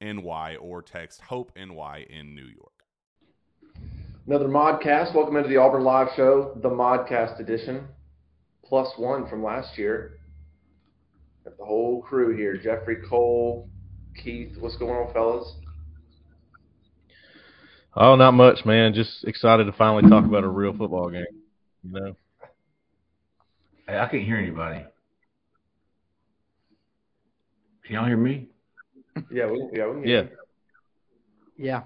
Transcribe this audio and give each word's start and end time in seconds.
NY 0.00 0.56
or 0.60 0.82
text 0.82 1.20
Hope 1.22 1.52
NY 1.56 2.06
in 2.08 2.34
New 2.34 2.46
York. 2.46 2.72
Another 4.26 4.48
Modcast. 4.48 5.14
Welcome 5.14 5.36
into 5.36 5.48
the 5.48 5.56
Auburn 5.56 5.84
Live 5.84 6.08
Show, 6.14 6.58
the 6.62 6.68
Modcast 6.68 7.40
edition, 7.40 7.86
plus 8.64 8.88
one 8.96 9.28
from 9.28 9.42
last 9.42 9.78
year. 9.78 10.18
Got 11.44 11.56
the 11.56 11.64
whole 11.64 12.02
crew 12.02 12.36
here 12.36 12.56
Jeffrey 12.56 12.98
Cole, 13.08 13.68
Keith. 14.22 14.56
What's 14.58 14.76
going 14.76 14.92
on, 14.92 15.12
fellas? 15.12 15.50
Oh, 17.94 18.16
not 18.16 18.32
much, 18.32 18.64
man. 18.64 18.92
Just 18.92 19.24
excited 19.24 19.64
to 19.64 19.72
finally 19.72 20.08
talk 20.08 20.24
about 20.24 20.44
a 20.44 20.48
real 20.48 20.76
football 20.76 21.10
game. 21.10 21.24
You 21.82 21.90
know. 21.90 22.16
Hey, 23.88 23.98
I 23.98 24.06
can't 24.08 24.24
hear 24.24 24.36
anybody. 24.36 24.84
Can 27.84 27.94
y'all 27.94 28.04
hear 28.04 28.18
me? 28.18 28.48
Yeah, 29.30 29.50
we, 29.50 29.68
yeah, 29.72 29.86
we 29.86 30.02
can 30.02 30.08
Yeah. 30.08 30.22
Yeah. 31.56 31.82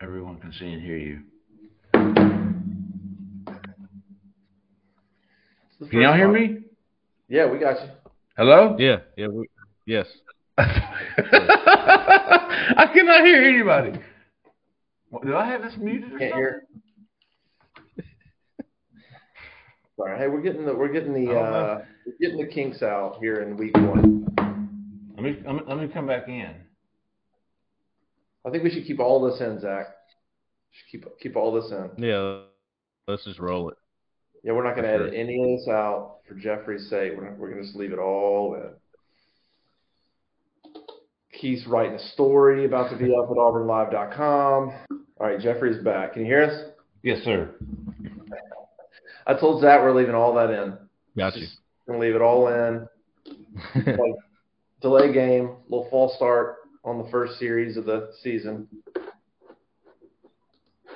Everyone 0.00 0.38
can 0.38 0.52
see 0.52 0.66
and 0.72 0.82
hear 0.82 0.96
you. 0.96 1.22
Can 5.90 6.00
y'all 6.00 6.14
hear 6.14 6.30
me? 6.30 6.58
Yeah, 7.28 7.50
we 7.50 7.58
got 7.58 7.80
you. 7.82 7.90
Hello? 8.36 8.76
Yeah. 8.78 8.98
Yeah. 9.16 9.28
We, 9.28 9.48
yes. 9.86 10.06
I 10.58 10.66
cannot 12.92 13.24
hear 13.24 13.42
anybody. 13.42 13.92
What, 15.10 15.24
do 15.24 15.36
I 15.36 15.46
have 15.46 15.62
this 15.62 15.74
muted 15.78 16.12
or 16.12 16.18
Can't 16.18 16.32
something? 16.32 16.36
hear. 16.36 16.62
Sorry. 19.96 20.18
Hey, 20.18 20.28
we're 20.28 20.42
getting 20.42 20.64
the 20.64 20.74
we're 20.74 20.92
getting 20.92 21.12
the 21.12 21.32
uh, 21.32 21.82
we're 22.06 22.12
getting 22.20 22.38
the 22.38 22.46
kinks 22.46 22.82
out 22.82 23.16
here 23.20 23.42
in 23.42 23.56
week 23.56 23.74
one. 23.74 24.26
Let 25.18 25.24
me, 25.24 25.36
let 25.44 25.54
me 25.56 25.60
let 25.66 25.78
me 25.78 25.88
come 25.88 26.06
back 26.06 26.28
in. 26.28 26.54
I 28.46 28.50
think 28.50 28.62
we 28.62 28.70
should 28.70 28.86
keep 28.86 29.00
all 29.00 29.28
this 29.28 29.40
in, 29.40 29.60
Zach. 29.60 29.86
Should 30.70 30.90
keep 31.02 31.18
keep 31.20 31.34
all 31.36 31.52
this 31.52 31.72
in. 31.72 31.90
Yeah. 32.04 32.42
Let's 33.08 33.24
just 33.24 33.40
roll 33.40 33.68
it. 33.70 33.76
Yeah, 34.44 34.52
we're 34.52 34.62
not 34.62 34.76
going 34.76 34.84
to 34.84 34.90
Sure. 34.96 35.08
edit 35.08 35.14
any 35.18 35.42
of 35.54 35.58
this 35.58 35.68
out 35.68 36.18
for 36.28 36.34
Jeffrey's 36.34 36.88
sake. 36.88 37.14
We're, 37.16 37.32
we're 37.34 37.48
going 37.48 37.60
to 37.60 37.64
just 37.66 37.74
leave 37.76 37.92
it 37.92 37.98
all 37.98 38.54
in. 38.54 38.70
Keith's 41.32 41.66
writing 41.66 41.94
a 41.96 41.98
story 42.12 42.64
about 42.64 42.90
to 42.90 42.96
be 42.96 43.06
up 43.06 43.28
at 43.30 43.36
auburnlive.com. 43.36 44.72
All 45.18 45.26
right, 45.26 45.40
Jeffrey's 45.40 45.82
back. 45.82 46.12
Can 46.12 46.22
you 46.22 46.28
hear 46.28 46.44
us? 46.44 46.70
Yes, 47.02 47.24
sir. 47.24 47.50
I 49.26 49.34
told 49.34 49.62
Zach 49.62 49.80
we're 49.82 49.94
leaving 49.94 50.14
all 50.14 50.34
that 50.34 50.50
in. 50.50 50.74
Got 51.16 51.34
you. 51.36 51.42
Just 51.42 51.58
going 51.86 51.98
to 51.98 52.06
leave 52.06 52.14
it 52.14 52.22
all 52.22 52.48
in. 52.48 52.86
Like, 53.86 54.14
delay 54.80 55.12
game, 55.12 55.56
little 55.68 55.88
false 55.90 56.14
start 56.16 56.56
on 56.84 56.98
the 57.02 57.10
first 57.10 57.38
series 57.38 57.76
of 57.76 57.84
the 57.84 58.10
season. 58.22 58.66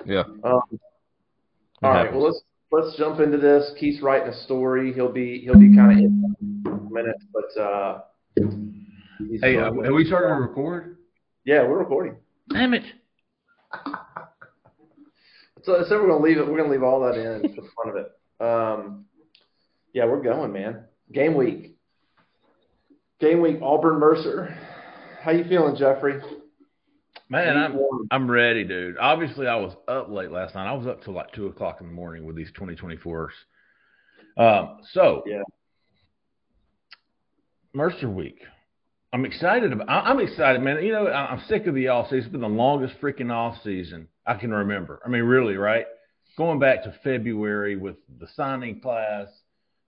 yeah. 0.07 0.21
Um, 0.45 0.61
It 0.73 0.81
all 1.83 1.91
right, 1.91 1.97
happens. 2.07 2.15
well 2.15 2.25
let's 2.25 2.43
let's 2.71 2.97
jump 2.97 3.21
into 3.21 3.39
this. 3.39 3.73
Keith's 3.79 4.03
writing 4.03 4.29
a 4.29 4.45
story. 4.45 4.93
He'll 4.93 5.13
be 5.13 5.41
he'll 5.41 5.59
be 5.59 5.75
kind 5.75 5.93
of 5.93 5.99
in 5.99 6.65
a 6.67 6.93
minute, 6.93 7.17
but 7.33 7.61
uh, 7.61 8.01
he's 9.19 9.41
Hey, 9.43 9.57
uh, 9.57 9.71
going- 9.71 9.85
have 9.85 9.95
we 9.95 10.05
started 10.05 10.29
to 10.29 10.35
record? 10.35 10.99
yeah, 11.45 11.63
we're 11.67 11.79
recording. 11.79 12.17
Damn 12.51 12.75
it. 12.75 12.85
So, 15.65 15.85
so 15.89 16.01
we're 16.01 16.09
gonna 16.09 16.23
leave 16.25 16.39
it. 16.39 16.47
We're 16.47 16.57
gonna 16.59 16.71
leave 16.73 16.83
all 16.83 17.01
that 17.01 17.17
in 17.17 17.55
for 17.55 17.61
the 17.63 17.69
fun 17.77 17.89
of 17.89 17.97
it. 17.97 18.11
Um, 18.45 19.05
yeah, 19.93 20.07
we're 20.07 20.23
going, 20.23 20.53
man. 20.53 20.85
Game 21.13 21.35
week. 21.35 21.72
Game 23.23 23.41
week. 23.41 23.59
Auburn 23.63 24.01
Mercer. 24.01 24.53
How 25.23 25.31
you 25.31 25.45
feeling, 25.45 25.77
Jeffrey? 25.77 26.21
Man, 27.29 27.57
I'm. 27.57 27.79
I'm 28.11 28.29
ready, 28.29 28.65
dude. 28.65 28.97
Obviously, 28.99 29.47
I 29.47 29.55
was 29.55 29.77
up 29.87 30.11
late 30.11 30.33
last 30.33 30.57
night. 30.57 30.69
I 30.69 30.73
was 30.73 30.89
up 30.89 31.05
till 31.05 31.15
like 31.15 31.33
two 31.33 31.47
o'clock 31.47 31.81
in 31.81 31.87
the 31.87 31.93
morning 31.93 32.27
with 32.27 32.35
these 32.35 32.51
2024s. 32.59 33.29
Um, 34.37 34.81
so 34.93 35.23
Yeah. 35.25 35.43
Mercer 37.73 38.11
Week. 38.11 38.41
I'm 39.13 39.25
excited 39.25 39.73
about. 39.73 39.89
I'm 39.89 40.19
excited, 40.19 40.61
man. 40.61 40.83
You 40.83 40.91
know, 40.91 41.07
I'm 41.07 41.45
sick 41.47 41.69
of 41.69 41.77
the 41.77 41.89
off 41.89 42.07
season. 42.07 42.19
It's 42.19 42.29
been 42.29 42.41
the 42.41 42.49
longest 42.49 43.01
freaking 43.01 43.31
off 43.31 43.57
season 43.63 44.09
I 44.27 44.35
can 44.35 44.51
remember. 44.51 45.01
I 45.07 45.09
mean, 45.09 45.23
really, 45.23 45.57
right? 45.57 45.87
Going 46.37 46.59
back 46.59 46.83
to 46.85 46.95
February 47.05 47.77
with 47.77 47.97
the 48.19 48.27
signing 48.35 48.81
class, 48.81 49.29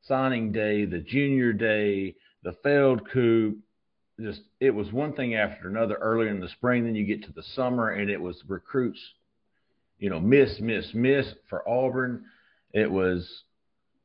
signing 0.02 0.52
day, 0.52 0.84
the 0.84 1.00
junior 1.00 1.52
day, 1.52 2.14
the 2.44 2.52
failed 2.62 3.11
coup. 3.11 3.56
Just 4.20 4.43
it 4.61 4.70
was 4.70 4.93
one 4.93 5.14
thing 5.14 5.35
after 5.35 5.69
another 5.69 5.96
earlier 5.96 6.29
in 6.29 6.38
the 6.38 6.49
spring. 6.49 6.85
Then 6.85 6.94
you 6.94 7.05
get 7.05 7.25
to 7.25 7.32
the 7.32 7.43
summer, 7.43 7.91
and 7.91 8.08
it 8.08 8.20
was 8.20 8.41
recruits, 8.46 9.00
you 9.99 10.08
know, 10.08 10.20
miss, 10.20 10.61
miss, 10.61 10.87
miss 10.94 11.26
for 11.50 11.69
Auburn. 11.69 12.25
It 12.73 12.88
was 12.88 13.29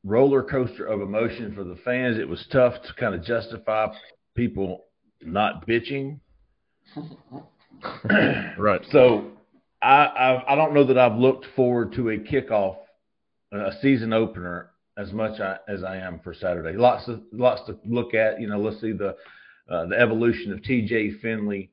roller 0.02 0.42
coaster 0.42 0.86
of 0.86 1.00
emotion 1.00 1.54
for 1.54 1.62
the 1.62 1.76
fans. 1.84 2.18
It 2.18 2.28
was 2.28 2.44
tough 2.50 2.74
to 2.82 2.94
kind 2.94 3.14
of 3.14 3.22
justify 3.22 3.88
people 4.34 4.86
not 5.22 5.66
bitching. 5.66 6.18
Right. 8.58 8.82
So 8.90 9.30
I, 9.80 10.04
I 10.04 10.52
I 10.52 10.54
don't 10.54 10.74
know 10.74 10.84
that 10.84 10.98
I've 10.98 11.16
looked 11.16 11.46
forward 11.56 11.94
to 11.94 12.10
a 12.10 12.18
kickoff, 12.18 12.76
a 13.52 13.70
season 13.80 14.12
opener 14.12 14.69
as 14.96 15.12
much 15.12 15.40
as 15.68 15.84
I 15.84 15.96
am 15.96 16.20
for 16.20 16.34
Saturday. 16.34 16.76
Lots 16.76 17.08
of 17.08 17.22
lots 17.32 17.66
to 17.66 17.78
look 17.84 18.14
at. 18.14 18.40
You 18.40 18.48
know, 18.48 18.58
let's 18.58 18.80
see 18.80 18.92
the 18.92 19.16
uh, 19.68 19.86
the 19.86 19.98
evolution 19.98 20.52
of 20.52 20.62
T.J. 20.62 21.12
Finley. 21.22 21.70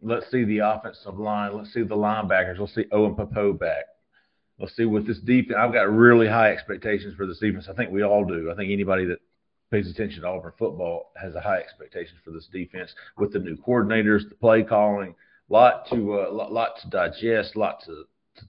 Let's 0.00 0.30
see 0.30 0.44
the 0.44 0.58
offensive 0.58 1.18
line. 1.18 1.56
Let's 1.56 1.72
see 1.72 1.82
the 1.82 1.96
linebackers. 1.96 2.58
Let's 2.58 2.74
see 2.74 2.84
Owen 2.92 3.14
Pappoe 3.14 3.54
back. 3.54 3.84
Let's 4.58 4.76
see 4.76 4.84
what 4.84 5.06
this 5.06 5.18
defense. 5.18 5.56
I've 5.58 5.72
got 5.72 5.90
really 5.90 6.28
high 6.28 6.52
expectations 6.52 7.14
for 7.16 7.26
this 7.26 7.38
defense. 7.38 7.66
I 7.68 7.74
think 7.74 7.90
we 7.90 8.02
all 8.02 8.24
do. 8.24 8.50
I 8.52 8.54
think 8.54 8.70
anybody 8.70 9.04
that 9.06 9.18
pays 9.70 9.90
attention 9.90 10.22
to 10.22 10.28
Auburn 10.28 10.52
football 10.56 11.10
has 11.20 11.34
a 11.34 11.40
high 11.40 11.58
expectations 11.58 12.20
for 12.24 12.30
this 12.30 12.48
defense 12.52 12.94
with 13.18 13.32
the 13.32 13.40
new 13.40 13.56
coordinators, 13.56 14.28
the 14.28 14.36
play 14.36 14.62
calling, 14.62 15.16
lot 15.48 15.88
to 15.90 16.20
uh, 16.20 16.32
lot, 16.32 16.52
lot 16.52 16.78
to 16.82 16.88
digest, 16.88 17.56
lot 17.56 17.82
to, 17.84 18.04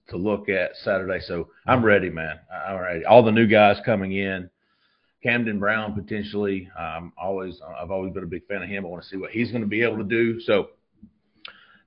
to, 0.08 0.16
look 0.16 0.48
at 0.48 0.70
Saturday. 0.82 1.20
So 1.20 1.48
I'm 1.66 1.84
ready, 1.84 2.10
man. 2.10 2.38
I'm 2.68 2.78
ready. 2.78 3.04
All 3.04 3.22
the 3.22 3.32
new 3.32 3.46
guys 3.46 3.76
coming 3.84 4.12
in. 4.12 4.50
Camden 5.22 5.58
Brown 5.58 5.94
potentially. 5.94 6.70
I'm 6.78 7.12
always, 7.20 7.60
I've 7.80 7.90
always 7.90 8.12
been 8.12 8.22
a 8.22 8.28
big 8.28 8.46
fan 8.46 8.62
of 8.62 8.68
him. 8.68 8.84
I 8.84 8.88
want 8.88 9.02
to 9.02 9.08
see 9.08 9.16
what 9.16 9.30
he's 9.30 9.50
going 9.50 9.62
to 9.62 9.68
be 9.68 9.82
able 9.82 9.98
to 9.98 10.04
do. 10.04 10.40
So, 10.40 10.68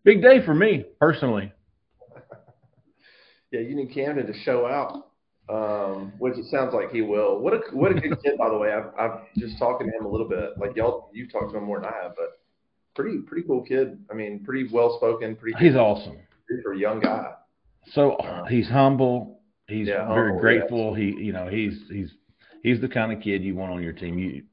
big 0.04 0.22
day 0.22 0.44
for 0.46 0.54
me 0.54 0.86
personally. 1.00 1.54
Yeah, 3.52 3.62
you 3.62 3.76
need 3.76 3.94
Camden 3.94 4.28
to 4.28 4.34
show 4.44 4.68
out, 4.68 5.10
um, 5.50 6.14
which 6.20 6.38
it 6.38 6.46
sounds 6.52 6.74
like 6.74 6.92
he 6.92 7.02
will. 7.02 7.40
What 7.40 7.54
a 7.54 7.62
what 7.72 7.92
a 7.92 7.96
good 7.96 8.22
kid, 8.22 8.38
by 8.38 8.50
the 8.50 8.58
way. 8.58 8.72
I've, 8.72 8.92
I've 9.00 9.20
just 9.38 9.58
talking 9.58 9.90
to 9.90 9.98
him 9.98 10.06
a 10.06 10.10
little 10.10 10.28
bit. 10.30 10.52
Like 10.58 10.76
y'all, 10.76 11.10
you've 11.14 11.32
talked 11.32 11.52
to 11.54 11.58
him 11.58 11.64
more 11.64 11.80
than 11.80 11.90
I 11.90 12.04
have, 12.04 12.16
but 12.16 12.40
pretty 12.96 13.20
pretty 13.20 13.48
cool 13.48 13.64
kid. 13.64 13.98
I 14.12 14.14
mean, 14.14 14.44
pretty 14.44 14.70
well 14.72 14.98
spoken. 14.98 15.36
Pretty 15.36 15.58
He's 15.58 15.76
awesome. 15.76 16.18
for 16.64 16.74
a 16.74 16.78
young 16.78 17.00
guy. 17.00 17.32
So 17.88 18.18
he's 18.50 18.70
humble. 18.70 19.42
He's 19.68 19.88
Yeah, 19.88 20.08
very 20.08 20.28
humble, 20.30 20.40
grateful. 20.42 20.94
He, 20.94 21.06
you 21.06 21.34
know, 21.34 21.48
he's 21.48 21.80
he's 21.92 22.12
he's 22.64 22.82
the 22.82 22.88
kind 22.90 23.12
of 23.12 23.22
kid 23.22 23.44
you 23.44 23.56
want 23.56 23.72
on 23.72 23.84
your 23.84 23.94
team. 23.94 24.18
You, 24.18 24.44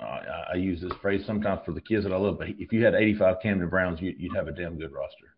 uh, 0.00 0.04
I- 0.04 0.46
I 0.52 0.54
use 0.56 0.80
this 0.80 0.92
phrase 1.00 1.24
sometimes 1.26 1.60
for 1.64 1.72
the 1.72 1.80
kids 1.80 2.04
that 2.04 2.12
I 2.12 2.16
love, 2.16 2.38
but 2.38 2.48
if 2.58 2.72
you 2.72 2.84
had 2.84 2.94
85 2.94 3.36
Camden 3.42 3.68
Browns, 3.68 4.00
you, 4.00 4.14
you'd 4.18 4.34
have 4.34 4.48
a 4.48 4.52
damn 4.52 4.76
good 4.78 4.92
roster. 4.92 5.36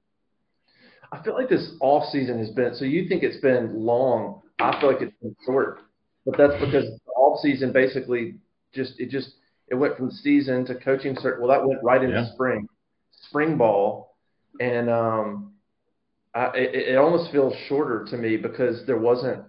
I 1.12 1.22
feel 1.22 1.34
like 1.34 1.48
this 1.48 1.76
off 1.80 2.10
season 2.10 2.38
has 2.38 2.50
been. 2.50 2.74
So 2.74 2.84
you 2.84 3.08
think 3.08 3.22
it's 3.22 3.36
been 3.40 3.74
long? 3.74 4.40
I 4.58 4.80
feel 4.80 4.92
like 4.92 5.02
it's 5.02 5.14
been 5.22 5.36
short, 5.44 5.80
but 6.24 6.36
that's 6.36 6.54
because 6.64 6.84
the 6.84 7.12
off 7.16 7.40
season 7.40 7.72
basically 7.72 8.36
just 8.72 8.98
it 8.98 9.10
just 9.10 9.34
it 9.68 9.74
went 9.74 9.96
from 9.96 10.10
season 10.10 10.64
to 10.66 10.74
coaching 10.74 11.16
search. 11.20 11.38
Well, 11.40 11.48
that 11.48 11.66
went 11.66 11.82
right 11.82 12.02
into 12.02 12.16
Yeah. 12.16 12.32
spring, 12.32 12.68
spring 13.28 13.56
ball, 13.56 14.16
and 14.60 14.88
um, 14.90 15.53
I, 16.34 16.46
it, 16.56 16.74
it 16.74 16.96
almost 16.96 17.30
feels 17.30 17.54
shorter 17.68 18.04
to 18.10 18.16
me 18.16 18.36
because 18.36 18.84
there 18.86 18.98
wasn't 18.98 19.44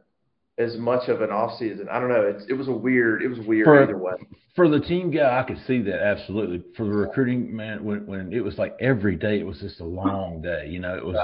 as 0.57 0.77
much 0.77 1.09
of 1.09 1.21
an 1.21 1.31
off 1.31 1.57
season. 1.57 1.87
I 1.89 1.99
don't 1.99 2.09
know. 2.09 2.21
It's, 2.21 2.45
it 2.47 2.53
was 2.53 2.67
a 2.67 2.71
weird. 2.71 3.21
It 3.21 3.27
was 3.27 3.39
weird 3.39 3.65
For- 3.65 3.83
either 3.83 3.97
way. 3.97 4.13
For 4.55 4.69
the 4.69 4.79
team 4.79 5.11
guy, 5.11 5.37
I 5.37 5.43
could 5.43 5.59
see 5.67 5.81
that 5.81 6.01
absolutely. 6.01 6.63
For 6.77 6.85
the 6.85 6.91
recruiting 6.91 7.53
man, 7.53 7.83
when 7.83 8.05
when 8.05 8.31
it 8.31 8.41
was 8.41 8.57
like 8.57 8.77
every 8.79 9.17
day, 9.17 9.39
it 9.39 9.45
was 9.45 9.59
just 9.59 9.81
a 9.81 9.85
long 9.85 10.41
day. 10.41 10.67
You 10.69 10.79
know, 10.79 10.95
it 10.95 11.05
was, 11.05 11.17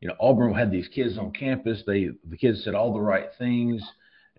you 0.00 0.06
know, 0.06 0.14
Auburn 0.20 0.54
had 0.54 0.70
these 0.70 0.86
kids 0.86 1.18
on 1.18 1.32
campus. 1.32 1.82
They 1.84 2.10
the 2.28 2.36
kids 2.36 2.62
said 2.62 2.76
all 2.76 2.92
the 2.92 3.00
right 3.00 3.26
things. 3.36 3.82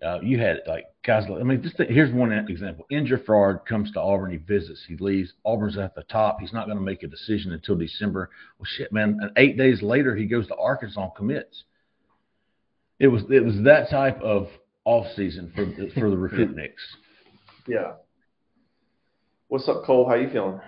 Uh, 0.02 0.18
you 0.22 0.38
had 0.38 0.60
like 0.66 0.84
guys. 1.04 1.24
like- 1.28 1.40
I 1.40 1.44
mean, 1.44 1.62
just 1.62 1.76
think, 1.76 1.88
here's 1.90 2.12
one 2.12 2.32
example. 2.32 2.84
Indra 2.90 3.18
Farad 3.18 3.64
comes 3.64 3.90
to 3.92 4.00
Auburn. 4.00 4.32
He 4.32 4.36
visits. 4.38 4.84
He 4.86 4.96
leaves. 4.96 5.32
Auburn's 5.44 5.78
at 5.78 5.94
the 5.94 6.02
top. 6.04 6.40
He's 6.40 6.52
not 6.52 6.66
going 6.66 6.76
to 6.78 6.84
make 6.84 7.02
a 7.04 7.06
decision 7.06 7.52
until 7.52 7.76
December. 7.76 8.30
Well, 8.58 8.66
shit, 8.66 8.92
man. 8.92 9.18
And 9.22 9.30
eight 9.36 9.56
days 9.56 9.82
later, 9.82 10.14
he 10.16 10.26
goes 10.26 10.46
to 10.48 10.56
Arkansas 10.56 11.00
and 11.02 11.14
commits. 11.14 11.64
It 12.98 13.06
was 13.08 13.22
it 13.30 13.44
was 13.44 13.54
that 13.64 13.88
type 13.90 14.20
of 14.20 14.48
off 14.84 15.06
season 15.16 15.52
for 15.54 15.64
the- 15.64 15.90
for 15.94 16.10
the 16.10 16.16
recruitniks. 16.16 16.82
Yeah. 17.66 17.92
What's 19.48 19.66
up, 19.70 19.84
Cole? 19.84 20.06
How 20.06 20.16
you 20.16 20.28
feeling? 20.28 20.60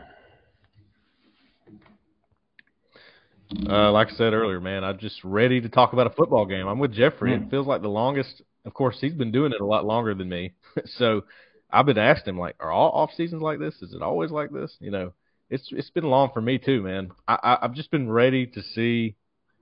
Uh, 3.68 3.92
like 3.92 4.08
I 4.08 4.12
said 4.12 4.32
earlier, 4.32 4.60
man, 4.60 4.82
I'm 4.82 4.98
just 4.98 5.22
ready 5.22 5.60
to 5.60 5.68
talk 5.68 5.92
about 5.92 6.06
a 6.06 6.10
football 6.10 6.46
game. 6.46 6.66
I'm 6.66 6.78
with 6.78 6.92
Jeffrey. 6.92 7.30
Mm. 7.32 7.44
It 7.46 7.50
feels 7.50 7.66
like 7.66 7.82
the 7.82 7.88
longest. 7.88 8.42
Of 8.66 8.74
course, 8.74 8.98
he's 9.00 9.14
been 9.14 9.32
doing 9.32 9.52
it 9.52 9.60
a 9.60 9.66
lot 9.66 9.86
longer 9.86 10.14
than 10.14 10.28
me. 10.28 10.52
so 10.84 11.24
I've 11.70 11.86
been 11.86 11.98
asking 11.98 12.34
him, 12.34 12.40
like, 12.40 12.56
are 12.60 12.70
all 12.70 12.90
off 12.90 13.12
seasons 13.16 13.42
like 13.42 13.58
this? 13.58 13.80
Is 13.80 13.94
it 13.94 14.02
always 14.02 14.30
like 14.30 14.50
this? 14.50 14.76
You 14.80 14.90
know, 14.90 15.12
it's 15.48 15.68
it's 15.70 15.90
been 15.90 16.04
long 16.04 16.30
for 16.34 16.40
me 16.40 16.58
too, 16.58 16.82
man. 16.82 17.12
I, 17.26 17.38
I 17.42 17.58
I've 17.62 17.74
just 17.74 17.90
been 17.90 18.10
ready 18.10 18.46
to 18.46 18.62
see 18.62 19.16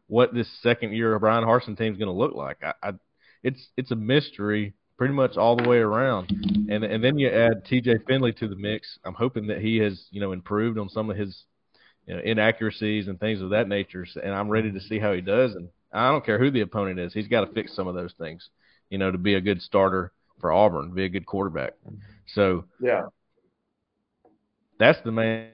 what 0.06 0.35
this 0.35 0.49
second 0.62 0.93
year 0.93 1.15
of 1.15 1.21
Bryan 1.21 1.45
Harsin 1.45 1.77
team 1.77 1.93
is 1.93 1.99
going 1.99 2.09
to 2.09 2.12
look 2.12 2.35
like. 2.35 2.59
I, 2.62 2.73
I 2.83 2.93
it's 3.43 3.69
it's 3.77 3.91
a 3.91 3.97
mystery 3.97 4.75
pretty 4.97 5.15
much 5.15 5.37
all 5.37 5.56
the 5.56 5.69
way 5.69 5.79
around. 5.79 6.31
And 6.71 6.85
and 6.85 7.05
then 7.05 7.19
you 7.19 7.29
add 7.29 7.65
T.J. 7.67 7.99
Finley 8.06 8.33
to 8.35 8.49
the 8.49 8.56
mix. 8.56 8.99
I'm 9.05 9.15
hoping 9.15 9.49
that 9.49 9.61
he 9.61 9.79
has 9.79 10.06
you 10.11 10.21
know 10.21 10.33
improved 10.33 10.79
on 10.79 10.89
some 10.89 11.11
of 11.11 11.17
his 11.17 11.45
you 12.06 12.15
know, 12.15 12.21
inaccuracies 12.25 13.09
and 13.09 13.19
things 13.19 13.41
of 13.41 13.51
that 13.51 13.69
nature. 13.69 14.06
And 14.23 14.35
I'm 14.35 14.49
ready 14.49 14.73
to 14.73 14.81
see 14.81 14.99
how 14.99 15.12
he 15.12 15.21
does. 15.21 15.55
And 15.55 15.69
I 15.93 16.11
don't 16.11 16.25
care 16.25 16.39
who 16.39 16.51
the 16.51 16.61
opponent 16.62 16.99
is, 16.99 17.12
he's 17.15 17.29
got 17.29 17.43
to 17.45 17.53
fix 17.53 17.75
some 17.75 17.87
of 17.87 17.95
those 17.95 18.12
things, 18.19 18.49
you 18.90 18.98
know, 18.98 19.10
to 19.10 19.19
be 19.19 19.34
a 19.34 19.40
good 19.40 19.60
starter 19.62 20.12
for 20.40 20.52
Auburn, 20.52 20.92
be 20.94 21.04
a 21.04 21.08
good 21.08 21.26
quarterback. 21.26 21.75
So 22.34 22.64
Yeah. 22.81 23.06
that's 24.78 25.00
the 25.04 25.12
main 25.12 25.50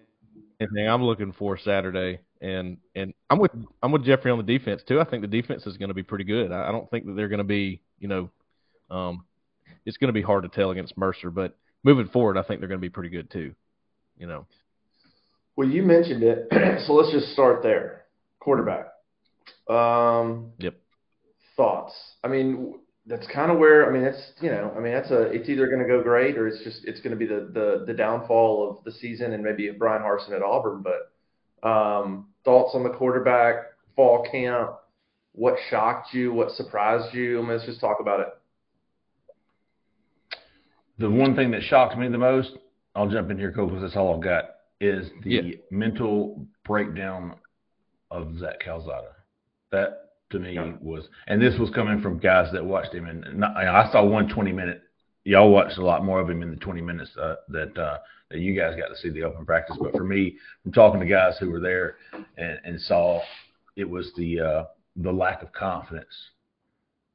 thing 0.58 0.88
I'm 0.88 1.02
looking 1.02 1.32
for 1.32 1.58
Saturday. 1.58 2.20
And 2.42 2.78
and 2.94 3.12
I'm 3.28 3.38
with 3.38 3.50
I'm 3.82 3.92
with 3.92 4.04
Jeffrey 4.04 4.30
on 4.30 4.38
the 4.38 4.44
defense 4.58 4.82
too. 4.86 4.98
I 5.00 5.04
think 5.04 5.20
the 5.22 5.28
defense 5.28 5.66
is 5.66 5.76
going 5.76 5.88
to 5.90 5.94
be 5.94 6.02
pretty 6.02 6.24
good. 6.24 6.52
I, 6.52 6.68
I 6.68 6.72
don't 6.72 6.90
think 6.90 7.04
that 7.06 7.12
they're 7.12 7.28
going 7.28 7.38
to 7.38 7.44
be 7.44 7.82
you 7.98 8.08
know, 8.08 8.30
um, 8.90 9.24
it's 9.84 9.98
going 9.98 10.08
to 10.08 10.14
be 10.14 10.22
hard 10.22 10.44
to 10.44 10.48
tell 10.48 10.70
against 10.70 10.96
Mercer, 10.96 11.30
but 11.30 11.54
moving 11.82 12.08
forward, 12.08 12.38
I 12.38 12.42
think 12.42 12.60
they're 12.60 12.68
going 12.68 12.80
to 12.80 12.84
be 12.84 12.88
pretty 12.88 13.10
good 13.10 13.30
too. 13.30 13.54
You 14.16 14.26
know. 14.26 14.46
Well, 15.56 15.68
you 15.68 15.82
mentioned 15.82 16.22
it, 16.22 16.48
so 16.86 16.94
let's 16.94 17.12
just 17.12 17.32
start 17.34 17.62
there. 17.62 18.06
Quarterback. 18.38 18.86
Um, 19.68 20.52
Yep. 20.58 20.76
Thoughts. 21.58 21.92
I 22.24 22.28
mean, 22.28 22.79
that's 23.06 23.26
kind 23.26 23.50
of 23.50 23.58
where. 23.58 23.88
I 23.88 23.92
mean, 23.92 24.02
it's 24.04 24.32
you 24.40 24.50
know, 24.50 24.72
I 24.76 24.80
mean, 24.80 24.92
that's 24.92 25.10
a. 25.10 25.22
It's 25.22 25.48
either 25.48 25.66
going 25.66 25.80
to 25.80 25.88
go 25.88 26.02
great 26.02 26.36
or 26.38 26.46
it's 26.48 26.62
just 26.62 26.84
it's 26.84 27.00
going 27.00 27.12
to 27.12 27.16
be 27.16 27.26
the 27.26 27.50
the 27.52 27.84
the 27.86 27.94
downfall 27.94 28.68
of 28.70 28.84
the 28.84 28.92
season 28.92 29.32
and 29.32 29.42
maybe 29.42 29.70
Bryan 29.70 30.02
Harsin 30.02 30.32
at 30.32 30.42
Auburn. 30.42 30.82
But 30.82 31.66
um, 31.68 32.28
thoughts 32.44 32.74
on 32.74 32.82
the 32.82 32.90
quarterback 32.90 33.56
fall 33.96 34.26
camp. 34.30 34.70
What 35.32 35.54
shocked 35.70 36.12
you? 36.12 36.32
What 36.32 36.50
surprised 36.52 37.14
you? 37.14 37.38
I 37.38 37.42
mean, 37.42 37.50
let's 37.52 37.64
just 37.66 37.80
talk 37.80 37.98
about 38.00 38.20
it. 38.20 38.28
the 40.98 41.10
one 41.10 41.34
thing 41.34 41.50
that 41.52 41.62
shocked 41.62 41.96
me 41.96 42.08
the 42.08 42.18
most, 42.18 42.50
I'll 42.94 43.08
jump 43.08 43.30
in 43.30 43.38
here, 43.38 43.50
Cole, 43.52 43.66
because 43.68 43.82
that's 43.82 43.96
all 43.96 44.14
I've 44.14 44.22
got, 44.22 44.44
is 44.80 45.08
the 45.22 45.30
Yeah. 45.30 45.56
mental 45.70 46.46
breakdown 46.64 47.36
of 48.10 48.36
Zach 48.38 48.60
Calzada. 48.60 49.16
That 49.72 50.09
to 50.30 50.38
me 50.38 50.54
Yeah. 50.54 50.72
was, 50.80 51.08
and 51.26 51.40
this 51.40 51.58
was 51.58 51.70
coming 51.70 52.00
from 52.00 52.18
guys 52.18 52.52
that 52.52 52.64
watched 52.64 52.94
him, 52.94 53.06
and 53.06 53.38
not, 53.38 53.56
I 53.56 53.90
saw 53.92 54.04
one 54.04 54.28
20 54.28 54.52
minute. 54.52 54.82
Y'all 55.24 55.50
watched 55.50 55.78
a 55.78 55.84
lot 55.84 56.04
more 56.04 56.20
of 56.20 56.30
him 56.30 56.42
in 56.42 56.50
the 56.50 56.56
20 56.56 56.80
minutes 56.80 57.10
uh, 57.16 57.36
that 57.48 57.76
uh, 57.76 57.98
that 58.30 58.38
you 58.38 58.58
guys 58.58 58.76
got 58.76 58.88
to 58.88 58.96
see 58.96 59.10
the 59.10 59.22
open 59.22 59.44
practice. 59.44 59.76
But 59.80 59.92
for 59.92 60.04
me, 60.04 60.36
from 60.62 60.72
talking 60.72 61.00
to 61.00 61.06
guys 61.06 61.36
who 61.38 61.50
were 61.50 61.60
there 61.60 61.96
and, 62.38 62.58
and 62.64 62.80
saw, 62.80 63.20
it 63.76 63.88
was 63.88 64.10
the 64.16 64.40
uh, 64.40 64.64
the 64.96 65.12
lack 65.12 65.42
of 65.42 65.52
confidence 65.52 66.14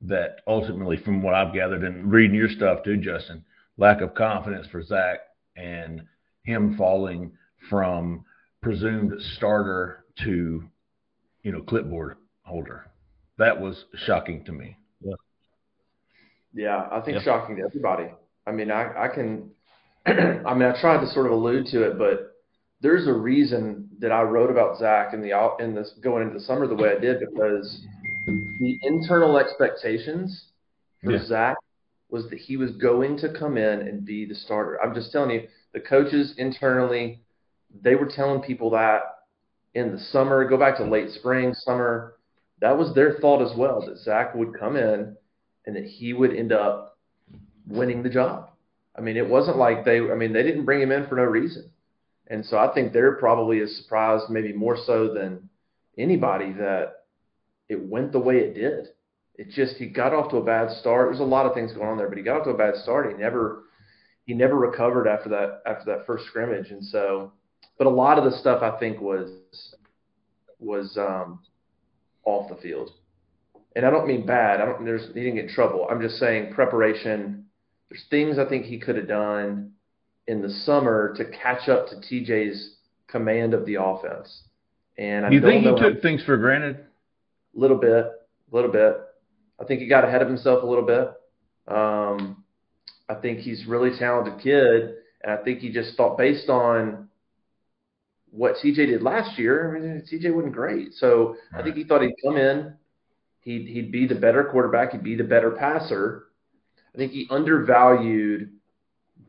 that 0.01 0.41
ultimately, 0.45 0.97
from 0.97 1.23
what 1.23 1.33
I've 1.33 1.53
gathered 1.53 1.83
and 1.83 2.11
reading 2.11 2.35
your 2.35 2.49
stuff 2.49 2.83
too, 2.83 2.97
Justin, 2.97 3.43
lack 3.77 4.01
of 4.01 4.13
confidence 4.13 4.67
for 4.71 4.83
Zach 4.83 5.19
and 5.55 6.03
him 6.43 6.75
falling 6.77 7.31
from 7.69 8.23
presumed 8.61 9.13
starter 9.35 10.05
to, 10.23 10.63
you 11.43 11.51
know, 11.51 11.61
clipboard 11.61 12.17
holder. 12.43 12.87
That 13.37 13.59
was 13.59 13.85
shocking 14.05 14.43
to 14.45 14.51
me. 14.51 14.77
Yeah, 16.53 16.87
I 16.89 17.01
think 17.01 17.17
Yeah. 17.17 17.23
shocking 17.23 17.57
to 17.57 17.63
everybody. 17.63 18.09
I 18.47 18.51
mean, 18.53 18.71
I, 18.71 19.05
I 19.05 19.07
can, 19.09 19.51
I 20.05 20.53
mean, 20.53 20.63
I 20.63 20.79
tried 20.79 21.01
to 21.01 21.07
sort 21.07 21.25
of 21.25 21.33
allude 21.33 21.65
to 21.67 21.83
it, 21.83 21.97
but 21.97 22.31
there's 22.79 23.07
a 23.07 23.13
reason 23.13 23.89
that 23.99 24.11
I 24.13 24.21
wrote 24.21 24.49
about 24.49 24.77
Zach 24.77 25.13
in 25.13 25.21
the 25.21 25.33
out 25.33 25.59
in 25.59 25.75
this 25.75 25.91
going 26.01 26.23
into 26.23 26.35
the 26.35 26.45
summer 26.45 26.65
the 26.67 26.75
way 26.75 26.91
I 26.95 26.99
did 26.99 27.19
because 27.19 27.81
the 28.25 28.79
internal 28.83 29.37
expectations 29.37 30.51
for 31.03 31.11
Yeah. 31.11 31.25
Zach 31.25 31.57
was 32.09 32.29
that 32.29 32.39
he 32.39 32.55
was 32.55 32.71
going 32.71 33.17
to 33.17 33.29
come 33.33 33.57
in 33.57 33.81
and 33.81 34.05
be 34.05 34.25
the 34.25 34.35
starter. 34.35 34.81
I'm 34.81 34.93
just 34.93 35.11
telling 35.11 35.31
you, 35.31 35.47
the 35.73 35.81
coaches 35.81 36.35
internally, 36.37 37.21
they 37.81 37.95
were 37.95 38.05
telling 38.05 38.41
people 38.41 38.69
that 38.71 39.01
in 39.73 39.91
the 39.91 39.99
summer, 39.99 40.45
go 40.47 40.55
back 40.57 40.77
to 40.77 40.85
late 40.85 41.09
spring, 41.11 41.53
summer, 41.53 42.14
that 42.61 42.77
was 42.77 42.93
their 42.93 43.13
thought 43.19 43.41
as 43.41 43.55
well, 43.57 43.85
that 43.85 43.97
Zach 43.99 44.33
would 44.35 44.57
come 44.57 44.75
in 44.75 45.15
and 45.65 45.75
that 45.75 45.85
he 45.85 46.13
would 46.13 46.33
end 46.33 46.51
up 46.51 46.97
winning 47.67 48.03
the 48.03 48.09
job. 48.09 48.49
I 48.97 49.01
mean, 49.01 49.17
it 49.17 49.27
wasn't 49.27 49.57
like 49.57 49.83
they, 49.83 49.99
I 49.99 50.15
mean, 50.15 50.31
they 50.31 50.43
didn't 50.43 50.65
bring 50.65 50.81
him 50.81 50.91
in 50.91 51.07
for 51.07 51.15
no 51.15 51.23
reason. 51.23 51.69
And 52.27 52.45
so 52.45 52.57
I 52.57 52.73
think 52.73 52.93
they're 52.93 53.17
probably 53.17 53.59
as 53.59 53.75
surprised, 53.75 54.29
maybe 54.29 54.53
more 54.53 54.77
so 54.85 55.13
than 55.13 55.49
anybody, 55.97 56.53
that 56.53 57.05
it 57.69 57.81
went 57.81 58.11
the 58.11 58.19
way 58.19 58.37
it 58.37 58.53
did. 58.53 58.87
it 59.37 59.49
just 59.49 59.75
he 59.77 59.87
got 59.87 60.13
off 60.13 60.31
to 60.31 60.37
a 60.37 60.43
bad 60.43 60.71
start. 60.79 61.09
There's 61.09 61.19
a 61.19 61.23
lot 61.23 61.45
of 61.45 61.53
things 61.53 61.73
going 61.73 61.87
on 61.89 61.97
there, 61.97 62.07
but 62.09 62.17
he 62.17 62.23
got 62.23 62.39
off 62.39 62.45
to 62.45 62.51
a 62.51 62.57
bad 62.57 62.75
start. 62.75 63.11
He 63.11 63.17
never 63.17 63.63
he 64.25 64.33
never 64.33 64.55
recovered 64.55 65.07
after 65.07 65.29
that 65.29 65.61
after 65.65 65.85
that 65.85 66.05
first 66.05 66.25
scrimmage, 66.25 66.71
and 66.71 66.83
so 66.83 67.31
but 67.77 67.87
a 67.87 67.89
lot 67.89 68.17
of 68.17 68.23
the 68.23 68.37
stuff 68.37 68.61
I 68.61 68.77
think 68.79 69.01
was 69.01 69.29
was 70.59 70.97
um, 70.97 71.39
off 72.25 72.49
the 72.49 72.55
field, 72.55 72.91
and 73.75 73.85
I 73.85 73.89
don't 73.89 74.07
mean 74.07 74.25
bad. 74.25 74.61
I 74.61 74.65
don't. 74.65 74.83
There's 74.85 75.07
he 75.07 75.21
didn't 75.21 75.35
get 75.35 75.45
in 75.45 75.51
trouble. 75.51 75.87
I'm 75.89 76.01
just 76.01 76.15
saying 76.17 76.53
preparation. 76.53 77.45
There's 77.89 78.03
things 78.09 78.39
I 78.39 78.49
think 78.49 78.65
he 78.65 78.79
could 78.79 78.95
have 78.95 79.07
done 79.07 79.71
in 80.27 80.41
the 80.41 80.49
summer 80.49 81.13
to 81.17 81.25
catch 81.25 81.69
up 81.69 81.87
to 81.89 81.95
TJ's 81.95 82.75
command 83.07 83.53
of 83.53 83.65
the 83.65 83.75
offense. 83.75 84.43
And 84.97 85.25
I 85.25 85.29
you 85.29 85.41
think 85.41 85.63
he 85.65 85.75
took 85.75 86.01
things 86.01 86.23
for 86.23 86.37
granted? 86.37 86.85
a 87.55 87.59
little 87.59 87.77
bit, 87.77 88.05
a 88.05 88.55
little 88.55 88.71
bit. 88.71 88.97
I 89.59 89.63
think 89.63 89.81
he 89.81 89.87
got 89.87 90.03
ahead 90.03 90.21
of 90.21 90.27
himself 90.27 90.63
a 90.63 90.65
little 90.65 90.85
bit. 90.85 91.09
Um, 91.67 92.43
I 93.07 93.15
think 93.15 93.39
he's 93.39 93.65
a 93.65 93.69
really 93.69 93.97
talented 93.97 94.41
kid, 94.41 94.95
and 95.23 95.31
I 95.31 95.37
think 95.37 95.59
he 95.59 95.71
just 95.71 95.95
thought 95.95 96.17
based 96.17 96.49
on 96.49 97.07
what 98.35 98.55
TJ 98.57 98.75
did 98.75 99.01
last 99.01 99.39
year. 99.39 99.75
I 99.75 99.79
mean, 99.79 100.03
TJ 100.11 100.33
wasn't 100.33 100.53
great, 100.53 100.93
so 100.93 101.37
I 101.53 101.63
think 101.63 101.75
he 101.75 101.83
thought 101.85 102.01
he'd 102.01 102.15
come 102.23 102.37
in, 102.37 102.73
he'd 103.41 103.67
he'd 103.67 103.91
be 103.91 104.07
the 104.07 104.15
better 104.15 104.43
quarterback, 104.43 104.91
he'd 104.91 105.03
be 105.03 105.15
the 105.15 105.23
better 105.23 105.51
passer. 105.51 106.25
I 106.93 106.97
think 106.97 107.11
he 107.11 107.27
undervalued 107.29 108.51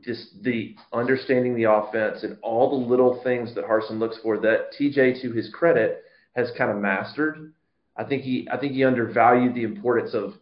just 0.03 0.43
the 0.43 0.75
understanding 0.93 1.55
the 1.55 1.71
offense 1.71 2.23
and 2.23 2.37
all 2.41 2.69
the 2.69 2.87
little 2.87 3.21
things 3.23 3.55
that 3.55 3.65
Harsin 3.65 3.99
looks 3.99 4.17
for 4.21 4.37
that 4.39 4.71
TJ, 4.79 5.21
to 5.21 5.31
his 5.31 5.49
credit, 5.53 6.03
has 6.35 6.51
kind 6.57 6.69
of 6.71 6.77
mastered. 6.77 7.53
I 7.95 8.03
think 8.03 8.23
he 8.23 8.47
I 8.51 8.57
think 8.57 8.73
he 8.73 8.83
undervalued 8.83 9.55
the 9.55 9.63
importance 9.63 10.13
of 10.13 10.33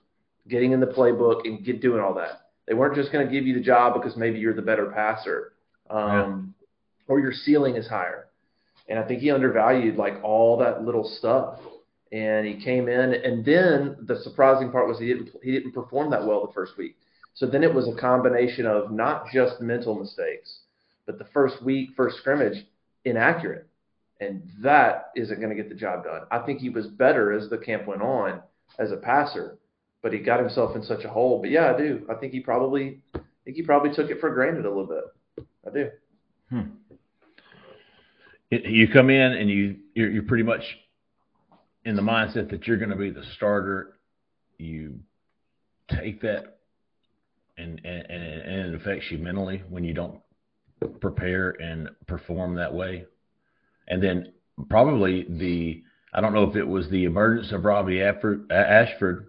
getting 0.48 0.72
in 0.72 0.80
the 0.80 0.88
playbook 0.88 1.46
and 1.46 1.64
get 1.64 1.82
doing 1.82 2.02
all 2.02 2.16
that. 2.16 2.50
They 2.68 2.74
weren't 2.74 2.96
just 2.96 3.12
going 3.12 3.26
to 3.26 3.32
give 3.32 3.46
you 3.46 3.54
the 3.54 3.62
job 3.62 3.94
because 3.94 4.18
maybe 4.18 4.40
you're 4.40 4.56
the 4.56 4.62
better 4.62 4.88
passer, 4.88 5.54
um, 5.90 6.56
or 7.08 7.20
your 7.20 7.32
ceiling 7.32 7.76
is 7.76 7.88
higher. 7.88 8.26
And 8.88 9.00
I 9.00 9.04
think 9.04 9.22
he 9.22 9.32
undervalued 9.32 9.96
like 9.96 10.24
all 10.24 10.58
that 10.58 10.84
little 10.84 11.04
stuff. 11.04 11.60
And 12.12 12.46
he 12.46 12.64
came 12.64 12.88
in, 12.88 13.14
and 13.14 13.44
then 13.44 13.98
the 14.02 14.18
surprising 14.24 14.72
part 14.72 14.88
was 14.88 15.00
he 15.00 15.08
didn't 15.08 15.30
he 15.44 15.52
didn't 15.52 15.74
perform 15.74 16.12
that 16.12 16.26
well 16.26 16.46
the 16.46 16.54
first 16.54 16.78
week. 16.78 16.96
So 17.34 17.46
then 17.46 17.64
it 17.64 17.74
was 17.74 17.90
a 17.90 18.00
combination 18.00 18.66
of 18.66 18.92
not 18.92 19.26
just 19.34 19.60
mental 19.60 20.00
mistakes, 20.00 20.60
but 21.06 21.18
the 21.18 21.26
first 21.34 21.62
week, 21.64 21.90
first 21.98 22.18
scrimmage, 22.18 22.66
inaccurate. 23.04 23.68
And 24.22 24.50
that 24.62 25.12
isn't 25.16 25.42
going 25.42 25.50
to 25.50 25.62
get 25.62 25.68
the 25.68 25.76
job 25.76 26.06
done. 26.06 26.22
I 26.32 26.40
think 26.40 26.60
he 26.62 26.70
was 26.70 26.88
better 26.88 27.34
as 27.34 27.50
the 27.50 27.58
camp 27.58 27.86
went 27.86 28.02
on 28.02 28.42
as 28.80 28.92
a 28.92 28.98
passer, 28.98 29.58
but 30.02 30.14
he 30.14 30.20
got 30.20 30.40
himself 30.40 30.76
in 30.76 30.84
such 30.84 31.04
a 31.04 31.10
hole. 31.10 31.42
But 31.42 31.50
yeah, 31.50 31.74
I 31.74 31.78
do. 31.78 32.06
I 32.10 32.14
think 32.14 32.32
he 32.32 32.40
probably 32.40 33.02
I 33.14 33.20
think 33.44 33.58
he 33.58 33.64
probably 33.64 33.94
took 33.94 34.10
it 34.10 34.22
for 34.22 34.34
granted 34.34 34.66
a 34.66 34.70
little 34.70 34.88
bit. 34.88 35.46
I 35.68 35.72
do. 35.72 35.90
Hmm. 36.50 36.62
You 38.64 38.88
come 38.88 39.10
in 39.10 39.34
and 39.34 39.50
you 39.50 39.78
you're, 39.94 40.10
you're 40.10 40.24
pretty 40.24 40.44
much 40.44 40.64
in 41.84 41.96
the 41.96 42.02
mindset 42.02 42.50
that 42.52 42.68
you're 42.68 42.78
going 42.78 42.90
to 42.90 42.96
be 42.96 43.10
the 43.10 43.24
starter. 43.36 43.98
You 44.58 45.00
take 45.90 46.22
that 46.22 46.58
and, 47.58 47.82
and, 47.84 48.12
and 48.12 48.74
it 48.74 48.76
affects 48.76 49.06
you 49.12 49.18
mentally 49.18 49.64
when 49.70 49.84
you 49.84 49.94
don't 49.94 50.20
prepare 51.00 51.52
and 51.52 51.90
perform 52.08 52.56
that 52.56 52.74
way. 52.74 53.06
And 53.88 54.02
then 54.02 54.34
probably 54.70 55.26
the 55.30 55.84
I 56.14 56.22
don't 56.22 56.34
know 56.34 56.50
if 56.50 56.56
it 56.56 56.68
was 56.68 56.90
the 56.90 57.04
emergence 57.04 57.52
of 57.52 57.66
Robbie 57.66 58.02
Ashford, 58.02 58.52
Ashford 58.52 59.28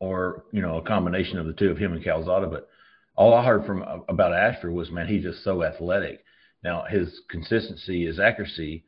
or 0.00 0.44
you 0.52 0.62
know 0.62 0.78
a 0.78 0.82
combination 0.82 1.38
of 1.38 1.46
the 1.46 1.52
two 1.52 1.70
of 1.70 1.78
him 1.78 1.92
and 1.92 2.04
Calzada, 2.04 2.46
but 2.46 2.68
all 3.16 3.34
I 3.34 3.44
heard 3.44 3.66
from 3.66 4.04
about 4.08 4.32
Ashford 4.32 4.72
was 4.72 4.90
man 4.90 5.06
he's 5.06 5.22
just 5.22 5.44
so 5.44 5.62
athletic. 5.62 6.24
Now 6.62 6.84
his 6.88 7.20
consistency, 7.28 8.06
his 8.06 8.18
accuracy 8.18 8.84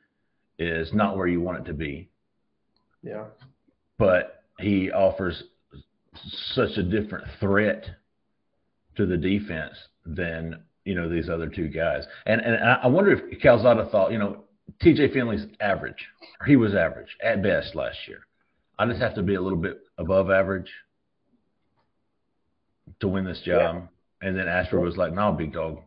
is 0.59 0.93
not 0.93 1.17
where 1.17 1.27
you 1.27 1.41
want 1.41 1.59
it 1.59 1.65
to 1.65 1.75
be. 1.75 2.09
Yeah. 3.03 3.25
But 3.99 4.45
he 4.59 4.91
offers 4.91 5.43
such 6.55 6.77
a 6.77 6.83
different 6.83 7.27
threat 7.39 7.87
to 8.97 9.07
the 9.07 9.17
defense 9.17 9.75
than 10.05 10.63
you 10.85 10.95
know 10.95 11.09
these 11.09 11.29
other 11.29 11.49
two 11.49 11.69
guys. 11.69 12.05
And 12.27 12.41
and 12.41 12.57
I 12.63 12.87
wonder 12.87 13.13
if 13.13 13.41
Calzada 13.41 13.89
thought, 13.91 14.13
you 14.13 14.19
know, 14.19 14.45
TJ 14.83 15.13
Finley's 15.13 15.47
average. 15.61 16.07
He 16.47 16.57
was 16.57 16.75
average 16.75 17.17
at 17.23 17.43
best 17.43 17.75
last 17.75 17.99
year. 18.09 18.21
I 18.79 18.87
just 18.87 19.01
have 19.01 19.15
to 19.15 19.23
be 19.23 19.35
a 19.35 19.41
little 19.41 19.59
bit 19.59 19.79
above 19.99 20.31
average 20.31 20.71
to 23.01 23.09
win 23.09 23.25
this 23.25 23.41
job. 23.45 23.89
Yeah. 24.23 24.29
And 24.29 24.37
then 24.37 24.49
Ashford 24.49 24.83
was 24.83 24.97
like, 24.97 25.13
"No, 25.13 25.33
big 25.33 25.53
dog, 25.53 25.81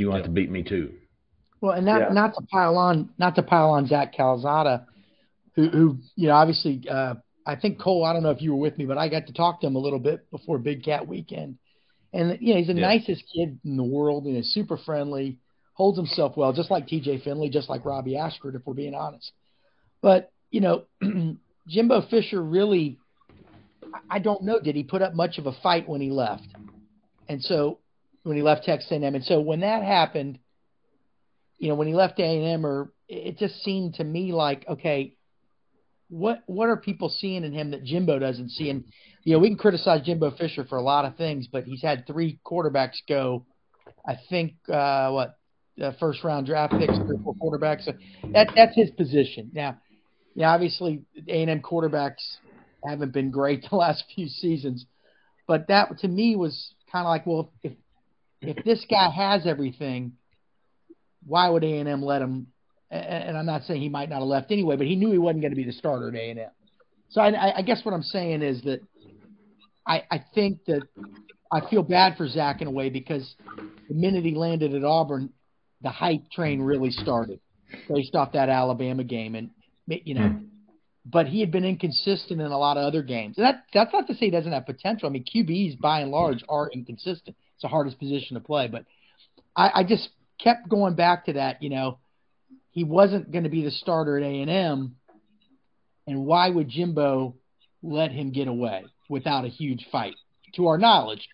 you 0.00 0.08
want 0.08 0.22
yeah. 0.22 0.26
to 0.26 0.32
beat 0.32 0.50
me 0.50 0.62
too." 0.62 0.92
Well, 1.60 1.72
and 1.72 1.86
not 1.86 2.00
yeah. 2.00 2.12
not 2.12 2.34
to 2.34 2.42
pile 2.42 2.76
on, 2.76 3.10
not 3.18 3.34
to 3.36 3.42
pile 3.42 3.70
on 3.70 3.86
Zach 3.86 4.14
Calzada, 4.14 4.86
who 5.54 5.68
who 5.68 5.98
you 6.14 6.28
know 6.28 6.34
obviously 6.34 6.82
uh, 6.88 7.14
I 7.46 7.56
think 7.56 7.80
Cole. 7.80 8.04
I 8.04 8.12
don't 8.12 8.22
know 8.22 8.30
if 8.30 8.42
you 8.42 8.52
were 8.52 8.60
with 8.60 8.76
me, 8.76 8.84
but 8.84 8.98
I 8.98 9.08
got 9.08 9.26
to 9.28 9.32
talk 9.32 9.60
to 9.60 9.66
him 9.66 9.76
a 9.76 9.80
little 9.80 9.98
bit 9.98 10.30
before 10.30 10.58
Big 10.58 10.84
Cat 10.84 11.06
Weekend, 11.06 11.58
and 12.12 12.38
you 12.40 12.52
know 12.52 12.58
he's 12.58 12.66
the 12.66 12.74
yeah. 12.74 12.88
nicest 12.88 13.24
kid 13.32 13.58
in 13.64 13.76
the 13.76 13.84
world 13.84 14.24
and 14.24 14.36
is 14.36 14.52
super 14.52 14.76
friendly, 14.76 15.38
holds 15.72 15.96
himself 15.96 16.36
well, 16.36 16.52
just 16.52 16.70
like 16.70 16.86
T.J. 16.88 17.22
Finley, 17.22 17.48
just 17.48 17.68
like 17.68 17.84
Robbie 17.84 18.16
Ashford, 18.16 18.54
if 18.54 18.62
we're 18.66 18.74
being 18.74 18.94
honest. 18.94 19.30
But 20.02 20.32
you 20.50 20.60
know, 20.60 20.84
Jimbo 21.68 22.02
Fisher 22.10 22.42
really, 22.42 22.98
I 24.10 24.18
don't 24.18 24.42
know, 24.42 24.60
did 24.60 24.74
he 24.74 24.82
put 24.82 25.02
up 25.02 25.14
much 25.14 25.38
of 25.38 25.46
a 25.46 25.52
fight 25.62 25.88
when 25.88 26.00
he 26.00 26.10
left? 26.10 26.46
And 27.28 27.42
so 27.42 27.78
when 28.26 28.36
he 28.36 28.42
left 28.42 28.64
Texas 28.64 28.90
A&M, 28.90 29.14
and 29.14 29.24
so 29.24 29.40
when 29.40 29.60
that 29.60 29.84
happened, 29.84 30.40
you 31.58 31.68
know, 31.68 31.76
when 31.76 31.86
he 31.86 31.94
left 31.94 32.18
A&M, 32.18 32.66
or 32.66 32.90
it 33.08 33.38
just 33.38 33.62
seemed 33.62 33.94
to 33.94 34.04
me 34.04 34.32
like, 34.32 34.64
okay, 34.68 35.14
what 36.08 36.42
what 36.46 36.68
are 36.68 36.76
people 36.76 37.08
seeing 37.08 37.44
in 37.44 37.52
him 37.52 37.70
that 37.70 37.84
Jimbo 37.84 38.18
doesn't 38.18 38.50
see? 38.50 38.68
And 38.68 38.84
you 39.22 39.32
know, 39.32 39.38
we 39.38 39.48
can 39.48 39.56
criticize 39.56 40.04
Jimbo 40.04 40.32
Fisher 40.32 40.64
for 40.64 40.76
a 40.76 40.82
lot 40.82 41.04
of 41.04 41.16
things, 41.16 41.46
but 41.50 41.64
he's 41.64 41.82
had 41.82 42.04
three 42.06 42.40
quarterbacks 42.44 42.96
go. 43.08 43.46
I 44.04 44.16
think 44.28 44.54
uh, 44.68 45.10
what 45.10 45.38
uh, 45.80 45.92
first 46.00 46.24
round 46.24 46.46
draft 46.46 46.72
picks, 46.72 46.96
three 46.96 47.16
or 47.16 47.22
four 47.22 47.34
quarterbacks. 47.34 47.84
So 47.84 47.92
that 48.32 48.50
that's 48.56 48.74
his 48.74 48.90
position. 48.90 49.50
Now, 49.52 49.78
yeah, 50.34 50.52
obviously 50.52 51.02
A 51.28 51.42
and 51.42 51.50
M 51.50 51.60
quarterbacks 51.60 52.38
haven't 52.84 53.12
been 53.12 53.30
great 53.30 53.66
the 53.70 53.76
last 53.76 54.02
few 54.14 54.26
seasons, 54.26 54.84
but 55.46 55.68
that 55.68 55.96
to 56.00 56.08
me 56.08 56.34
was 56.34 56.72
kind 56.90 57.06
of 57.06 57.10
like, 57.10 57.24
well, 57.24 57.52
if 57.62 57.72
if 58.40 58.64
this 58.64 58.84
guy 58.88 59.10
has 59.10 59.46
everything, 59.46 60.12
why 61.26 61.48
would 61.48 61.64
A 61.64 61.78
and 61.78 61.88
M 61.88 62.02
let 62.02 62.22
him? 62.22 62.48
And 62.90 63.36
I'm 63.36 63.46
not 63.46 63.64
saying 63.64 63.80
he 63.80 63.88
might 63.88 64.08
not 64.08 64.20
have 64.20 64.28
left 64.28 64.52
anyway, 64.52 64.76
but 64.76 64.86
he 64.86 64.94
knew 64.94 65.10
he 65.10 65.18
wasn't 65.18 65.42
going 65.42 65.50
to 65.50 65.56
be 65.56 65.64
the 65.64 65.72
starter 65.72 66.08
at 66.08 66.14
A 66.14 66.30
and 66.30 66.38
M. 66.38 66.50
So 67.10 67.20
I, 67.20 67.58
I 67.58 67.62
guess 67.62 67.84
what 67.84 67.94
I'm 67.94 68.02
saying 68.02 68.42
is 68.42 68.62
that 68.62 68.80
I, 69.86 70.02
I 70.10 70.24
think 70.34 70.64
that 70.66 70.82
I 71.52 71.68
feel 71.68 71.82
bad 71.82 72.16
for 72.16 72.28
Zach 72.28 72.60
in 72.60 72.68
a 72.68 72.70
way 72.70 72.90
because 72.90 73.34
the 73.88 73.94
minute 73.94 74.24
he 74.24 74.34
landed 74.34 74.74
at 74.74 74.84
Auburn, 74.84 75.30
the 75.82 75.90
hype 75.90 76.30
train 76.30 76.60
really 76.60 76.90
started 76.90 77.40
based 77.88 78.14
off 78.14 78.32
that 78.32 78.48
Alabama 78.48 79.04
game, 79.04 79.34
and 79.34 79.50
you 79.86 80.14
know, 80.14 80.20
mm. 80.20 80.46
but 81.04 81.26
he 81.26 81.40
had 81.40 81.50
been 81.50 81.64
inconsistent 81.64 82.40
in 82.40 82.46
a 82.46 82.58
lot 82.58 82.76
of 82.76 82.84
other 82.84 83.02
games. 83.02 83.36
And 83.36 83.46
that 83.46 83.64
that's 83.72 83.92
not 83.92 84.06
to 84.08 84.14
say 84.14 84.26
he 84.26 84.30
doesn't 84.30 84.52
have 84.52 84.66
potential. 84.66 85.08
I 85.08 85.12
mean, 85.12 85.24
QBs 85.24 85.78
by 85.78 86.00
and 86.00 86.10
large 86.10 86.42
are 86.48 86.68
inconsistent. 86.72 87.36
It's 87.56 87.62
the 87.62 87.68
hardest 87.68 87.98
position 87.98 88.34
to 88.34 88.40
play, 88.40 88.68
but 88.68 88.84
I, 89.56 89.70
I 89.76 89.84
just 89.84 90.08
kept 90.42 90.68
going 90.68 90.94
back 90.94 91.26
to 91.26 91.34
that. 91.34 91.62
You 91.62 91.70
know, 91.70 91.98
he 92.70 92.84
wasn't 92.84 93.30
going 93.30 93.44
to 93.44 93.50
be 93.50 93.64
the 93.64 93.70
starter 93.70 94.18
at 94.18 94.22
A 94.22 94.42
and 94.42 94.50
M, 94.50 94.96
and 96.06 96.26
why 96.26 96.50
would 96.50 96.68
Jimbo 96.68 97.34
let 97.82 98.12
him 98.12 98.30
get 98.30 98.48
away 98.48 98.84
without 99.08 99.44
a 99.44 99.48
huge 99.48 99.86
fight? 99.90 100.14
To 100.56 100.68
our 100.68 100.78
knowledge, 100.78 101.28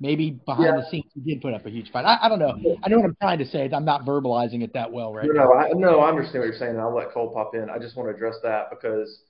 maybe 0.00 0.30
behind 0.30 0.66
yeah. 0.66 0.80
the 0.80 0.86
scenes 0.90 1.10
he 1.14 1.20
did 1.20 1.40
put 1.40 1.54
up 1.54 1.66
a 1.66 1.70
huge 1.70 1.90
fight. 1.90 2.04
I, 2.04 2.18
I, 2.22 2.28
don't 2.28 2.38
know. 2.38 2.78
I 2.82 2.88
know 2.88 2.98
what 2.98 3.06
I'm 3.06 3.16
trying 3.20 3.38
to 3.38 3.46
say. 3.46 3.68
I'm 3.72 3.84
not 3.84 4.04
verbalizing 4.04 4.62
it 4.62 4.74
that 4.74 4.92
well 4.92 5.12
right 5.12 5.26
no, 5.26 5.32
now. 5.32 5.52
I, 5.52 5.70
no, 5.74 6.00
I 6.00 6.08
understand 6.08 6.40
what 6.40 6.46
you're 6.46 6.58
saying, 6.58 6.72
and 6.72 6.80
I'll 6.80 6.94
let 6.94 7.12
Cole 7.12 7.30
pop 7.32 7.54
in. 7.54 7.70
I 7.70 7.78
just 7.78 7.96
want 7.96 8.08
to 8.08 8.14
address 8.14 8.36
that 8.42 8.70
because 8.70 9.22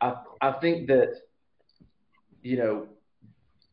I 0.00 0.14
I 0.40 0.52
think 0.60 0.88
that 0.88 1.14
you 2.46 2.56
know, 2.56 2.86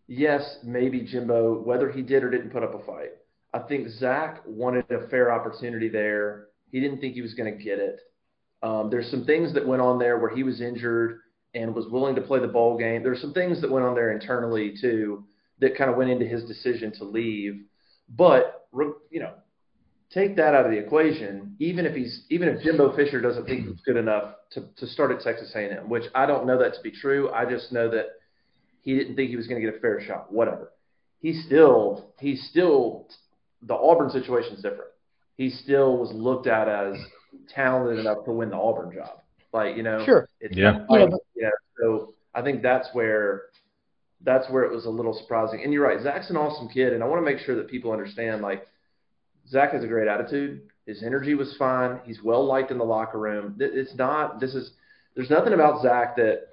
yes, 0.07 0.59
maybe 0.63 1.01
Jimbo, 1.01 1.61
whether 1.61 1.91
he 1.91 2.01
did 2.01 2.23
or 2.23 2.29
didn't 2.29 2.51
put 2.51 2.63
up 2.63 2.73
a 2.73 2.85
fight. 2.85 3.11
I 3.53 3.59
think 3.59 3.87
Zach 3.89 4.41
wanted 4.45 4.89
a 4.91 5.07
fair 5.09 5.31
opportunity 5.31 5.89
there. 5.89 6.47
He 6.71 6.79
didn't 6.79 6.99
think 6.99 7.13
he 7.13 7.21
was 7.21 7.35
going 7.35 7.55
to 7.55 7.63
get 7.63 7.79
it. 7.79 7.99
Um, 8.63 8.89
there's 8.89 9.11
some 9.11 9.25
things 9.25 9.53
that 9.53 9.67
went 9.67 9.81
on 9.81 9.99
there 9.99 10.17
where 10.17 10.33
he 10.33 10.43
was 10.43 10.61
injured 10.61 11.19
and 11.53 11.75
was 11.75 11.87
willing 11.87 12.15
to 12.15 12.21
play 12.21 12.39
the 12.39 12.47
bowl 12.47 12.77
game. 12.77 13.03
There's 13.03 13.21
some 13.21 13.33
things 13.33 13.61
that 13.61 13.69
went 13.69 13.85
on 13.85 13.93
there 13.93 14.11
internally 14.11 14.73
too 14.79 15.25
that 15.59 15.77
kind 15.77 15.89
of 15.89 15.97
went 15.97 16.09
into 16.09 16.25
his 16.25 16.43
decision 16.45 16.91
to 16.93 17.03
leave. 17.03 17.61
But 18.09 18.67
you 19.11 19.19
know, 19.19 19.33
take 20.11 20.35
that 20.37 20.55
out 20.55 20.65
of 20.65 20.71
the 20.71 20.77
equation, 20.77 21.55
even 21.59 21.85
if 21.85 21.95
he's 21.95 22.25
even 22.29 22.47
if 22.47 22.63
Jimbo 22.63 22.95
Fisher 22.95 23.21
doesn't 23.21 23.45
think 23.45 23.67
he's 23.67 23.81
good 23.81 23.97
enough 23.97 24.35
to, 24.51 24.65
to 24.77 24.87
start 24.87 25.11
at 25.11 25.21
Texas 25.21 25.51
A&M, 25.55 25.89
which 25.89 26.05
I 26.15 26.25
don't 26.25 26.47
know 26.47 26.57
that 26.59 26.73
to 26.75 26.81
be 26.81 26.91
true. 26.91 27.31
I 27.31 27.45
just 27.45 27.71
know 27.71 27.89
that 27.91 28.05
he 28.83 28.95
didn't 28.95 29.15
think 29.15 29.29
he 29.29 29.35
was 29.35 29.47
going 29.47 29.59
to 29.59 29.65
get 29.65 29.75
a 29.75 29.79
fair 29.79 29.99
shot. 30.01 30.31
Whatever. 30.31 30.71
He 31.19 31.33
still 31.33 32.11
he's 32.19 32.47
still 32.49 33.07
the 33.61 33.73
Auburn 33.73 34.09
situation 34.09 34.53
is 34.53 34.61
different. 34.61 34.91
He 35.35 35.49
still 35.49 35.97
was 35.97 36.11
looked 36.13 36.47
at 36.47 36.67
as 36.67 36.95
talented 37.49 37.99
enough 37.99 38.25
to 38.25 38.31
win 38.31 38.49
the 38.49 38.57
Auburn 38.57 38.93
job. 38.93 39.19
Like 39.51 39.77
you 39.77 39.83
know, 39.83 40.03
sure, 40.05 40.27
it's 40.39 40.55
yeah, 40.55 40.85
like, 40.89 41.09
yeah. 41.35 41.49
So 41.79 42.13
I 42.35 42.41
think 42.41 42.61
that's 42.61 42.89
where 42.93 43.43
that's 44.21 44.49
where 44.49 44.63
it 44.63 44.71
was 44.71 44.85
a 44.85 44.89
little 44.89 45.13
surprising. 45.13 45.61
And 45.63 45.71
you're 45.71 45.83
right, 45.83 46.01
Zach's 46.01 46.29
an 46.29 46.37
awesome 46.37 46.69
kid, 46.69 46.93
and 46.93 47.03
I 47.03 47.07
want 47.07 47.25
to 47.25 47.31
make 47.31 47.43
sure 47.43 47.55
that 47.55 47.67
people 47.67 47.91
understand 47.91 48.41
like 48.41 48.67
Zach 49.49 49.71
has 49.73 49.83
a 49.83 49.87
great 49.87 50.07
attitude. 50.07 50.61
His 50.85 51.03
energy 51.03 51.33
was 51.33 51.55
fine. 51.57 51.99
He's 52.03 52.21
well 52.21 52.45
liked 52.45 52.71
in 52.71 52.77
the 52.77 52.83
locker 52.83 53.19
room. 53.19 53.55
It's 53.59 53.95
not. 53.95 54.39
This 54.39 54.53
is. 54.53 54.71
There's 55.15 55.29
nothing 55.29 55.53
about 55.53 55.81
Zach 55.81 56.15
that 56.17 56.47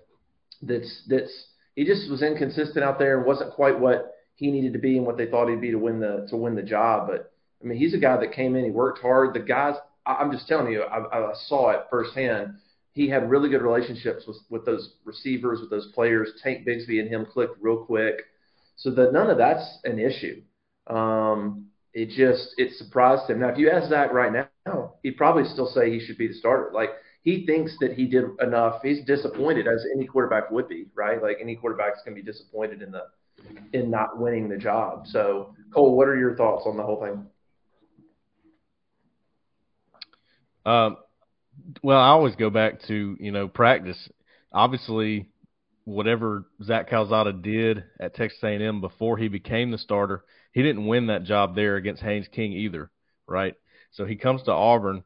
that's 0.63 1.03
that's. 1.09 1.47
He 1.77 1.85
just 1.85 2.11
was 2.11 2.23
inconsistent 2.23 2.85
out 2.85 2.99
there 2.99 3.17
and 3.17 3.27
wasn't 3.27 3.53
quite 3.53 3.79
what 3.79 4.15
he 4.35 4.51
needed 4.51 4.73
to 4.73 4.79
be 4.79 4.97
and 4.97 5.07
what 5.07 5.17
they 5.17 5.27
thought 5.27 5.49
he'd 5.49 5.61
be 5.61 5.71
to 5.71 5.79
win 5.79 6.01
the 6.01 6.27
to 6.31 6.37
win 6.37 6.55
the 6.55 6.63
job. 6.63 7.09
But 7.09 7.33
I 7.63 7.67
mean, 7.67 7.79
he's 7.79 7.95
a 7.95 7.99
guy 7.99 8.17
that 8.17 8.33
came 8.33 8.57
in. 8.57 8.65
He 8.65 8.71
worked 8.71 9.01
hard. 9.01 9.35
The 9.35 9.41
guys. 9.41 9.75
I'm 10.07 10.33
just 10.33 10.49
telling 10.49 10.73
you. 10.73 10.83
I, 10.83 11.31
I 11.31 11.33
saw 11.47 11.71
it 11.71 11.87
firsthand. 11.91 12.55
He 12.93 13.09
had 13.09 13.31
really 13.31 13.51
good 13.51 13.63
relationships 13.63 14.25
with 14.27 14.39
with 14.49 14.65
those 14.65 14.95
receivers, 15.05 15.61
with 15.61 15.71
those 15.71 15.93
players. 15.95 16.31
Tank 16.43 16.67
Bigsby 16.67 17.01
and 17.01 17.09
him 17.09 17.27
clicked 17.27 17.57
real 17.61 17.85
quick, 17.85 18.23
so 18.77 18.91
that 18.93 19.13
none 19.13 19.31
of 19.31 19.39
that's 19.39 19.79
an 19.85 19.99
issue. 19.99 20.43
Um, 20.87 21.67
it 21.93 22.09
just 22.11 22.55
it 22.57 22.73
surprised 22.77 23.29
him. 23.29 23.41
Now, 23.41 23.49
if 23.49 23.59
you 23.59 23.71
ask 23.71 23.91
Zach 23.91 24.13
right 24.13 24.33
now, 24.33 24.95
he'd 25.03 25.17
probably 25.17 25.45
still 25.45 25.67
say 25.67 25.91
he 25.91 26.01
should 26.01 26.19
be 26.19 26.29
the 26.29 26.35
starter. 26.35 26.71
Like 26.73 26.91
he 27.23 27.47
thinks 27.47 27.77
that 27.81 27.93
he 27.93 28.07
did 28.07 28.25
enough. 28.41 28.81
He's 28.83 29.05
disappointed 29.05 29.67
as 29.67 29.85
any 29.95 30.07
quarterback 30.07 30.51
would 30.51 30.69
be, 30.69 30.87
right? 30.95 31.23
Like 31.23 31.39
any 31.41 31.57
quarterback's 31.57 32.01
going 32.05 32.17
to 32.17 32.23
be 32.23 32.27
disappointed 32.27 32.83
in 32.83 32.91
the 32.91 33.05
in 33.73 33.91
not 33.91 34.19
winning 34.19 34.49
the 34.49 34.57
job. 34.57 35.07
So, 35.07 35.55
Cole, 35.73 35.97
what 35.97 36.09
are 36.09 36.17
your 36.17 36.37
thoughts 36.37 36.65
on 36.67 36.77
the 36.77 36.83
whole 36.83 37.01
thing? 37.01 37.27
Um, 40.67 40.99
well, 41.83 41.99
I 41.99 42.09
always 42.09 42.37
go 42.37 42.51
back 42.51 42.83
to 42.89 43.17
you 43.19 43.33
know 43.33 43.49
practice. 43.49 44.09
Obviously, 44.53 45.29
whatever 45.85 46.47
Zach 46.63 46.91
Calzada 46.91 47.33
did 47.33 47.85
at 47.99 48.15
Texas 48.15 48.43
A&M 48.43 48.81
before 48.81 49.17
he 49.17 49.29
became 49.29 49.71
the 49.71 49.79
starter 49.79 50.25
he 50.53 50.63
didn't 50.63 50.87
win 50.87 51.07
that 51.07 51.25
job 51.25 51.55
there 51.55 51.77
against 51.77 52.03
Haynes 52.03 52.29
King 52.29 52.53
either, 52.53 52.91
right? 53.27 53.55
So 53.93 54.05
he 54.05 54.17
comes 54.17 54.43
to 54.45 54.53
Auburn, 54.53 55.05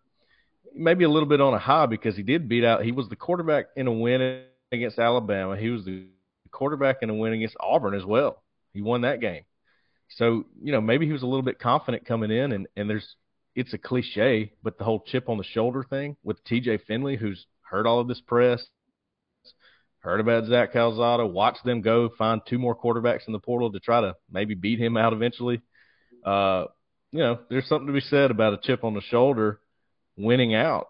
maybe 0.74 1.04
a 1.04 1.08
little 1.08 1.28
bit 1.28 1.40
on 1.40 1.54
a 1.54 1.58
high 1.58 1.86
because 1.86 2.16
he 2.16 2.22
did 2.22 2.48
beat 2.48 2.64
out. 2.64 2.84
He 2.84 2.92
was 2.92 3.08
the 3.08 3.16
quarterback 3.16 3.66
in 3.76 3.86
a 3.86 3.92
win 3.92 4.44
against 4.72 4.98
Alabama. 4.98 5.56
He 5.56 5.70
was 5.70 5.84
the 5.84 6.06
quarterback 6.50 6.98
in 7.02 7.10
a 7.10 7.14
win 7.14 7.32
against 7.32 7.56
Auburn 7.60 7.94
as 7.94 8.04
well. 8.04 8.42
He 8.72 8.82
won 8.82 9.02
that 9.02 9.20
game. 9.20 9.44
So 10.10 10.44
you 10.62 10.72
know 10.72 10.80
maybe 10.80 11.06
he 11.06 11.12
was 11.12 11.22
a 11.22 11.26
little 11.26 11.42
bit 11.42 11.58
confident 11.58 12.04
coming 12.04 12.30
in, 12.30 12.52
and 12.52 12.66
and 12.76 12.90
there's 12.90 13.16
it's 13.54 13.72
a 13.72 13.78
cliche, 13.78 14.52
but 14.62 14.78
the 14.78 14.84
whole 14.84 15.02
chip 15.06 15.28
on 15.28 15.38
the 15.38 15.44
shoulder 15.44 15.84
thing 15.88 16.16
with 16.24 16.42
T.J. 16.44 16.78
Finley, 16.88 17.16
who's 17.16 17.46
heard 17.62 17.86
all 17.86 18.00
of 18.00 18.08
this 18.08 18.20
press, 18.20 18.66
heard 20.00 20.20
about 20.20 20.46
Zach 20.46 20.72
Calzada, 20.72 21.24
watched 21.24 21.64
them 21.64 21.80
go 21.80 22.10
find 22.18 22.40
two 22.46 22.58
more 22.58 22.76
quarterbacks 22.76 23.26
in 23.26 23.32
the 23.32 23.38
portal 23.38 23.72
to 23.72 23.80
try 23.80 24.00
to 24.00 24.14
maybe 24.30 24.54
beat 24.54 24.80
him 24.80 24.96
out 24.96 25.12
eventually. 25.12 25.62
Uh, 26.24 26.64
you 27.12 27.20
know, 27.20 27.38
there's 27.48 27.68
something 27.68 27.86
to 27.86 27.92
be 27.92 28.00
said 28.00 28.30
about 28.30 28.54
a 28.54 28.58
chip 28.58 28.82
on 28.82 28.94
the 28.94 29.00
shoulder 29.00 29.60
winning 30.16 30.54
out. 30.54 30.88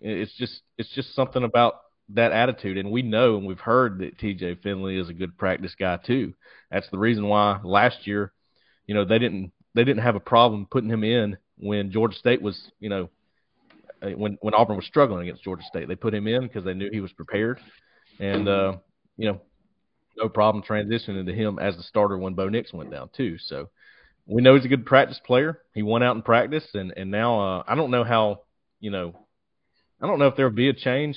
It's 0.00 0.36
just 0.36 0.60
it's 0.78 0.92
just 0.94 1.14
something 1.14 1.44
about 1.44 1.74
that 2.10 2.32
attitude, 2.32 2.78
and 2.78 2.90
we 2.90 3.02
know 3.02 3.36
and 3.36 3.46
we've 3.46 3.60
heard 3.60 3.98
that 4.00 4.18
T.J. 4.18 4.56
Finley 4.56 4.96
is 4.96 5.08
a 5.08 5.14
good 5.14 5.38
practice 5.38 5.74
guy 5.78 5.98
too. 5.98 6.34
That's 6.70 6.88
the 6.90 6.98
reason 6.98 7.28
why 7.28 7.60
last 7.62 8.06
year, 8.06 8.32
you 8.86 8.94
know, 8.94 9.04
they 9.04 9.18
didn't 9.18 9.52
they 9.74 9.84
didn't 9.84 10.02
have 10.02 10.16
a 10.16 10.20
problem 10.20 10.66
putting 10.70 10.90
him 10.90 11.04
in 11.04 11.36
when 11.56 11.92
Georgia 11.92 12.16
State 12.16 12.42
was, 12.42 12.60
you 12.80 12.88
know, 12.88 13.10
when 14.00 14.38
when 14.40 14.54
Auburn 14.54 14.76
was 14.76 14.86
struggling 14.86 15.22
against 15.22 15.44
Georgia 15.44 15.64
State. 15.64 15.86
They 15.88 15.94
put 15.94 16.14
him 16.14 16.26
in 16.26 16.42
because 16.42 16.64
they 16.64 16.74
knew 16.74 16.90
he 16.90 17.00
was 17.00 17.12
prepared 17.12 17.60
and 18.18 18.48
uh, 18.48 18.76
you 19.16 19.28
know, 19.28 19.40
no 20.16 20.28
problem 20.28 20.62
transitioning 20.62 21.26
to 21.26 21.34
him 21.34 21.58
as 21.58 21.76
the 21.76 21.82
starter 21.82 22.18
when 22.18 22.34
Bo 22.34 22.48
Nix 22.48 22.72
went 22.72 22.90
down 22.90 23.10
too. 23.16 23.38
So 23.38 23.70
we 24.26 24.42
know 24.42 24.54
he's 24.54 24.64
a 24.64 24.68
good 24.68 24.86
practice 24.86 25.20
player. 25.24 25.60
He 25.74 25.82
went 25.82 26.04
out 26.04 26.16
in 26.16 26.22
practice, 26.22 26.66
and 26.74 26.92
and 26.96 27.10
now 27.10 27.40
uh, 27.40 27.62
I 27.66 27.74
don't 27.74 27.90
know 27.90 28.04
how 28.04 28.42
you 28.82 28.90
know, 28.90 29.14
I 30.02 30.06
don't 30.06 30.18
know 30.18 30.26
if 30.26 30.36
there'll 30.36 30.52
be 30.52 30.68
a 30.68 30.74
change 30.74 31.16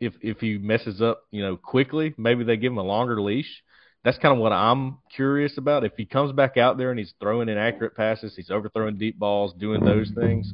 if 0.00 0.14
if 0.22 0.38
he 0.38 0.56
messes 0.56 1.02
up 1.02 1.24
you 1.30 1.42
know 1.42 1.56
quickly. 1.58 2.14
Maybe 2.16 2.44
they 2.44 2.56
give 2.56 2.72
him 2.72 2.78
a 2.78 2.82
longer 2.82 3.20
leash. 3.20 3.62
That's 4.04 4.18
kind 4.18 4.34
of 4.34 4.40
what 4.40 4.52
I'm 4.52 4.98
curious 5.14 5.58
about. 5.58 5.84
If 5.84 5.92
he 5.96 6.04
comes 6.04 6.32
back 6.32 6.56
out 6.56 6.78
there 6.78 6.90
and 6.90 6.98
he's 6.98 7.14
throwing 7.20 7.48
inaccurate 7.48 7.96
passes, 7.96 8.34
he's 8.36 8.50
overthrowing 8.50 8.98
deep 8.98 9.18
balls, 9.18 9.54
doing 9.58 9.82
those 9.82 10.10
things, 10.14 10.52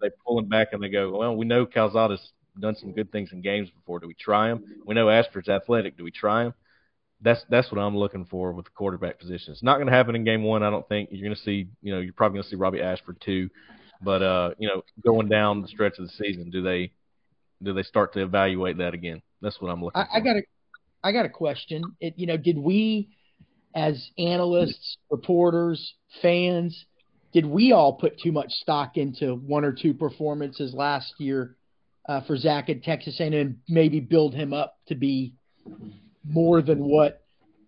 they 0.00 0.10
pull 0.26 0.38
him 0.38 0.48
back 0.48 0.68
and 0.72 0.82
they 0.82 0.88
go, 0.88 1.16
well, 1.16 1.36
we 1.36 1.46
know 1.46 1.64
Calzada's 1.64 2.32
done 2.60 2.74
some 2.74 2.92
good 2.92 3.12
things 3.12 3.30
in 3.32 3.40
games 3.40 3.70
before. 3.70 4.00
Do 4.00 4.08
we 4.08 4.14
try 4.14 4.50
him? 4.50 4.64
We 4.84 4.94
know 4.94 5.08
Ashford's 5.08 5.48
athletic. 5.48 5.96
Do 5.96 6.04
we 6.04 6.10
try 6.10 6.46
him? 6.46 6.54
That's 7.22 7.42
that's 7.48 7.70
what 7.72 7.80
I'm 7.80 7.96
looking 7.96 8.26
for 8.26 8.52
with 8.52 8.66
the 8.66 8.72
quarterback 8.72 9.18
position. 9.18 9.52
It's 9.52 9.62
not 9.62 9.76
going 9.76 9.86
to 9.86 9.92
happen 9.92 10.16
in 10.16 10.24
game 10.24 10.42
one. 10.42 10.62
I 10.62 10.70
don't 10.70 10.86
think 10.88 11.08
you're 11.12 11.26
going 11.26 11.36
to 11.36 11.42
see. 11.42 11.68
You 11.82 11.94
know, 11.94 12.00
you're 12.00 12.12
probably 12.12 12.36
going 12.36 12.44
to 12.44 12.50
see 12.50 12.56
Robbie 12.56 12.82
Ashford 12.82 13.22
too. 13.24 13.48
But 14.02 14.22
uh, 14.22 14.50
you 14.58 14.68
know, 14.68 14.82
going 15.04 15.28
down 15.28 15.62
the 15.62 15.68
stretch 15.68 15.98
of 15.98 16.06
the 16.06 16.12
season, 16.12 16.50
do 16.50 16.62
they 16.62 16.92
do 17.62 17.72
they 17.72 17.82
start 17.82 18.12
to 18.14 18.22
evaluate 18.22 18.78
that 18.78 18.94
again? 18.94 19.22
That's 19.40 19.60
what 19.60 19.70
I'm 19.70 19.82
looking. 19.82 20.00
I, 20.00 20.18
I 20.18 20.20
got 20.20 20.36
a 20.36 20.42
I 21.02 21.12
got 21.12 21.26
a 21.26 21.30
question. 21.30 21.82
It, 22.00 22.14
you 22.16 22.26
know, 22.26 22.36
did 22.36 22.58
we 22.58 23.08
as 23.74 24.10
analysts, 24.18 24.96
reporters, 25.10 25.94
fans, 26.22 26.86
did 27.32 27.44
we 27.44 27.72
all 27.72 27.92
put 27.92 28.18
too 28.18 28.32
much 28.32 28.50
stock 28.50 28.96
into 28.96 29.34
one 29.34 29.64
or 29.64 29.72
two 29.72 29.92
performances 29.92 30.72
last 30.72 31.12
year 31.18 31.56
uh, 32.08 32.22
for 32.22 32.36
Zach 32.38 32.70
at 32.70 32.82
Texas 32.82 33.20
A&M 33.20 33.34
and 33.34 33.58
maybe 33.68 34.00
build 34.00 34.34
him 34.34 34.54
up 34.54 34.78
to 34.88 34.94
be 34.94 35.34
more 36.24 36.62
than 36.62 36.78
what 36.78 37.22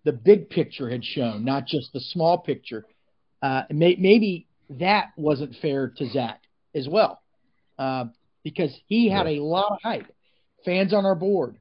the 0.05 0.11
big 0.11 0.49
picture 0.49 0.89
had 0.89 1.05
shown, 1.05 1.45
not 1.45 1.67
just 1.67 1.93
the 1.93 1.99
small 1.99 2.39
picture. 2.39 2.85
Uh, 3.43 3.63
may, 3.69 3.95
maybe 3.99 4.47
that 4.69 5.11
wasn't 5.17 5.55
fair 5.61 5.93
to 5.97 6.09
Zach 6.09 6.41
as 6.75 6.87
well, 6.87 7.21
uh, 7.77 8.05
because 8.43 8.71
he 8.87 9.09
had 9.09 9.27
a 9.27 9.41
lot 9.41 9.71
of 9.71 9.77
hype. 9.83 10.07
Fans 10.65 10.93
on 10.93 11.05
our 11.05 11.15
board. 11.15 11.57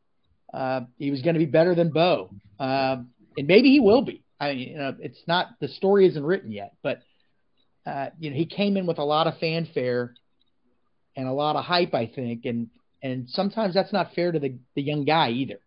Uh, 0.52 0.80
he 0.98 1.10
was 1.10 1.22
going 1.22 1.34
to 1.34 1.38
be 1.38 1.46
better 1.46 1.74
than 1.74 1.90
Bo, 1.90 2.30
uh, 2.58 2.96
and 3.36 3.46
maybe 3.46 3.70
he 3.70 3.80
will 3.80 4.02
be. 4.02 4.24
I 4.40 4.54
mean, 4.54 4.68
you 4.70 4.76
know, 4.76 4.96
it's 4.98 5.20
not 5.26 5.48
the 5.60 5.68
story 5.68 6.06
isn't 6.08 6.24
written 6.24 6.50
yet, 6.50 6.74
but 6.82 7.02
uh, 7.86 8.10
you 8.18 8.30
know, 8.30 8.36
he 8.36 8.46
came 8.46 8.76
in 8.76 8.86
with 8.86 8.98
a 8.98 9.04
lot 9.04 9.26
of 9.26 9.38
fanfare 9.38 10.14
and 11.16 11.28
a 11.28 11.32
lot 11.32 11.56
of 11.56 11.64
hype, 11.64 11.94
I 11.94 12.06
think, 12.06 12.44
and 12.44 12.68
and 13.02 13.28
sometimes 13.28 13.74
that's 13.74 13.92
not 13.92 14.14
fair 14.14 14.32
to 14.32 14.38
the 14.38 14.58
the 14.74 14.82
young 14.82 15.04
guy 15.04 15.30
either. 15.30 15.60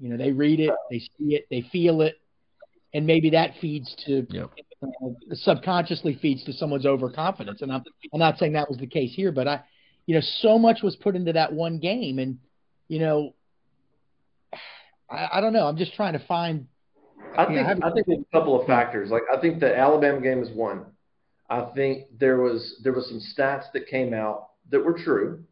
You 0.00 0.10
know, 0.10 0.16
they 0.16 0.32
read 0.32 0.60
it, 0.60 0.72
they 0.90 1.00
see 1.00 1.34
it, 1.34 1.46
they 1.50 1.62
feel 1.72 2.00
it, 2.02 2.16
and 2.98 3.06
maybe 3.06 3.30
that 3.30 3.52
feeds 3.60 3.94
to 4.06 4.26
yep. 4.28 4.50
uh, 4.82 4.86
subconsciously 5.34 6.18
feeds 6.20 6.42
to 6.42 6.52
someone's 6.52 6.84
overconfidence. 6.84 7.62
And 7.62 7.72
I'm 7.72 7.84
I'm 8.12 8.18
not 8.18 8.38
saying 8.38 8.54
that 8.54 8.68
was 8.68 8.78
the 8.78 8.88
case 8.88 9.12
here, 9.14 9.30
but 9.30 9.46
I, 9.46 9.60
you 10.06 10.16
know, 10.16 10.20
so 10.40 10.58
much 10.58 10.82
was 10.82 10.96
put 10.96 11.14
into 11.14 11.32
that 11.34 11.52
one 11.52 11.78
game, 11.78 12.18
and 12.18 12.38
you 12.88 12.98
know, 12.98 13.34
I, 15.08 15.28
I 15.34 15.40
don't 15.40 15.52
know. 15.52 15.68
I'm 15.68 15.76
just 15.76 15.94
trying 15.94 16.14
to 16.14 16.26
find. 16.26 16.66
I 17.36 17.44
think 17.44 17.56
know, 17.56 17.86
I 17.86 17.92
think 17.92 18.06
there's 18.06 18.18
a 18.18 18.36
couple 18.36 18.60
of 18.60 18.66
factors. 18.66 19.10
Like 19.10 19.22
I 19.32 19.40
think 19.40 19.60
the 19.60 19.78
Alabama 19.78 20.20
game 20.20 20.42
is 20.42 20.50
one. 20.50 20.86
I 21.48 21.70
think 21.76 22.06
there 22.18 22.38
was 22.38 22.80
there 22.82 22.92
was 22.92 23.06
some 23.08 23.20
stats 23.20 23.70
that 23.74 23.86
came 23.86 24.12
out 24.12 24.48
that 24.70 24.84
were 24.84 24.98
true. 24.98 25.44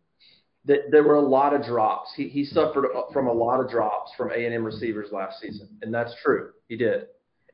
That 0.65 0.91
there 0.91 1.05
were 1.05 1.15
a 1.15 1.21
lot 1.21 1.55
of 1.55 1.63
drops. 1.63 2.11
He 2.17 2.27
he 2.27 2.45
suffered 2.45 2.87
from 3.13 3.29
a 3.29 3.33
lot 3.33 3.61
of 3.61 3.71
drops 3.71 4.11
from 4.17 4.33
A 4.33 4.47
and 4.47 4.53
M 4.53 4.65
receivers 4.65 5.13
last 5.13 5.39
season, 5.41 5.69
and 5.83 5.95
that's 5.95 6.13
true. 6.25 6.51
He 6.69 6.77
did. 6.77 7.07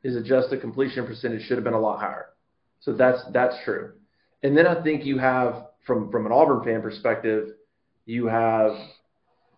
His 0.02 0.16
adjusted 0.16 0.60
completion 0.60 1.06
percentage 1.06 1.42
should 1.46 1.56
have 1.56 1.64
been 1.64 1.74
a 1.74 1.80
lot 1.80 2.00
higher. 2.00 2.26
So 2.80 2.92
that's 2.92 3.22
that's 3.32 3.54
true. 3.64 3.92
And 4.42 4.56
then 4.56 4.66
I 4.66 4.82
think 4.82 5.04
you 5.04 5.18
have 5.18 5.66
from 5.86 6.10
from 6.10 6.26
an 6.26 6.32
Auburn 6.32 6.64
fan 6.64 6.82
perspective, 6.82 7.50
you 8.06 8.26
have 8.26 8.72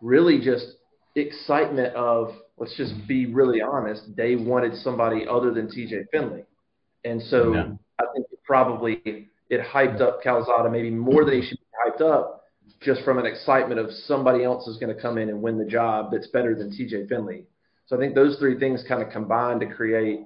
really 0.01 0.41
just 0.41 0.67
excitement 1.17 1.95
of 1.95 2.35
let's 2.59 2.77
just 2.77 2.93
be 3.09 3.27
really 3.27 3.63
honest. 3.63 4.03
They 4.17 4.37
wanted 4.37 4.77
somebody 4.77 5.27
other 5.29 5.53
than 5.53 5.71
T.J. 5.71 6.05
Finley, 6.13 6.45
and 7.05 7.23
so 7.23 7.55
yeah. 7.55 7.69
I 7.99 8.05
think 8.15 8.27
it 8.31 8.41
probably 8.45 9.31
it 9.49 9.61
hyped 9.61 10.01
up 10.01 10.23
Calzada 10.23 10.71
maybe 10.71 10.91
more 10.91 11.25
than 11.25 11.41
he 11.41 11.49
should 11.49 11.59
be 11.59 11.91
hyped 11.91 12.03
up 12.03 12.45
just 12.81 13.03
from 13.03 13.19
an 13.19 13.27
excitement 13.27 13.81
of 13.81 13.91
somebody 14.07 14.45
else 14.45 14.67
is 14.67 14.77
going 14.79 14.95
to 14.95 15.01
come 15.01 15.19
in 15.19 15.29
and 15.29 15.41
win 15.41 15.59
the 15.59 15.65
job 15.65 16.11
that's 16.13 16.27
better 16.29 16.55
than 16.55 16.71
TJ 16.71 17.09
Finley. 17.09 17.45
So 17.87 17.97
I 17.97 17.99
think 17.99 18.15
those 18.15 18.39
three 18.39 18.59
things 18.59 18.85
kind 18.87 19.03
of 19.03 19.11
combine 19.11 19.61
to 19.61 19.67
create 19.67 20.21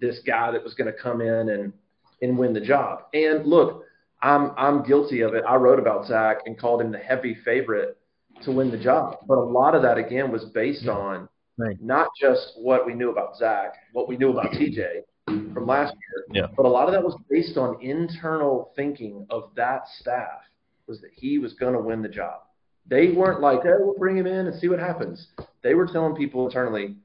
this 0.00 0.20
guy 0.26 0.50
that 0.50 0.62
was 0.62 0.74
going 0.74 0.92
to 0.92 0.98
come 0.98 1.20
in 1.20 1.48
and 1.50 1.72
and 2.20 2.38
win 2.38 2.52
the 2.52 2.60
job. 2.60 3.04
And 3.12 3.44
look, 3.46 3.84
I'm 4.22 4.52
I'm 4.56 4.84
guilty 4.84 5.20
of 5.22 5.34
it. 5.34 5.44
I 5.46 5.56
wrote 5.56 5.78
about 5.78 6.06
Zach 6.06 6.38
and 6.46 6.58
called 6.58 6.80
him 6.80 6.92
the 6.92 6.98
heavy 6.98 7.36
favorite 7.44 7.98
to 8.42 8.52
win 8.52 8.70
the 8.70 8.78
job. 8.78 9.18
But 9.26 9.38
a 9.38 9.42
lot 9.44 9.74
of 9.74 9.82
that 9.82 9.98
again 9.98 10.30
was 10.30 10.44
based 10.46 10.88
on 10.88 11.28
right. 11.58 11.76
not 11.80 12.08
just 12.20 12.52
what 12.56 12.86
we 12.86 12.94
knew 12.94 13.10
about 13.10 13.36
Zach, 13.36 13.74
what 13.92 14.08
we 14.08 14.16
knew 14.16 14.30
about 14.30 14.52
TJ 14.52 15.02
from 15.26 15.66
last 15.66 15.94
year, 15.94 16.42
yeah. 16.42 16.46
but 16.56 16.66
a 16.66 16.68
lot 16.68 16.88
of 16.88 16.92
that 16.92 17.02
was 17.02 17.16
based 17.30 17.56
on 17.56 17.80
internal 17.80 18.72
thinking 18.74 19.26
of 19.30 19.50
that 19.56 19.82
staff 20.00 20.40
was 20.86 21.00
that 21.00 21.10
he 21.14 21.38
was 21.38 21.52
going 21.54 21.74
to 21.74 21.80
win 21.80 22.02
the 22.02 22.08
job. 22.08 22.40
They 22.86 23.12
weren't 23.12 23.40
like, 23.40 23.62
hey, 23.62 23.70
we'll 23.78 23.98
bring 23.98 24.16
him 24.16 24.26
in 24.26 24.46
and 24.46 24.60
see 24.60 24.68
what 24.68 24.80
happens. 24.80 25.28
They 25.62 25.74
were 25.74 25.86
telling 25.86 26.16
people 26.16 26.46
internally, 26.46 26.96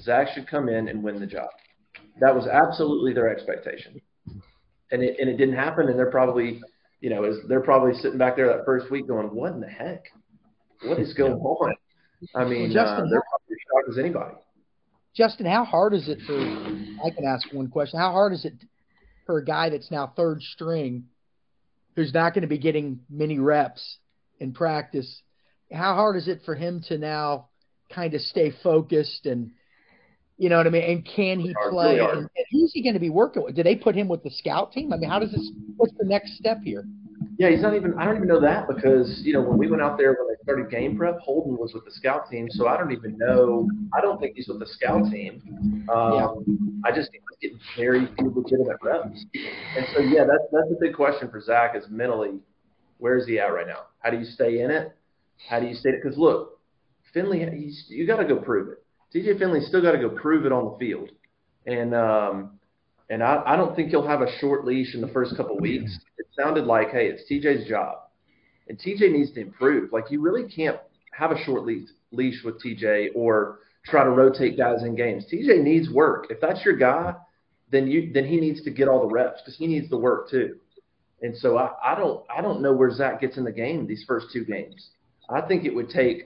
Zach 0.00 0.28
should 0.34 0.48
come 0.48 0.68
in 0.68 0.88
and 0.88 1.02
win 1.02 1.20
the 1.20 1.26
job. 1.26 1.50
That 2.20 2.34
was 2.34 2.46
absolutely 2.46 3.12
their 3.12 3.28
expectation. 3.28 4.00
And 4.92 5.02
it, 5.02 5.16
and 5.20 5.28
it 5.28 5.36
didn't 5.36 5.54
happen. 5.56 5.88
And 5.88 5.98
they're 5.98 6.10
probably, 6.10 6.60
you 7.00 7.10
know, 7.10 7.24
is 7.24 7.36
they're 7.48 7.60
probably 7.60 7.94
sitting 7.94 8.18
back 8.18 8.36
there 8.36 8.48
that 8.48 8.64
first 8.64 8.90
week 8.90 9.08
going, 9.08 9.28
what 9.28 9.52
in 9.52 9.60
the 9.60 9.68
heck? 9.68 10.04
What 10.84 10.98
is 10.98 11.14
going 11.14 11.32
on? 11.32 11.74
I 12.34 12.44
mean, 12.44 12.64
well, 12.64 12.72
Justin, 12.72 13.06
uh, 13.06 13.10
they're 13.10 13.22
probably 13.22 13.52
as 13.52 13.58
shocked 13.70 13.88
as 13.90 13.98
anybody. 13.98 14.34
Justin, 15.14 15.46
how 15.46 15.64
hard 15.64 15.94
is 15.94 16.08
it 16.08 16.18
for? 16.26 16.38
I 17.04 17.10
can 17.10 17.24
ask 17.24 17.52
one 17.52 17.68
question. 17.68 17.98
How 17.98 18.12
hard 18.12 18.32
is 18.32 18.44
it 18.44 18.54
for 19.26 19.38
a 19.38 19.44
guy 19.44 19.70
that's 19.70 19.90
now 19.90 20.12
third 20.14 20.42
string, 20.42 21.04
who's 21.96 22.14
not 22.14 22.34
going 22.34 22.42
to 22.42 22.48
be 22.48 22.58
getting 22.58 23.00
many 23.08 23.38
reps 23.38 23.98
in 24.38 24.52
practice? 24.52 25.22
How 25.72 25.94
hard 25.94 26.16
is 26.16 26.28
it 26.28 26.42
for 26.44 26.54
him 26.54 26.82
to 26.88 26.98
now 26.98 27.48
kind 27.92 28.14
of 28.14 28.20
stay 28.20 28.52
focused 28.62 29.26
and, 29.26 29.52
you 30.40 30.48
know 30.48 30.56
what 30.56 30.66
I 30.66 30.70
mean? 30.70 30.84
And 30.84 31.04
can 31.04 31.38
he 31.38 31.54
play? 31.68 31.98
And, 31.98 32.20
and 32.20 32.46
who's 32.50 32.72
he 32.72 32.82
going 32.82 32.94
to 32.94 33.00
be 33.00 33.10
working 33.10 33.44
with? 33.44 33.54
Did 33.54 33.66
they 33.66 33.76
put 33.76 33.94
him 33.94 34.08
with 34.08 34.22
the 34.22 34.30
scout 34.30 34.72
team? 34.72 34.90
I 34.90 34.96
mean, 34.96 35.10
how 35.10 35.18
does 35.18 35.30
this? 35.30 35.50
What's 35.76 35.92
the 35.98 36.06
next 36.06 36.38
step 36.38 36.62
here? 36.64 36.86
Yeah, 37.36 37.50
he's 37.50 37.60
not 37.60 37.74
even. 37.74 37.92
I 37.98 38.06
don't 38.06 38.16
even 38.16 38.28
know 38.28 38.40
that 38.40 38.66
because 38.66 39.20
you 39.22 39.34
know 39.34 39.42
when 39.42 39.58
we 39.58 39.68
went 39.68 39.82
out 39.82 39.98
there 39.98 40.16
when 40.18 40.28
they 40.28 40.42
started 40.42 40.70
game 40.70 40.96
prep, 40.96 41.18
Holden 41.20 41.58
was 41.58 41.74
with 41.74 41.84
the 41.84 41.90
scout 41.90 42.30
team, 42.30 42.48
so 42.50 42.68
I 42.68 42.78
don't 42.78 42.90
even 42.90 43.18
know. 43.18 43.68
I 43.94 44.00
don't 44.00 44.18
think 44.18 44.34
he's 44.34 44.48
with 44.48 44.60
the 44.60 44.66
scout 44.66 45.10
team. 45.10 45.86
Um, 45.94 46.14
yeah. 46.14 46.90
I 46.90 46.96
just 46.96 47.10
think 47.10 47.22
he's 47.38 47.50
getting 47.50 47.60
very 47.76 48.08
few 48.16 48.32
legitimate 48.34 48.78
reps, 48.82 49.22
and 49.76 49.86
so 49.94 50.00
yeah, 50.00 50.24
that's 50.24 50.44
that's 50.52 50.70
a 50.70 50.80
big 50.80 50.94
question 50.94 51.30
for 51.30 51.42
Zach 51.42 51.76
is 51.76 51.84
mentally, 51.90 52.38
where 52.96 53.18
is 53.18 53.26
he 53.26 53.38
at 53.38 53.52
right 53.52 53.66
now? 53.66 53.84
How 53.98 54.08
do 54.08 54.16
you 54.16 54.24
stay 54.24 54.60
in 54.60 54.70
it? 54.70 54.96
How 55.48 55.60
do 55.60 55.66
you 55.66 55.74
stay? 55.74 55.90
Because 56.02 56.16
look, 56.16 56.60
Finley, 57.12 57.46
he's, 57.54 57.84
you 57.88 58.06
got 58.06 58.16
to 58.16 58.24
go 58.24 58.36
prove 58.36 58.68
it. 58.68 58.82
TJ 59.14 59.38
Finley's 59.38 59.66
still 59.66 59.82
got 59.82 59.92
to 59.92 59.98
go 59.98 60.08
prove 60.08 60.46
it 60.46 60.52
on 60.52 60.72
the 60.72 60.78
field, 60.78 61.10
and 61.66 61.94
um, 61.94 62.58
and 63.08 63.22
I, 63.22 63.42
I 63.44 63.56
don't 63.56 63.74
think 63.74 63.90
he'll 63.90 64.06
have 64.06 64.22
a 64.22 64.38
short 64.38 64.64
leash 64.64 64.94
in 64.94 65.00
the 65.00 65.08
first 65.08 65.36
couple 65.36 65.58
weeks 65.58 65.98
It 66.18 66.26
sounded 66.38 66.64
like, 66.64 66.90
hey, 66.90 67.08
it's 67.08 67.22
TJ's 67.30 67.68
job, 67.68 67.98
and 68.68 68.78
TJ 68.78 69.12
needs 69.12 69.32
to 69.32 69.40
improve. 69.40 69.92
Like 69.92 70.10
you 70.10 70.20
really 70.20 70.48
can't 70.48 70.78
have 71.12 71.32
a 71.32 71.44
short 71.44 71.64
leash 71.64 71.88
leash 72.12 72.42
with 72.44 72.62
TJ 72.62 73.08
or 73.14 73.58
try 73.84 74.04
to 74.04 74.10
rotate 74.10 74.56
guys 74.56 74.82
in 74.82 74.94
games. 74.94 75.24
TJ 75.32 75.62
needs 75.62 75.90
work. 75.90 76.26
If 76.30 76.40
that's 76.40 76.64
your 76.64 76.76
guy, 76.76 77.14
then 77.70 77.88
you 77.88 78.12
then 78.12 78.26
he 78.26 78.38
needs 78.40 78.62
to 78.64 78.70
get 78.70 78.88
all 78.88 79.00
the 79.00 79.12
reps 79.12 79.40
because 79.40 79.56
he 79.56 79.66
needs 79.66 79.90
the 79.90 79.98
work 79.98 80.30
too. 80.30 80.56
And 81.22 81.36
so 81.36 81.58
I, 81.58 81.70
I 81.82 81.94
don't 81.94 82.24
I 82.34 82.40
don't 82.40 82.62
know 82.62 82.72
where 82.72 82.90
Zach 82.90 83.20
gets 83.20 83.36
in 83.36 83.44
the 83.44 83.52
game 83.52 83.86
these 83.86 84.04
first 84.06 84.26
two 84.32 84.44
games. 84.44 84.90
I 85.28 85.40
think 85.40 85.64
it 85.64 85.74
would 85.74 85.90
take 85.90 86.24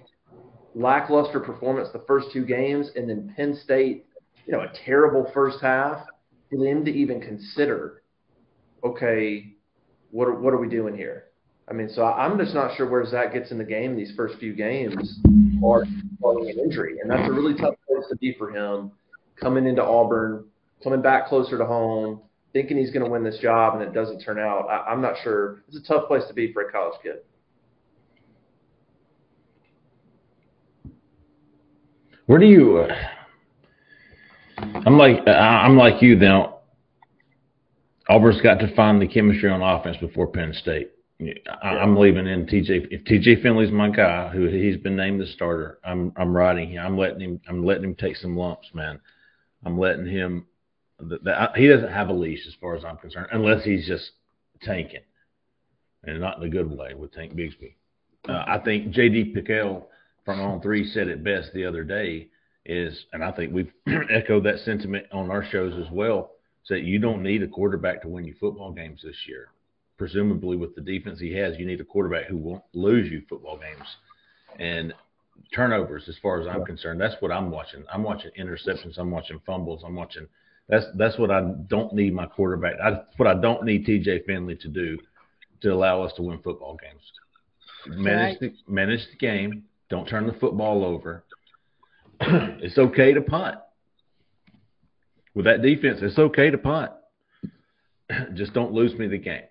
lackluster 0.75 1.41
performance 1.41 1.89
the 1.93 2.05
first 2.07 2.29
two 2.33 2.45
games 2.45 2.91
and 2.97 3.09
then 3.09 3.33
Penn 3.37 3.59
State, 3.63 4.07
you 4.47 4.53
know, 4.53 4.61
a 4.61 4.73
terrible 4.85 5.31
first 5.33 5.59
half 5.61 5.99
for 6.51 6.59
them 6.63 6.85
to 6.85 6.91
even 6.91 7.21
consider, 7.21 8.03
okay, 8.83 9.55
what 10.11 10.29
are, 10.29 10.35
what 10.35 10.53
are 10.53 10.59
we 10.59 10.69
doing 10.69 10.97
here? 10.97 11.27
I 11.69 11.73
mean, 11.73 11.89
so 11.89 12.05
I'm 12.05 12.39
just 12.39 12.55
not 12.55 12.77
sure 12.77 12.89
where 12.89 13.05
Zach 13.07 13.33
gets 13.33 13.51
in 13.51 13.59
the 13.59 13.65
game 13.65 13.97
these 13.97 14.13
first 14.15 14.39
few 14.39 14.53
games, 14.53 15.19
or 15.63 15.87
following 16.21 16.51
an 16.51 16.59
injury, 16.59 16.99
and 17.01 17.11
that's 17.11 17.27
a 17.27 17.33
really 17.33 17.55
tough 17.55 17.75
place 17.89 18.05
to 18.11 18.17
be 18.17 18.35
for 18.35 18.51
him. 18.51 18.93
Coming 19.41 19.67
into 19.67 19.83
Auburn, 19.83 20.45
coming 20.83 21.01
back 21.01 21.27
closer 21.27 21.57
to 21.57 21.65
home, 21.65 22.21
thinking 22.53 22.77
he's 22.77 22.91
going 22.91 23.05
to 23.05 23.11
win 23.11 23.25
this 23.25 23.39
job, 23.39 23.75
and 23.75 23.83
it 23.83 23.95
doesn't 23.95 24.21
turn 24.21 24.39
out. 24.39 24.69
I, 24.69 24.91
I'm 24.91 25.01
not 25.01 25.15
sure. 25.23 25.65
It's 25.69 25.79
a 25.79 25.83
tough 25.83 26.07
place 26.07 26.23
to 26.29 26.35
be 26.35 26.53
for 26.53 26.69
a 26.69 26.71
college 26.71 27.01
kid. 27.03 27.21
Where 32.27 32.39
do 32.39 32.47
you? 32.47 32.79
Uh, 32.79 32.95
I'm 34.87 34.97
like 34.97 35.27
I'm 35.27 35.77
like 35.77 36.03
you 36.03 36.17
now. 36.17 36.61
Auburn's 38.09 38.41
got 38.41 38.61
to 38.61 38.75
find 38.75 39.01
the 39.01 39.07
chemistry 39.07 39.51
on 39.51 39.63
offense 39.63 39.97
before 39.99 40.27
Penn 40.27 40.53
State. 40.55 40.91
I, 41.63 41.77
am 41.83 41.97
leaving 41.97 42.27
in 42.27 42.47
TJ. 42.47 42.89
If 42.91 43.05
TJ 43.05 43.43
Finley's 43.43 43.71
my 43.71 43.89
guy, 43.89 44.29
who 44.29 44.47
he's 44.47 44.77
been 44.77 44.97
named 44.97 45.21
the 45.21 45.27
starter, 45.27 45.79
I'm 45.85 46.13
I'm 46.17 46.37
riding 46.37 46.71
him. 46.71 46.85
I'm 46.85 46.99
letting 46.99 47.21
him. 47.21 47.41
I'm 47.49 47.65
letting 47.65 47.85
him 47.85 47.95
take 47.95 48.17
some 48.17 48.37
lumps, 48.37 48.69
man. 48.75 49.01
I'm 49.65 49.79
letting 49.79 50.07
him. 50.07 50.47
The, 50.99 51.51
he 51.57 51.69
doesn't 51.69 51.93
have 51.93 52.09
a 52.09 52.13
leash 52.13 52.47
as 52.47 52.55
far 52.61 52.77
as 52.77 52.85
I'm 52.85 52.97
concerned, 52.97 53.29
unless 53.33 53.65
he's 53.65 53.87
just 53.87 54.11
tanking, 54.63 55.03
and 56.05 56.21
not 56.21 56.39
in 56.39 56.45
a 56.45 56.49
good 56.49 56.71
way 56.71 56.95
with 56.95 57.13
Tank 57.13 57.35
Bigsby. 57.35 57.75
Uh, 58.29 58.45
I 58.47 58.59
think 58.59 58.91
J.D. 58.91 59.35
Pickell 59.37 59.87
from 60.25 60.41
On 60.41 60.61
Three 60.61 60.89
said 60.91 61.09
it 61.09 61.25
best 61.25 61.53
the 61.53 61.65
other 61.65 61.85
day. 61.85 62.29
Is 62.67 63.05
and 63.13 63.23
I 63.23 63.31
think 63.33 63.53
we've 63.53 63.73
echoed 64.11 64.45
that 64.45 64.61
sentiment 64.61 65.07
on 65.13 65.31
our 65.31 65.45
shows 65.45 65.75
as 65.85 65.91
well 65.93 66.31
so 66.65 66.75
you 66.75 66.99
don't 66.99 67.23
need 67.23 67.43
a 67.43 67.49
quarterback 67.49 68.01
to 68.03 68.09
win 68.09 68.25
you 68.25 68.35
football 68.41 68.73
games 68.73 69.01
this 69.05 69.17
year. 69.29 69.49
Presumably, 69.99 70.57
with 70.57 70.75
the 70.75 70.81
defense 70.81 71.21
he 71.21 71.33
has, 71.35 71.59
you 71.59 71.67
need 71.67 71.81
a 71.81 71.85
quarterback 71.85 72.27
who 72.27 72.37
won't 72.37 72.65
lose 72.73 73.11
you 73.13 73.23
football 73.29 73.59
games. 73.59 73.87
And 74.59 74.95
turnovers, 75.55 76.05
as 76.09 76.17
far 76.23 76.41
as 76.41 76.49
I'm 76.49 76.65
concerned, 76.65 77.01
that's 77.01 77.15
what 77.21 77.31
I'm 77.31 77.51
watching. 77.51 77.85
I'm 77.93 78.03
watching 78.03 78.31
interceptions. 78.39 78.99
I'm 78.99 79.11
watching 79.11 79.41
fumbles. 79.47 79.83
I'm 79.85 79.95
watching. 79.95 80.27
That's 80.69 80.87
that's 80.97 81.19
what 81.19 81.31
I 81.31 81.43
don't 81.69 81.93
need 81.93 82.15
my 82.15 82.27
quarterback. 82.27 82.75
I, 82.83 83.03
what 83.19 83.29
I 83.29 83.35
don't 83.35 83.65
need 83.65 83.87
TJ 83.87 84.25
Finley 84.25 84.57
to 84.57 84.69
do 84.69 84.99
to 85.61 85.73
allow 85.73 86.03
us 86.03 86.13
to 86.15 86.23
win 86.23 86.41
football 86.43 86.77
games. 86.77 87.03
Manage 87.87 88.39
the 88.41 88.55
manage 88.67 89.07
the 89.11 89.17
game. 89.19 89.65
Don't 89.91 90.07
turn 90.07 90.27
the 90.27 90.33
football 90.35 90.85
over. 90.85 91.25
it's 92.21 92.79
okay 92.79 93.13
to 93.13 93.21
punt 93.21 93.57
with 95.35 95.47
that 95.47 95.63
defense, 95.63 95.99
it's 96.03 96.19
okay 96.19 96.51
to 96.51 96.59
punt. 96.59 96.93
Just 98.35 98.55
don't 98.55 98.73
lose 98.73 98.95
me 98.95 99.09
the 99.09 99.19
game. 99.19 99.43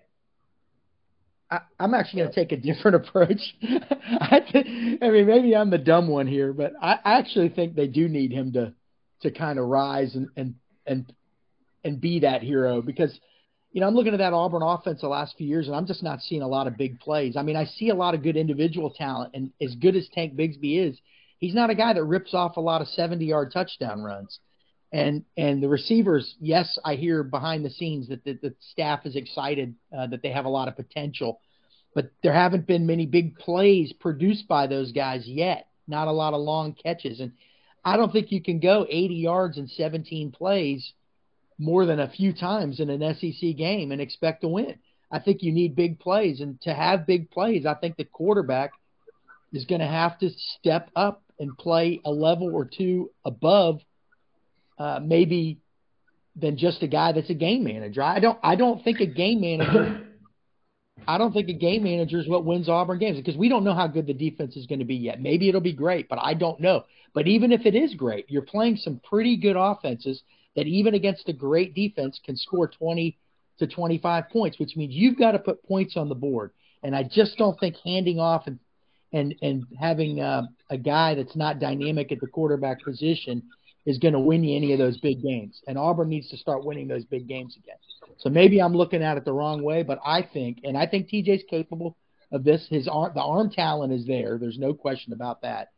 I, 1.50 1.60
am 1.78 1.94
actually 1.94 2.22
going 2.22 2.32
to 2.32 2.34
take 2.34 2.52
a 2.52 2.56
different 2.56 2.96
approach. 3.08 3.40
I, 3.62 4.40
th- 4.40 4.98
I 5.02 5.10
mean, 5.10 5.26
maybe 5.26 5.54
I'm 5.54 5.70
the 5.70 5.78
dumb 5.78 6.08
one 6.08 6.26
here, 6.26 6.52
but 6.52 6.72
I, 6.80 6.98
I 7.04 7.18
actually 7.18 7.50
think 7.50 7.74
they 7.74 7.86
do 7.86 8.08
need 8.08 8.32
him 8.32 8.52
to 8.54 8.72
to 9.20 9.30
kind 9.30 9.58
of 9.58 9.66
rise 9.66 10.14
and 10.16 10.28
and 10.36 10.54
and 10.86 11.12
and 11.84 12.00
be 12.00 12.20
that 12.20 12.42
hero 12.42 12.82
because 12.82 13.18
you 13.74 13.80
know 13.80 13.88
I'm 13.88 13.94
looking 13.94 14.14
at 14.14 14.18
that 14.18 14.32
Auburn 14.32 14.62
offense 14.62 15.00
the 15.00 15.08
last 15.08 15.36
few 15.36 15.48
years 15.48 15.66
and 15.66 15.74
I'm 15.74 15.86
just 15.86 16.02
not 16.02 16.20
seeing 16.22 16.42
a 16.42 16.48
lot 16.48 16.68
of 16.68 16.76
big 16.76 17.00
plays. 17.00 17.36
I 17.36 17.42
mean, 17.42 17.56
I 17.56 17.64
see 17.64 17.90
a 17.90 17.94
lot 17.94 18.14
of 18.14 18.22
good 18.22 18.36
individual 18.36 18.90
talent, 18.90 19.32
and 19.34 19.50
as 19.60 19.74
good 19.74 19.96
as 19.96 20.08
Tank 20.14 20.36
Bigsby 20.36 20.78
is, 20.88 20.96
he's 21.40 21.56
not 21.56 21.70
a 21.70 21.74
guy 21.74 21.92
that 21.92 22.04
rips 22.04 22.34
off 22.34 22.56
a 22.56 22.60
lot 22.60 22.80
of 22.80 22.88
70 22.88 23.26
yard 23.26 23.50
touchdown 23.52 24.00
runs. 24.00 24.38
And 24.92 25.24
and 25.36 25.60
the 25.60 25.68
receivers, 25.68 26.36
yes, 26.38 26.78
I 26.84 26.94
hear 26.94 27.24
behind 27.24 27.64
the 27.64 27.70
scenes 27.70 28.08
that 28.08 28.22
the, 28.22 28.38
the 28.40 28.54
staff 28.60 29.06
is 29.06 29.16
excited 29.16 29.74
uh, 29.96 30.06
that 30.06 30.22
they 30.22 30.30
have 30.30 30.44
a 30.44 30.50
lot 30.50 30.68
of 30.68 30.76
potential, 30.76 31.40
but 31.96 32.12
there 32.22 32.32
haven't 32.32 32.68
been 32.68 32.86
many 32.86 33.06
big 33.06 33.36
plays 33.38 33.92
produced 33.92 34.46
by 34.46 34.68
those 34.68 34.92
guys 34.92 35.26
yet. 35.26 35.66
Not 35.88 36.06
a 36.06 36.12
lot 36.12 36.32
of 36.32 36.40
long 36.40 36.74
catches, 36.80 37.18
and 37.18 37.32
I 37.84 37.96
don't 37.96 38.12
think 38.12 38.30
you 38.30 38.40
can 38.40 38.60
go 38.60 38.86
80 38.88 39.14
yards 39.14 39.58
in 39.58 39.66
17 39.66 40.30
plays 40.30 40.92
more 41.58 41.86
than 41.86 42.00
a 42.00 42.10
few 42.10 42.32
times 42.32 42.80
in 42.80 42.90
an 42.90 43.14
SEC 43.14 43.56
game 43.56 43.92
and 43.92 44.00
expect 44.00 44.42
to 44.42 44.48
win. 44.48 44.76
I 45.10 45.20
think 45.20 45.42
you 45.42 45.52
need 45.52 45.76
big 45.76 46.00
plays, 46.00 46.40
and 46.40 46.60
to 46.62 46.74
have 46.74 47.06
big 47.06 47.30
plays, 47.30 47.66
I 47.66 47.74
think 47.74 47.96
the 47.96 48.04
quarterback 48.04 48.72
is 49.52 49.64
going 49.64 49.80
to 49.80 49.86
have 49.86 50.18
to 50.18 50.30
step 50.58 50.90
up 50.96 51.22
and 51.38 51.56
play 51.56 52.00
a 52.04 52.10
level 52.10 52.52
or 52.52 52.64
two 52.64 53.10
above 53.24 53.80
uh, 54.78 55.00
maybe 55.02 55.58
than 56.34 56.56
just 56.56 56.82
a 56.82 56.88
guy 56.88 57.12
that's 57.12 57.30
a 57.30 57.34
game 57.34 57.62
manager. 57.62 58.02
I 58.02 58.18
don't 58.18 58.38
I 58.42 58.56
don't 58.56 58.82
think 58.82 59.00
a 59.00 59.06
game 59.06 59.40
manager 59.40 60.08
I 61.06 61.18
don't 61.18 61.32
think 61.32 61.48
a 61.48 61.54
game 61.54 61.84
manager 61.84 62.18
is 62.18 62.28
what 62.28 62.44
wins 62.44 62.68
Auburn 62.68 62.98
games 62.98 63.18
because 63.18 63.36
we 63.36 63.48
don't 63.48 63.64
know 63.64 63.74
how 63.74 63.86
good 63.86 64.06
the 64.06 64.14
defense 64.14 64.56
is 64.56 64.66
going 64.66 64.78
to 64.78 64.84
be 64.84 64.96
yet. 64.96 65.20
Maybe 65.20 65.48
it'll 65.48 65.60
be 65.60 65.72
great, 65.72 66.08
but 66.08 66.18
I 66.20 66.34
don't 66.34 66.60
know. 66.60 66.84
But 67.12 67.26
even 67.26 67.52
if 67.52 67.66
it 67.66 67.74
is 67.74 67.94
great, 67.94 68.26
you're 68.28 68.42
playing 68.42 68.76
some 68.76 69.00
pretty 69.08 69.36
good 69.36 69.56
offenses 69.56 70.22
that 70.56 70.66
even 70.66 70.94
against 70.94 71.28
a 71.28 71.32
great 71.32 71.74
defense 71.74 72.20
can 72.24 72.36
score 72.36 72.68
20 72.68 73.16
to 73.58 73.66
25 73.66 74.28
points, 74.30 74.58
which 74.58 74.76
means 74.76 74.94
you've 74.94 75.18
got 75.18 75.32
to 75.32 75.38
put 75.38 75.62
points 75.66 75.96
on 75.96 76.08
the 76.08 76.14
board. 76.14 76.50
And 76.82 76.94
I 76.94 77.02
just 77.02 77.38
don't 77.38 77.58
think 77.58 77.76
handing 77.84 78.20
off 78.20 78.46
and 78.46 78.58
and 79.12 79.34
and 79.42 79.64
having 79.80 80.20
uh, 80.20 80.42
a 80.70 80.76
guy 80.76 81.14
that's 81.14 81.36
not 81.36 81.60
dynamic 81.60 82.12
at 82.12 82.20
the 82.20 82.26
quarterback 82.26 82.82
position 82.82 83.42
is 83.86 83.98
going 83.98 84.14
to 84.14 84.20
win 84.20 84.42
you 84.42 84.56
any 84.56 84.72
of 84.72 84.78
those 84.78 84.98
big 84.98 85.22
games. 85.22 85.60
And 85.66 85.78
Auburn 85.78 86.08
needs 86.08 86.28
to 86.30 86.36
start 86.36 86.64
winning 86.64 86.88
those 86.88 87.04
big 87.04 87.28
games 87.28 87.56
again. 87.56 87.76
So 88.18 88.30
maybe 88.30 88.60
I'm 88.60 88.74
looking 88.74 89.02
at 89.02 89.16
it 89.16 89.24
the 89.24 89.32
wrong 89.32 89.62
way, 89.62 89.82
but 89.82 89.98
I 90.04 90.22
think, 90.22 90.60
and 90.64 90.76
I 90.76 90.86
think 90.86 91.08
TJ's 91.08 91.44
capable 91.48 91.96
of 92.32 92.44
this. 92.44 92.66
His 92.70 92.88
arm, 92.88 93.12
the 93.14 93.22
arm 93.22 93.50
talent 93.50 93.92
is 93.92 94.06
there. 94.06 94.38
There's 94.38 94.58
no 94.58 94.72
question 94.74 95.12
about 95.12 95.42
that. 95.42 95.70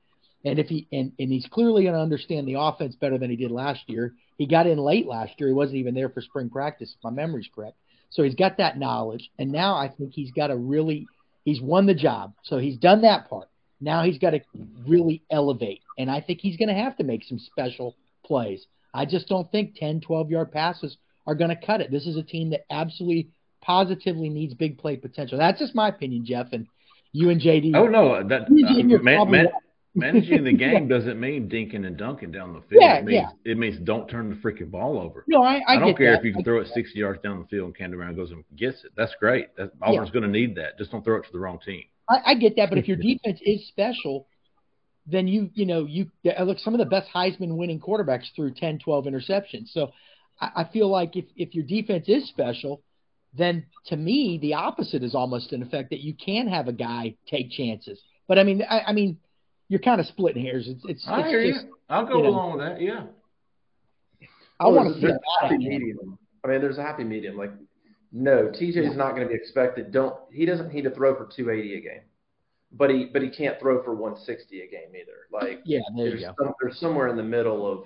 And 0.45 0.59
if 0.59 0.69
he 0.69 0.87
and, 0.93 1.13
and 1.19 1.31
he's 1.31 1.47
clearly 1.47 1.83
going 1.83 1.95
to 1.95 2.01
understand 2.01 2.47
the 2.47 2.61
offense 2.61 2.95
better 2.95 3.19
than 3.19 3.31
he 3.31 3.37
did 3.37 3.51
last 3.51 3.81
year. 3.89 4.15
He 4.39 4.47
got 4.47 4.67
in 4.67 4.79
late 4.79 5.07
last 5.07 5.33
year. 5.39 5.49
He 5.49 5.55
wasn't 5.55 5.79
even 5.79 5.95
there 5.95 6.09
for 6.09 6.21
spring 6.21 6.51
practice, 6.51 6.95
if 6.97 7.05
my 7.05 7.11
memory's 7.11 7.49
correct. 7.55 7.77
So 8.11 8.23
he's 8.23 8.35
got 8.35 8.59
that 8.59 8.79
knowledge, 8.79 9.31
and 9.39 9.51
now 9.51 9.77
I 9.77 9.89
think 9.89 10.13
he's 10.13 10.31
got 10.31 10.49
to 10.49 10.57
really 10.57 11.07
he's 11.45 11.61
won 11.61 11.87
the 11.87 11.95
job. 11.95 12.35
So 12.45 12.59
he's 12.59 12.77
done 12.77 13.03
that 13.03 13.29
part. 13.29 13.49
Now 13.81 14.05
he's 14.05 14.19
got 14.19 14.31
to 14.31 14.41
really 14.87 15.23
elevate, 15.31 15.83
and 15.99 16.11
I 16.11 16.21
think 16.21 16.41
he's 16.41 16.57
going 16.57 16.69
to 16.69 16.75
have 16.75 16.97
to 16.99 17.05
make 17.05 17.25
some 17.25 17.39
special 17.39 17.97
plays. 18.25 18.67
I 18.95 19.05
just 19.05 19.29
don't 19.29 19.51
think 19.51 19.77
10, 19.77 20.01
12 20.01 20.31
yard 20.31 20.53
passes 20.53 20.97
are 21.27 21.35
going 21.35 21.51
to 21.51 21.67
cut 21.67 21.81
it. 21.81 21.91
This 21.91 22.07
is 22.07 22.17
a 22.17 22.23
team 22.23 22.51
that 22.51 22.65
absolutely 22.71 23.29
positively 23.61 24.29
needs 24.29 24.55
big 24.55 24.79
play 24.79 24.97
potential. 24.97 25.39
That's 25.39 25.59
just 25.59 25.75
my 25.75 25.89
opinion, 25.89 26.25
Jeff, 26.25 26.53
and 26.53 26.67
you 27.13 27.31
and 27.31 27.41
JD. 27.41 27.75
Oh 27.75 27.87
no, 27.87 28.27
that 28.27 28.43
uh, 28.43 28.99
man, 29.03 29.31
man, 29.31 29.49
managing 29.97 30.45
the 30.45 30.53
game 30.57 30.89
yeah. 30.89 30.99
doesn't 30.99 31.19
mean 31.19 31.49
dinking 31.49 31.87
and 31.87 31.97
dunking 31.97 32.31
down 32.31 32.53
the 32.53 32.61
field. 32.69 32.83
Yeah, 32.83 32.97
it 32.97 33.05
means 33.05 33.27
yeah. 33.45 33.53
it 33.53 33.59
means 33.59 33.79
don't 33.85 34.09
turn 34.09 34.31
the 34.31 34.37
freaking 34.37 34.71
ball 34.71 35.01
over. 35.01 35.25
No, 35.27 35.43
I, 35.43 35.57
I, 35.67 35.77
I 35.77 35.79
don't 35.79 35.97
care 35.97 36.13
that. 36.13 36.21
if 36.21 36.25
you 36.25 36.33
can 36.33 36.45
throw 36.45 36.61
it 36.61 36.69
sixty 36.75 37.01
yards 37.01 37.21
down 37.23 37.41
the 37.41 37.47
field 37.47 37.67
and 37.67 37.77
Candy 37.77 37.97
Brown 37.97 38.15
goes 38.15 38.31
and 38.31 38.45
gets 38.57 38.85
it. 38.85 38.93
That's 38.97 39.15
great. 39.19 39.57
That, 39.57 39.73
Auburn's 39.83 40.11
going 40.11 40.25
to 40.25 40.29
need 40.31 40.55
that. 40.57 40.79
Just 40.79 40.93
don't 40.93 41.05
throw 41.05 41.17
it 41.17 41.25
to 41.25 41.33
the 41.33 41.39
wrong 41.39 41.59
team. 41.65 41.85
I, 42.09 42.21
I 42.27 42.35
get 42.35 42.57
that, 42.57 42.69
but 42.69 42.79
if 42.79 42.87
your 42.87 42.97
defense 43.01 43.41
is 43.43 43.67
special, 43.69 44.27
then 45.07 45.29
you 45.29 45.51
you 45.55 45.67
know 45.67 45.87
you 45.87 46.11
uh, 46.27 46.43
look 46.43 46.59
some 46.59 46.75
of 46.75 46.79
the 46.79 46.87
best 46.87 47.09
Heisman 47.15 47.57
winning 47.57 47.81
quarterbacks 47.81 48.27
threw 48.35 48.53
10, 48.53 48.81
12 48.81 49.05
interceptions. 49.07 49.69
So 49.69 49.93
I, 50.41 50.51
I 50.57 50.65
feel 50.73 50.91
like 50.91 51.17
if 51.17 51.27
if 51.37 51.55
your 51.55 51.65
defense 51.65 52.07
is 52.09 52.29
special, 52.29 52.83
then 53.37 53.67
to 53.87 53.97
me 53.97 54.39
the 54.41 54.55
opposite 54.55 55.03
is 55.03 55.15
almost 55.15 55.53
in 55.53 55.63
effect 55.63 55.91
that 55.91 56.01
you 56.01 56.15
can 56.15 56.49
have 56.49 56.69
a 56.69 56.73
guy 56.73 57.15
take 57.29 57.51
chances. 57.51 58.01
But 58.27 58.39
I 58.39 58.45
mean 58.45 58.63
I, 58.69 58.81
I 58.89 58.93
mean 58.93 59.19
you're 59.69 59.81
kind 59.81 60.01
of 60.01 60.07
splitting 60.07 60.45
hairs. 60.45 60.67
It's 60.69 60.83
it's. 60.87 61.05
I 61.09 61.21
it's 61.21 61.29
hear 61.29 61.53
just, 61.53 61.67
you. 61.67 61.77
I'll 61.89 62.07
go 62.07 62.19
you 62.19 62.23
know, 62.25 62.29
along 62.31 62.59
with 62.59 62.67
that. 62.67 62.81
Yeah. 62.81 63.05
I 64.59 64.65
oh, 64.65 64.71
want 64.71 64.95
to 64.95 65.01
see 65.01 65.07
a 65.07 65.19
happy 65.41 65.59
medium. 65.59 66.19
I 66.45 66.49
mean, 66.49 66.61
there's 66.61 66.79
a 66.79 66.83
happy 66.83 67.05
medium. 67.05 67.37
Like, 67.37 67.51
no, 68.13 68.49
TJ 68.49 68.91
is 68.91 68.97
not 68.97 69.11
going 69.11 69.23
to 69.23 69.29
be 69.29 69.35
expected. 69.35 69.93
Don't 69.93 70.15
he 70.33 70.47
doesn't 70.47 70.73
need 70.73 70.83
to 70.85 70.91
throw 70.91 71.15
for 71.15 71.29
280 71.37 71.77
a 71.77 71.81
game, 71.81 72.01
but 72.73 72.91
he 72.91 73.07
but 73.13 73.23
he 73.23 73.29
can't 73.29 73.59
throw 73.61 73.83
for 73.83 73.95
160 73.95 74.61
a 74.61 74.67
game 74.67 74.95
either. 74.95 75.27
Like, 75.33 75.61
yeah, 75.65 75.81
there 75.97 76.11
there's, 76.11 76.21
you 76.21 76.27
go. 76.29 76.35
Some, 76.39 76.55
there's 76.61 76.81
somewhere 76.81 77.09
in 77.09 77.17
the 77.17 77.23
middle 77.23 77.71
of 77.71 77.85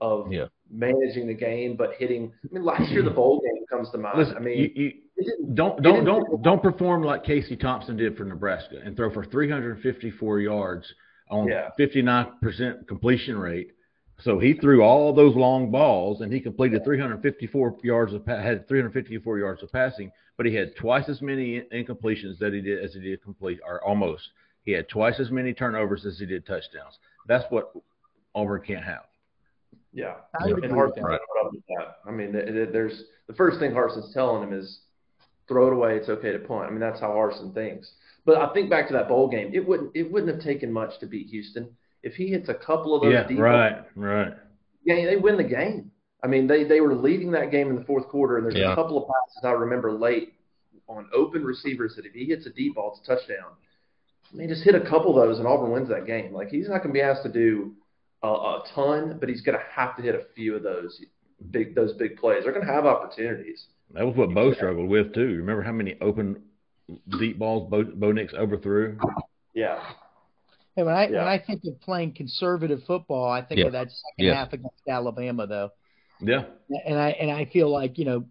of 0.00 0.32
yeah. 0.32 0.46
managing 0.70 1.26
the 1.26 1.34
game, 1.34 1.76
but 1.76 1.92
hitting. 1.98 2.32
I 2.44 2.54
mean, 2.54 2.64
last 2.64 2.90
year 2.90 3.02
the 3.02 3.10
bowl 3.10 3.40
game 3.40 3.64
comes 3.70 3.90
to 3.90 3.98
mind. 3.98 4.18
Listen, 4.18 4.36
I 4.36 4.40
mean, 4.40 4.72
you, 4.74 4.92
you, 5.18 5.52
don't 5.54 5.80
don't 5.82 6.04
don't 6.04 6.42
don't 6.42 6.62
perform 6.62 7.02
like 7.02 7.22
Casey 7.22 7.56
Thompson 7.56 7.96
did 7.96 8.16
for 8.16 8.24
Nebraska 8.24 8.80
and 8.84 8.96
throw 8.96 9.12
for 9.12 9.24
354 9.24 10.40
yards 10.40 10.92
on 11.30 11.48
Yeah. 11.48 11.70
59% 11.78 12.86
completion 12.86 13.38
rate. 13.38 13.72
So 14.20 14.38
he 14.38 14.54
threw 14.54 14.82
all 14.82 15.12
those 15.12 15.36
long 15.36 15.70
balls 15.70 16.20
and 16.22 16.32
he 16.32 16.40
completed 16.40 16.84
354 16.84 17.78
yards 17.84 18.12
of 18.12 18.26
pa- 18.26 18.36
had 18.40 18.66
354 18.66 19.38
yards 19.38 19.62
of 19.62 19.70
passing, 19.70 20.10
but 20.36 20.44
he 20.46 20.54
had 20.54 20.74
twice 20.74 21.08
as 21.08 21.22
many 21.22 21.60
incompletions 21.72 22.38
that 22.38 22.52
he 22.52 22.60
did 22.60 22.82
as 22.84 22.94
he 22.94 23.00
did 23.00 23.22
complete 23.22 23.60
or 23.64 23.82
almost. 23.84 24.30
He 24.64 24.72
had 24.72 24.88
twice 24.88 25.20
as 25.20 25.30
many 25.30 25.54
turnovers 25.54 26.04
as 26.04 26.18
he 26.18 26.26
did 26.26 26.44
touchdowns. 26.46 26.98
That's 27.26 27.44
what 27.50 27.72
Auburn 28.34 28.62
can't 28.66 28.84
have. 28.84 29.04
Yeah, 29.92 30.16
I 30.38 30.44
and 30.44 30.52
agree 30.52 30.62
with 30.68 30.70
Harsin 30.76 30.94
that. 30.96 31.02
put 31.04 31.46
up 31.46 31.52
with 31.52 31.62
that. 31.78 31.96
I 32.04 32.10
mean, 32.10 32.32
th- 32.32 32.46
th- 32.46 32.68
there's 32.72 33.04
the 33.26 33.32
first 33.34 33.58
thing 33.58 33.70
Harsin's 33.70 34.12
telling 34.12 34.42
him 34.42 34.52
is 34.52 34.80
throw 35.46 35.68
it 35.68 35.72
away. 35.72 35.96
It's 35.96 36.08
okay 36.08 36.32
to 36.32 36.38
punt. 36.40 36.66
I 36.66 36.70
mean, 36.70 36.80
that's 36.80 37.00
how 37.00 37.10
Harsin 37.10 37.54
thinks. 37.54 37.90
But 38.28 38.42
I 38.42 38.52
think 38.52 38.68
back 38.68 38.86
to 38.88 38.92
that 38.92 39.08
bowl 39.08 39.26
game. 39.26 39.52
It 39.54 39.66
wouldn't 39.66 39.96
it 39.96 40.12
wouldn't 40.12 40.30
have 40.30 40.44
taken 40.44 40.70
much 40.70 40.98
to 41.00 41.06
beat 41.06 41.28
Houston 41.28 41.74
if 42.02 42.12
he 42.14 42.26
hits 42.28 42.50
a 42.50 42.54
couple 42.54 42.94
of 42.94 43.00
those. 43.00 43.14
Yeah, 43.14 43.26
deep 43.26 43.38
right, 43.38 43.82
right. 43.96 44.34
Yeah, 44.84 45.06
they 45.06 45.16
win 45.16 45.38
the 45.38 45.44
game. 45.44 45.90
I 46.22 46.26
mean, 46.26 46.46
they 46.46 46.64
they 46.64 46.82
were 46.82 46.94
leading 46.94 47.30
that 47.30 47.50
game 47.50 47.70
in 47.70 47.76
the 47.76 47.84
fourth 47.86 48.06
quarter, 48.08 48.36
and 48.36 48.44
there's 48.44 48.54
Yeah. 48.54 48.72
a 48.72 48.74
couple 48.74 48.98
of 49.02 49.08
passes 49.08 49.44
I 49.44 49.52
remember 49.52 49.92
late 49.92 50.34
on 50.88 51.08
open 51.14 51.42
receivers 51.42 51.96
that 51.96 52.04
if 52.04 52.12
he 52.12 52.26
hits 52.26 52.44
a 52.44 52.50
deep 52.50 52.74
ball, 52.74 52.98
it's 52.98 53.08
a 53.08 53.14
touchdown. 53.16 53.52
I 54.30 54.36
mean, 54.36 54.50
just 54.50 54.62
hit 54.62 54.74
a 54.74 54.80
couple 54.80 55.18
of 55.18 55.26
those, 55.26 55.38
and 55.38 55.48
Auburn 55.48 55.70
wins 55.70 55.88
that 55.88 56.04
game. 56.04 56.34
Like 56.34 56.50
he's 56.50 56.68
not 56.68 56.82
going 56.82 56.88
to 56.90 56.98
be 56.98 57.00
asked 57.00 57.22
to 57.22 57.32
do 57.32 57.72
a, 58.22 58.28
a 58.28 58.62
ton, 58.74 59.16
but 59.18 59.30
he's 59.30 59.40
going 59.40 59.56
to 59.56 59.64
have 59.74 59.96
to 59.96 60.02
hit 60.02 60.14
a 60.14 60.24
few 60.36 60.54
of 60.54 60.62
those 60.62 61.00
big 61.50 61.74
those 61.74 61.94
big 61.94 62.18
plays. 62.18 62.44
They're 62.44 62.52
going 62.52 62.66
to 62.66 62.70
have 62.74 62.84
opportunities. 62.84 63.68
That 63.94 64.04
was 64.06 64.14
what 64.16 64.34
Bo 64.34 64.52
struggled 64.52 64.90
with 64.90 65.14
too. 65.14 65.28
Remember 65.38 65.62
how 65.62 65.72
many 65.72 65.96
open 66.02 66.42
deep 67.18 67.38
balls 67.38 67.70
Bo, 67.70 67.84
Bo 67.84 68.12
Nix 68.12 68.32
overthrew? 68.34 68.98
Yeah, 69.54 69.80
Hey, 70.76 70.84
when 70.84 70.94
I 70.94 71.08
Yeah. 71.08 71.18
when 71.18 71.28
I 71.28 71.38
think 71.38 71.64
of 71.64 71.80
playing 71.80 72.12
conservative 72.14 72.82
football, 72.86 73.28
I 73.30 73.42
think 73.42 73.60
Yeah. 73.60 73.66
of 73.66 73.72
that 73.72 73.90
second 73.90 74.26
Yeah. 74.26 74.34
half 74.34 74.52
against 74.52 74.88
Alabama, 74.88 75.46
though. 75.46 75.70
Yeah. 76.20 76.44
and 76.86 76.98
I 76.98 77.10
and 77.10 77.30
I 77.30 77.46
feel 77.46 77.68
like 77.70 77.98
you 77.98 78.04
know, 78.04 78.24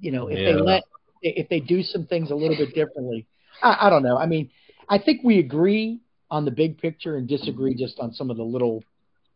you 0.00 0.10
know, 0.10 0.28
if 0.28 0.38
they 0.38 0.54
let 0.54 0.82
if 1.22 1.48
they 1.48 1.60
do 1.60 1.82
some 1.82 2.06
things 2.06 2.30
a 2.30 2.34
little 2.34 2.56
bit 2.56 2.74
differently, 2.74 3.26
I, 3.62 3.86
I 3.86 3.90
don't 3.90 4.02
know. 4.02 4.16
I 4.18 4.26
mean, 4.26 4.50
I 4.88 4.98
think 4.98 5.20
we 5.22 5.38
agree 5.38 6.00
on 6.30 6.44
the 6.44 6.50
big 6.50 6.78
picture 6.78 7.16
and 7.16 7.28
disagree 7.28 7.74
just 7.74 8.00
on 8.00 8.12
some 8.12 8.30
of 8.30 8.36
the 8.36 8.42
little 8.42 8.82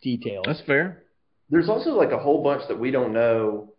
details. 0.03 0.45
That's 0.47 0.61
fair. 0.63 1.05
there's 1.49 1.69
also 1.69 1.91
like 1.95 2.11
a 2.11 2.19
whole 2.19 2.43
bunch 2.43 2.67
that 2.69 2.79
we 2.79 2.91
don't 2.91 3.13
know. 3.13 3.73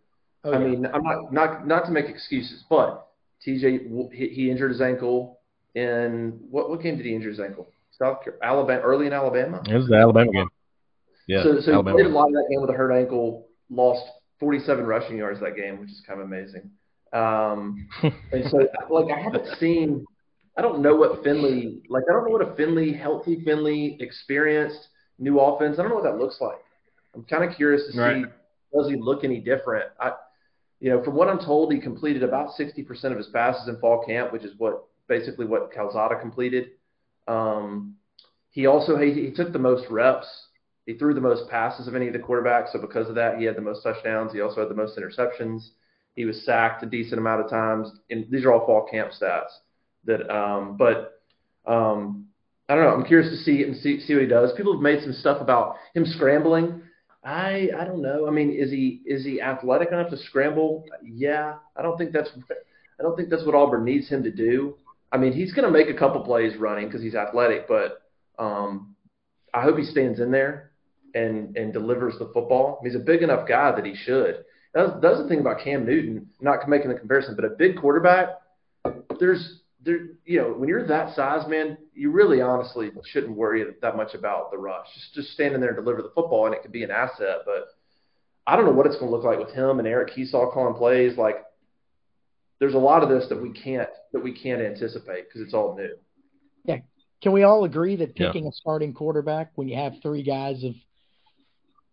Oh, 0.44 0.52
I 0.52 0.58
yeah. 0.58 0.66
mean, 0.68 0.86
I'm 0.86 1.02
not 1.02 1.32
not 1.32 1.66
not 1.66 1.84
to 1.86 1.90
make 1.90 2.06
excuses, 2.06 2.64
but 2.70 3.07
TJ 3.46 4.12
he, 4.12 4.28
he 4.28 4.50
injured 4.50 4.70
his 4.70 4.80
ankle 4.80 5.40
in 5.74 6.38
what 6.50 6.70
what 6.70 6.82
game 6.82 6.96
did 6.96 7.06
he 7.06 7.14
injure 7.14 7.30
his 7.30 7.40
ankle? 7.40 7.68
South 7.92 8.22
Car- 8.24 8.38
Alabama, 8.42 8.80
early 8.82 9.06
in 9.06 9.12
Alabama. 9.12 9.62
It 9.68 9.74
was 9.74 9.88
the 9.88 9.96
Alabama 9.96 10.30
game. 10.32 10.48
Yeah, 11.26 11.42
so 11.42 11.60
so 11.60 11.72
Alabama. 11.72 11.96
he 11.98 12.02
played 12.04 12.12
a 12.12 12.16
lot 12.16 12.26
of 12.28 12.32
that 12.34 12.46
game 12.50 12.60
with 12.60 12.70
a 12.70 12.74
hurt 12.74 12.92
ankle. 12.92 13.46
Lost 13.70 14.04
47 14.40 14.86
rushing 14.86 15.18
yards 15.18 15.40
that 15.40 15.56
game, 15.56 15.78
which 15.80 15.90
is 15.90 16.02
kind 16.06 16.20
of 16.20 16.26
amazing. 16.26 16.70
Um, 17.12 17.88
and 18.02 18.50
so 18.50 18.66
like 18.90 19.12
I 19.16 19.20
haven't 19.20 19.46
seen. 19.58 20.04
I 20.56 20.62
don't 20.62 20.80
know 20.80 20.96
what 20.96 21.22
Finley 21.22 21.82
like. 21.88 22.04
I 22.08 22.12
don't 22.12 22.24
know 22.24 22.32
what 22.36 22.46
a 22.46 22.54
Finley 22.56 22.92
healthy 22.92 23.42
Finley 23.44 23.96
experienced 24.00 24.88
new 25.18 25.38
offense. 25.38 25.78
I 25.78 25.82
don't 25.82 25.90
know 25.90 25.96
what 25.96 26.04
that 26.04 26.18
looks 26.18 26.40
like. 26.40 26.58
I'm 27.14 27.24
kind 27.24 27.44
of 27.48 27.54
curious 27.56 27.86
to 27.86 27.92
see 27.92 27.98
Right. 27.98 28.24
does 28.74 28.88
he 28.88 28.96
look 28.96 29.22
any 29.24 29.40
different. 29.40 29.86
I, 30.00 30.12
you 30.80 30.90
know, 30.90 31.02
from 31.02 31.14
what 31.14 31.28
I'm 31.28 31.40
told, 31.40 31.72
he 31.72 31.80
completed 31.80 32.22
about 32.22 32.50
60% 32.58 33.04
of 33.04 33.16
his 33.16 33.26
passes 33.28 33.68
in 33.68 33.78
fall 33.80 34.04
camp, 34.04 34.32
which 34.32 34.44
is 34.44 34.52
what 34.58 34.84
basically 35.08 35.46
what 35.46 35.72
Calzada 35.72 36.20
completed. 36.20 36.70
Um, 37.26 37.96
he 38.50 38.66
also 38.66 38.96
he, 38.96 39.12
he 39.12 39.30
took 39.30 39.52
the 39.52 39.58
most 39.58 39.86
reps. 39.90 40.26
He 40.86 40.94
threw 40.94 41.14
the 41.14 41.20
most 41.20 41.50
passes 41.50 41.86
of 41.86 41.94
any 41.94 42.06
of 42.06 42.12
the 42.12 42.18
quarterbacks. 42.18 42.72
So 42.72 42.80
because 42.80 43.08
of 43.08 43.14
that, 43.16 43.38
he 43.38 43.44
had 43.44 43.56
the 43.56 43.62
most 43.62 43.82
touchdowns. 43.82 44.32
He 44.32 44.40
also 44.40 44.60
had 44.60 44.70
the 44.70 44.74
most 44.74 44.98
interceptions. 44.98 45.68
He 46.14 46.24
was 46.24 46.44
sacked 46.44 46.82
a 46.82 46.86
decent 46.86 47.20
amount 47.20 47.42
of 47.42 47.50
times. 47.50 47.92
And 48.10 48.26
these 48.30 48.44
are 48.44 48.52
all 48.52 48.64
fall 48.64 48.86
camp 48.90 49.10
stats. 49.10 49.50
That, 50.04 50.30
um, 50.34 50.76
but 50.76 51.20
um, 51.66 52.28
I 52.68 52.74
don't 52.74 52.84
know. 52.84 52.90
I'm 52.90 53.04
curious 53.04 53.30
to 53.30 53.36
see 53.36 53.62
and 53.64 53.76
see 53.76 54.00
see 54.00 54.14
what 54.14 54.22
he 54.22 54.28
does. 54.28 54.52
People 54.56 54.72
have 54.72 54.82
made 54.82 55.02
some 55.02 55.12
stuff 55.12 55.40
about 55.40 55.76
him 55.94 56.06
scrambling. 56.06 56.82
I 57.24 57.70
I 57.76 57.84
don't 57.84 58.02
know. 58.02 58.26
I 58.26 58.30
mean, 58.30 58.50
is 58.50 58.70
he 58.70 59.02
is 59.04 59.24
he 59.24 59.40
athletic 59.40 59.88
enough 59.88 60.10
to 60.10 60.16
scramble? 60.16 60.84
Yeah. 61.02 61.56
I 61.76 61.82
don't 61.82 61.96
think 61.98 62.12
that's 62.12 62.30
I 62.98 63.02
don't 63.02 63.16
think 63.16 63.28
that's 63.30 63.44
what 63.44 63.54
Auburn 63.54 63.84
needs 63.84 64.08
him 64.08 64.22
to 64.24 64.30
do. 64.30 64.76
I 65.10 65.16
mean, 65.16 65.32
he's 65.32 65.52
going 65.52 65.64
to 65.64 65.70
make 65.70 65.88
a 65.88 65.98
couple 65.98 66.22
plays 66.22 66.56
running 66.56 66.86
because 66.86 67.02
he's 67.02 67.14
athletic, 67.14 67.66
but 67.66 68.02
um, 68.38 68.94
I 69.54 69.62
hope 69.62 69.78
he 69.78 69.84
stands 69.84 70.20
in 70.20 70.30
there 70.30 70.72
and 71.14 71.56
and 71.56 71.72
delivers 71.72 72.18
the 72.18 72.30
football. 72.34 72.80
He's 72.84 72.94
a 72.94 73.00
big 73.00 73.22
enough 73.22 73.48
guy 73.48 73.72
that 73.72 73.84
he 73.84 73.94
should. 73.94 74.44
That's, 74.74 74.92
that's 75.00 75.18
the 75.18 75.26
thing 75.28 75.40
about 75.40 75.60
Cam 75.60 75.86
Newton. 75.86 76.28
Not 76.40 76.68
making 76.68 76.90
the 76.90 76.98
comparison, 76.98 77.34
but 77.34 77.44
a 77.44 77.50
big 77.50 77.78
quarterback. 77.78 78.28
There's 79.18 79.60
there, 79.84 79.98
you 80.24 80.40
know, 80.40 80.48
when 80.52 80.68
you're 80.68 80.86
that 80.88 81.14
size, 81.14 81.48
man, 81.48 81.78
you 81.94 82.10
really 82.10 82.40
honestly 82.40 82.90
shouldn't 83.12 83.36
worry 83.36 83.64
that 83.80 83.96
much 83.96 84.14
about 84.14 84.50
the 84.50 84.58
rush. 84.58 84.86
Just 84.94 85.14
just 85.14 85.28
standing 85.30 85.60
there 85.60 85.70
and 85.70 85.78
deliver 85.78 86.02
the 86.02 86.10
football, 86.14 86.46
and 86.46 86.54
it 86.54 86.62
could 86.62 86.72
be 86.72 86.82
an 86.82 86.90
asset. 86.90 87.38
But 87.46 87.68
I 88.46 88.56
don't 88.56 88.66
know 88.66 88.72
what 88.72 88.86
it's 88.86 88.96
going 88.96 89.10
to 89.10 89.16
look 89.16 89.24
like 89.24 89.38
with 89.38 89.54
him 89.54 89.78
and 89.78 89.86
Eric 89.86 90.14
Kiesau 90.14 90.52
calling 90.52 90.74
plays. 90.74 91.16
Like, 91.16 91.36
there's 92.58 92.74
a 92.74 92.78
lot 92.78 93.02
of 93.02 93.08
this 93.08 93.28
that 93.28 93.40
we 93.40 93.52
can't 93.52 93.88
that 94.12 94.22
we 94.22 94.32
can't 94.32 94.60
anticipate 94.60 95.28
because 95.28 95.42
it's 95.42 95.54
all 95.54 95.76
new. 95.76 95.94
Yeah, 96.64 96.78
can 97.22 97.32
we 97.32 97.44
all 97.44 97.64
agree 97.64 97.96
that 97.96 98.12
Yeah. 98.16 98.26
picking 98.28 98.46
a 98.46 98.52
starting 98.52 98.92
quarterback 98.92 99.52
when 99.54 99.68
you 99.68 99.76
have 99.76 99.94
three 100.02 100.22
guys 100.22 100.64
of 100.64 100.74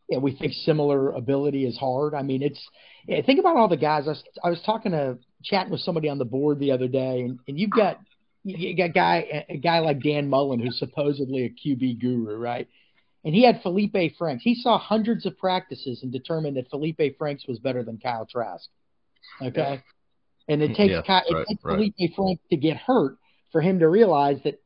yeah, 0.07 0.19
we 0.19 0.35
think 0.35 0.53
similar 0.53 1.11
ability 1.11 1.65
is 1.65 1.77
hard. 1.77 2.13
I 2.13 2.21
mean, 2.21 2.43
it's 2.43 2.63
yeah, 3.07 3.21
think 3.21 3.39
about 3.39 3.57
all 3.57 3.67
the 3.67 3.77
guys. 3.77 4.03
I 4.05 4.09
was, 4.09 4.23
I 4.43 4.49
was 4.49 4.61
talking 4.65 4.91
to 4.91 5.17
chatting 5.43 5.71
with 5.71 5.81
somebody 5.81 6.09
on 6.09 6.17
the 6.17 6.25
board 6.25 6.59
the 6.59 6.71
other 6.71 6.87
day, 6.87 7.21
and, 7.21 7.39
and 7.47 7.59
you've 7.59 7.71
got 7.71 7.99
you 8.43 8.75
got 8.75 8.85
a 8.85 8.93
guy 8.93 9.45
a 9.49 9.57
guy 9.57 9.79
like 9.79 10.01
Dan 10.01 10.29
Mullen 10.29 10.59
who's 10.59 10.77
supposedly 10.79 11.45
a 11.45 11.49
QB 11.49 11.99
guru, 11.99 12.37
right? 12.37 12.67
and 13.25 13.33
he 13.33 13.43
had 13.43 13.61
Felipe 13.63 14.15
Franks. 14.17 14.43
He 14.43 14.53
saw 14.53 14.77
hundreds 14.77 15.25
of 15.25 15.35
practices 15.37 16.01
and 16.03 16.11
determined 16.13 16.57
that 16.57 16.69
Felipe 16.69 17.17
Franks 17.17 17.47
was 17.47 17.57
better 17.57 17.83
than 17.83 17.97
Kyle 17.97 18.27
Trask. 18.27 18.69
Okay, 19.41 19.83
and 20.47 20.61
it 20.61 20.75
takes 20.75 20.91
Yeah, 20.91 21.01
Kyle, 21.01 21.23
it 21.25 21.45
takes 21.49 21.63
right. 21.63 21.75
Felipe 21.75 22.15
Franks 22.15 22.43
to 22.51 22.55
get 22.55 22.77
hurt 22.77 23.17
for 23.51 23.61
him 23.61 23.79
to 23.79 23.89
realize 23.89 24.37
that 24.43 24.61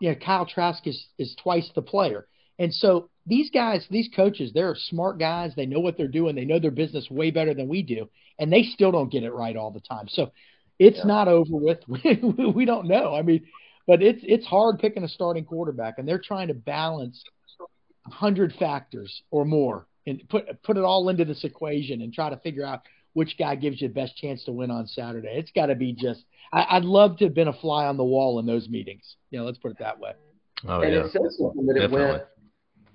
you 0.00 0.08
know 0.08 0.16
Kyle 0.16 0.46
Trask 0.46 0.84
is 0.86 1.06
is 1.18 1.36
twice 1.42 1.70
the 1.74 1.82
player. 1.82 2.26
And 2.58 2.72
so 2.72 3.10
these 3.26 3.50
guys, 3.50 3.86
these 3.90 4.08
coaches, 4.14 4.50
they're 4.52 4.74
smart 4.76 5.18
guys. 5.18 5.52
They 5.54 5.66
know 5.66 5.80
what 5.80 5.96
they're 5.96 6.08
doing. 6.08 6.34
They 6.34 6.44
know 6.44 6.58
their 6.58 6.70
business 6.70 7.08
way 7.10 7.30
better 7.30 7.54
than 7.54 7.68
we 7.68 7.82
do, 7.82 8.08
and 8.38 8.52
they 8.52 8.62
still 8.64 8.90
don't 8.90 9.12
get 9.12 9.22
it 9.22 9.32
right 9.32 9.56
all 9.56 9.70
the 9.70 9.80
time. 9.80 10.08
So 10.08 10.32
it's 10.78 10.98
Yeah. 10.98 11.04
not 11.04 11.28
over 11.28 11.56
with. 11.56 11.78
we 12.54 12.64
don't 12.64 12.86
know. 12.88 13.14
I 13.14 13.22
mean, 13.22 13.46
but 13.86 14.02
it's 14.02 14.20
it's 14.24 14.46
hard 14.46 14.78
picking 14.78 15.04
a 15.04 15.08
starting 15.08 15.44
quarterback, 15.44 15.98
and 15.98 16.08
they're 16.08 16.18
trying 16.18 16.48
to 16.48 16.54
balance 16.54 17.22
a 18.06 18.10
hundred 18.10 18.54
factors 18.54 19.22
or 19.30 19.44
more 19.44 19.86
and 20.06 20.28
put 20.28 20.62
put 20.62 20.76
it 20.76 20.82
all 20.82 21.08
into 21.08 21.24
this 21.24 21.44
equation 21.44 22.02
and 22.02 22.12
try 22.12 22.28
to 22.30 22.36
figure 22.38 22.64
out 22.64 22.80
which 23.12 23.36
guy 23.38 23.54
gives 23.54 23.80
you 23.80 23.88
the 23.88 23.94
best 23.94 24.16
chance 24.16 24.42
to 24.44 24.52
win 24.52 24.70
on 24.70 24.86
Saturday. 24.86 25.36
It's 25.36 25.52
got 25.52 25.66
to 25.66 25.74
be 25.76 25.92
just. 25.92 26.24
I, 26.52 26.66
I'd 26.76 26.84
love 26.84 27.18
to 27.18 27.24
have 27.24 27.34
been 27.34 27.48
a 27.48 27.52
fly 27.52 27.86
on 27.86 27.96
the 27.96 28.04
wall 28.04 28.38
in 28.40 28.46
those 28.46 28.68
meetings. 28.68 29.16
You 29.30 29.38
know, 29.38 29.44
let's 29.44 29.58
put 29.58 29.70
it 29.70 29.78
that 29.78 30.00
way. 30.00 30.12
Oh 30.66 30.80
and 30.80 30.92
yeah, 30.92 31.00
it 31.00 31.12
says 31.12 31.38
something 31.38 31.66
that 31.66 31.76
it 31.76 31.80
Definitely. 31.80 32.10
went 32.10 32.22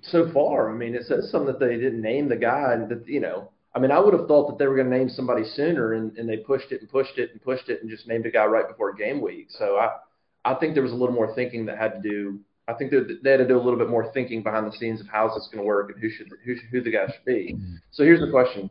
so 0.02 0.30
far. 0.32 0.70
I 0.70 0.74
mean, 0.74 0.94
it 0.94 1.06
says 1.06 1.30
something 1.30 1.52
that 1.52 1.60
they 1.60 1.76
didn't 1.76 2.02
name 2.02 2.28
the 2.28 2.36
guy, 2.36 2.72
and 2.72 2.88
that 2.88 3.06
you 3.06 3.20
know, 3.20 3.50
I 3.74 3.78
mean, 3.78 3.90
I 3.90 3.98
would 3.98 4.14
have 4.14 4.26
thought 4.26 4.48
that 4.48 4.58
they 4.58 4.66
were 4.66 4.76
going 4.76 4.90
to 4.90 4.96
name 4.96 5.08
somebody 5.08 5.44
sooner, 5.44 5.94
and, 5.94 6.16
and 6.16 6.28
they 6.28 6.38
pushed 6.38 6.72
it 6.72 6.80
and 6.80 6.90
pushed 6.90 7.18
it 7.18 7.30
and 7.32 7.42
pushed 7.42 7.68
it 7.68 7.80
and 7.80 7.90
just 7.90 8.08
named 8.08 8.26
a 8.26 8.30
guy 8.30 8.44
right 8.44 8.66
before 8.66 8.92
game 8.92 9.20
week. 9.20 9.46
So 9.50 9.76
I, 9.76 9.90
I 10.44 10.54
think 10.54 10.74
there 10.74 10.82
was 10.82 10.92
a 10.92 10.96
little 10.96 11.14
more 11.14 11.34
thinking 11.34 11.66
that 11.66 11.78
had 11.78 12.02
to 12.02 12.08
do. 12.08 12.40
I 12.66 12.74
think 12.74 12.90
that 12.90 13.20
they 13.22 13.30
had 13.30 13.38
to 13.38 13.48
do 13.48 13.56
a 13.56 13.62
little 13.62 13.78
bit 13.78 13.88
more 13.88 14.12
thinking 14.12 14.42
behind 14.42 14.66
the 14.66 14.76
scenes 14.76 15.00
of 15.00 15.06
how's 15.06 15.34
this 15.34 15.48
going 15.52 15.62
to 15.62 15.66
work 15.66 15.90
and 15.90 16.00
who 16.00 16.10
should 16.10 16.28
who 16.44 16.56
should, 16.56 16.68
who 16.70 16.82
the 16.82 16.90
guy 16.90 17.06
should 17.06 17.24
be. 17.24 17.54
Mm-hmm. 17.54 17.74
So 17.92 18.04
here's 18.04 18.20
the 18.20 18.30
question: 18.30 18.70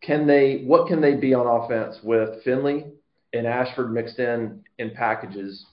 Can 0.00 0.26
they? 0.26 0.62
What 0.64 0.88
can 0.88 1.00
they 1.00 1.16
be 1.16 1.34
on 1.34 1.46
offense 1.46 1.98
with 2.02 2.42
Finley 2.44 2.86
and 3.32 3.46
Ashford 3.46 3.92
mixed 3.92 4.18
in 4.18 4.64
in 4.78 4.90
packages? 4.90 5.66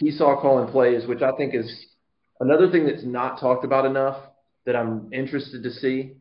Kiesau 0.00 0.40
calling 0.40 0.70
plays, 0.70 1.06
which 1.06 1.22
I 1.22 1.32
think 1.32 1.54
is 1.54 1.86
another 2.40 2.70
thing 2.70 2.86
that's 2.86 3.04
not 3.04 3.38
talked 3.38 3.64
about 3.64 3.86
enough 3.86 4.18
that 4.66 4.76
I'm 4.76 5.12
interested 5.12 5.62
to 5.62 5.70
see 5.70 6.14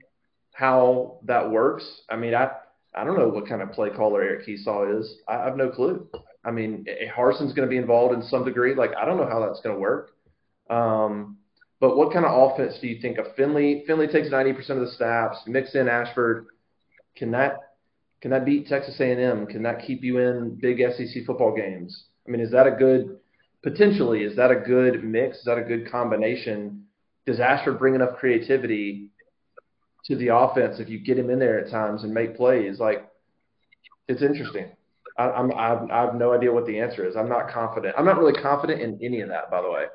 how 0.53 1.19
that 1.25 1.49
works. 1.49 2.01
I 2.09 2.15
mean, 2.15 2.35
I 2.35 2.51
I 2.95 3.03
don't 3.03 3.17
know 3.17 3.29
what 3.29 3.47
kind 3.47 3.61
of 3.61 3.71
play 3.71 3.89
caller 3.89 4.21
Eric 4.21 4.47
Kiesau 4.47 4.99
is. 4.99 5.17
I, 5.27 5.43
have 5.45 5.55
no 5.55 5.69
clue. 5.69 6.07
I 6.43 6.51
mean, 6.51 6.85
eh, 6.87 7.07
Harsin's 7.07 7.53
going 7.53 7.67
to 7.67 7.69
be 7.69 7.77
involved 7.77 8.15
in 8.15 8.23
some 8.23 8.43
degree. 8.43 8.73
Like, 8.73 8.91
I 8.99 9.05
don't 9.05 9.17
know 9.17 9.27
how 9.27 9.39
that's 9.39 9.61
going 9.61 9.75
to 9.75 9.79
work. 9.79 10.11
Um, 10.69 11.37
but 11.79 11.95
what 11.95 12.11
kind 12.11 12.25
of 12.25 12.51
offense 12.51 12.77
do 12.81 12.87
you 12.87 12.99
think 12.99 13.19
of 13.19 13.35
Finley? 13.35 13.83
Finley 13.85 14.07
takes 14.07 14.29
90% 14.29 14.69
of 14.71 14.79
the 14.79 14.91
snaps. 14.97 15.37
Mix 15.45 15.75
in 15.75 15.87
Ashford. 15.87 16.47
Can 17.15 17.31
that 17.31 17.59
can 18.21 18.31
that 18.31 18.43
beat 18.43 18.67
Texas 18.67 18.99
A&M? 18.99 19.47
Can 19.47 19.63
that 19.63 19.85
keep 19.85 20.03
you 20.03 20.17
in 20.17 20.57
big 20.59 20.79
SEC 20.79 21.25
football 21.25 21.55
games? 21.55 22.05
I 22.27 22.31
mean, 22.31 22.41
is 22.41 22.51
that 22.51 22.67
a 22.67 22.71
good 22.71 23.17
potentially? 23.63 24.23
Is 24.23 24.35
that 24.37 24.51
a 24.51 24.55
good 24.55 25.03
mix? 25.03 25.37
Is 25.37 25.45
that 25.45 25.57
a 25.57 25.63
good 25.63 25.91
combination? 25.91 26.85
Does 27.25 27.39
Ashford 27.39 27.79
bring 27.79 27.95
enough 27.95 28.17
creativity 28.17 29.09
to 30.05 30.15
the 30.15 30.35
offense 30.35 30.79
if 30.79 30.89
you 30.89 30.99
get 30.99 31.17
him 31.17 31.29
in 31.29 31.39
there 31.39 31.59
at 31.59 31.71
times 31.71 32.03
and 32.03 32.13
make 32.13 32.35
plays? 32.35 32.79
Like, 32.79 33.09
it's 34.07 34.21
interesting. 34.21 34.71
I, 35.17 35.31
I'm 35.31 35.51
I've, 35.51 35.89
I 35.91 36.01
have 36.05 36.15
no 36.15 36.33
idea 36.33 36.51
what 36.51 36.65
the 36.65 36.79
answer 36.79 37.07
is. 37.07 37.15
I'm 37.15 37.29
not 37.29 37.51
confident. 37.51 37.95
I'm 37.97 38.05
not 38.05 38.17
really 38.17 38.41
confident 38.41 38.81
in 38.81 38.99
any 39.03 39.21
of 39.21 39.29
that, 39.29 39.51
by 39.51 39.61
the 39.61 39.69
way. 39.69 39.85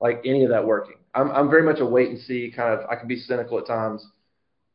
Like 0.00 0.20
any 0.24 0.44
of 0.44 0.50
that 0.50 0.64
working. 0.64 0.96
I'm 1.14 1.30
I'm 1.30 1.50
very 1.50 1.62
much 1.62 1.80
a 1.80 1.86
wait 1.86 2.10
and 2.10 2.20
see 2.20 2.52
kind 2.54 2.78
of. 2.78 2.86
I 2.90 2.96
can 2.96 3.08
be 3.08 3.18
cynical 3.18 3.58
at 3.58 3.66
times. 3.66 4.06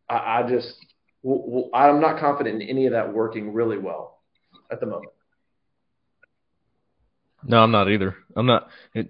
I, 0.10 0.40
I 0.40 0.50
just 0.50 0.74
I'm 1.74 2.02
not 2.02 2.20
confident 2.20 2.62
in 2.62 2.68
any 2.68 2.88
of 2.88 2.94
that 2.94 3.14
working 3.14 3.54
really 3.54 3.78
well 3.78 4.22
at 4.72 4.80
the 4.80 4.86
moment. 4.86 5.12
No, 7.43 7.60
I'm 7.63 7.71
not 7.71 7.89
either. 7.89 8.15
I'm 8.36 8.45
not. 8.45 8.67
It, 8.93 9.10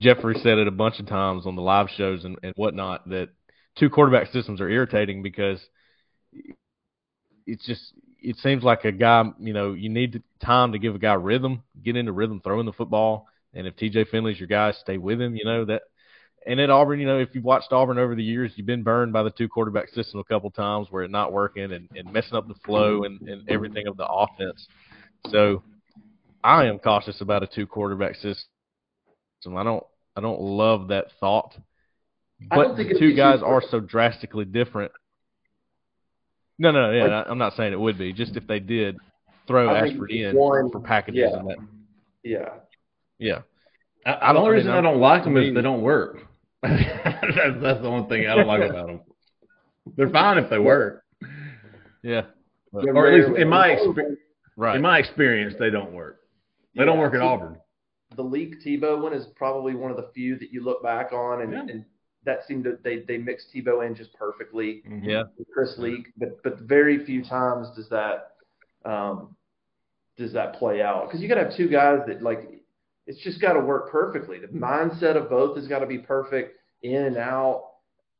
Jeffrey 0.00 0.38
said 0.42 0.58
it 0.58 0.68
a 0.68 0.72
bunch 0.72 1.00
of 1.00 1.06
times 1.06 1.46
on 1.46 1.56
the 1.56 1.62
live 1.62 1.88
shows 1.96 2.24
and, 2.24 2.38
and 2.42 2.52
whatnot 2.56 3.08
that 3.08 3.30
two 3.76 3.90
quarterback 3.90 4.28
systems 4.32 4.60
are 4.60 4.68
irritating 4.68 5.22
because 5.22 5.60
it's 7.46 7.66
just 7.66 7.92
it 8.20 8.36
seems 8.36 8.62
like 8.62 8.84
a 8.84 8.92
guy. 8.92 9.24
You 9.40 9.52
know, 9.52 9.74
you 9.74 9.88
need 9.88 10.22
time 10.44 10.72
to 10.72 10.78
give 10.78 10.94
a 10.94 10.98
guy 10.98 11.14
rhythm, 11.14 11.62
get 11.82 11.96
into 11.96 12.12
rhythm 12.12 12.40
throwing 12.42 12.66
the 12.66 12.72
football, 12.72 13.26
and 13.54 13.66
if 13.66 13.76
TJ 13.76 14.08
Finley's 14.10 14.38
your 14.38 14.48
guy, 14.48 14.72
stay 14.72 14.98
with 14.98 15.20
him. 15.20 15.34
You 15.36 15.44
know 15.44 15.64
that. 15.66 15.82
And 16.46 16.60
at 16.60 16.70
Auburn, 16.70 17.00
you 17.00 17.06
know, 17.06 17.18
if 17.18 17.30
you've 17.34 17.44
watched 17.44 17.72
Auburn 17.72 17.98
over 17.98 18.14
the 18.14 18.22
years, 18.22 18.52
you've 18.54 18.66
been 18.66 18.84
burned 18.84 19.12
by 19.12 19.22
the 19.22 19.30
two 19.30 19.48
quarterback 19.48 19.88
system 19.88 20.20
a 20.20 20.24
couple 20.24 20.50
times 20.50 20.86
where 20.88 21.02
it's 21.02 21.12
not 21.12 21.32
working 21.32 21.72
and, 21.72 21.88
and 21.94 22.10
messing 22.10 22.36
up 22.36 22.48
the 22.48 22.54
flow 22.64 23.02
and, 23.02 23.20
and 23.28 23.46
everything 23.50 23.86
of 23.86 23.98
the 23.98 24.06
offense. 24.06 24.66
So 25.30 25.62
I 26.42 26.66
am 26.66 26.78
cautious 26.78 27.20
about 27.20 27.42
a 27.42 27.46
two 27.46 27.66
quarterback 27.66 28.14
system. 28.16 29.56
I 29.56 29.62
don't 29.64 29.84
I 30.16 30.20
don't 30.20 30.40
love 30.40 30.88
that 30.88 31.06
thought. 31.20 31.54
I 32.50 32.56
don't 32.56 32.68
But 32.70 32.76
think 32.76 32.92
the 32.92 32.98
two 32.98 33.14
guys 33.14 33.40
are 33.42 33.62
so 33.70 33.80
drastically 33.80 34.44
different. 34.44 34.92
No, 36.58 36.70
no, 36.72 36.90
yeah, 36.90 37.02
Like- 37.04 37.26
I- 37.26 37.30
I'm 37.30 37.38
not 37.38 37.54
saying 37.54 37.72
it 37.72 37.80
would 37.80 37.98
be. 37.98 38.12
Just 38.12 38.36
if 38.36 38.46
they 38.46 38.58
did 38.60 38.96
throw 39.46 39.68
I 39.70 39.86
Ashford 39.86 40.10
in 40.10 40.36
one- 40.36 40.70
for 40.70 40.80
packages 40.80 41.30
yeah. 41.30 41.38
and 41.38 41.48
that, 41.48 41.56
Yeah. 42.24 42.48
yeah. 43.18 43.42
I, 44.04 44.12
I 44.12 44.14
the 44.14 44.32
don't- 44.34 44.36
only 44.38 44.48
I 44.50 44.52
reason 44.54 44.70
mean, 44.72 44.78
I 44.78 44.80
don't 44.90 45.00
like 45.00 45.22
I 45.22 45.24
them 45.24 45.36
is 45.36 45.54
they 45.54 45.62
don't 45.62 45.82
work. 45.82 46.18
that's, 46.62 47.60
that's 47.62 47.80
the 47.80 47.86
only 47.88 48.08
thing 48.08 48.26
I 48.28 48.34
don't 48.34 48.48
like 48.48 48.68
about 48.68 48.86
them. 48.88 49.00
They're 49.96 50.10
fine 50.10 50.38
if 50.38 50.50
they 50.50 50.58
work, 50.58 51.04
Yeah, 52.02 52.22
Yeah, 52.72 52.90
or 52.92 53.06
at 53.06 53.14
least 53.28 53.38
in 53.40 53.48
my 53.48 53.68
expe- 53.70 54.16
right. 54.56 54.76
in 54.76 54.82
my 54.82 54.98
experience, 54.98 55.54
they 55.58 55.70
don't 55.70 55.92
work. 55.92 56.18
They 56.74 56.84
don't 56.84 56.98
work 56.98 57.14
at 57.14 57.20
see, 57.20 57.26
Auburn. 57.26 57.58
The 58.16 58.22
Leak 58.22 58.62
Tebow 58.64 59.02
one 59.02 59.12
is 59.12 59.26
probably 59.36 59.74
one 59.74 59.90
of 59.90 59.96
the 59.96 60.10
few 60.14 60.38
that 60.38 60.52
you 60.52 60.62
look 60.62 60.82
back 60.82 61.12
on, 61.12 61.42
and, 61.42 61.52
Yeah. 61.52 61.60
and 61.60 61.84
that 62.24 62.44
seemed 62.46 62.64
to 62.64 62.78
they 62.82 63.00
they 63.00 63.18
mixed 63.18 63.52
Tebow 63.54 63.86
in 63.86 63.94
just 63.94 64.12
perfectly. 64.14 64.82
yeah, 65.02 65.24
with 65.38 65.48
Chris 65.52 65.76
Leak, 65.78 66.12
but 66.16 66.42
but 66.42 66.60
very 66.60 67.04
few 67.04 67.24
times 67.24 67.68
does 67.76 67.88
that 67.88 68.32
um, 68.84 69.36
does 70.16 70.32
that 70.32 70.54
play 70.54 70.82
out 70.82 71.06
because 71.06 71.20
you 71.20 71.28
got 71.28 71.36
to 71.36 71.44
have 71.44 71.56
two 71.56 71.68
guys 71.68 72.00
that 72.06 72.22
like 72.22 72.50
it's 73.06 73.22
just 73.22 73.40
got 73.40 73.54
to 73.54 73.60
work 73.60 73.90
perfectly. 73.90 74.38
The 74.38 74.48
mindset 74.48 75.16
of 75.16 75.30
both 75.30 75.56
has 75.56 75.66
got 75.66 75.78
to 75.78 75.86
be 75.86 75.98
perfect 75.98 76.58
in 76.82 77.04
and 77.04 77.16
out. 77.16 77.64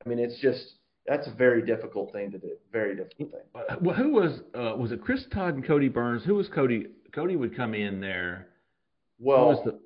I 0.04 0.08
mean, 0.08 0.18
it's 0.18 0.38
just 0.40 0.74
that's 1.06 1.26
a 1.26 1.32
very 1.34 1.64
difficult 1.64 2.12
thing 2.12 2.30
to 2.30 2.38
do. 2.38 2.52
Very 2.72 2.96
difficult 2.96 3.30
thing. 3.32 3.76
Well, 3.82 3.96
who 3.96 4.12
was 4.12 4.40
uh, 4.54 4.76
was 4.76 4.92
it? 4.92 5.02
Chris 5.02 5.24
Todd 5.32 5.54
and 5.54 5.64
Kodi 5.64 5.92
Burns. 5.92 6.24
Who 6.24 6.34
was 6.34 6.48
Kodi? 6.48 6.86
Kodi 7.18 7.38
would 7.38 7.56
come 7.56 7.74
in 7.74 8.00
there. 8.00 8.48
Well, 9.18 9.48
was 9.48 9.58
the, 9.64 9.78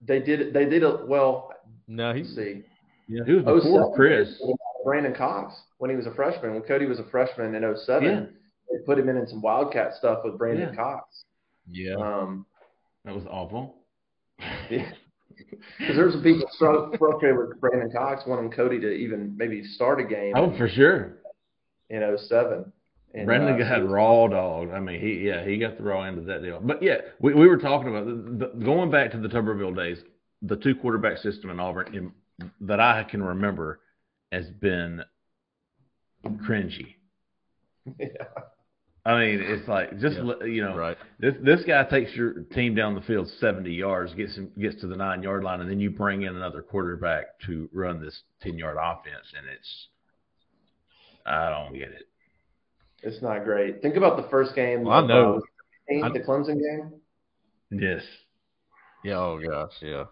they 0.00 0.20
did 0.20 0.52
they 0.54 0.64
did 0.64 0.82
a 0.82 1.04
well. 1.06 1.52
no, 1.86 2.14
he's 2.14 2.34
see. 2.34 2.62
Yeah, 3.08 3.22
he 3.26 3.34
was 3.34 3.44
before 3.64 3.94
Chris. 3.94 4.40
Brandon 4.84 5.14
Cox 5.14 5.54
when 5.78 5.90
he 5.90 5.96
was 5.96 6.06
a 6.06 6.14
freshman. 6.14 6.52
When 6.54 6.62
Kodi 6.62 6.88
was 6.88 6.98
a 6.98 7.04
freshman 7.10 7.54
in 7.54 7.76
07, 7.76 8.02
Yeah. 8.08 8.20
they 8.70 8.84
put 8.84 8.98
him 8.98 9.08
in, 9.08 9.16
in 9.16 9.26
some 9.26 9.42
Wildcat 9.42 9.94
stuff 9.94 10.20
with 10.24 10.38
Brandon 10.38 10.68
Yeah. 10.70 10.74
Cox. 10.74 11.24
yeah. 11.70 11.94
Um, 11.96 12.46
That 13.04 13.14
was 13.14 13.24
awful. 13.30 13.76
Yeah. 14.70 14.90
Because 15.78 15.96
there's 15.96 16.12
some 16.14 16.22
people 16.22 16.48
stru- 16.60 16.98
frustrated 16.98 17.38
with 17.38 17.60
Brandon 17.60 17.90
Cox 17.90 18.22
wanting 18.26 18.50
Kodi 18.50 18.80
to 18.80 18.90
even 18.90 19.34
maybe 19.36 19.62
start 19.64 20.00
a 20.00 20.04
game 20.04 20.32
Oh, 20.36 20.56
for 20.58 20.68
sure. 20.68 21.18
in 21.90 22.02
07. 22.18 22.70
And, 23.14 23.26
Brandon 23.26 23.60
uh, 23.60 23.66
had 23.66 23.84
raw 23.88 24.26
dog. 24.28 24.70
I 24.70 24.80
mean, 24.80 25.00
he 25.00 25.26
yeah, 25.26 25.44
he 25.44 25.58
got 25.58 25.76
the 25.76 25.82
raw 25.82 26.02
end 26.02 26.18
of 26.18 26.26
that 26.26 26.42
deal. 26.42 26.60
But 26.62 26.82
yeah, 26.82 26.96
we, 27.20 27.34
we 27.34 27.48
were 27.48 27.56
talking 27.56 27.88
about 27.88 28.06
the, 28.06 28.46
the, 28.46 28.64
going 28.64 28.90
back 28.90 29.10
to 29.12 29.18
the 29.18 29.28
Tuberville 29.28 29.74
days. 29.74 29.98
The 30.42 30.56
two 30.56 30.74
quarterback 30.76 31.18
system 31.18 31.50
in 31.50 31.58
Auburn 31.58 31.94
in, 31.94 32.12
that 32.60 32.80
I 32.80 33.04
can 33.04 33.22
remember 33.22 33.80
has 34.30 34.46
been 34.50 35.02
cringy. 36.24 36.94
Yeah. 37.98 38.26
I 39.06 39.18
mean, 39.18 39.40
it's 39.40 39.66
like 39.66 39.98
just 39.98 40.16
Yeah, 40.16 40.44
you 40.44 40.62
know, 40.62 40.76
right. 40.76 40.98
this 41.18 41.34
this 41.40 41.64
guy 41.64 41.82
takes 41.84 42.14
your 42.14 42.42
team 42.52 42.74
down 42.74 42.94
the 42.94 43.00
field 43.00 43.26
seventy 43.40 43.72
yards, 43.72 44.12
gets 44.12 44.36
him, 44.36 44.50
gets 44.60 44.78
to 44.82 44.86
the 44.86 44.96
nine 44.96 45.22
yard 45.22 45.42
line, 45.42 45.62
and 45.62 45.70
then 45.70 45.80
you 45.80 45.88
bring 45.88 46.22
in 46.22 46.36
another 46.36 46.60
quarterback 46.60 47.40
to 47.46 47.70
run 47.72 48.02
this 48.02 48.20
ten 48.42 48.58
yard 48.58 48.76
offense, 48.78 49.32
and 49.38 49.46
it's 49.48 49.88
I 51.24 51.48
don't 51.48 51.72
get 51.72 51.88
it. 51.88 52.08
It's 53.02 53.22
not 53.22 53.44
great. 53.44 53.80
Think 53.82 53.96
about 53.96 54.16
the 54.16 54.28
first 54.28 54.54
game. 54.54 54.82
Well, 54.84 55.04
I 55.04 55.06
know. 55.06 55.40
uh, 55.90 56.06
I- 56.06 56.12
the 56.12 56.20
Clemson 56.20 56.58
game. 56.58 56.92
Yes. 57.70 58.02
Yeah. 59.04 59.18
Oh 59.18 59.38
gosh. 59.46 59.72
Yeah. 59.80 60.04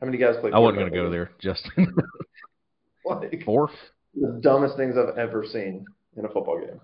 How 0.00 0.06
many 0.06 0.18
guys 0.18 0.34
played? 0.40 0.52
I 0.54 0.58
wasn't 0.58 0.80
going 0.80 0.92
to 0.92 0.96
go 0.98 1.10
there, 1.10 1.30
Justin. 1.40 1.94
Like 3.06 3.42
Fourth. 3.44 3.70
the 4.18 4.40
dumbest 4.42 4.78
things 4.78 4.94
I've 4.96 5.18
ever 5.18 5.44
seen 5.44 5.84
in 6.16 6.24
a 6.24 6.28
football 6.28 6.58
game. 6.58 6.80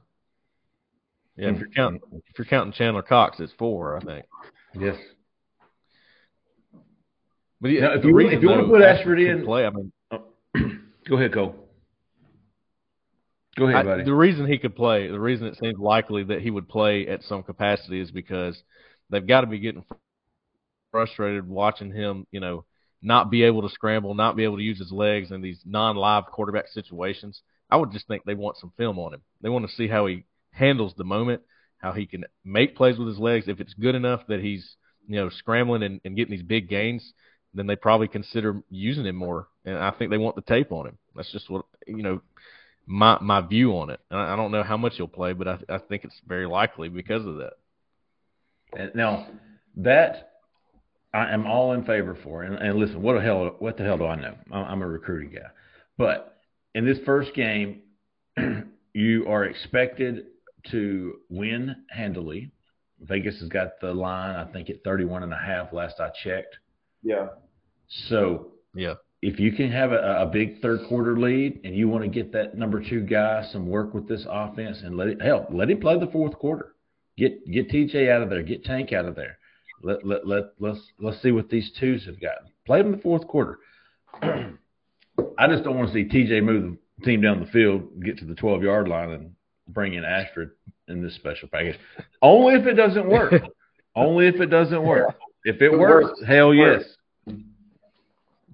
Yeah. 1.37 1.49
If 1.49 1.59
you're 1.59 1.71
counting, 1.71 2.01
if 2.29 2.39
you're 2.39 2.45
counting 2.45 2.75
Chandler 2.75 3.01
Cox, 3.01 3.41
it's 3.41 3.55
four, 3.59 3.97
I 3.97 4.01
think. 4.05 4.27
Yes. 4.79 4.97
But 7.61 7.69
yeah, 7.71 7.81
Now, 7.81 7.93
if 7.95 8.05
you- 8.05 8.15
reason, 8.15 8.35
if 8.35 8.43
you 8.43 8.51
wanna 8.51 8.67
put 8.69 8.83
Ashford 8.83 9.19
in- 9.21 9.45
play, 9.47 9.67
I 9.67 9.71
mean, 9.71 9.93
Go 11.09 11.17
ahead, 11.17 11.33
Cole. 11.33 11.55
Go 13.57 13.69
ahead, 13.69 13.85
buddy. 13.85 14.03
I, 14.03 14.05
the 14.05 14.15
reason 14.15 14.47
he 14.47 14.59
could 14.59 14.77
play, 14.77 15.09
the 15.09 15.21
reason 15.21 15.47
it 15.47 15.59
seems 15.61 15.79
likely 15.79 16.25
that 16.25 16.41
he 16.41 16.51
would 16.51 16.69
play 16.69 17.07
at 17.09 17.23
some 17.25 17.43
capacity 17.43 18.01
is 18.01 18.11
because 18.11 18.61
they've 19.11 19.27
got 19.27 19.43
to 19.43 19.47
be 19.47 19.59
getting 19.59 19.85
frustrated 20.91 21.49
watching 21.49 21.93
him, 21.93 22.27
you 22.31 22.41
know, 22.41 22.65
not 23.03 23.31
be 23.31 23.43
able 23.43 23.63
to 23.63 23.75
scramble, 23.75 24.15
not 24.15 24.37
be 24.37 24.45
able 24.45 24.57
to 24.59 24.63
use 24.63 24.79
his 24.79 24.93
legs 24.93 25.31
in 25.31 25.41
these 25.41 25.61
non-live 25.65 26.27
quarterback 26.27 26.69
situations. 26.69 27.43
I 27.71 27.77
would 27.77 27.93
just 27.93 28.07
think 28.09 28.25
they 28.25 28.35
want 28.35 28.59
some 28.59 28.73
film 28.77 28.99
on 28.99 29.15
him. 29.15 29.23
They 29.41 29.49
want 29.49 29.67
to 29.67 29.75
see 29.75 29.89
how 29.89 30.07
he 30.07 30.25
handles 30.53 30.95
the 30.97 31.05
moment, 31.05 31.43
how 31.79 31.93
he 31.93 32.07
can 32.07 32.25
make 32.45 32.77
plays 32.77 32.99
with 32.99 33.09
his 33.09 33.19
legs. 33.19 33.49
If 33.49 33.61
it's 33.61 33.75
good 33.75 33.95
enough 33.95 34.27
that 34.29 34.41
he's, 34.41 34.77
you 35.07 35.17
know, 35.17 35.31
scrambling 35.31 35.83
and, 35.83 36.01
and 36.05 36.17
getting 36.17 36.33
these 36.33 36.43
big 36.43 36.69
gains, 36.69 37.13
then 37.55 37.67
they 37.67 37.77
probably 37.77 38.09
consider 38.09 38.63
using 38.71 39.07
him 39.07 39.17
more. 39.17 39.49
And 39.65 39.77
I 39.79 39.91
think 39.93 40.11
they 40.11 40.19
want 40.19 40.37
the 40.37 40.43
tape 40.43 40.73
on 40.73 40.87
him. 40.87 40.99
That's 41.15 41.33
just 41.33 41.49
what 41.49 41.65
you 41.87 42.03
know 42.03 42.21
my 42.91 43.19
my 43.21 43.41
view 43.41 43.77
on 43.79 43.91
it. 43.91 44.01
I 44.11 44.35
don't 44.35 44.51
know 44.51 44.65
how 44.65 44.77
much 44.77 44.95
he'll 44.97 45.07
play, 45.07 45.33
but 45.33 45.47
I 45.47 45.59
I 45.69 45.79
think 45.79 46.05
it's 46.05 46.21
very 46.27 46.47
likely 46.47 46.89
because 46.89 47.25
of 47.25 47.37
that. 47.37 48.95
Now 48.95 49.29
that 49.77 50.33
I 51.15 51.33
am 51.33 51.47
all 51.47 51.73
in 51.73 51.85
favor 51.85 52.17
for. 52.23 52.43
And, 52.43 52.57
and 52.57 52.79
listen, 52.79 53.01
what 53.01 53.15
the 53.15 53.21
hell 53.21 53.57
what 53.61 53.77
the 53.77 53.85
hell 53.85 53.97
do 53.97 54.07
I 54.07 54.17
know? 54.17 54.35
I'm 54.53 54.83
a 54.83 54.87
recruiting 54.87 55.31
guy, 55.33 55.49
but 55.97 56.37
in 56.75 56.85
this 56.85 56.99
first 57.05 57.33
game, 57.35 57.83
you 58.93 59.27
are 59.29 59.45
expected 59.45 60.27
to 60.73 61.15
win 61.29 61.77
handily. 61.91 62.51
Vegas 63.01 63.39
has 63.41 63.49
got 63.49 63.81
the 63.81 63.95
line, 63.95 64.37
I 64.37 64.45
think, 64.53 64.69
at 64.69 64.85
31 64.85 65.23
and 65.23 65.33
a 65.33 65.39
half 65.39 65.73
last 65.73 66.01
I 66.01 66.11
checked. 66.23 66.59
Yeah. 67.03 67.29
So, 68.09 68.53
yeah. 68.75 68.95
If 69.23 69.39
you 69.39 69.53
can 69.53 69.71
have 69.71 69.93
a, 69.93 70.23
a 70.23 70.27
big 70.27 70.61
third 70.63 70.81
quarter 70.89 71.19
lead 71.19 71.61
and 71.65 71.77
you 71.77 71.89
want 71.89 72.05
to 72.05 72.11
get 72.11 72.33
that 72.33 72.57
number 72.57 72.83
two 72.83 73.03
guy 73.03 73.47
some 73.53 73.67
work 73.67 73.93
with 73.93 74.09
this 74.09 74.27
offense 74.29 74.81
and 74.83 74.97
let 74.97 75.09
it 75.09 75.21
hell, 75.21 75.47
let 75.51 75.71
him 75.71 75.81
play 75.81 75.99
the 75.99 76.07
fourth 76.07 76.39
quarter. 76.39 76.75
Get 77.19 77.47
get 77.51 77.69
TJ 77.69 78.11
out 78.11 78.23
of 78.23 78.31
there, 78.31 78.43
get 78.43 78.65
Tank 78.65 78.93
out 78.93 79.05
of 79.05 79.15
there. 79.15 79.39
Let 79.83 80.07
let 80.07 80.27
let 80.27 80.45
let's 80.59 80.81
let's 80.99 81.21
see 81.23 81.33
what 81.33 81.51
these 81.51 81.71
twos 81.79 82.07
have 82.07 82.21
got. 82.21 82.39
Play 82.67 82.83
them 82.83 82.93
the 82.93 82.99
fourth 82.99 83.27
quarter. 83.27 83.59
I 84.23 85.49
just 85.49 85.65
don't 85.65 85.77
want 85.77 85.89
to 85.89 85.95
see 85.95 86.05
TJ 86.05 86.43
move 86.43 86.79
the 86.99 87.05
team 87.05 87.21
down 87.21 87.41
the 87.41 87.51
field, 87.51 88.03
get 88.03 88.19
to 88.19 88.25
the 88.25 88.35
12 88.35 88.63
yard 88.63 88.89
line, 88.89 89.11
and 89.11 89.33
bring 89.69 89.95
in 89.95 90.05
Ashford 90.05 90.53
in 90.89 91.03
this 91.03 91.15
special 91.15 91.49
package. 91.49 91.79
Only 92.23 92.55
if 92.55 92.67
it 92.67 92.75
doesn't 92.75 93.09
work. 93.09 93.35
Only 93.97 94.29
if 94.29 94.37
it 94.37 94.47
doesn't 94.47 94.83
work. 94.83 95.17
If 95.45 95.57
it, 95.57 95.73
it 95.73 95.79
works, 95.79 96.05
works, 96.05 96.23
hell 96.27 96.55
yes. 96.55 96.83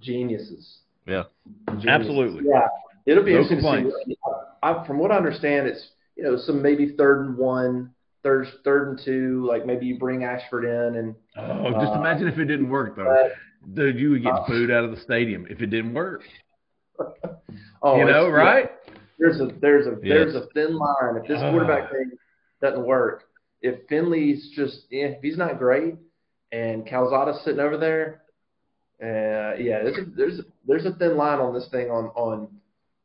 Geniuses. 0.01 0.79
Yeah. 1.07 1.25
Geniuses. 1.69 1.89
Absolutely. 1.89 2.45
Yeah. 2.49 2.69
It'll 3.07 3.25
be 3.25 3.33
no 3.33 3.41
interesting 3.41 3.59
complaints. 3.59 3.95
to 4.05 4.11
see. 4.11 4.17
I, 4.63 4.85
from 4.87 4.99
what 4.99 5.13
I 5.13 5.17
understand, 5.17 5.69
it's 5.69 5.91
you 6.17 6.25
know 6.25 6.37
some 6.37 6.61
maybe 6.61 6.95
third 6.97 7.27
and 7.27 7.37
one, 7.37 7.95
third 8.23 8.49
third 8.65 8.89
and 8.89 9.01
two, 9.05 9.47
like 9.49 9.65
maybe 9.65 9.87
you 9.87 9.99
bring 9.99 10.25
Ashford 10.25 10.65
in 10.65 10.97
and. 10.99 11.15
Oh, 11.37 11.71
just 11.73 11.93
uh, 11.93 12.01
imagine 12.01 12.27
if 12.29 12.39
it 12.39 12.47
didn't 12.47 12.69
work 12.69 12.97
though. 12.97 13.31
Dude, 13.75 13.99
you 13.99 14.11
would 14.11 14.23
get 14.23 14.33
uh, 14.33 14.45
booed 14.47 14.71
out 14.71 14.85
of 14.85 14.91
the 14.91 15.01
stadium 15.01 15.47
if 15.49 15.61
it 15.61 15.67
didn't 15.67 15.95
work. 15.95 16.23
oh, 17.83 17.99
you 17.99 18.05
know, 18.05 18.29
right? 18.29 18.71
There's 19.19 19.41
a 19.41 19.51
there's 19.61 19.87
a 19.87 19.93
yes. 20.03 20.33
there's 20.33 20.35
a 20.35 20.47
thin 20.55 20.77
line. 20.77 21.17
If 21.17 21.29
this 21.29 21.41
quarterback 21.41 21.91
thing 21.91 22.11
doesn't 22.61 22.85
work, 22.85 23.25
if 23.63 23.87
Finley's 23.89 24.51
just 24.55 24.87
eh, 24.93 25.15
if 25.17 25.23
he's 25.23 25.39
not 25.39 25.59
great 25.59 25.95
and 26.53 26.87
Calzada's 26.87 27.43
sitting 27.45 27.61
over 27.61 27.77
there, 27.77 28.23
uh, 29.03 29.55
yeah, 29.59 29.83
there's 29.83 29.99
a 29.99 30.05
there's 30.17 30.39
a, 30.39 30.43
there's 30.67 30.87
a 30.87 30.93
thin 30.93 31.17
line 31.17 31.39
on 31.39 31.55
this 31.55 31.69
thing 31.71 31.91
on 31.91 32.07
on 32.15 32.49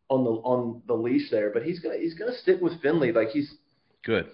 on 0.09 0.23
the 0.23 0.31
on 0.31 0.81
the 0.87 0.93
leash 0.93 1.29
there. 1.31 1.51
But 1.53 1.63
he's 1.63 1.79
gonna 1.79 1.97
he's 1.97 2.13
gonna 2.13 2.37
stick 2.37 2.61
with 2.61 2.81
Finley 2.81 3.11
like 3.11 3.29
he's 3.29 3.53
good. 4.05 4.27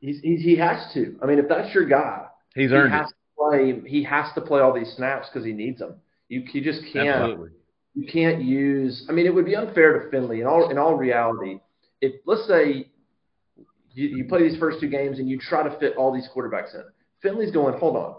He's, 0.00 0.20
he's 0.20 0.42
he 0.42 0.56
has 0.56 0.92
to. 0.94 1.18
I 1.22 1.26
mean, 1.26 1.38
if 1.38 1.48
that's 1.48 1.74
your 1.74 1.86
guy, 1.86 2.26
he's 2.54 2.72
earned 2.72 2.92
he 2.92 2.98
has 2.98 3.10
it. 3.10 3.14
To 3.14 3.50
play, 3.50 3.88
he 3.88 4.02
has 4.04 4.32
to 4.34 4.40
play 4.40 4.60
all 4.60 4.72
these 4.72 4.92
snaps 4.96 5.28
because 5.32 5.44
he 5.44 5.52
needs 5.52 5.78
them. 5.78 5.96
You 6.28 6.44
you 6.52 6.62
just 6.62 6.82
can't. 6.92 7.08
Absolutely 7.08 7.50
you 7.96 8.06
can't 8.06 8.42
use. 8.42 9.06
I 9.08 9.12
mean, 9.12 9.26
it 9.26 9.34
would 9.34 9.46
be 9.46 9.56
unfair 9.56 9.98
to 9.98 10.10
Finley 10.10 10.42
in 10.42 10.46
all 10.46 10.70
in 10.70 10.76
all 10.78 10.94
reality. 10.94 11.58
If 12.02 12.20
let's 12.26 12.46
say 12.46 12.90
you, 13.94 14.08
you 14.08 14.24
play 14.28 14.46
these 14.46 14.58
first 14.58 14.80
two 14.80 14.90
games 14.90 15.18
and 15.18 15.28
you 15.28 15.40
try 15.40 15.66
to 15.66 15.76
fit 15.78 15.96
all 15.96 16.12
these 16.14 16.28
quarterbacks 16.34 16.74
in, 16.74 16.84
Finley's 17.22 17.50
going, 17.50 17.78
hold 17.78 17.96
on, 17.96 18.16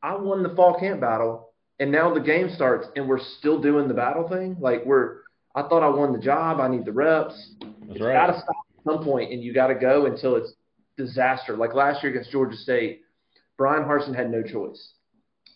I 0.00 0.14
won 0.14 0.44
the 0.44 0.50
fall 0.50 0.78
camp 0.78 1.00
battle, 1.00 1.45
and 1.78 1.92
now 1.92 2.12
the 2.12 2.20
game 2.20 2.50
starts, 2.54 2.86
and 2.96 3.08
we're 3.08 3.20
still 3.38 3.60
doing 3.60 3.88
the 3.88 3.94
battle 3.94 4.28
thing. 4.28 4.56
Like 4.60 4.84
we're, 4.84 5.18
I 5.54 5.62
thought 5.62 5.82
I 5.82 5.88
won 5.88 6.12
the 6.12 6.18
job. 6.18 6.60
I 6.60 6.68
need 6.68 6.84
the 6.84 6.92
reps. 6.92 7.54
That's 7.60 7.72
it's 7.90 8.00
right. 8.00 8.14
got 8.14 8.26
to 8.28 8.38
stop 8.38 8.56
at 8.78 8.84
some 8.84 9.04
point, 9.04 9.32
and 9.32 9.42
you 9.42 9.52
got 9.52 9.68
to 9.68 9.74
go 9.74 10.06
until 10.06 10.36
it's 10.36 10.52
disaster. 10.96 11.56
Like 11.56 11.74
last 11.74 12.02
year 12.02 12.12
against 12.12 12.30
Georgia 12.30 12.56
State, 12.56 13.02
Bryan 13.58 13.84
Harsin 13.84 14.14
had 14.14 14.30
no 14.30 14.42
choice. 14.42 14.92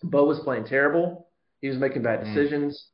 Bo 0.03 0.25
was 0.25 0.41
playing 0.41 0.65
terrible. 0.65 1.29
He 1.61 1.69
was 1.69 1.77
making 1.77 2.03
bad 2.03 2.21
mm. 2.21 2.25
decisions. 2.25 2.75
Mm 2.75 2.91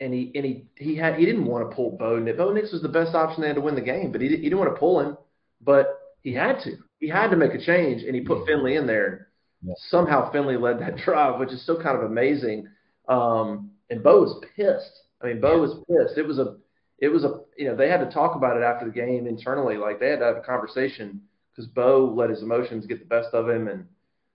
and 0.00 0.12
he 0.12 0.32
and 0.34 0.44
he 0.44 0.64
he 0.76 0.96
had 0.96 1.14
he 1.14 1.24
didn't 1.24 1.44
want 1.44 1.68
to 1.68 1.74
pull 1.74 1.96
Bo 1.96 2.18
Nix. 2.18 2.36
Bo 2.36 2.52
Nix 2.52 2.72
was 2.72 2.82
the 2.82 2.88
best 2.88 3.14
option 3.14 3.40
they 3.40 3.48
had 3.48 3.56
to 3.56 3.62
win 3.62 3.74
the 3.74 3.80
game, 3.80 4.12
but 4.12 4.20
he 4.20 4.28
he 4.28 4.36
didn't 4.36 4.58
want 4.58 4.74
to 4.74 4.78
pull 4.78 5.00
him, 5.00 5.16
but 5.60 5.98
he 6.20 6.32
had 6.32 6.60
to. 6.64 6.76
He 7.00 7.08
had 7.08 7.30
to 7.30 7.36
make 7.36 7.54
a 7.54 7.64
change, 7.64 8.02
and 8.02 8.14
he 8.14 8.22
put 8.22 8.46
Finley 8.46 8.76
in 8.76 8.86
there. 8.86 9.28
Yeah. 9.64 9.74
Somehow 9.88 10.30
Finley 10.30 10.56
led 10.56 10.78
that 10.80 10.96
drive, 11.04 11.40
which 11.40 11.52
is 11.52 11.62
still 11.62 11.80
kind 11.82 11.96
of 11.96 12.04
amazing. 12.04 12.68
Um, 13.08 13.70
and 13.90 14.02
Bo 14.02 14.20
was 14.20 14.44
pissed. 14.56 15.02
I 15.22 15.26
mean, 15.28 15.40
Bo 15.40 15.54
yeah. 15.54 15.60
was 15.60 15.74
pissed. 15.88 16.18
It 16.18 16.26
was 16.26 16.38
a 16.38 16.56
it 16.98 17.08
was 17.08 17.24
a 17.24 17.40
you 17.56 17.66
know 17.66 17.76
they 17.76 17.88
had 17.88 18.00
to 18.00 18.10
talk 18.10 18.36
about 18.36 18.56
it 18.56 18.62
after 18.62 18.86
the 18.86 18.92
game 18.92 19.26
internally. 19.26 19.76
Like 19.76 20.00
they 20.00 20.10
had 20.10 20.20
to 20.20 20.24
have 20.26 20.36
a 20.36 20.42
conversation 20.42 21.20
because 21.50 21.66
Bo 21.68 22.12
let 22.16 22.30
his 22.30 22.42
emotions 22.42 22.86
get 22.86 23.00
the 23.00 23.06
best 23.06 23.28
of 23.32 23.48
him, 23.48 23.68
and 23.68 23.86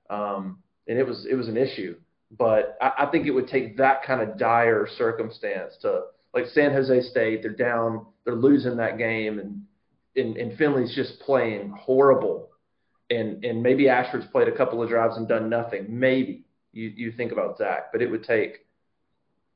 um, 0.10 0.60
and 0.88 0.98
it 0.98 1.06
was 1.06 1.26
it 1.30 1.36
was 1.36 1.48
an 1.48 1.58
issue. 1.58 1.96
But 2.38 2.78
I, 2.82 2.92
I 3.00 3.06
think 3.08 3.26
it 3.26 3.32
would 3.32 3.48
take 3.48 3.78
that 3.78 4.04
kind 4.04 4.22
of 4.22 4.38
dire 4.38 4.88
circumstance 4.98 5.74
to 5.82 6.04
like 6.34 6.46
San 6.48 6.72
Jose 6.72 7.02
State. 7.10 7.42
They're 7.42 7.52
down. 7.52 8.06
They're 8.26 8.36
losing 8.36 8.78
that 8.78 8.98
game, 8.98 9.40
and 9.40 9.64
and, 10.16 10.38
and 10.38 10.58
Finley's 10.58 10.96
just 10.96 11.20
playing 11.22 11.72
horrible. 11.72 12.49
And 13.10 13.44
and 13.44 13.64
maybe 13.64 13.90
Ashford's 13.90 14.28
played 14.28 14.48
a 14.48 14.56
couple 14.56 14.82
of 14.84 14.90
drives 14.90 15.18
and 15.18 15.28
done 15.28 15.50
nothing. 15.50 15.86
Maybe 15.90 16.46
you 16.74 16.92
you 16.96 17.12
think 17.12 17.32
about 17.32 17.58
Zach, 17.58 17.92
but 17.92 18.02
it 18.02 18.10
would 18.10 18.24
take 18.24 18.66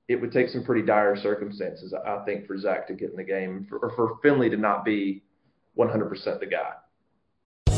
it 0.08 0.20
would 0.20 0.32
take 0.32 0.50
some 0.50 0.64
pretty 0.64 0.86
dire 0.86 1.16
circumstances, 1.16 1.94
I 1.94 2.24
think, 2.26 2.46
for 2.46 2.58
Zach 2.58 2.88
to 2.88 2.94
get 2.94 3.12
in 3.12 3.16
the 3.16 3.24
game, 3.24 3.66
for, 3.70 3.78
or 3.78 3.90
for 3.96 4.18
Finley 4.22 4.50
to 4.50 4.58
not 4.58 4.84
be 4.84 5.24
100% 5.78 6.40
the 6.40 6.46
guy. 6.46 6.74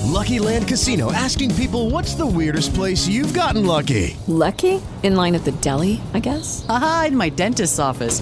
Lucky 0.05 0.39
Land 0.39 0.67
Casino 0.67 1.11
asking 1.11 1.53
people 1.55 1.89
what's 1.89 2.15
the 2.15 2.26
weirdest 2.26 2.73
place 2.73 3.07
you've 3.07 3.34
gotten 3.34 3.65
lucky? 3.65 4.15
Lucky? 4.28 4.82
In 5.03 5.15
line 5.15 5.36
at 5.36 5.43
the 5.43 5.51
deli, 5.51 6.01
I 6.13 6.19
guess? 6.19 6.65
Aha, 6.69 7.05
in 7.09 7.17
my 7.17 7.30
dentist's 7.30 7.80
office. 7.80 8.21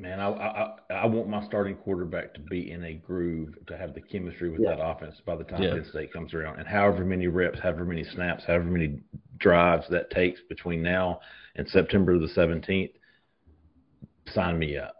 Man, 0.00 0.18
I, 0.18 0.30
I 0.30 0.94
I 0.94 1.06
want 1.06 1.28
my 1.28 1.44
starting 1.44 1.76
quarterback 1.76 2.32
to 2.32 2.40
be 2.40 2.70
in 2.70 2.82
a 2.84 2.94
groove 2.94 3.54
to 3.66 3.76
have 3.76 3.92
the 3.92 4.00
chemistry 4.00 4.48
with 4.48 4.62
yeah. 4.62 4.76
that 4.76 4.82
offense 4.82 5.16
by 5.26 5.36
the 5.36 5.44
time 5.44 5.62
yeah. 5.62 5.74
Penn 5.74 5.84
State 5.90 6.10
comes 6.10 6.32
around, 6.32 6.58
and 6.58 6.66
however 6.66 7.04
many 7.04 7.26
reps, 7.26 7.58
however 7.60 7.84
many 7.84 8.04
snaps, 8.04 8.44
however 8.46 8.64
many 8.64 9.00
drives 9.36 9.86
that 9.90 10.10
takes 10.10 10.40
between 10.48 10.82
now 10.82 11.20
and 11.54 11.68
September 11.68 12.18
the 12.18 12.28
seventeenth, 12.28 12.92
sign 14.32 14.58
me 14.58 14.78
up. 14.78 14.96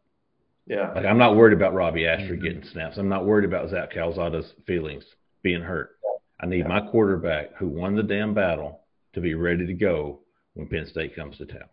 Yeah. 0.67 0.93
Like 0.93 1.07
I'm 1.07 1.19
not 1.19 1.35
worried 1.35 1.57
about 1.57 1.73
Robbie 1.73 2.07
Ashford 2.07 2.41
mm-hmm. 2.41 2.45
getting 2.45 2.65
snaps. 2.71 2.99
I'm 2.99 3.09
not 3.09 3.25
worried 3.25 3.47
about 3.47 3.71
Zach 3.71 3.93
Calzada's 3.93 4.53
feelings 4.67 5.05
being 5.43 5.63
hurt. 5.63 5.97
I 6.41 6.47
need 6.47 6.59
yeah. 6.59 6.69
my 6.69 6.83
quarterback 6.91 7.57
who 7.57 7.69
won 7.69 7.97
the 7.97 8.03
damn 8.03 8.35
battle 8.35 8.81
to 9.15 9.23
be 9.23 9.33
ready 9.33 9.67
to 9.67 9.75
go 9.75 10.21
when 10.53 10.69
Penn 10.69 10.87
State 10.87 11.17
comes 11.17 11.39
to 11.39 11.47
town. 11.47 11.69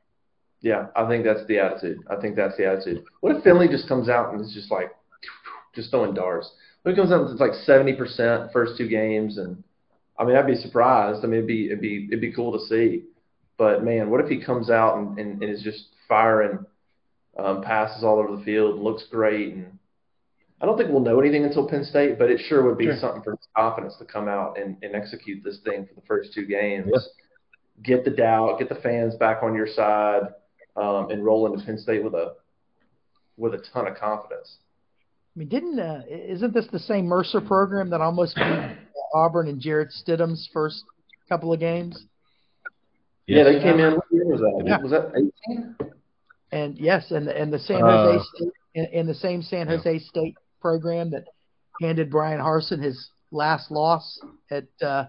Yeah, 0.67 0.87
I 0.97 1.07
think 1.07 1.23
that's 1.23 1.45
the 1.47 1.59
attitude. 1.59 1.99
I 2.09 2.17
think 2.19 2.35
that's 2.35 2.57
the 2.57 2.65
attitude. 2.65 3.05
What 3.21 3.35
if 3.35 3.43
Finley 3.43 3.69
just 3.69 3.87
comes 3.87 4.09
out 4.09 4.33
and 4.33 4.41
is 4.41 4.53
just 4.53 4.69
like, 4.69 4.91
just 5.73 5.91
throwing 5.91 6.13
darts? 6.13 6.51
What 6.81 6.91
if 6.91 6.97
he 6.97 7.01
comes 7.01 7.13
out 7.13 7.21
and 7.21 7.31
it's 7.31 7.39
like 7.39 7.53
seventy 7.65 7.93
percent 7.95 8.51
first 8.51 8.77
two 8.77 8.89
games, 8.89 9.37
and 9.37 9.63
I 10.19 10.25
mean, 10.25 10.35
I'd 10.35 10.45
be 10.45 10.55
surprised. 10.55 11.23
I 11.23 11.27
mean, 11.27 11.35
it'd 11.39 11.47
be 11.47 11.67
it'd 11.67 11.79
be 11.81 12.07
it'd 12.09 12.19
be 12.21 12.33
cool 12.33 12.51
to 12.57 12.65
see. 12.67 13.03
But 13.57 13.83
man, 13.83 14.09
what 14.09 14.19
if 14.19 14.29
he 14.29 14.43
comes 14.43 14.69
out 14.69 14.97
and, 14.97 15.17
and, 15.17 15.41
and 15.41 15.51
is 15.51 15.63
just 15.63 15.85
firing 16.07 16.59
um, 17.37 17.61
passes 17.63 18.03
all 18.03 18.19
over 18.19 18.35
the 18.35 18.43
field, 18.43 18.75
and 18.75 18.83
looks 18.83 19.05
great, 19.09 19.53
and 19.53 19.79
I 20.59 20.65
don't 20.65 20.77
think 20.77 20.89
we'll 20.89 20.99
know 20.99 21.19
anything 21.21 21.45
until 21.45 21.69
Penn 21.69 21.85
State, 21.85 22.19
but 22.19 22.29
it 22.29 22.41
sure 22.49 22.63
would 22.65 22.77
be 22.77 22.85
Sure. 22.85 22.97
something 22.99 23.23
for 23.23 23.31
his 23.31 23.47
confidence 23.55 23.95
to 23.99 24.05
come 24.05 24.27
out 24.27 24.57
and, 24.59 24.75
and 24.81 24.95
execute 24.95 25.43
this 25.43 25.59
thing 25.63 25.85
for 25.85 25.93
the 25.93 26.05
first 26.07 26.33
two 26.33 26.45
games. 26.45 26.89
Yeah. 26.91 26.99
Get 27.83 28.03
the 28.05 28.11
doubt, 28.11 28.57
get 28.59 28.69
the 28.69 28.81
fans 28.81 29.15
back 29.15 29.43
on 29.43 29.53
your 29.53 29.67
side, 29.67 30.23
um, 30.77 31.09
and 31.11 31.23
roll 31.23 31.51
into 31.51 31.65
Penn 31.65 31.77
State 31.77 32.03
with 32.03 32.13
a 32.13 32.35
with 33.37 33.53
a 33.53 33.63
ton 33.73 33.87
of 33.87 33.95
confidence. 33.97 34.57
I 35.35 35.39
mean, 35.39 35.49
didn't 35.49 35.79
uh, 35.79 36.01
isn't 36.09 36.53
this 36.53 36.67
the 36.71 36.79
same 36.79 37.05
Mercer 37.05 37.41
program 37.41 37.89
that 37.91 38.01
almost 38.01 38.35
beat 38.35 38.77
Auburn 39.13 39.47
and 39.47 39.59
Jarrett 39.59 39.89
Stidham's 39.89 40.49
first 40.53 40.83
couple 41.29 41.53
of 41.53 41.59
games? 41.59 42.05
Yeah, 43.27 43.43
they 43.43 43.59
came 43.59 43.79
in. 43.79 43.95
What 43.95 44.05
year 44.11 44.25
was 44.25 44.39
that? 44.39 44.63
Yeah. 44.65 44.81
Was 44.81 44.91
that 44.91 45.11
18? 45.49 45.75
And 46.51 46.77
yes, 46.77 47.11
and 47.11 47.27
and 47.27 47.51
the 47.51 47.59
San 47.59 47.83
Uh, 47.83 47.87
Jose 47.87 48.25
State 48.35 48.53
in, 48.73 48.85
in 48.85 49.07
the 49.07 49.13
same 49.13 49.41
San 49.41 49.67
Jose 49.67 49.99
State 49.99 50.35
program 50.61 51.11
that 51.11 51.25
handed 51.81 52.09
Bryan 52.09 52.39
Harsin 52.39 52.81
his 52.81 53.09
last 53.31 53.69
loss 53.69 54.19
at 54.49 54.65
uh, 54.81 55.05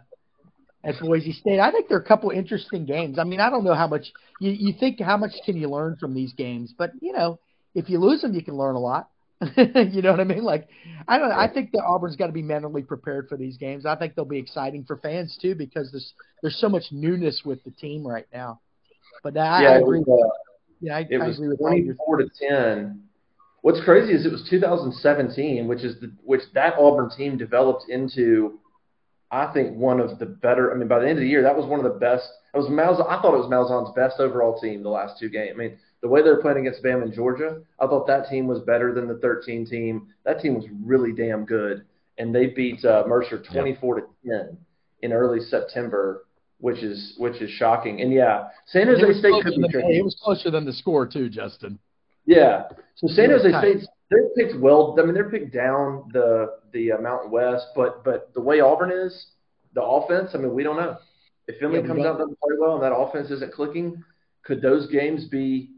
at 0.85 0.99
Boise 1.01 1.33
State. 1.33 1.61
I 1.61 1.71
think 1.71 1.89
there 1.89 1.99
are 1.99 2.03
a 2.03 2.07
couple 2.07 2.31
interesting 2.31 2.85
games. 2.85 3.19
I 3.19 3.25
mean, 3.25 3.41
I 3.41 3.51
don't 3.51 3.65
know 3.65 3.75
how 3.75 3.89
much 3.89 4.07
you 4.41 4.53
you 4.53 4.75
think 4.79 5.01
how 5.01 5.17
much 5.17 5.33
can 5.45 5.57
you 5.57 5.69
learn 5.69 5.97
from 5.97 6.15
these 6.15 6.33
games, 6.33 6.75
but 6.77 6.93
you 7.01 7.13
know, 7.13 7.39
if 7.75 7.89
you 7.89 7.99
lose 7.99 8.23
them, 8.23 8.35
you 8.35 8.43
can 8.43 8.57
learn 8.57 8.75
a 8.75 8.81
lot. 8.81 9.09
you 9.57 10.03
know 10.03 10.11
what 10.11 10.19
I 10.21 10.25
mean? 10.25 10.43
Like, 10.43 10.69
I 11.07 11.19
don't. 11.19 11.31
I 11.31 11.49
think 11.49 11.71
that 11.73 11.85
Auburn's 11.85 12.17
got 12.17 12.27
to 12.27 12.33
be 12.33 12.43
mentally 12.43 12.83
prepared 12.83 13.29
for 13.29 13.37
these 13.37 13.57
games. 13.57 13.87
I 13.87 13.95
think 13.95 14.15
they'll 14.15 14.25
be 14.25 14.39
exciting 14.39 14.85
for 14.85 14.97
fans 14.97 15.39
too 15.41 15.55
because 15.55 15.93
there's 15.93 16.13
there's 16.43 16.61
so 16.61 16.69
much 16.69 16.85
newness 16.91 17.43
with 17.45 17.63
the 17.65 17.71
team 17.71 18.05
right 18.07 18.27
now. 18.33 18.61
But 19.23 19.37
I, 19.37 19.63
yeah, 19.63 19.69
I 19.69 19.77
it 19.77 19.83
agree. 19.83 20.01
was, 20.01 20.09
uh, 20.09 20.53
yeah, 20.81 20.97
I, 20.97 21.07
it 21.09 21.21
I 21.21 21.27
was 21.27 21.37
agree 21.37 21.49
with 21.51 21.59
24 21.59 22.17
to 22.19 22.31
10. 22.49 23.03
What's 23.63 23.81
crazy 23.85 24.13
is 24.13 24.25
it 24.25 24.33
was 24.33 24.47
2017, 24.49 25.67
which 25.69 25.83
is 25.83 26.01
the 26.01 26.13
which 26.25 26.43
that 26.55 26.75
Auburn 26.79 27.11
team 27.17 27.37
developed 27.37 27.85
into, 27.89 28.59
I 29.31 29.53
think 29.53 29.77
one 29.77 30.01
of 30.01 30.19
the 30.19 30.27
better. 30.27 30.73
I 30.73 30.77
mean, 30.77 30.89
by 30.89 30.99
the 31.01 31.09
end 31.09 31.19
of 31.19 31.23
the 31.23 31.29
year, 31.29 31.43
that 31.43 31.57
was 31.57 31.67
one 31.67 31.85
of 31.85 31.93
the 31.93 31.99
best. 31.99 32.29
It 32.55 32.57
was 32.57 32.67
Malzahn. 32.67 33.09
I 33.09 33.21
thought 33.21 33.35
it 33.35 33.39
was 33.39 33.51
Malzahn's 33.51 33.95
best 33.95 34.21
overall 34.21 34.59
team 34.59 34.83
the 34.83 34.89
last 34.89 35.19
two 35.19 35.29
games. 35.29 35.53
I 35.55 35.59
mean, 35.59 35.79
the 36.01 36.09
way 36.09 36.23
they 36.23 36.31
were 36.31 36.41
playing 36.41 36.59
against 36.59 36.83
Bama 36.83 37.03
and 37.03 37.13
Georgia, 37.13 37.61
I 37.79 37.87
thought 37.87 38.07
that 38.07 38.29
team 38.29 38.47
was 38.47 38.61
better 38.61 38.95
than 38.95 39.07
the 39.07 39.19
13 39.19 39.67
team. 39.67 40.09
That 40.25 40.41
team 40.41 40.55
was 40.55 40.65
really 40.83 41.13
damn 41.13 41.45
good, 41.45 41.85
and 42.17 42.35
they 42.35 42.47
beat 42.47 42.85
uh, 42.85 43.05
Mercer 43.07 43.43
24 43.43 43.95
to 43.97 44.07
10 44.27 44.57
in 45.03 45.13
early 45.13 45.41
September, 45.41 46.25
which 46.61 46.83
is 46.83 47.15
which 47.19 47.43
is 47.43 47.51
shocking. 47.51 48.01
And 48.01 48.13
yeah, 48.13 48.49
San 48.67 48.87
Jose 48.87 49.19
State 49.19 49.33
could 49.43 49.55
be 49.55 49.61
than- 49.61 49.71
tricky. 49.71 49.99
It 49.99 50.05
was 50.05 50.17
closer 50.23 50.51
than 50.51 50.65
the 50.65 50.73
score 50.73 51.07
too, 51.07 51.29
Justin. 51.29 51.79
Yeah. 52.25 52.65
So 52.97 53.09
San 53.09 53.31
Jose. 53.31 53.51
State's 53.59 53.87
they're 54.11 54.29
picked 54.37 54.59
well. 54.59 54.97
I 54.99 55.05
mean, 55.05 55.15
they're 55.15 55.31
picked 55.31 55.53
down 55.53 56.09
the 56.13 56.59
the 56.73 56.93
uh, 56.93 56.99
Mountain 57.01 57.31
West, 57.31 57.67
but 57.75 58.05
but 58.05 58.33
the 58.35 58.41
way 58.41 58.61
Auburn 58.61 58.91
is, 58.91 59.27
the 59.75 59.83
offense. 59.83 60.31
I 60.35 60.39
mean, 60.39 60.55
we 60.55 60.63
don't 60.63 60.77
know 60.77 60.97
if 61.47 61.59
Finley 61.59 61.81
Yeah, 61.81 61.87
comes 61.87 62.05
out 62.05 62.13
and 62.13 62.19
doesn't 62.19 62.41
play 62.41 62.57
well, 62.59 62.75
and 62.75 62.83
that 62.83 62.95
offense 62.95 63.31
isn't 63.31 63.53
clicking. 63.53 64.03
Could 64.45 64.63
those 64.63 64.91
games 64.91 65.27
be 65.27 65.71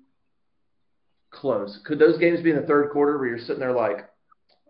close? 1.30 1.80
Could 1.84 1.98
those 1.98 2.18
games 2.18 2.40
be 2.40 2.50
in 2.50 2.56
the 2.56 2.66
third 2.66 2.90
quarter 2.90 3.18
where 3.18 3.28
you're 3.28 3.38
sitting 3.38 3.60
there 3.60 3.72
like, 3.72 4.08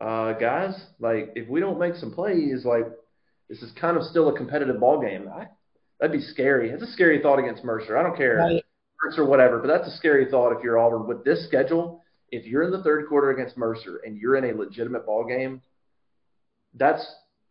uh, 0.01 0.33
guys, 0.35 0.75
like 0.99 1.33
if 1.37 1.49
we 1.49 1.61
don't 1.61 1.79
make 1.79 1.97
some 1.97 2.13
plays, 2.13 2.65
like 2.65 2.87
this 3.49 3.63
is 3.63 3.73
kind 3.79 3.97
of 3.97 4.05
still 4.05 4.29
a 4.29 4.37
competitive 4.37 4.81
ball 4.81 5.01
game. 5.01 5.29
I, 5.29 5.49
that'd 6.01 6.17
be 6.17 6.25
scary. 6.25 6.71
It's 6.71 6.83
a 6.83 6.93
scary 6.93 7.21
thought 7.21 7.39
against 7.39 7.65
Mercer. 7.65 7.99
I 7.99 8.03
don't 8.03 8.17
care. 8.17 8.37
Right. 8.37 8.65
Mercer 9.03 9.23
or 9.23 9.27
whatever, 9.27 9.59
but 9.59 9.69
that's 9.69 9.89
a 9.89 9.97
scary 9.97 10.31
thought 10.31 10.53
if 10.53 10.63
you're 10.63 10.79
Auburn 10.79 11.07
with 11.07 11.25
this 11.25 11.47
schedule. 11.47 12.00
If 12.33 12.47
you're 12.47 12.63
in 12.63 12.71
the 12.71 12.83
third 12.83 13.09
quarter 13.09 13.31
against 13.31 13.57
Mercer 13.57 14.01
and 14.05 14.17
you're 14.17 14.37
in 14.37 14.45
a 14.45 14.55
legitimate 14.57 15.05
ball 15.07 15.27
game, 15.27 15.63
that's 16.75 17.05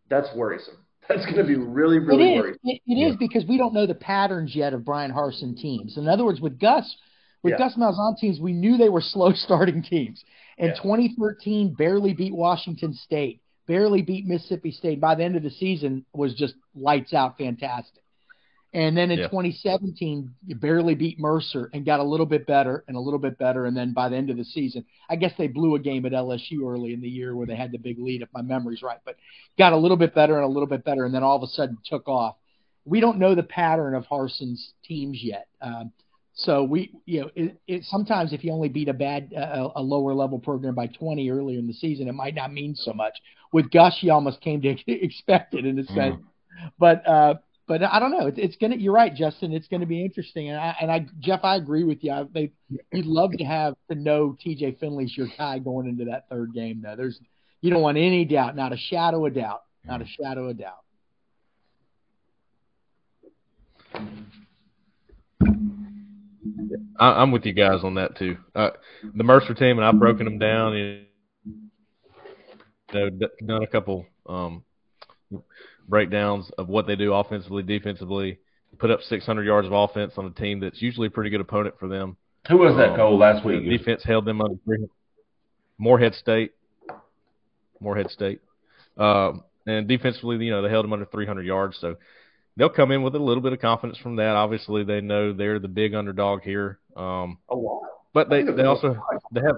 that's 0.10 0.28
worrisome. 0.36 0.78
That's 1.10 1.26
going 1.26 1.38
to 1.38 1.44
be 1.44 1.56
really 1.56 1.98
really 1.98 2.24
it 2.24 2.36
is. 2.36 2.42
worrisome. 2.42 2.60
It, 2.66 2.82
it 2.86 2.94
is 2.94 3.16
because 3.18 3.44
we 3.48 3.58
don't 3.58 3.74
know 3.74 3.88
the 3.88 3.96
patterns 3.96 4.56
yet 4.56 4.74
of 4.74 4.86
Bryan 4.86 5.12
Harsin 5.12 5.58
teams. 5.58 5.98
In 5.98 6.08
other 6.08 6.24
words, 6.24 6.40
with 6.40 6.60
Gus, 6.60 6.96
with 7.42 7.54
Yeah. 7.54 7.58
Gus 7.58 7.74
Malzahn 7.76 8.16
teams, 8.18 8.40
we 8.40 8.54
knew 8.54 8.78
they 8.78 8.90
were 8.90 9.02
slow 9.04 9.32
starting 9.34 9.82
teams. 9.82 10.24
In 10.60 10.68
Yeah. 10.68 10.76
2013, 10.76 11.74
barely 11.74 12.14
beat 12.14 12.36
Washington 12.36 12.94
State, 12.94 13.42
barely 13.66 14.04
beat 14.04 14.28
Mississippi 14.28 14.70
State. 14.72 15.02
By 15.02 15.16
the 15.16 15.24
end 15.24 15.36
of 15.36 15.42
the 15.42 15.50
season, 15.50 16.06
was 16.14 16.36
just 16.36 16.54
lights 16.76 17.12
out, 17.12 17.40
fantastic. 17.40 18.04
And 18.72 18.96
then 18.96 19.10
in 19.10 19.20
Yeah. 19.20 19.28
2017, 19.30 20.30
you 20.46 20.56
barely 20.56 20.94
beat 20.94 21.20
Mercer 21.20 21.72
and 21.74 21.84
got 21.84 22.00
a 22.00 22.04
little 22.04 22.28
bit 22.28 22.46
better 22.46 22.84
and 22.88 22.96
a 22.96 23.00
little 23.00 23.20
bit 23.20 23.38
better. 23.40 23.66
And 23.66 23.76
then 23.76 23.94
by 23.94 24.10
the 24.10 24.16
end 24.16 24.30
of 24.30 24.38
the 24.38 24.46
season, 24.46 24.86
I 25.10 25.16
guess 25.16 25.34
they 25.38 25.48
blew 25.48 25.74
a 25.76 25.80
game 25.80 26.06
at 26.06 26.12
LSU 26.14 26.72
early 26.72 26.94
in 26.94 27.02
the 27.02 27.10
year 27.10 27.36
where 27.36 27.48
they 27.48 27.56
had 27.56 27.72
the 27.72 27.80
big 27.80 27.98
lead, 27.98 28.22
if 28.22 28.30
my 28.32 28.44
memory's 28.44 28.84
right. 28.84 29.00
But 29.06 29.16
got 29.58 29.74
a 29.74 29.78
little 29.78 29.98
bit 29.98 30.14
better 30.14 30.36
and 30.36 30.46
a 30.46 30.48
little 30.48 30.68
bit 30.68 30.84
better, 30.84 31.06
and 31.06 31.14
then 31.14 31.24
all 31.24 31.36
of 31.36 31.44
a 31.44 31.48
sudden 31.48 31.78
took 31.84 32.08
off. 32.08 32.36
We 32.86 33.00
don't 33.00 33.18
know 33.18 33.34
the 33.34 33.44
pattern 33.44 33.96
of 33.96 34.06
Harsin's 34.06 34.74
teams 34.84 35.24
yet. 35.24 35.48
Um, 35.62 35.92
so 36.34 36.64
we, 36.64 36.94
you 37.06 37.22
know, 37.22 37.32
it, 37.36 37.60
it 37.68 37.84
sometimes 37.86 38.34
if 38.34 38.44
you 38.44 38.52
only 38.54 38.70
beat 38.70 38.88
a 38.88 38.94
bad, 38.94 39.34
uh, 39.34 39.70
a 39.76 39.82
lower 39.82 40.14
level 40.14 40.40
program 40.40 40.76
by 40.76 40.88
20 40.88 41.30
earlier 41.32 41.60
in 41.60 41.68
the 41.68 41.74
season, 41.74 42.08
it 42.08 42.14
might 42.14 42.36
not 42.36 42.54
mean 42.54 42.76
so 42.76 42.94
much. 42.94 43.18
With 43.52 43.72
Gus, 43.72 43.98
you 44.02 44.12
almost 44.12 44.42
came 44.42 44.62
to 44.62 44.70
expect 44.88 45.56
it 45.56 45.66
in 45.66 45.80
a 45.80 45.86
sense. 45.86 46.18
But 46.78 47.06
uh, 47.08 47.36
but 47.70 47.84
I 47.84 48.00
don't 48.00 48.10
know. 48.10 48.26
It's, 48.26 48.40
it's 48.40 48.56
gonna. 48.56 48.76
You're 48.78 48.94
right, 48.94 49.14
Justin. 49.14 49.54
It's 49.54 49.68
gonna 49.68 49.86
be 49.86 50.04
interesting. 50.04 50.50
And 50.50 50.58
I 50.60 50.76
and 50.82 50.92
I 50.92 51.06
Jeff, 51.20 51.42
I 51.44 51.56
agree 51.56 51.84
with 51.84 52.04
you. 52.04 52.12
I, 52.12 52.24
they 52.34 52.52
you'd 52.92 53.06
love 53.06 53.32
to 53.34 53.44
have 53.44 53.76
to 53.92 53.96
know 53.96 54.36
T.J. 54.42 54.78
Finley's 54.80 55.16
your 55.16 55.28
guy 55.38 55.60
going 55.60 55.88
into 55.88 56.06
that 56.06 56.28
third 56.30 56.52
game. 56.52 56.82
Though 56.84 56.96
there's 56.96 57.20
you 57.62 57.70
don't 57.70 57.84
want 57.84 58.00
any 58.00 58.26
doubt, 58.26 58.56
not 58.56 58.74
a 58.74 58.78
shadow 58.78 59.24
of 59.24 59.36
doubt, 59.36 59.62
not 59.86 60.02
a 60.02 60.06
shadow 60.08 60.50
of 60.50 60.58
doubt. 60.58 60.84
I, 67.00 67.22
I'm 67.22 67.32
with 67.32 67.46
you 67.46 67.54
guys 67.54 67.84
on 67.84 67.94
that 67.96 68.18
too. 68.18 68.36
Uh, 68.56 68.72
the 69.14 69.24
Mercer 69.24 69.54
team, 69.54 69.78
and 69.78 69.86
I've 69.86 70.00
broken 70.00 70.26
them 70.26 70.40
down. 70.40 70.74
You 70.76 71.04
know, 72.94 73.10
done 73.46 73.62
a 73.62 73.68
couple 73.68 74.08
um, 74.26 74.64
breakdowns 75.90 76.50
of 76.58 76.70
what 76.70 76.88
they 76.88 76.96
do 76.96 77.14
offensively, 77.14 77.64
defensively. 77.64 78.40
Put 78.78 78.92
up 78.92 79.02
600 79.02 79.44
yards 79.46 79.66
of 79.68 79.74
offense 79.74 80.14
on 80.18 80.26
a 80.28 80.30
team 80.30 80.60
that's 80.60 80.82
usually 80.82 81.08
a 81.08 81.12
pretty 81.12 81.32
good 81.32 81.42
opponent 81.42 81.76
for 81.80 81.88
them. 81.90 82.16
Who 82.48 82.58
was 82.58 82.76
that, 82.78 82.92
Um, 82.92 82.96
Cole, 82.96 83.18
last 83.18 83.44
week? 83.44 83.68
defense 83.68 84.04
held 84.04 84.26
them 84.26 84.42
under 84.42 84.56
three. 84.64 84.88
Morehead 85.80 86.14
State. 86.14 86.52
Morehead 87.80 88.12
State. 88.12 88.42
Um, 88.98 89.44
and 89.66 89.88
defensively, 89.88 90.38
you 90.46 90.52
know, 90.52 90.62
they 90.62 90.70
held 90.70 90.84
them 90.86 90.94
under 90.94 91.06
300 91.06 91.46
yards. 91.46 91.78
So 91.80 91.96
they'll 92.58 92.70
come 92.70 92.92
in 92.92 93.02
with 93.02 93.16
a 93.16 93.20
little 93.20 93.42
bit 93.42 93.54
of 93.54 93.60
confidence 93.60 93.98
from 93.98 94.18
that. 94.18 94.36
Obviously, 94.36 94.84
they 94.84 95.02
know 95.02 95.34
they're 95.34 95.60
the 95.60 95.68
big 95.68 95.96
underdog 95.96 96.42
here. 96.44 96.80
Um, 96.96 97.38
A 97.50 97.56
lot. 97.56 97.82
but 98.14 98.30
they, 98.30 98.44
they 98.44 98.64
also 98.64 98.98
they 99.32 99.42
have 99.42 99.58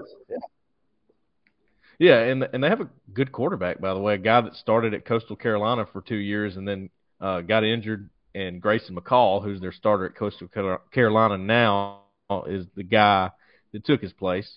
yeah, 2.02 2.18
and 2.18 2.42
and 2.52 2.64
they 2.64 2.68
have 2.68 2.80
a 2.80 2.90
good 3.14 3.30
quarterback 3.30 3.80
by 3.80 3.94
the 3.94 4.00
way, 4.00 4.14
a 4.14 4.18
guy 4.18 4.40
that 4.40 4.56
started 4.56 4.92
at 4.92 5.04
Coastal 5.04 5.36
Carolina 5.36 5.86
for 5.92 6.00
two 6.00 6.16
years 6.16 6.56
and 6.56 6.66
then 6.66 6.90
uh, 7.20 7.42
got 7.42 7.62
injured. 7.62 8.10
And 8.34 8.60
Grayson 8.60 8.96
McCall, 8.96 9.44
who's 9.44 9.60
their 9.60 9.72
starter 9.72 10.06
at 10.06 10.16
Coastal 10.16 10.48
Carolina 10.92 11.38
now, 11.38 12.00
is 12.46 12.66
the 12.74 12.82
guy 12.82 13.30
that 13.72 13.84
took 13.84 14.00
his 14.00 14.12
place. 14.12 14.50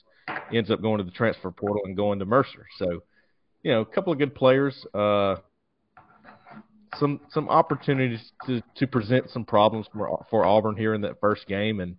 Ends 0.51 0.71
up 0.71 0.81
going 0.81 0.97
to 0.97 1.03
the 1.03 1.11
transfer 1.11 1.51
portal 1.51 1.83
and 1.85 1.95
going 1.95 2.17
to 2.17 2.25
Mercer. 2.25 2.65
So, 2.79 3.03
you 3.61 3.71
know, 3.71 3.81
a 3.81 3.85
couple 3.85 4.11
of 4.11 4.17
good 4.17 4.33
players. 4.33 4.83
Uh, 4.91 5.35
some 6.97 7.19
some 7.29 7.47
opportunities 7.49 8.31
to, 8.47 8.63
to 8.77 8.87
present 8.87 9.29
some 9.29 9.45
problems 9.45 9.85
for 9.93 10.25
for 10.31 10.45
Auburn 10.45 10.77
here 10.77 10.95
in 10.95 11.01
that 11.01 11.19
first 11.19 11.45
game, 11.45 11.79
and 11.79 11.97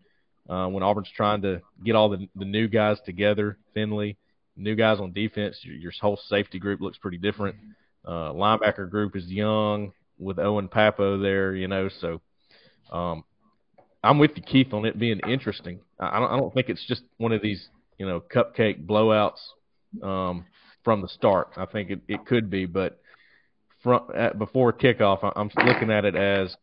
uh, 0.48 0.66
when 0.66 0.82
Auburn's 0.82 1.10
trying 1.14 1.42
to 1.42 1.60
get 1.84 1.94
all 1.94 2.08
the 2.08 2.28
the 2.34 2.44
new 2.44 2.66
guys 2.66 2.98
together, 3.04 3.58
Finley, 3.74 4.16
new 4.56 4.74
guys 4.74 5.00
on 5.00 5.12
defense, 5.12 5.58
your, 5.62 5.76
your 5.76 5.92
whole 6.00 6.18
safety 6.28 6.58
group 6.58 6.80
looks 6.80 6.98
pretty 6.98 7.18
different. 7.18 7.56
Uh, 8.04 8.32
linebacker 8.32 8.88
group 8.88 9.16
is 9.16 9.26
young 9.26 9.92
with 10.18 10.38
Owen 10.38 10.68
Pappoe 10.68 11.18
there, 11.18 11.54
you 11.54 11.68
know. 11.68 11.88
So 12.00 12.20
um, 12.90 13.24
I'm 14.02 14.18
with 14.18 14.32
you, 14.36 14.42
Keith, 14.42 14.72
on 14.72 14.84
it 14.84 14.98
being 14.98 15.20
interesting. 15.28 15.80
I 15.98 16.16
I 16.16 16.20
don't 16.20 16.30
I 16.32 16.36
don't 16.36 16.54
think 16.54 16.68
it's 16.68 16.86
just 16.86 17.02
one 17.18 17.32
of 17.32 17.42
these 17.42 17.68
you 17.98 18.06
know 18.06 18.20
cupcake 18.20 18.86
blowouts 18.86 19.40
um, 20.02 20.46
from 20.84 21.02
the 21.02 21.08
start. 21.08 21.50
I 21.56 21.66
think 21.66 21.90
it, 21.90 22.00
it 22.08 22.26
could 22.26 22.50
be, 22.50 22.66
but 22.66 23.00
from 23.82 24.08
at, 24.14 24.38
before 24.38 24.72
kickoff, 24.72 25.24
I- 25.24 25.38
I'm 25.38 25.50
looking 25.64 25.90
at 25.90 26.04
it 26.04 26.14
as 26.16 26.56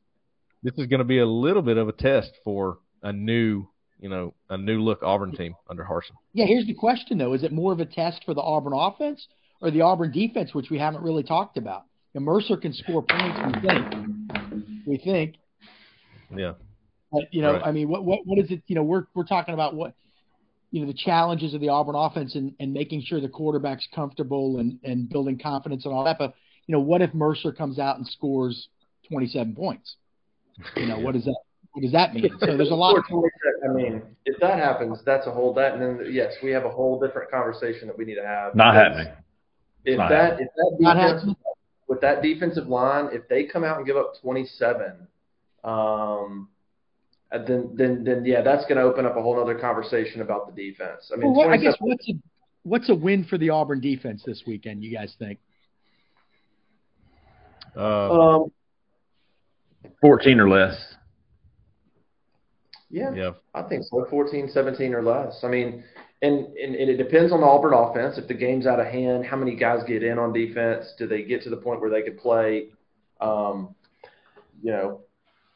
this 0.63 0.73
is 0.77 0.87
going 0.87 0.99
to 0.99 1.05
be 1.05 1.19
a 1.19 1.25
little 1.25 1.61
bit 1.61 1.77
of 1.77 1.89
a 1.89 1.91
test 1.91 2.31
for 2.43 2.79
a 3.01 3.11
new, 3.11 3.67
you 3.99 4.09
know, 4.09 4.33
a 4.49 4.57
new 4.57 4.81
look 4.81 5.01
Auburn 5.03 5.31
team 5.31 5.55
under 5.69 5.83
Harsin. 5.83 6.15
Yeah, 6.33 6.45
here's 6.45 6.67
the 6.67 6.73
question 6.73 7.17
though: 7.17 7.33
Is 7.33 7.43
it 7.43 7.51
more 7.51 7.71
of 7.71 7.79
a 7.79 7.85
test 7.85 8.23
for 8.25 8.33
the 8.33 8.41
Auburn 8.41 8.73
offense 8.75 9.27
or 9.61 9.71
the 9.71 9.81
Auburn 9.81 10.11
defense, 10.11 10.53
which 10.53 10.69
we 10.69 10.77
haven't 10.77 11.03
really 11.03 11.23
talked 11.23 11.57
about? 11.57 11.83
And 12.13 12.23
Mercer 12.23 12.57
can 12.57 12.73
score 12.73 13.01
points. 13.01 13.39
We 13.45 13.67
think. 13.67 14.85
We 14.85 14.97
think. 14.97 15.35
Yeah. 16.35 16.53
But 17.11 17.33
you 17.33 17.41
know, 17.41 17.53
Right. 17.53 17.65
I 17.65 17.71
mean, 17.71 17.89
what 17.89 18.03
what 18.03 18.19
what 18.25 18.39
is 18.39 18.51
it? 18.51 18.63
You 18.67 18.75
know, 18.75 18.83
we're 18.83 19.05
we're 19.13 19.25
talking 19.25 19.53
about 19.53 19.75
what 19.75 19.93
you 20.71 20.81
know 20.81 20.87
the 20.87 20.97
challenges 20.97 21.53
of 21.53 21.61
the 21.61 21.69
Auburn 21.69 21.95
offense 21.95 22.35
and, 22.35 22.53
and 22.59 22.73
making 22.73 23.03
sure 23.03 23.21
the 23.21 23.29
quarterback's 23.29 23.87
comfortable 23.93 24.57
and, 24.59 24.79
and 24.83 25.07
building 25.07 25.37
confidence 25.37 25.85
and 25.85 25.93
all 25.93 26.03
that. 26.05 26.17
But 26.17 26.33
you 26.65 26.73
know, 26.73 26.81
what 26.81 27.01
if 27.01 27.13
Mercer 27.13 27.51
comes 27.51 27.77
out 27.77 27.97
and 27.97 28.07
scores 28.07 28.67
27 29.09 29.55
points? 29.55 29.95
You 30.75 30.87
know, 30.87 30.99
what 30.99 31.13
does 31.13 31.25
that 31.25 31.35
what 31.73 31.81
does 31.81 31.91
that 31.91 32.13
mean? 32.13 32.29
So 32.39 32.55
there's 32.55 32.69
a 32.69 32.75
lot. 32.75 32.97
Of- 32.97 33.03
I 33.67 33.73
mean, 33.73 34.03
if 34.25 34.39
that 34.39 34.59
happens, 34.59 34.99
that's 35.05 35.25
a 35.25 35.31
whole 35.31 35.53
that, 35.55 35.73
and 35.73 35.81
then 35.81 36.07
yes, 36.11 36.33
we 36.43 36.51
have 36.51 36.65
a 36.65 36.69
whole 36.69 36.99
different 36.99 37.31
conversation 37.31 37.87
that 37.87 37.97
we 37.97 38.05
need 38.05 38.15
to 38.15 38.25
have. 38.25 38.55
Not 38.55 38.75
happening. 38.75 39.11
If 39.83 39.97
Not 39.97 40.09
that 40.09 40.39
happening. 40.39 40.47
if 40.47 40.79
that 40.79 40.93
defense 41.19 41.35
with 41.87 42.01
that 42.01 42.21
defensive 42.21 42.67
line, 42.67 43.09
if 43.11 43.27
they 43.27 43.45
come 43.45 43.63
out 43.63 43.77
and 43.77 43.85
give 43.85 43.97
up 43.97 44.13
27, 44.21 45.07
um, 45.63 46.47
then 47.31 47.71
then 47.73 48.03
then 48.03 48.23
yeah, 48.23 48.43
that's 48.43 48.63
going 48.65 48.77
to 48.77 48.83
open 48.83 49.07
up 49.07 49.17
a 49.17 49.21
whole 49.21 49.41
other 49.41 49.57
conversation 49.57 50.21
about 50.21 50.53
the 50.53 50.69
defense. 50.69 51.09
I 51.11 51.17
mean, 51.17 51.33
well, 51.33 51.47
what, 51.47 51.49
I 51.49 51.57
guess 51.57 51.75
what's 51.79 52.07
a, 52.07 52.13
what's 52.61 52.89
a 52.89 52.95
win 52.95 53.23
for 53.23 53.39
the 53.39 53.49
Auburn 53.49 53.81
defense 53.81 54.21
this 54.23 54.43
weekend? 54.45 54.83
You 54.83 54.95
guys 54.95 55.15
think? 55.17 55.39
Uh, 57.75 58.11
um, 58.11 58.51
14 60.01 60.39
or 60.39 60.47
less. 60.47 60.75
Yeah, 62.93 63.11
yeah. 63.15 63.31
I 63.55 63.63
think 63.63 63.83
so. 63.89 64.05
14, 64.07 64.51
17 64.53 64.93
or 64.93 65.01
less. 65.01 65.39
I 65.43 65.47
mean, 65.47 65.83
and, 66.21 66.45
and, 66.55 66.75
and 66.75 66.89
it 66.91 66.97
depends 66.97 67.33
on 67.33 67.41
the 67.41 67.47
Auburn 67.47 67.73
offense. 67.73 68.19
If 68.19 68.27
the 68.27 68.35
game's 68.35 68.67
out 68.67 68.79
of 68.79 68.85
hand, 68.85 69.25
how 69.25 69.35
many 69.35 69.55
guys 69.55 69.79
get 69.87 70.03
in 70.03 70.19
on 70.19 70.31
defense? 70.31 70.93
Do 70.99 71.07
they 71.07 71.23
get 71.23 71.41
to 71.41 71.49
the 71.49 71.57
point 71.57 71.81
where 71.81 71.89
they 71.89 72.03
could 72.03 72.19
play? 72.19 72.67
Um, 73.19 73.73
you 74.61 74.71
know, 74.71 75.01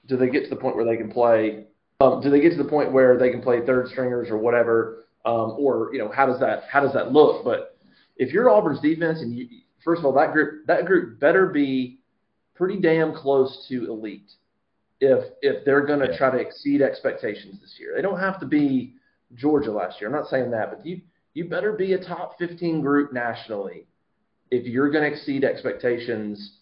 do 0.07 0.17
they 0.17 0.29
get 0.29 0.45
to 0.45 0.49
the 0.49 0.55
point 0.55 0.75
where 0.75 0.83
they 0.83 0.97
can 0.97 1.11
play? 1.11 1.65
Um, 2.01 2.21
do 2.21 2.31
they 2.31 2.41
get 2.41 2.57
to 2.57 2.63
the 2.63 2.67
point 2.67 2.91
where 2.91 3.19
they 3.19 3.29
can 3.29 3.43
play 3.43 3.63
third 3.63 3.87
stringers 3.89 4.31
or 4.31 4.37
whatever? 4.39 5.05
Um, 5.23 5.57
or 5.59 5.91
you 5.93 5.99
know, 5.99 6.11
how 6.11 6.25
does 6.25 6.39
that 6.39 6.63
how 6.71 6.79
does 6.79 6.93
that 6.93 7.11
look? 7.11 7.45
But 7.45 7.77
if 8.15 8.33
you're 8.33 8.49
Auburn's 8.49 8.81
defense, 8.81 9.19
and 9.21 9.37
you, 9.37 9.47
first 9.83 9.99
of 9.99 10.05
all, 10.05 10.13
that 10.13 10.33
group 10.33 10.65
that 10.65 10.85
group 10.85 11.19
better 11.19 11.47
be 11.47 11.99
pretty 12.55 12.79
damn 12.79 13.13
close 13.13 13.67
to 13.69 13.85
elite 13.91 14.31
if 14.99 15.33
if 15.41 15.65
they're 15.65 15.85
going 15.85 15.99
to 15.99 16.17
try 16.17 16.31
to 16.31 16.37
exceed 16.37 16.81
expectations 16.81 17.59
this 17.61 17.75
year. 17.79 17.93
They 17.95 18.01
don't 18.01 18.19
have 18.19 18.39
to 18.39 18.45
be 18.45 18.93
Georgia 19.35 19.71
last 19.71 19.99
year. 19.99 20.09
I'm 20.09 20.15
not 20.15 20.29
saying 20.29 20.51
that, 20.51 20.71
but 20.71 20.85
you 20.85 21.01
you 21.33 21.45
better 21.45 21.73
be 21.73 21.93
a 21.93 22.03
top 22.03 22.37
15 22.39 22.81
group 22.81 23.13
nationally 23.13 23.85
if 24.49 24.65
you're 24.65 24.89
going 24.89 25.09
to 25.09 25.15
exceed 25.15 25.43
expectations. 25.43 26.53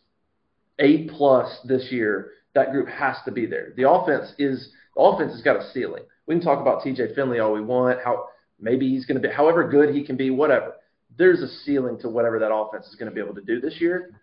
A 0.79 1.07
plus 1.07 1.59
this 1.63 1.87
year, 1.89 2.31
that 2.53 2.73
group 2.73 2.89
has 2.89 3.15
to 3.23 3.31
be 3.31 3.45
there. 3.45 3.71
The 3.77 3.89
offense 3.89 4.33
is 4.37 4.71
the 4.93 5.01
offense 5.01 5.31
has 5.31 5.41
got 5.41 5.55
a 5.55 5.71
ceiling. 5.71 6.03
We 6.27 6.35
can 6.35 6.43
talk 6.43 6.59
about 6.59 6.83
T.J. 6.83 7.15
Finley 7.15 7.39
all 7.39 7.53
we 7.53 7.61
want, 7.61 7.99
how 8.03 8.25
maybe 8.59 8.89
he's 8.89 9.05
going 9.05 9.21
to 9.21 9.25
be, 9.25 9.33
however 9.33 9.69
good 9.69 9.95
he 9.95 10.03
can 10.05 10.17
be, 10.17 10.31
whatever. 10.31 10.73
There's 11.17 11.41
a 11.41 11.47
ceiling 11.47 11.97
to 11.99 12.09
whatever 12.09 12.39
that 12.39 12.53
offense 12.53 12.87
is 12.87 12.95
going 12.95 13.09
to 13.09 13.15
be 13.15 13.21
able 13.21 13.35
to 13.35 13.41
do 13.41 13.61
this 13.61 13.79
year 13.79 14.19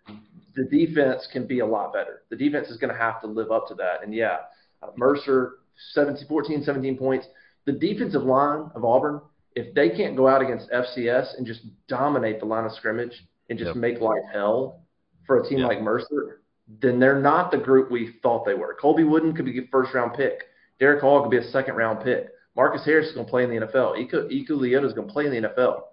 the 0.55 0.63
defense 0.65 1.27
can 1.31 1.45
be 1.47 1.59
a 1.59 1.65
lot 1.65 1.93
better. 1.93 2.21
The 2.29 2.35
defense 2.35 2.67
is 2.69 2.77
going 2.77 2.93
to 2.93 2.99
have 2.99 3.21
to 3.21 3.27
live 3.27 3.51
up 3.51 3.67
to 3.69 3.75
that. 3.75 4.03
And 4.03 4.13
yeah, 4.13 4.37
uh, 4.81 4.87
Mercer, 4.95 5.53
17, 5.93 6.27
14, 6.27 6.63
17 6.63 6.97
points. 6.97 7.27
The 7.65 7.71
defensive 7.71 8.23
line 8.23 8.69
of 8.75 8.83
Auburn, 8.85 9.21
if 9.55 9.73
they 9.73 9.89
can't 9.89 10.15
go 10.17 10.27
out 10.27 10.41
against 10.41 10.69
FCS 10.71 11.37
and 11.37 11.45
just 11.45 11.61
dominate 11.87 12.39
the 12.39 12.45
line 12.45 12.65
of 12.65 12.71
scrimmage 12.73 13.23
and 13.49 13.57
just 13.57 13.69
Yep. 13.69 13.75
make 13.77 13.99
life 14.01 14.23
hell 14.31 14.81
for 15.25 15.39
a 15.41 15.47
team 15.47 15.59
Yep. 15.59 15.67
like 15.69 15.81
Mercer, 15.81 16.41
then 16.81 16.99
they're 16.99 17.19
not 17.19 17.51
the 17.51 17.57
group 17.57 17.89
we 17.91 18.13
thought 18.21 18.45
they 18.45 18.53
were. 18.53 18.75
Colby 18.79 19.03
Wooden 19.03 19.33
could 19.33 19.45
be 19.45 19.57
a 19.59 19.67
first 19.71 19.93
round 19.93 20.13
pick. 20.13 20.43
Derick 20.79 21.01
Hall 21.01 21.21
could 21.21 21.31
be 21.31 21.37
a 21.37 21.43
second 21.43 21.75
round 21.75 22.03
pick. 22.03 22.29
Marcus 22.55 22.85
Harris 22.85 23.07
is 23.07 23.13
going 23.13 23.25
to 23.25 23.29
play 23.29 23.43
in 23.43 23.49
the 23.49 23.65
NFL. 23.65 23.95
Eku 23.97 24.49
Leota 24.51 24.85
is 24.85 24.93
going 24.93 25.07
to 25.07 25.13
play 25.13 25.25
in 25.25 25.31
the 25.31 25.49
NFL. 25.49 25.83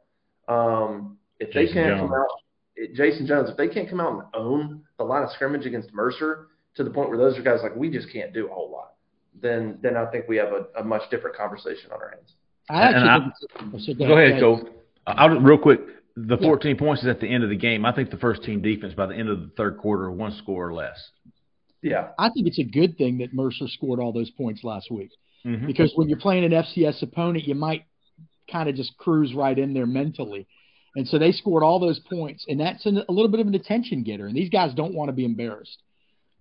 Um, 0.49 1.19
if 1.39 1.53
they 1.53 1.67
can't 1.67 1.97
Jones. 1.99 2.01
come 2.11 2.13
out, 2.15 2.29
Jason 2.95 3.27
Jones, 3.27 3.51
if 3.51 3.57
they 3.57 3.69
can't 3.69 3.89
come 3.89 4.01
out 4.01 4.13
and 4.13 4.23
own 4.35 4.83
the 4.99 5.05
line 5.05 5.23
of 5.23 5.31
scrimmage 5.33 5.67
against 5.67 5.93
Mercer 5.93 6.49
to 6.77 6.85
the 6.85 6.91
point 6.91 7.09
where 7.09 7.19
those 7.19 7.37
are 7.39 7.43
guys 7.43 7.61
like 7.63 7.75
we 7.77 7.91
just 7.91 8.13
can't 8.13 8.33
do 8.33 8.47
a 8.47 8.53
whole 8.53 8.71
lot, 8.71 8.93
then 9.41 9.79
then 9.83 9.97
I 9.97 10.07
think 10.07 10.27
we 10.29 10.37
have 10.37 10.49
a, 10.53 10.67
a 10.81 10.85
much 10.85 11.03
different 11.11 11.37
conversation 11.37 11.91
on 11.93 12.01
our 12.01 12.11
hands. 12.11 12.33
I 12.69 12.83
actually 12.83 13.09
I- 13.09 13.19
think 13.61 13.75
it's, 13.75 13.87
so 13.87 13.95
Go 13.95 14.17
ahead, 14.17 14.41
Cole. 14.41 14.61
Cole. 14.61 14.71
I'll 15.07 15.41
real 15.41 15.59
quick. 15.59 15.81
The 16.17 16.37
Yeah. 16.39 16.49
14 16.49 16.77
points 16.77 17.03
is 17.03 17.09
at 17.09 17.21
the 17.21 17.27
end 17.29 17.45
of 17.45 17.51
the 17.51 17.57
game. 17.57 17.87
I 17.87 17.93
think 17.95 18.11
the 18.11 18.17
first 18.19 18.43
team 18.43 18.61
defense 18.61 18.95
by 18.95 19.07
the 19.07 19.15
end 19.15 19.29
of 19.29 19.41
the 19.41 19.49
third 19.57 19.79
quarter, 19.79 20.11
one 20.11 20.33
score 20.33 20.69
or 20.69 20.75
less. 20.75 20.99
Yeah, 21.83 22.09
I 22.19 22.29
think 22.31 22.47
it's 22.47 22.59
a 22.59 22.65
good 22.65 22.99
thing 22.99 23.19
that 23.19 23.33
Mercer 23.33 23.67
scored 23.69 24.01
all 24.01 24.13
those 24.13 24.29
points 24.31 24.63
last 24.65 24.91
week 24.91 25.11
Mhm. 25.47 25.67
because 25.67 25.93
when 25.95 26.09
you're 26.09 26.19
playing 26.19 26.45
an 26.45 26.53
FCS 26.53 27.01
opponent, 27.03 27.47
you 27.47 27.55
might 27.55 27.85
kind 28.51 28.69
of 28.69 28.75
just 28.75 28.97
cruise 28.99 29.33
right 29.35 29.59
in 29.59 29.73
there 29.73 29.87
mentally. 29.87 30.47
And 30.97 31.07
so 31.07 31.19
they 31.19 31.33
scored 31.33 31.63
all 31.63 31.79
those 31.79 32.01
points, 32.01 32.45
and 32.49 32.59
that's 32.59 32.85
an, 32.85 33.03
a 33.09 33.13
little 33.13 33.31
bit 33.31 33.41
of 33.41 33.47
an 33.47 33.55
attention 33.55 34.03
getter. 34.03 34.27
And 34.27 34.35
these 34.37 34.51
guys 34.51 34.75
don't 34.75 34.95
want 34.95 35.09
to 35.09 35.13
be 35.13 35.25
embarrassed. 35.25 35.79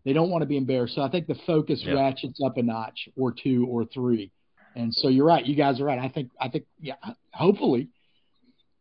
They 0.05 0.13
don't 0.13 0.29
want 0.31 0.41
to 0.41 0.47
be 0.47 0.57
embarrassed. 0.57 0.95
So 0.95 1.01
I 1.01 1.09
think 1.09 1.27
the 1.27 1.35
focus 1.45 1.81
Yeah. 1.83 1.93
ratchets 1.93 2.41
up 2.43 2.57
a 2.57 2.63
notch 2.63 3.09
or 3.15 3.31
two 3.31 3.67
or 3.69 3.85
three. 3.85 4.31
And 4.75 4.93
so 4.93 5.07
you're 5.07 5.25
right. 5.25 5.45
You 5.45 5.55
guys 5.55 5.79
are 5.81 5.85
right. 5.85 5.99
I 5.99 6.09
think 6.09 6.29
I 6.39 6.49
think 6.49 6.65
yeah. 6.79 6.95
Hopefully, 7.33 7.89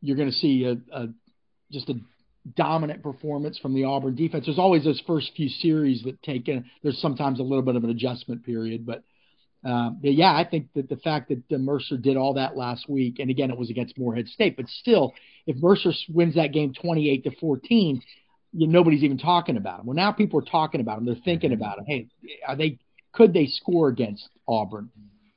you're 0.00 0.16
going 0.16 0.30
to 0.30 0.34
see 0.34 0.64
a, 0.64 0.76
a 0.96 1.08
just 1.70 1.88
a 1.90 1.94
dominant 2.56 3.02
performance 3.02 3.58
from 3.58 3.74
the 3.74 3.84
Auburn 3.84 4.14
defense. 4.14 4.46
There's 4.46 4.58
always 4.58 4.84
those 4.84 5.02
first 5.06 5.32
few 5.36 5.48
series 5.48 6.02
that 6.04 6.22
take 6.22 6.48
in. 6.48 6.64
There's 6.82 7.00
sometimes 7.00 7.40
a 7.40 7.42
little 7.42 7.62
bit 7.62 7.76
of 7.76 7.84
an 7.84 7.90
adjustment 7.90 8.44
period, 8.44 8.86
but 8.86 9.02
um, 9.64 9.98
but 10.00 10.14
yeah, 10.14 10.32
I 10.34 10.44
think 10.48 10.68
that 10.74 10.88
the 10.88 10.96
fact 10.96 11.30
that 11.30 11.42
uh, 11.52 11.58
Mercer 11.58 11.96
did 11.96 12.16
all 12.16 12.34
that 12.34 12.56
last 12.56 12.88
week, 12.88 13.18
and 13.18 13.30
again, 13.30 13.50
it 13.50 13.58
was 13.58 13.70
against 13.70 13.98
Morehead 13.98 14.28
State, 14.28 14.56
but 14.56 14.68
still, 14.68 15.14
if 15.46 15.56
Mercer 15.56 15.92
wins 16.08 16.36
that 16.36 16.52
game 16.52 16.72
28 16.72 17.24
to 17.24 17.30
14, 17.40 18.00
you, 18.52 18.66
nobody's 18.66 19.02
even 19.02 19.18
talking 19.18 19.56
about 19.56 19.78
them. 19.78 19.86
Well, 19.86 19.96
now 19.96 20.12
people 20.12 20.38
are 20.38 20.44
talking 20.44 20.80
about 20.80 20.96
them. 20.96 21.06
They're 21.06 21.22
thinking 21.24 21.52
about 21.52 21.76
them. 21.76 21.86
Hey, 21.86 22.06
are 22.46 22.56
they? 22.56 22.78
Could 23.12 23.32
they 23.32 23.46
score 23.46 23.88
against 23.88 24.28
Auburn? 24.46 24.90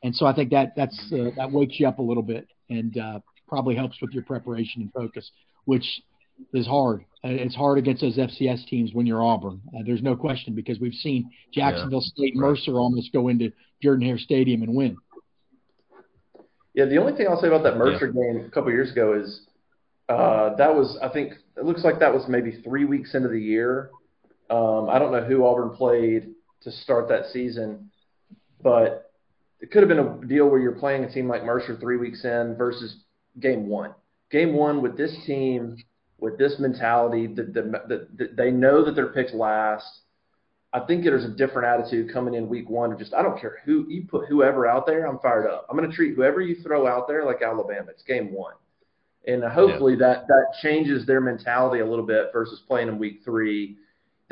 And 0.03 0.15
so 0.15 0.25
I 0.25 0.33
think 0.33 0.51
that 0.51 0.73
that's 0.75 1.11
uh, 1.11 1.31
that 1.35 1.51
wakes 1.51 1.79
you 1.79 1.87
up 1.87 1.99
a 1.99 2.03
little 2.03 2.23
bit 2.23 2.47
and 2.69 2.97
uh, 2.97 3.19
probably 3.47 3.75
helps 3.75 4.01
with 4.01 4.11
your 4.11 4.23
preparation 4.23 4.81
and 4.81 4.93
focus, 4.93 5.31
which 5.65 6.01
is 6.53 6.67
hard. 6.67 7.05
It's 7.23 7.55
hard 7.55 7.77
against 7.77 8.01
those 8.01 8.17
FCS 8.17 8.65
teams 8.65 8.93
when 8.93 9.05
you're 9.05 9.23
Auburn. 9.23 9.61
Uh, 9.75 9.81
there's 9.85 10.01
no 10.01 10.15
question 10.15 10.55
because 10.55 10.79
we've 10.79 10.93
seen 10.93 11.29
Jacksonville 11.53 12.01
State 12.01 12.33
and 12.33 12.41
right. 12.41 12.49
Mercer 12.49 12.79
almost 12.79 13.13
go 13.13 13.27
into 13.27 13.51
Jordan 13.81 14.07
Hare 14.07 14.17
Stadium 14.17 14.63
and 14.63 14.73
win. 14.73 14.97
yeah. 16.73 16.85
The 16.85 16.97
only 16.97 17.13
thing 17.13 17.27
I'll 17.27 17.39
say 17.39 17.47
about 17.47 17.63
that 17.63 17.77
Mercer 17.77 18.07
game 18.07 18.45
a 18.47 18.49
couple 18.49 18.71
years 18.71 18.91
ago 18.91 19.13
is 19.13 19.41
uh, 20.09 20.55
that 20.55 20.73
was 20.73 20.97
I 21.01 21.09
think 21.09 21.33
it 21.57 21.63
looks 21.63 21.83
like 21.83 21.99
that 21.99 22.13
was 22.13 22.25
maybe 22.27 22.59
three 22.63 22.85
weeks 22.85 23.13
into 23.13 23.29
the 23.29 23.39
year. 23.39 23.91
Um, 24.49 24.89
I 24.89 24.99
don't 24.99 25.11
know 25.11 25.23
who 25.23 25.45
Auburn 25.45 25.75
played 25.75 26.33
to 26.63 26.71
start 26.71 27.07
that 27.09 27.27
season, 27.31 27.91
but 28.61 29.11
it 29.59 29.69
could 29.69 29.83
have 29.83 29.89
been 29.89 29.99
a 29.99 30.27
deal 30.27 30.49
where 30.49 30.59
you're 30.59 30.73
playing 30.73 31.03
a 31.03 31.11
team 31.11 31.27
like 31.27 31.43
Mercer 31.43 31.77
three 31.77 31.97
weeks 31.97 32.25
in 32.25 32.55
versus 32.57 33.03
game 33.39 33.67
one. 33.67 33.93
Game 34.31 34.53
one 34.53 34.81
with 34.81 34.97
this 34.97 35.15
team, 35.25 35.77
with 36.21 36.37
this 36.37 36.55
mentality, 36.59 37.27
that 37.27 37.53
the, 37.53 37.61
the, 37.61 38.07
the, 38.15 38.29
they 38.37 38.51
know 38.51 38.85
that 38.85 38.95
they're 38.95 39.11
picked 39.11 39.33
last. 39.33 40.01
I 40.71 40.79
think 40.79 41.03
there's 41.03 41.25
a 41.25 41.29
different 41.29 41.67
attitude 41.67 42.13
coming 42.13 42.35
in 42.35 42.47
week 42.47 42.69
one 42.69 42.93
of 42.93 42.99
just 42.99 43.13
I 43.13 43.21
don't 43.21 43.41
care 43.41 43.57
who 43.65 43.85
you 43.89 44.05
put 44.07 44.29
whoever 44.29 44.65
out 44.65 44.85
there, 44.85 45.05
I'm 45.05 45.19
fired 45.19 45.47
up. 45.47 45.65
I'm 45.69 45.75
going 45.75 45.89
to 45.89 45.93
treat 45.93 46.15
whoever 46.15 46.39
you 46.39 46.55
throw 46.61 46.87
out 46.87 47.09
there 47.09 47.25
like 47.25 47.41
Alabama. 47.41 47.87
It's 47.89 48.03
game 48.03 48.31
one, 48.31 48.53
and 49.27 49.43
hopefully 49.43 49.95
that 49.97 50.27
that 50.27 50.45
changes 50.61 51.05
their 51.05 51.19
mentality 51.19 51.81
a 51.81 51.85
little 51.85 52.05
bit 52.05 52.27
versus 52.31 52.61
playing 52.67 52.87
in 52.87 52.97
week 52.97 53.21
three. 53.25 53.75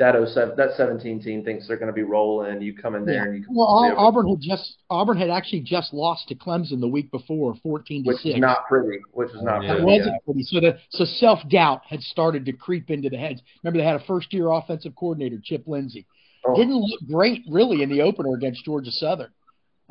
That 0.00 0.14
07, 0.32 0.54
that 0.56 0.70
17 0.78 1.20
team 1.22 1.44
thinks 1.44 1.68
they're 1.68 1.76
going 1.76 1.86
to 1.88 1.92
be 1.92 2.02
rolling. 2.02 2.60
You 2.62 2.74
come 2.74 2.94
in 2.94 3.04
there 3.04 3.24
and 3.30 3.36
you 3.36 3.44
Well, 3.50 3.68
Au- 3.68 3.94
Auburn 4.06 4.28
had 4.30 4.40
just 4.40 4.78
Auburn 4.88 5.18
had 5.18 5.28
actually 5.30 5.60
just 5.60 5.92
lost 5.92 6.26
to 6.28 6.34
Clemson 6.34 6.80
the 6.80 6.88
week 6.88 7.10
before, 7.10 7.54
14 7.62 8.04
to 8.04 8.08
which 8.08 8.16
six. 8.22 8.34
is 8.36 8.40
not 8.40 8.66
pretty. 8.66 8.98
Which 9.12 9.28
is 9.28 9.42
not 9.42 9.62
Yeah. 9.62 9.72
It 9.72 9.74
pretty. 9.74 9.84
wasn't 9.84 10.06
yeah. 10.06 10.18
pretty. 10.24 10.42
So 10.44 10.60
the 10.60 10.78
so 10.88 11.04
self 11.04 11.40
doubt 11.50 11.82
had 11.86 12.00
started 12.00 12.46
to 12.46 12.52
creep 12.54 12.90
into 12.90 13.10
the 13.10 13.18
heads. 13.18 13.42
Remember, 13.62 13.78
they 13.78 13.86
had 13.86 14.00
a 14.00 14.04
first 14.06 14.32
year 14.32 14.50
offensive 14.50 14.96
coordinator, 14.96 15.36
Chip 15.44 15.64
Lindsey. 15.68 16.06
Oh, 16.46 16.56
Didn't 16.56 16.74
look 16.76 17.00
great 17.06 17.42
really 17.50 17.82
in 17.82 17.90
the 17.90 18.00
opener 18.00 18.34
against 18.34 18.64
Georgia 18.64 18.90
Southern. 18.90 19.28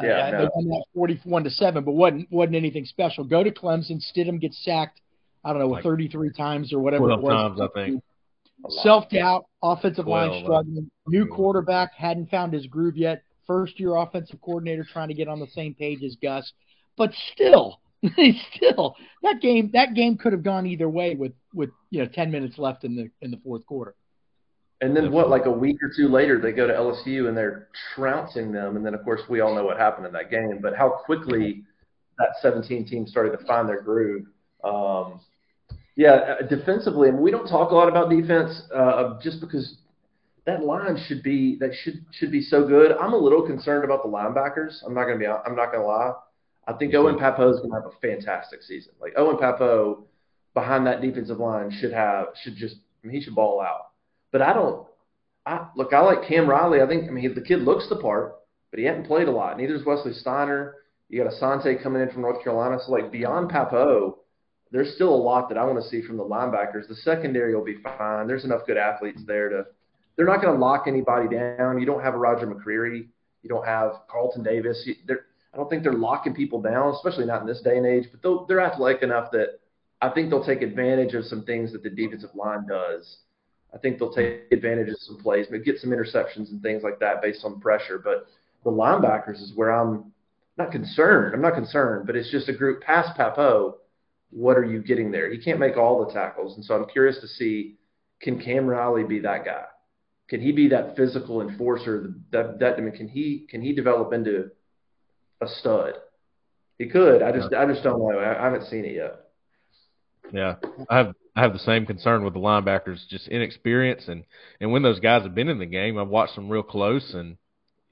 Uh, 0.01 0.07
Yeah, 0.07 0.31
they 0.31 0.47
won 0.55 0.69
that 0.69 0.85
forty-one 0.95 1.43
to 1.43 1.51
seven, 1.51 1.83
but 1.83 1.91
wasn't 1.91 2.31
wasn't 2.31 2.55
anything 2.55 2.85
special. 2.85 3.25
Go 3.25 3.43
to 3.43 3.51
Clemson, 3.51 4.01
Stidham 4.01 4.41
gets 4.41 4.57
sacked. 4.65 5.01
I 5.43 5.51
don't 5.53 5.59
know, 5.59 5.67
Like 5.67 5.83
thirty-three 5.83 6.31
times 6.31 6.73
or 6.73 6.79
whatever 6.79 7.11
it 7.11 7.17
12 7.17 7.21
was. 7.21 7.31
times, 7.31 7.61
I 7.61 7.67
think. 7.85 8.03
A 8.63 8.67
lot. 8.67 8.83
Self 8.83 9.09
doubt, 9.09 9.45
offensive 9.61 10.05
12, 10.05 10.07
line 10.07 10.41
uh, 10.41 10.43
struggling, 10.43 10.91
new 11.07 11.25
quarterback 11.27 11.93
hadn't 11.95 12.29
found 12.29 12.53
his 12.53 12.67
groove 12.67 12.97
yet. 12.97 13.23
First 13.47 13.79
year 13.79 13.95
offensive 13.95 14.39
coordinator 14.41 14.85
trying 14.91 15.07
to 15.07 15.13
get 15.13 15.27
on 15.27 15.39
the 15.39 15.47
same 15.47 15.73
page 15.73 16.03
as 16.03 16.15
Gus, 16.21 16.51
but 16.97 17.11
still, 17.33 17.79
still 18.55 18.95
that 19.23 19.41
game 19.41 19.71
that 19.73 19.93
game 19.93 20.17
could 20.17 20.33
have 20.33 20.43
gone 20.43 20.65
either 20.65 20.89
way 20.89 21.15
with 21.15 21.33
with 21.53 21.71
you 21.89 22.01
know 22.01 22.07
ten 22.07 22.31
minutes 22.31 22.57
left 22.57 22.83
in 22.83 22.95
the 22.95 23.09
in 23.21 23.31
the 23.31 23.37
fourth 23.37 23.65
quarter. 23.65 23.95
And 24.81 24.95
then 24.95 25.11
what? 25.11 25.29
Like 25.29 25.45
a 25.45 25.51
week 25.51 25.77
or 25.83 25.91
two 25.93 26.07
later, 26.07 26.39
they 26.39 26.53
go 26.53 26.65
to 26.65 26.73
LSU 26.73 27.27
and 27.27 27.35
they're 27.35 27.67
trouncing 27.95 28.51
them. 28.51 28.77
And 28.77 28.85
then 28.85 28.93
of 28.93 29.03
course 29.03 29.21
we 29.27 29.41
all 29.41 29.53
know 29.53 29.65
what 29.65 29.77
happened 29.77 30.07
in 30.07 30.13
that 30.13 30.31
game. 30.31 30.59
But 30.61 30.75
how 30.75 30.89
quickly 30.89 31.63
that 32.19 32.35
17 32.41 32.85
team 32.85 33.07
started 33.07 33.37
to 33.37 33.45
find 33.45 33.67
their 33.67 33.81
groove. 33.81 34.25
Um, 34.63 35.21
yeah, 35.99 36.37
uh, 36.39 36.47
defensively, 36.47 37.09
and 37.09 37.19
we 37.19 37.29
don't 37.29 37.45
talk 37.45 37.71
a 37.71 37.75
lot 37.75 37.89
about 37.89 38.09
defense 38.09 38.61
uh, 38.73 39.19
just 39.21 39.41
because 39.41 39.79
that 40.45 40.63
line 40.63 40.97
should 41.07 41.21
be 41.21 41.57
that 41.59 41.71
should 41.83 42.05
should 42.11 42.31
be 42.31 42.41
so 42.41 42.65
good. 42.65 42.93
I'm 42.93 43.11
a 43.11 43.17
little 43.17 43.45
concerned 43.45 43.83
about 43.83 44.03
the 44.03 44.09
linebackers. 44.09 44.77
I'm 44.85 44.93
not 44.93 45.07
gonna 45.07 45.19
be. 45.19 45.27
I'm 45.27 45.57
not 45.57 45.73
gonna 45.73 45.85
lie. 45.85 46.13
I 46.65 46.71
think 46.71 46.95
Owen 46.95 47.19
Pappoe 47.19 47.53
is 47.53 47.59
gonna 47.59 47.75
have 47.75 47.91
a 47.91 47.99
fantastic 47.99 48.63
season. 48.63 48.93
Like 49.01 49.11
Owen 49.17 49.37
Pappoe 49.37 50.05
behind 50.53 50.87
that 50.87 51.01
defensive 51.01 51.37
line 51.37 51.69
should 51.69 51.91
have 51.91 52.27
should 52.43 52.55
just 52.55 52.77
I 53.03 53.07
mean, 53.07 53.17
he 53.17 53.21
should 53.21 53.35
ball 53.35 53.59
out. 53.59 53.89
But 54.31 54.41
I 54.41 54.53
don't. 54.53 54.87
I 55.45 55.67
look. 55.75 55.91
I 55.91 55.99
like 55.99 56.29
Cam 56.29 56.49
Riley. 56.49 56.81
I 56.81 56.87
think. 56.87 57.09
I 57.09 57.11
mean, 57.11 57.35
the 57.35 57.41
kid 57.41 57.63
looks 57.63 57.89
the 57.89 57.97
part, 57.97 58.35
but 58.71 58.79
he 58.79 58.85
hasn't 58.85 59.07
played 59.07 59.27
a 59.27 59.31
lot. 59.31 59.57
Neither 59.57 59.75
is 59.75 59.85
Wesley 59.85 60.13
Steiner. 60.13 60.75
You 61.09 61.21
got 61.21 61.33
Asante 61.33 61.83
coming 61.83 62.01
in 62.01 62.09
from 62.09 62.21
North 62.21 62.41
Carolina. 62.41 62.77
So 62.85 62.93
like 62.93 63.11
beyond 63.11 63.49
Pappoe, 63.49 64.19
there's 64.71 64.93
still 64.95 65.13
a 65.13 65.15
lot 65.15 65.49
that 65.49 65.57
I 65.57 65.63
want 65.63 65.81
to 65.81 65.89
see 65.89 66.01
from 66.01 66.17
the 66.17 66.23
linebackers. 66.23 66.87
The 66.87 66.95
secondary 66.95 67.55
will 67.55 67.63
be 67.63 67.77
fine. 67.83 68.27
There's 68.27 68.45
enough 68.45 68.65
good 68.67 68.77
athletes 68.77 69.21
there 69.25 69.49
to. 69.49 69.65
They're 70.15 70.27
not 70.27 70.41
going 70.41 70.53
to 70.53 70.59
lock 70.59 70.83
anybody 70.87 71.29
down. 71.29 71.79
You 71.79 71.85
don't 71.85 72.03
have 72.03 72.13
a 72.13 72.17
Roger 72.17 72.45
McCreary. 72.45 73.07
You 73.41 73.49
don't 73.49 73.65
have 73.65 73.93
Carlton 74.09 74.43
Davis. 74.43 74.87
They're, 75.07 75.21
I 75.53 75.57
don't 75.57 75.69
think 75.69 75.81
they're 75.81 75.93
locking 75.93 76.35
people 76.35 76.61
down, 76.61 76.93
especially 76.93 77.25
not 77.25 77.41
in 77.41 77.47
this 77.47 77.61
day 77.61 77.77
and 77.77 77.85
age. 77.85 78.07
But 78.11 78.47
they're 78.47 78.59
athletic 78.59 79.01
enough 79.01 79.31
that 79.31 79.59
I 80.01 80.09
think 80.09 80.29
they'll 80.29 80.43
take 80.43 80.61
advantage 80.61 81.13
of 81.13 81.25
some 81.25 81.43
things 81.43 81.71
that 81.71 81.83
the 81.83 81.89
defensive 81.89 82.35
line 82.35 82.67
does. 82.67 83.19
I 83.73 83.77
think 83.77 83.99
they'll 83.99 84.13
take 84.13 84.51
advantage 84.51 84.89
of 84.89 84.97
some 84.99 85.17
plays, 85.17 85.47
maybe 85.49 85.63
get 85.63 85.79
some 85.79 85.91
interceptions 85.91 86.51
and 86.51 86.61
things 86.61 86.83
like 86.83 86.99
that 86.99 87.21
based 87.21 87.45
on 87.45 87.59
pressure. 87.59 87.97
But 87.97 88.27
the 88.63 88.71
linebackers 88.71 89.41
is 89.41 89.53
where 89.55 89.71
I'm 89.71 90.11
not 90.57 90.71
concerned. 90.71 91.33
I'm 91.33 91.41
not 91.41 91.53
concerned, 91.53 92.07
but 92.07 92.15
it's 92.15 92.31
just 92.31 92.49
a 92.49 92.53
group 92.53 92.81
past 92.81 93.15
Pappoe. 93.15 93.77
What 94.31 94.57
are 94.57 94.65
you 94.65 94.81
getting 94.81 95.11
there? 95.11 95.31
He 95.31 95.39
can't 95.39 95.59
make 95.59 95.77
all 95.77 96.05
the 96.05 96.13
tackles, 96.13 96.55
and 96.55 96.63
so 96.63 96.75
I'm 96.75 96.87
curious 96.87 97.19
to 97.19 97.27
see 97.27 97.77
can 98.21 98.39
Cam 98.39 98.67
Riley 98.67 99.03
be 99.03 99.19
that 99.19 99.45
guy? 99.45 99.63
Can 100.29 100.41
he 100.41 100.51
be 100.51 100.69
that 100.69 100.95
physical 100.95 101.41
enforcer? 101.41 102.13
That 102.31 102.59
that 102.59 102.77
I 102.77 102.81
mean, 102.81 102.95
can 102.95 103.07
he 103.07 103.47
can 103.49 103.61
he 103.61 103.73
develop 103.73 104.13
into 104.13 104.51
a 105.41 105.47
stud? 105.47 105.93
He 106.77 106.87
could. 106.87 107.23
I 107.23 107.31
just 107.31 107.53
I 107.53 107.65
just 107.65 107.83
don't 107.83 107.99
know. 107.99 108.19
I, 108.19 108.39
I 108.39 108.43
haven't 108.43 108.67
seen 108.67 108.85
it 108.85 108.95
yet. 108.95 109.19
Yeah, 110.31 110.55
I 110.89 110.97
have 110.97 111.15
I 111.35 111.41
have 111.41 111.53
the 111.53 111.59
same 111.59 111.85
concern 111.85 112.23
with 112.23 112.33
the 112.33 112.39
linebackers, 112.39 113.07
just 113.07 113.27
inexperience 113.27 114.07
and 114.07 114.23
and 114.61 114.71
when 114.71 114.83
those 114.83 114.99
guys 114.99 115.23
have 115.23 115.33
been 115.33 115.49
in 115.49 115.59
the 115.59 115.65
game, 115.65 115.97
I've 115.97 116.07
watched 116.07 116.35
them 116.35 116.49
real 116.49 116.63
close, 116.63 117.13
and 117.13 117.37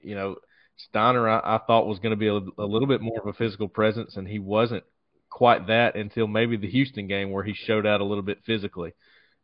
you 0.00 0.14
know 0.14 0.36
Steiner 0.76 1.28
I, 1.28 1.56
I 1.56 1.60
thought 1.66 1.88
was 1.88 1.98
going 1.98 2.10
to 2.10 2.16
be 2.16 2.28
a, 2.28 2.36
a 2.36 2.66
little 2.66 2.86
bit 2.86 3.00
more 3.00 3.18
of 3.20 3.26
a 3.26 3.32
physical 3.32 3.68
presence, 3.68 4.16
and 4.16 4.28
he 4.28 4.38
wasn't 4.38 4.84
quite 5.30 5.66
that 5.68 5.96
until 5.96 6.26
maybe 6.26 6.56
the 6.56 6.70
Houston 6.70 7.06
game 7.06 7.30
where 7.30 7.44
he 7.44 7.54
showed 7.54 7.86
out 7.86 8.00
a 8.00 8.04
little 8.04 8.22
bit 8.22 8.38
physically, 8.44 8.92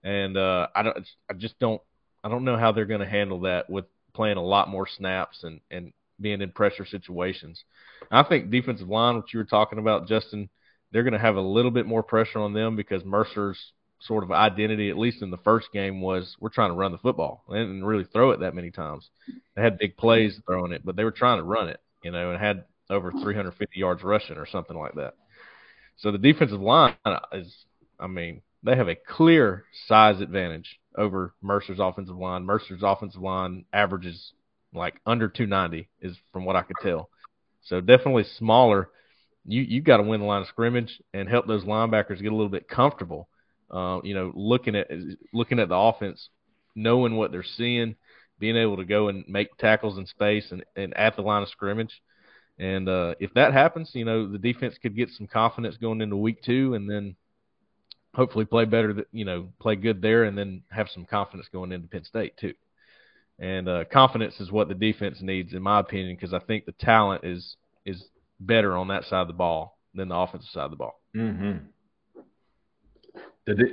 and 0.02 0.36
uh, 0.36 0.68
I 0.74 0.82
don't 0.82 1.08
I 1.30 1.34
just 1.34 1.58
don't 1.58 1.80
I 2.22 2.28
don't 2.28 2.44
know 2.44 2.56
how 2.56 2.72
they're 2.72 2.84
going 2.84 3.00
to 3.00 3.06
handle 3.06 3.40
that 3.40 3.68
with 3.68 3.86
playing 4.14 4.36
a 4.36 4.44
lot 4.44 4.68
more 4.68 4.86
snaps 4.86 5.44
and 5.44 5.60
and 5.70 5.92
being 6.20 6.40
in 6.40 6.52
pressure 6.52 6.86
situations. 6.86 7.64
I 8.10 8.22
think 8.22 8.50
defensive 8.50 8.88
line, 8.88 9.16
what 9.16 9.32
you 9.32 9.38
were 9.38 9.44
talking 9.44 9.78
about, 9.78 10.06
Justin 10.06 10.48
they're 10.94 11.02
going 11.02 11.12
to 11.12 11.18
have 11.18 11.34
a 11.34 11.40
little 11.40 11.72
bit 11.72 11.86
more 11.86 12.04
pressure 12.04 12.38
on 12.38 12.52
them 12.54 12.76
because 12.76 13.04
Mercer's 13.04 13.58
sort 14.00 14.22
of 14.22 14.30
identity, 14.30 14.90
at 14.90 14.96
least 14.96 15.22
in 15.22 15.30
the 15.30 15.36
first 15.38 15.66
game, 15.72 16.00
was 16.00 16.36
we're 16.38 16.50
trying 16.50 16.70
to 16.70 16.76
run 16.76 16.92
the 16.92 16.98
football. 16.98 17.42
They 17.50 17.58
didn't 17.58 17.84
really 17.84 18.04
throw 18.04 18.30
it 18.30 18.40
that 18.40 18.54
many 18.54 18.70
times. 18.70 19.10
They 19.56 19.62
had 19.62 19.76
big 19.76 19.96
plays 19.96 20.38
throwing 20.46 20.72
it, 20.72 20.82
but 20.84 20.94
they 20.94 21.02
were 21.02 21.10
trying 21.10 21.38
to 21.38 21.44
run 21.44 21.68
it, 21.68 21.80
you 22.04 22.12
know, 22.12 22.30
and 22.30 22.40
had 22.40 22.64
over 22.88 23.10
350 23.10 23.76
yards 23.76 24.04
rushing 24.04 24.36
or 24.36 24.46
something 24.46 24.76
like 24.76 24.94
that. 24.94 25.14
So 25.96 26.10
the 26.10 26.18
defensive 26.18 26.60
line 26.60 26.96
is, 27.32 27.54
I 27.98 28.06
mean, 28.06 28.42
they 28.62 28.76
have 28.76 28.88
a 28.88 28.94
clear 28.94 29.64
size 29.86 30.20
advantage 30.20 30.78
over 30.96 31.34
Mercer's 31.42 31.80
offensive 31.80 32.16
line. 32.16 32.44
Mercer's 32.44 32.82
offensive 32.82 33.20
line 33.20 33.64
averages 33.72 34.32
like 34.72 35.00
under 35.06 35.28
290 35.28 35.88
is 36.00 36.16
from 36.32 36.44
what 36.44 36.56
I 36.56 36.62
could 36.62 36.76
tell. 36.82 37.08
So 37.62 37.80
definitely 37.80 38.24
smaller 38.38 38.90
you 39.46 39.62
you 39.62 39.80
got 39.80 39.98
to 39.98 40.02
win 40.02 40.20
the 40.20 40.26
line 40.26 40.42
of 40.42 40.48
scrimmage 40.48 41.00
and 41.12 41.28
help 41.28 41.46
those 41.46 41.64
linebackers 41.64 42.22
get 42.22 42.32
a 42.32 42.36
little 42.36 42.48
bit 42.48 42.68
comfortable. 42.68 43.28
Uh, 43.70 44.00
you 44.02 44.14
know, 44.14 44.32
looking 44.34 44.74
at 44.74 44.88
looking 45.32 45.58
at 45.58 45.68
the 45.68 45.76
offense, 45.76 46.28
knowing 46.74 47.16
what 47.16 47.30
they're 47.30 47.42
seeing, 47.42 47.96
being 48.38 48.56
able 48.56 48.76
to 48.76 48.84
go 48.84 49.08
and 49.08 49.24
make 49.28 49.56
tackles 49.58 49.98
in 49.98 50.06
space 50.06 50.50
and, 50.50 50.64
and 50.76 50.96
at 50.96 51.16
the 51.16 51.22
line 51.22 51.42
of 51.42 51.48
scrimmage. 51.48 52.00
And 52.58 52.88
uh, 52.88 53.14
if 53.18 53.34
that 53.34 53.52
happens, 53.52 53.90
you 53.94 54.04
know, 54.04 54.30
the 54.30 54.38
defense 54.38 54.76
could 54.80 54.96
get 54.96 55.10
some 55.10 55.26
confidence 55.26 55.76
going 55.76 56.00
into 56.00 56.16
week 56.16 56.42
two, 56.42 56.74
and 56.74 56.88
then 56.88 57.16
hopefully 58.14 58.44
play 58.44 58.64
better. 58.64 59.04
You 59.12 59.24
know, 59.24 59.48
play 59.60 59.76
good 59.76 60.00
there, 60.00 60.24
and 60.24 60.38
then 60.38 60.62
have 60.70 60.88
some 60.92 61.04
confidence 61.04 61.48
going 61.52 61.72
into 61.72 61.88
Penn 61.88 62.04
State 62.04 62.36
too. 62.36 62.54
And 63.38 63.68
uh, 63.68 63.84
confidence 63.92 64.38
is 64.38 64.52
what 64.52 64.68
the 64.68 64.74
defense 64.74 65.18
needs, 65.20 65.52
in 65.52 65.62
my 65.62 65.80
opinion, 65.80 66.14
because 66.14 66.32
I 66.32 66.38
think 66.38 66.64
the 66.64 66.72
talent 66.72 67.24
is 67.24 67.56
is 67.84 68.04
better 68.38 68.76
on 68.76 68.88
that 68.88 69.04
side 69.04 69.22
of 69.22 69.26
the 69.28 69.34
ball 69.34 69.78
than 69.94 70.08
the 70.08 70.16
offensive 70.16 70.50
side 70.50 70.64
of 70.64 70.70
the 70.70 70.76
ball. 70.76 71.00
Mm-hmm. 71.16 71.66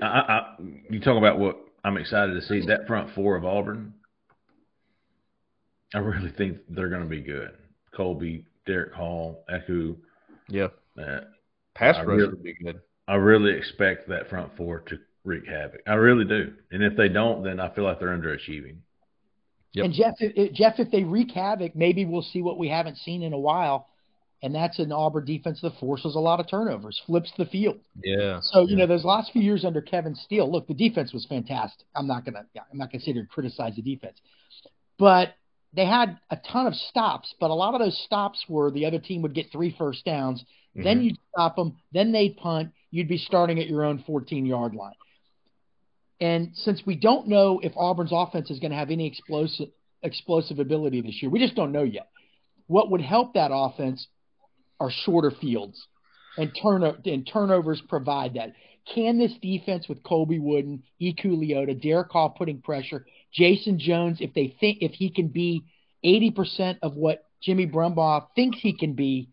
I, 0.01 0.05
I, 0.05 0.55
you 0.89 0.99
talk 0.99 1.17
about 1.17 1.39
what 1.39 1.57
I'm 1.83 1.97
excited 1.97 2.33
to 2.33 2.41
see 2.41 2.65
that 2.67 2.87
front 2.87 3.13
four 3.15 3.35
of 3.35 3.45
Auburn. 3.45 3.93
I 5.93 5.99
really 5.99 6.31
think 6.31 6.57
they're 6.69 6.89
going 6.89 7.03
to 7.03 7.07
be 7.07 7.21
good. 7.21 7.51
Colby, 7.95 8.45
Derick 8.65 8.93
Hall, 8.93 9.43
Eku. 9.49 9.95
Yeah. 10.47 10.67
Uh, 10.97 11.21
Pass 11.73 11.97
rush 11.97 12.05
really, 12.05 12.27
would 12.27 12.43
be 12.43 12.53
good. 12.53 12.81
I 13.07 13.15
really 13.15 13.57
expect 13.57 14.07
that 14.09 14.29
front 14.29 14.55
four 14.57 14.81
to 14.81 14.99
wreak 15.23 15.47
havoc. 15.47 15.81
I 15.87 15.93
really 15.93 16.25
do. 16.25 16.53
And 16.71 16.83
if 16.83 16.95
they 16.97 17.09
don't, 17.09 17.43
then 17.43 17.59
I 17.59 17.73
feel 17.73 17.83
like 17.83 17.99
they're 17.99 18.09
underachieving. 18.09 18.77
Yep. 19.73 19.85
And 19.85 19.93
Jeff, 19.93 20.13
if, 20.19 20.53
Jeff, 20.53 20.79
if 20.79 20.91
they 20.91 21.03
wreak 21.03 21.31
havoc, 21.31 21.75
maybe 21.75 22.03
we'll 22.05 22.21
see 22.21 22.41
what 22.41 22.57
we 22.57 22.67
haven't 22.67 22.97
seen 22.97 23.23
in 23.23 23.33
a 23.33 23.39
while 23.39 23.87
and 24.43 24.55
that's 24.55 24.79
an 24.79 24.91
Auburn 24.91 25.25
defense 25.25 25.61
that 25.61 25.77
forces 25.79 26.15
a 26.15 26.19
lot 26.19 26.39
of 26.39 26.49
turnovers, 26.49 26.99
flips 27.05 27.31
the 27.37 27.45
field. 27.45 27.79
Yeah. 28.03 28.39
So 28.41 28.61
you 28.61 28.69
yeah. 28.69 28.77
know 28.77 28.87
those 28.87 29.05
last 29.05 29.31
few 29.31 29.41
years 29.41 29.63
under 29.63 29.81
Kevin 29.81 30.15
Steele, 30.15 30.51
look, 30.51 30.67
the 30.67 30.73
defense 30.73 31.13
was 31.13 31.25
fantastic. 31.25 31.85
I'm 31.95 32.07
not 32.07 32.25
gonna, 32.25 32.45
I'm 32.71 32.77
not 32.77 32.91
gonna 32.91 33.03
sit 33.03 33.13
here 33.13 33.21
and 33.21 33.29
criticize 33.29 33.75
the 33.75 33.81
defense, 33.81 34.17
but 34.97 35.35
they 35.73 35.85
had 35.85 36.19
a 36.29 36.37
ton 36.51 36.67
of 36.67 36.75
stops. 36.75 37.33
But 37.39 37.51
a 37.51 37.53
lot 37.53 37.73
of 37.73 37.79
those 37.79 37.97
stops 38.05 38.43
were 38.47 38.71
the 38.71 38.85
other 38.85 38.99
team 38.99 39.21
would 39.21 39.33
get 39.33 39.51
three 39.51 39.75
first 39.77 40.05
downs, 40.05 40.41
mm-hmm. 40.75 40.83
then 40.83 41.01
you'd 41.01 41.17
stop 41.33 41.55
them, 41.55 41.77
then 41.91 42.11
they'd 42.11 42.37
punt. 42.37 42.71
You'd 42.89 43.07
be 43.07 43.17
starting 43.17 43.59
at 43.59 43.67
your 43.67 43.85
own 43.85 44.03
14 44.05 44.45
yard 44.45 44.73
line. 44.73 44.93
And 46.19 46.51
since 46.53 46.83
we 46.85 46.95
don't 46.95 47.27
know 47.27 47.59
if 47.63 47.73
Auburn's 47.75 48.11
offense 48.13 48.51
is 48.51 48.59
going 48.59 48.71
to 48.71 48.77
have 48.77 48.91
any 48.91 49.07
explosive 49.07 49.69
explosive 50.03 50.59
ability 50.59 51.01
this 51.01 51.21
year, 51.21 51.29
we 51.29 51.39
just 51.39 51.55
don't 51.55 51.71
know 51.71 51.83
yet. 51.83 52.09
What 52.67 52.91
would 52.91 53.01
help 53.01 53.33
that 53.33 53.51
offense 53.53 54.07
are 54.79 54.91
shorter 54.91 55.31
fields, 55.31 55.87
and 56.37 56.51
turno- 56.53 57.05
and 57.05 57.27
turnovers 57.31 57.81
provide 57.87 58.33
that. 58.35 58.53
Can 58.85 59.17
this 59.17 59.33
defense 59.41 59.87
with 59.87 60.03
Colby 60.03 60.39
Wooden, 60.39 60.83
Eku 61.01 61.37
Leota, 61.37 61.79
Derick 61.79 62.11
Hall 62.11 62.29
putting 62.29 62.61
pressure, 62.61 63.05
Jason 63.31 63.79
Jones, 63.79 64.17
if 64.21 64.33
they 64.33 64.55
think 64.59 64.79
if 64.81 64.91
he 64.93 65.09
can 65.09 65.27
be 65.27 65.63
80% 66.03 66.79
of 66.81 66.95
what 66.95 67.25
Jimmy 67.41 67.67
Brumbaugh 67.67 68.27
thinks 68.35 68.59
he 68.59 68.73
can 68.73 68.93
be, 68.93 69.29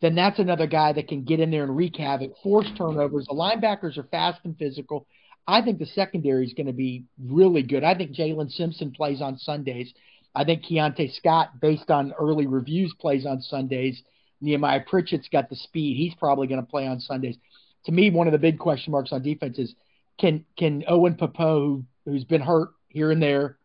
then 0.00 0.14
that's 0.14 0.38
another 0.38 0.66
guy 0.66 0.92
that 0.92 1.08
can 1.08 1.24
get 1.24 1.40
in 1.40 1.50
there 1.50 1.64
and 1.64 1.76
wreak 1.76 1.96
havoc, 1.96 2.32
force 2.42 2.68
turnovers. 2.76 3.26
The 3.26 3.34
linebackers 3.34 3.98
are 3.98 4.04
fast 4.04 4.40
and 4.44 4.56
physical. 4.56 5.06
I 5.46 5.62
think 5.62 5.78
the 5.78 5.86
secondary 5.86 6.46
is 6.46 6.52
going 6.52 6.66
to 6.66 6.72
be 6.72 7.04
really 7.22 7.62
good. 7.62 7.82
I 7.82 7.94
think 7.94 8.12
Jalen 8.12 8.50
Simpson 8.52 8.92
plays 8.92 9.20
on 9.20 9.38
Sundays. 9.38 9.92
I 10.34 10.44
think 10.44 10.64
Keionte 10.64 11.12
Scott, 11.16 11.60
based 11.60 11.90
on 11.90 12.12
early 12.20 12.46
reviews, 12.46 12.94
plays 13.00 13.26
on 13.26 13.40
Sundays. 13.40 14.00
Nehemiah 14.40 14.84
Pritchett's 14.88 15.28
got 15.28 15.48
the 15.48 15.56
speed. 15.56 15.96
He's 15.96 16.14
probably 16.14 16.46
going 16.46 16.60
to 16.60 16.70
play 16.70 16.86
on 16.86 17.00
Sundays. 17.00 17.36
To 17.84 17.92
me, 17.92 18.10
one 18.10 18.26
of 18.26 18.32
the 18.32 18.38
big 18.38 18.58
question 18.58 18.92
marks 18.92 19.12
on 19.12 19.22
defense 19.22 19.58
is 19.58 19.74
can 20.18 20.44
can 20.58 20.84
Owen 20.88 21.14
Pappoe, 21.14 21.84
who's 22.04 22.24
been 22.24 22.40
hurt 22.40 22.70
here 22.88 23.10
and 23.10 23.22
there, 23.22 23.56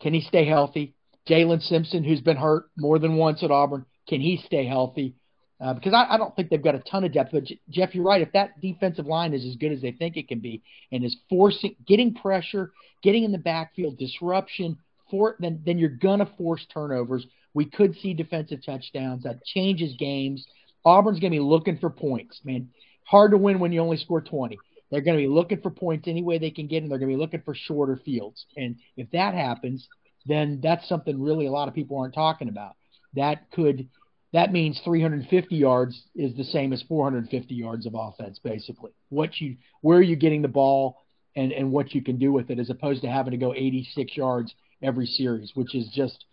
can 0.00 0.14
he 0.14 0.20
stay 0.20 0.44
healthy? 0.44 0.94
Jalen 1.28 1.62
Simpson, 1.62 2.04
who's 2.04 2.20
been 2.20 2.36
hurt 2.36 2.66
more 2.76 2.98
than 2.98 3.16
once 3.16 3.42
at 3.42 3.50
Auburn, 3.50 3.84
can 4.08 4.20
he 4.20 4.40
stay 4.46 4.66
healthy? 4.66 5.14
Uh, 5.60 5.72
because 5.72 5.94
I, 5.94 6.14
I, 6.14 6.18
don't 6.18 6.36
think 6.36 6.50
they've 6.50 6.62
got 6.62 6.74
a 6.74 6.80
ton 6.80 7.04
of 7.04 7.14
depth. 7.14 7.30
But 7.32 7.44
Jeff, 7.70 7.94
you're 7.94 8.04
right. 8.04 8.20
If 8.20 8.32
that 8.32 8.60
defensive 8.60 9.06
line 9.06 9.32
is 9.32 9.44
as 9.46 9.56
good 9.56 9.72
as 9.72 9.80
they 9.80 9.90
think 9.90 10.18
it 10.18 10.28
can 10.28 10.38
be, 10.38 10.62
and 10.92 11.02
is 11.02 11.16
forcing, 11.30 11.74
getting 11.86 12.14
pressure, 12.14 12.72
getting 13.02 13.24
in 13.24 13.32
the 13.32 13.38
backfield, 13.38 13.96
disruption, 13.96 14.76
for 15.10 15.36
then 15.40 15.62
then 15.64 15.78
you're 15.78 15.88
gonna 15.88 16.30
force 16.36 16.66
turnovers, 16.72 17.26
we 17.54 17.64
could 17.64 17.96
see 17.96 18.12
defensive 18.12 18.64
touchdowns. 18.64 19.22
That 19.22 19.44
changes 19.44 19.94
games. 19.98 20.46
Auburn's 20.84 21.20
to 21.20 21.30
be 21.30 21.40
looking 21.40 21.78
for 21.78 21.90
points, 21.90 22.40
man. 22.44 22.68
Hard 23.06 23.30
to 23.32 23.38
win 23.38 23.58
when 23.58 23.72
you 23.72 23.80
only 23.80 23.96
score 23.96 24.20
20. 24.20 24.58
They're 24.90 25.00
going 25.00 25.16
to 25.16 25.22
be 25.22 25.28
looking 25.28 25.60
for 25.60 25.70
points 25.70 26.06
any 26.06 26.22
way 26.22 26.38
they 26.38 26.50
can 26.50 26.68
get, 26.68 26.82
and 26.82 26.90
they're 26.90 26.98
going 26.98 27.10
to 27.10 27.16
be 27.16 27.20
looking 27.20 27.42
for 27.42 27.54
shorter 27.54 28.00
fields. 28.04 28.46
And 28.56 28.76
if 28.96 29.10
that 29.10 29.34
happens, 29.34 29.88
then 30.26 30.60
that's 30.62 30.88
something 30.88 31.20
really 31.20 31.46
a 31.46 31.50
lot 31.50 31.68
of 31.68 31.74
people 31.74 31.98
aren't 31.98 32.14
talking 32.14 32.48
about. 32.48 32.76
That 33.14 33.50
could 33.50 33.88
that 34.32 34.52
means 34.52 34.80
350 34.84 35.56
yards 35.56 36.02
is 36.14 36.36
the 36.36 36.44
same 36.44 36.72
as 36.72 36.82
450 36.82 37.54
yards 37.54 37.86
of 37.86 37.94
offense, 37.96 38.38
basically. 38.42 38.90
What 39.08 39.40
you, 39.40 39.56
where 39.80 39.98
are 39.98 40.02
you 40.02 40.16
getting 40.16 40.42
the 40.42 40.48
ball, 40.48 40.98
and 41.36 41.52
and 41.52 41.70
what 41.70 41.94
you 41.94 42.02
can 42.02 42.18
do 42.18 42.32
with 42.32 42.50
it, 42.50 42.58
as 42.58 42.70
opposed 42.70 43.02
to 43.02 43.08
having 43.08 43.30
to 43.30 43.36
go 43.36 43.54
86 43.54 44.16
yards 44.16 44.54
every 44.82 45.06
series, 45.06 45.52
which 45.54 45.74
is 45.74 45.88
just 45.94 46.24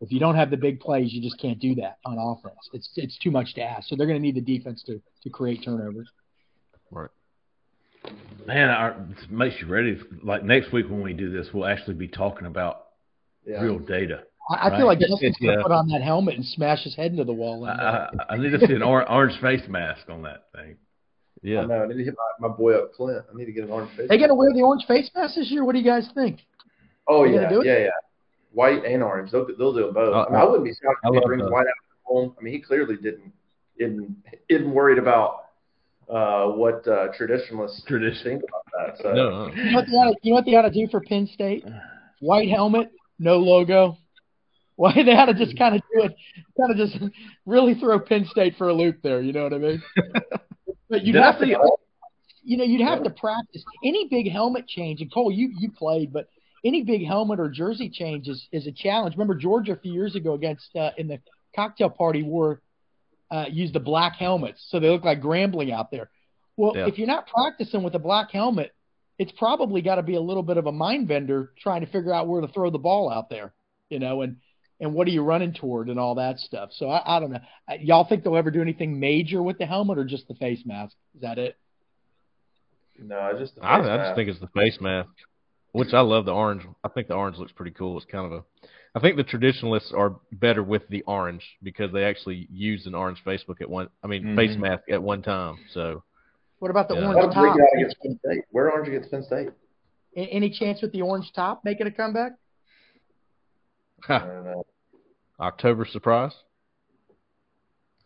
if 0.00 0.10
you 0.10 0.18
don't 0.18 0.34
have 0.34 0.50
the 0.50 0.56
big 0.56 0.80
plays, 0.80 1.12
you 1.12 1.22
just 1.22 1.40
can't 1.40 1.60
do 1.60 1.76
that 1.76 1.98
on 2.04 2.18
offense. 2.18 2.58
It's 2.72 2.90
it's 2.96 3.18
too 3.18 3.30
much 3.30 3.54
to 3.54 3.62
ask. 3.62 3.88
So 3.88 3.96
they're 3.96 4.06
going 4.06 4.20
to 4.20 4.22
need 4.22 4.34
the 4.34 4.58
defense 4.58 4.82
to 4.86 5.00
to 5.22 5.30
create 5.30 5.62
turnovers. 5.64 6.08
Right. 6.92 7.10
Man, 8.46 8.68
our, 8.68 8.96
this 9.08 9.24
makes 9.30 9.56
you 9.60 9.66
ready. 9.66 9.98
Like 10.22 10.44
next 10.44 10.72
week 10.72 10.88
when 10.88 11.02
we 11.02 11.12
do 11.14 11.32
this, 11.32 11.48
we'll 11.52 11.66
actually 11.66 11.94
be 11.94 12.08
talking 12.08 12.46
about 12.46 12.88
Yeah. 13.46 13.62
real 13.62 13.78
data. 13.78 14.24
I, 14.50 14.54
I 14.54 14.68
Right. 14.68 14.76
feel 14.76 14.86
like 14.86 14.98
Justin's 14.98 15.38
going 15.38 15.56
to 15.56 15.62
put 15.62 15.72
on 15.72 15.88
that 15.88 16.02
helmet 16.02 16.34
and 16.34 16.44
smash 16.44 16.84
his 16.84 16.94
head 16.94 17.12
into 17.12 17.24
the 17.24 17.32
wall. 17.32 17.64
I, 17.64 17.72
And, 17.72 17.80
uh, 17.80 18.10
I, 18.28 18.34
I 18.34 18.36
need 18.36 18.50
to 18.50 18.66
see 18.66 18.74
an 18.74 18.82
or, 18.82 19.08
orange 19.10 19.40
face 19.40 19.66
mask 19.68 20.08
on 20.10 20.22
that 20.22 20.44
thing. 20.54 20.76
I 21.44 21.46
Yeah. 21.46 21.64
know. 21.64 21.82
I 21.82 21.86
need 21.86 21.98
to 21.98 22.04
hit 22.04 22.14
my, 22.40 22.48
my 22.48 22.54
boy 22.54 22.74
up, 22.74 22.92
Clint. 22.92 23.24
I 23.32 23.36
need 23.36 23.46
to 23.46 23.52
get 23.52 23.64
an 23.64 23.70
orange 23.70 23.90
face. 23.96 24.08
they 24.08 24.18
going 24.18 24.28
to 24.28 24.34
wear 24.34 24.52
the 24.52 24.62
orange 24.62 24.84
face 24.86 25.10
mask 25.14 25.36
this 25.36 25.50
year? 25.50 25.64
What 25.64 25.72
do 25.72 25.78
you 25.78 25.84
guys 25.84 26.08
think? 26.14 26.40
Oh 27.08 27.24
yeah, 27.24 27.48
do 27.48 27.60
it? 27.60 27.66
yeah, 27.66 27.78
yeah. 27.78 27.88
White 28.52 28.84
and 28.84 29.02
orange. 29.02 29.32
They'll 29.32 29.46
they'll 29.58 29.72
do 29.72 29.86
them 29.86 29.94
both. 29.94 30.14
Uh, 30.14 30.26
I, 30.28 30.30
mean, 30.30 30.40
I 30.40 30.44
wouldn't 30.44 30.64
be 30.64 30.72
shocked 30.72 31.00
I 31.04 31.08
if 31.08 31.14
he 31.14 31.26
brings 31.26 31.42
white 31.50 31.66
out 31.66 31.74
home. 32.04 32.34
I 32.38 32.42
mean, 32.42 32.52
he 32.52 32.60
clearly 32.60 32.96
didn't 32.96 33.32
didn't 33.76 34.16
isn't 34.48 34.72
worried 34.72 34.98
about 34.98 35.41
uh, 36.12 36.46
what 36.48 36.86
uh, 36.86 37.08
traditionalists 37.16 37.82
Tradition. 37.86 38.22
think 38.24 38.42
about 38.42 38.96
that. 38.96 39.02
So 39.02 39.12
No, 39.12 39.46
no. 39.46 39.54
You 39.54 39.70
know 39.70 39.76
what 39.76 39.86
they 39.86 39.92
ought 39.96 40.10
to, 40.10 40.16
you 40.22 40.30
know 40.30 40.34
what 40.36 40.44
they 40.44 40.54
ought 40.54 40.62
to 40.62 40.70
do 40.70 40.88
for 40.90 41.00
Penn 41.00 41.26
State? 41.32 41.64
White 42.20 42.48
helmet, 42.48 42.90
no 43.18 43.38
logo. 43.38 43.96
Why 44.76 44.92
they 44.94 45.12
ought 45.12 45.26
to 45.26 45.34
just 45.34 45.56
kind 45.58 45.74
of 45.74 45.82
do 45.94 46.02
it, 46.04 46.14
kind 46.58 46.70
of 46.70 46.76
just 46.76 46.96
really 47.46 47.74
throw 47.74 47.98
Penn 48.00 48.26
State 48.30 48.56
for 48.56 48.68
a 48.68 48.74
loop 48.74 49.02
there. 49.02 49.20
You 49.20 49.32
know 49.32 49.44
what 49.44 49.52
I 49.54 49.58
mean? 49.58 49.82
But 50.88 51.04
you'd 51.04 51.14
Did 51.14 51.22
have 51.22 51.38
to, 51.38 51.46
see- 51.46 51.56
you 52.42 52.58
know, 52.58 52.64
you'd 52.64 52.86
have 52.86 53.02
to 53.04 53.08
practice 53.10 53.64
any 53.82 54.08
big 54.08 54.30
helmet 54.30 54.68
change. 54.68 55.00
And 55.00 55.10
Cole, 55.10 55.32
you 55.32 55.50
you 55.58 55.70
played, 55.70 56.12
but 56.12 56.28
any 56.66 56.82
big 56.82 57.06
helmet 57.06 57.40
or 57.40 57.48
jersey 57.48 57.88
change 57.88 58.28
is, 58.28 58.46
is 58.52 58.66
a 58.66 58.72
challenge. 58.72 59.14
Remember 59.14 59.34
Georgia 59.34 59.72
a 59.72 59.76
few 59.76 59.92
years 59.92 60.16
ago 60.16 60.34
against 60.34 60.74
uh, 60.76 60.90
in 60.98 61.08
the 61.08 61.18
cocktail 61.56 61.88
party 61.88 62.22
wore 62.22 62.60
uh, 63.32 63.46
used 63.50 63.72
the 63.74 63.80
black 63.80 64.14
helmets, 64.16 64.64
so 64.68 64.78
they 64.78 64.88
look 64.90 65.04
like 65.04 65.20
Grambling 65.20 65.72
out 65.72 65.90
there. 65.90 66.10
Well, 66.56 66.76
Yeah. 66.76 66.86
if 66.86 66.98
you're 66.98 67.06
not 67.06 67.26
practicing 67.26 67.82
with 67.82 67.94
a 67.94 67.98
black 67.98 68.30
helmet, 68.30 68.72
it's 69.18 69.32
probably 69.32 69.80
got 69.82 69.96
to 69.96 70.02
be 70.02 70.14
a 70.16 70.20
little 70.20 70.42
bit 70.42 70.56
of 70.58 70.66
a 70.66 70.72
mind 70.72 71.08
bender 71.08 71.52
trying 71.58 71.80
to 71.80 71.86
figure 71.86 72.12
out 72.12 72.28
where 72.28 72.42
to 72.42 72.48
throw 72.48 72.70
the 72.70 72.78
ball 72.78 73.10
out 73.10 73.30
there, 73.30 73.52
you 73.88 73.98
know, 73.98 74.22
and 74.22 74.36
and 74.80 74.92
what 74.94 75.06
are 75.06 75.10
you 75.12 75.22
running 75.22 75.54
toward 75.54 75.88
and 75.88 75.98
all 75.98 76.16
that 76.16 76.38
stuff. 76.40 76.70
So 76.72 76.90
I, 76.90 77.16
I 77.16 77.20
don't 77.20 77.30
know. 77.30 77.38
Uh, 77.70 77.74
Y'all 77.80 78.04
think 78.08 78.24
they'll 78.24 78.36
ever 78.36 78.50
do 78.50 78.60
anything 78.60 78.98
major 78.98 79.40
with 79.42 79.56
the 79.58 79.66
helmet 79.66 79.96
or 79.96 80.04
just 80.04 80.26
the 80.28 80.34
face 80.34 80.62
mask? 80.66 80.96
Is 81.14 81.20
that 81.22 81.38
it? 81.38 81.56
no, 82.98 83.28
it's 83.30 83.40
just 83.40 83.54
the 83.56 83.64
I, 83.64 83.78
face 83.78 83.86
I 83.86 83.96
mask. 83.96 84.08
just 84.08 84.16
think 84.16 84.28
it's 84.28 84.40
the 84.40 84.48
face 84.48 84.78
mask, 84.80 85.08
which 85.72 85.92
I 85.92 86.00
love 86.00 86.24
the 86.26 86.32
orange. 86.32 86.62
I 86.84 86.88
think 86.88 87.08
the 87.08 87.14
orange 87.14 87.36
looks 87.38 87.52
pretty 87.52 87.72
cool. 87.72 87.96
It's 87.96 88.06
kind 88.06 88.26
of 88.26 88.32
a. 88.32 88.44
I 88.94 89.00
think 89.00 89.16
the 89.16 89.24
traditionalists 89.24 89.92
are 89.96 90.16
better 90.32 90.62
with 90.62 90.86
the 90.88 91.02
orange 91.02 91.42
because 91.62 91.90
they 91.92 92.04
actually 92.04 92.46
used 92.52 92.86
an 92.86 92.94
orange 92.94 93.22
Facebook 93.26 93.60
at 93.62 93.70
one. 93.70 93.88
I 94.04 94.06
mean, 94.06 94.36
face 94.36 94.54
Mhm. 94.56 94.60
mask 94.60 94.82
at 94.90 95.02
one 95.02 95.22
time. 95.22 95.56
So 95.72 96.02
What 96.58 96.70
about 96.70 96.88
the 96.88 96.94
Yeah. 96.96 97.08
Orange 97.08 97.34
him 97.34 97.40
bring 97.42 97.52
top? 97.52 97.56
it 97.58 97.62
out 97.62 97.68
against 97.74 97.96
Penn 98.00 98.18
State. 98.24 98.44
Wear 98.52 98.70
orange 98.70 98.86
against 98.88 99.10
Penn 99.10 99.22
State. 99.24 99.48
A- 100.16 100.20
Any 100.20 100.50
chance 100.50 100.80
with 100.82 100.92
the 100.92 101.02
orange 101.02 101.32
top 101.32 101.64
making 101.64 101.86
a 101.86 101.90
comeback? 101.90 102.32
I 104.08 104.18
don't 104.18 104.44
know. 104.44 104.64
October 105.40 105.84
surprise. 105.86 106.32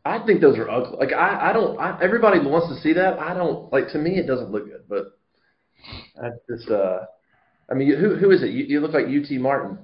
I 0.04 0.20
think 0.24 0.40
those 0.40 0.56
are 0.56 0.70
ugly. 0.70 0.96
Like 0.98 1.12
I, 1.12 1.50
I 1.50 1.52
don't. 1.52 1.78
I, 1.80 1.98
everybody 2.00 2.38
wants 2.38 2.68
to 2.68 2.80
see 2.80 2.92
that. 2.92 3.18
I 3.18 3.34
don't. 3.34 3.72
Like 3.72 3.88
to 3.88 3.98
me, 3.98 4.18
it 4.18 4.26
doesn't 4.28 4.50
look 4.52 4.66
good. 4.66 4.84
But 4.88 5.18
I 6.22 6.30
just. 6.48 6.70
Uh, 6.70 7.00
I 7.70 7.74
mean, 7.74 7.96
who 7.96 8.14
who 8.16 8.30
is 8.30 8.42
it? 8.42 8.50
You, 8.50 8.64
you 8.64 8.80
look 8.80 8.92
like 8.92 9.06
UT 9.06 9.30
Martin, 9.40 9.78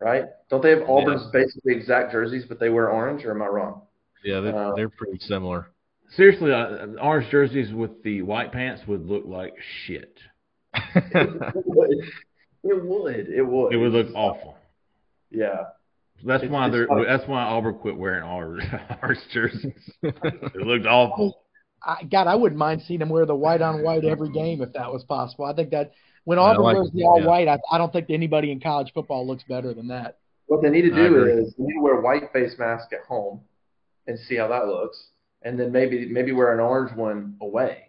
right? 0.00 0.24
Don't 0.50 0.62
they 0.62 0.70
have 0.70 0.82
Auburn's 0.88 1.26
basically 1.32 1.74
exact 1.74 2.12
jerseys, 2.12 2.44
but 2.48 2.60
they 2.60 2.68
wear 2.68 2.90
orange? 2.90 3.24
Or 3.24 3.30
am 3.30 3.42
I 3.42 3.46
wrong? 3.46 3.82
Yeah, 4.24 4.40
they're, 4.40 4.56
Uh, 4.56 4.74
they're 4.74 4.88
pretty 4.90 5.18
similar. 5.20 5.68
Seriously, 6.16 6.52
uh, 6.52 6.88
orange 7.00 7.30
jerseys 7.30 7.72
with 7.72 8.02
the 8.02 8.22
white 8.22 8.52
pants 8.52 8.82
would 8.86 9.06
look 9.06 9.24
like 9.26 9.54
shit. 9.86 10.18
it 10.74 11.54
would. 11.66 11.90
It 12.62 12.84
would. 12.84 13.28
It 13.28 13.42
would. 13.42 13.72
It 13.72 13.76
would 13.78 13.92
look 13.92 14.08
awful. 14.14 14.56
Yeah. 15.30 15.64
That's 16.24 16.42
It's- 16.42 16.52
why 16.52 16.68
they're. 16.68 16.86
That's 17.06 17.26
why 17.26 17.42
Auburn 17.44 17.76
quit 17.76 17.96
wearing 17.96 18.24
orange, 18.24 18.62
orange 19.02 19.20
jerseys. 19.32 19.90
it 20.02 20.54
looked 20.66 20.84
awful. 20.86 21.38
I, 21.82 22.02
God, 22.10 22.26
I 22.26 22.34
wouldn't 22.34 22.58
mind 22.58 22.82
seeing 22.86 23.00
them 23.00 23.08
wear 23.08 23.24
the 23.24 23.34
white 23.34 23.62
on 23.62 23.82
white 23.82 24.04
every 24.04 24.28
game 24.30 24.60
if 24.60 24.74
that 24.74 24.92
was 24.92 25.02
possible. 25.04 25.46
I 25.46 25.54
think 25.54 25.70
that 25.70 25.92
when 26.30 26.38
Auburn 26.38 26.62
like 26.62 26.76
wears 26.76 26.90
the 26.92 27.02
all 27.02 27.20
yeah. 27.20 27.26
white, 27.26 27.48
I, 27.48 27.58
I 27.72 27.76
don't 27.76 27.92
think 27.92 28.08
anybody 28.08 28.52
in 28.52 28.60
college 28.60 28.92
football 28.94 29.26
looks 29.26 29.42
better 29.48 29.74
than 29.74 29.88
that. 29.88 30.18
What 30.46 30.62
they 30.62 30.70
need 30.70 30.82
to 30.82 30.94
do 30.94 31.24
is 31.24 31.52
they 31.58 31.64
need 31.64 31.74
to 31.74 31.80
wear 31.80 32.00
white 32.00 32.32
face 32.32 32.54
mask 32.56 32.92
at 32.92 33.00
home 33.00 33.40
and 34.06 34.16
see 34.16 34.36
how 34.36 34.46
that 34.46 34.68
looks, 34.68 35.08
and 35.42 35.58
then 35.58 35.72
maybe 35.72 36.06
maybe 36.06 36.30
wear 36.30 36.54
an 36.54 36.60
orange 36.60 36.96
one 36.96 37.34
away 37.40 37.88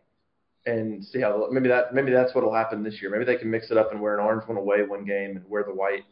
and 0.65 1.05
see 1.05 1.21
how 1.21 1.49
maybe 1.51 1.69
that 1.69 1.93
maybe 1.93 2.11
that's 2.11 2.33
what'll 2.33 2.51
happen 2.51 2.81
this 2.81 2.99
year. 2.99 3.11
Maybe 3.11 3.25
they 3.25 3.35
can 3.37 3.51
mix 3.51 3.69
it 3.69 3.77
up 3.77 3.91
and 3.91 4.01
wear 4.01 4.17
an 4.17 4.25
orange 4.25 4.47
one 4.47 4.57
away 4.57 4.77
one 4.87 5.05
game 5.05 5.37
and 5.37 5.47
wear 5.47 5.63
the 5.63 5.75
white 5.75 6.03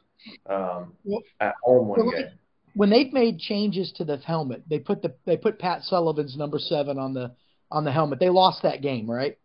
um, 0.48 0.94
well, 1.04 1.24
at 1.40 1.56
home 1.64 1.88
one 1.88 2.06
well, 2.06 2.12
game. 2.12 2.30
When 2.76 2.92
they've 2.92 3.12
made 3.12 3.40
changes 3.40 3.92
to 3.94 4.06
the 4.06 4.18
helmet, 4.18 4.66
they 4.70 4.78
put 4.78 5.02
the 5.02 5.16
they 5.26 5.36
put 5.36 5.58
Pat 5.58 5.82
Sullivan's 5.82 6.38
number 6.38 6.60
seven 6.60 7.00
on 7.00 7.16
the 7.16 7.32
on 7.72 7.86
the 7.86 7.92
helmet. 7.92 8.20
They 8.20 8.30
lost 8.30 8.62
that 8.62 8.84
game, 8.84 9.10
right? 9.10 9.36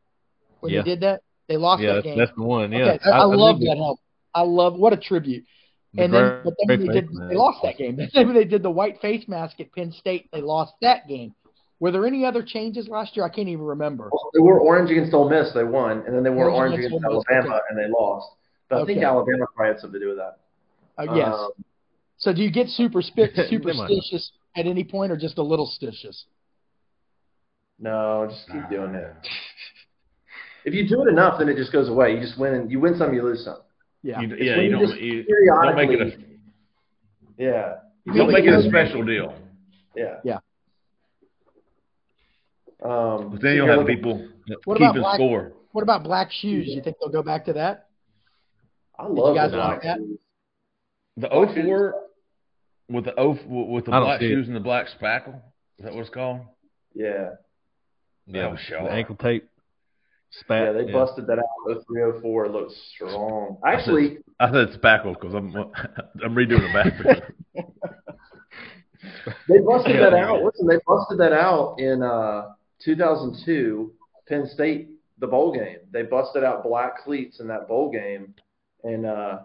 When 0.61 0.71
Yeah. 0.71 0.83
they 0.83 0.91
did 0.91 1.01
that, 1.01 1.23
they 1.49 1.57
lost 1.57 1.83
yeah, 1.83 1.89
that 1.89 1.95
that's, 1.95 2.05
game. 2.05 2.19
that's 2.19 2.33
the 2.37 2.43
one. 2.43 2.73
Yeah, 2.73 2.93
Okay, 2.93 3.11
I, 3.11 3.19
I, 3.19 3.25
love 3.25 3.61
that 3.61 3.77
helmet. 3.77 3.99
I 4.35 4.43
love 4.43 4.75
what 4.75 4.93
a 4.93 4.97
tribute. 4.97 5.45
the 5.93 6.03
and 6.03 6.15
then, 6.15 6.41
but 6.45 6.55
then 6.67 6.81
they 6.81 6.93
did 6.93 7.09
face 7.09 7.19
they 7.29 7.35
lost 7.37 7.59
that 7.63 7.77
game. 7.77 7.99
Then 8.15 8.35
they 8.35 8.45
did 8.45 8.63
the 8.63 8.71
white 8.71 9.01
face 9.01 9.27
mask 9.29 9.61
at 9.61 9.73
Penn 9.73 9.93
State. 9.93 10.29
They 10.33 10.41
lost 10.41 10.73
that 10.81 11.07
game. 11.09 11.35
Were 11.81 11.91
there 11.91 12.07
any 12.07 12.25
other 12.25 12.43
changes 12.43 12.89
last 12.89 13.17
year? 13.17 13.27
I 13.27 13.29
can't 13.29 13.49
even 13.49 13.65
remember. 13.65 14.11
They 14.33 14.41
wore 14.41 14.59
orange 14.59 14.91
against 14.91 15.13
Ole 15.13 15.29
Miss, 15.29 15.53
they 15.53 15.65
won, 15.65 16.03
and 16.07 16.15
then 16.15 16.23
they 16.23 16.31
wore 16.31 16.49
Orange 16.49 16.73
orange 16.73 16.87
against 16.87 17.05
against 17.05 17.27
Alabama, 17.31 17.57
okay. 17.57 17.65
and 17.69 17.79
they 17.79 17.89
lost. 17.89 18.29
But 18.69 18.83
I 18.83 18.87
think 18.87 19.03
Alabama 19.03 19.45
probably 19.55 19.75
had 19.75 19.81
something 19.81 20.01
to 20.01 20.07
do 20.07 20.09
with 20.09 20.19
that. 20.19 20.39
Uh, 20.97 21.15
yes. 21.15 21.29
Um, 21.29 21.51
so 22.17 22.33
do 22.33 22.43
you 22.43 22.51
get 22.51 22.69
super 22.69 23.03
spi- 23.03 23.35
superstitious 23.51 24.33
at 24.57 24.67
any 24.67 24.85
point, 24.85 25.13
or 25.13 25.17
just 25.17 25.37
a 25.39 25.43
little 25.43 25.67
stitious? 25.67 26.25
no, 27.79 28.29
just 28.31 28.47
keep 28.51 28.69
doing 28.71 28.95
it. 28.95 29.13
If 30.65 30.73
you 30.75 30.89
do 30.89 31.03
it 31.05 31.09
enough, 31.11 31.39
then 31.39 31.49
it 31.49 31.57
just 31.57 31.73
goes 31.73 31.89
away. 31.89 32.15
You 32.15 32.21
just 32.21 32.39
win, 32.39 32.55
and 32.55 32.71
you 32.71 32.81
win 32.81 32.97
some, 32.97 33.13
you 33.15 33.23
lose 33.23 33.45
some. 33.45 33.59
Yeah. 34.03 34.21
You, 34.21 34.29
yeah, 34.37 34.57
you 34.57 34.63
you 34.63 34.71
don't. 34.71 34.99
You 35.01 35.25
don't 35.63 35.77
make 35.77 35.91
it 35.91 36.01
a. 36.01 36.13
Yeah. 37.37 37.75
You 38.05 38.13
Don't 38.15 38.27
make 38.29 38.45
make 38.45 38.53
it 38.53 38.55
it 38.55 38.65
a 38.65 38.67
a- 38.67 38.69
special 38.69 39.05
deal. 39.05 39.35
Yeah. 39.97 40.17
Yeah. 40.25 40.39
Um, 42.83 43.31
But 43.31 43.41
so 43.41 43.47
then 43.47 43.57
you'll 43.57 43.67
have 43.69 43.79
looking- 43.79 43.97
people 43.97 44.29
What 44.65 44.79
keeping 44.79 45.01
black? 45.01 45.15
score. 45.17 45.53
What 45.73 45.83
about 45.83 46.03
black 46.05 46.31
shoes? 46.31 46.69
You 46.69 46.83
think 46.83 46.97
they'll 47.01 47.09
go 47.11 47.23
back 47.23 47.47
to 47.47 47.55
that? 47.55 47.89
I 48.99 49.07
love 49.07 49.35
guys 49.35 49.51
the 49.51 49.57
like 49.57 49.81
black 49.81 49.83
that? 49.83 49.99
The 51.17 51.29
Black 51.29 51.55
04 51.55 51.95
with 52.91 53.05
the 53.07 53.19
O 53.19 53.31
with 53.31 53.85
the 53.87 53.91
black 53.91 54.21
see 54.21 54.27
it. 54.27 54.29
shoes 54.31 54.47
and 54.49 54.57
the 54.57 54.61
black 54.61 54.87
spackle. 55.01 55.37
Is 55.79 55.85
that 55.85 55.95
what 55.95 56.01
it's 56.03 56.11
called? 56.11 56.41
Yeah. 56.95 57.31
Yeah, 58.27 58.49
Oh, 58.53 58.57
sure. 58.57 58.83
the 58.83 58.91
ankle 58.91 59.17
tape. 59.17 59.49
Spat. 60.41 60.67
Yeah, 60.67 60.73
they 60.73 60.93
busted 60.93 61.27
that 61.29 61.39
out. 61.39 61.45
The 61.67 61.83
304 61.87 62.49
looks 62.49 62.75
strong. 62.95 63.59
I 63.63 63.73
said- 63.73 63.79
Actually, 63.81 64.19
I 64.41 64.51
said 64.51 64.81
spackle 64.81 65.15
because 65.19 65.35
I'm 65.35 65.55
I'm 66.25 66.35
redoing 66.35 66.67
the 66.67 66.73
back. 66.73 67.65
they 69.49 69.59
busted 69.61 69.97
that 70.01 70.15
out. 70.15 70.43
Listen, 70.43 70.67
they 70.67 70.79
busted 70.87 71.19
that 71.19 71.33
out 71.33 71.77
in 71.79 72.03
uh, 72.03 72.53
2002 72.85 73.93
Penn 74.29 74.49
State 74.53 74.91
the 75.19 75.27
bowl 75.27 75.53
game. 75.53 75.79
They 75.93 76.03
busted 76.03 76.43
out 76.43 76.65
black 76.65 77.05
cleats 77.05 77.41
in 77.41 77.47
that 77.49 77.69
bowl 77.69 77.91
game, 77.93 78.35
and 78.83 79.07
uh, 79.07 79.41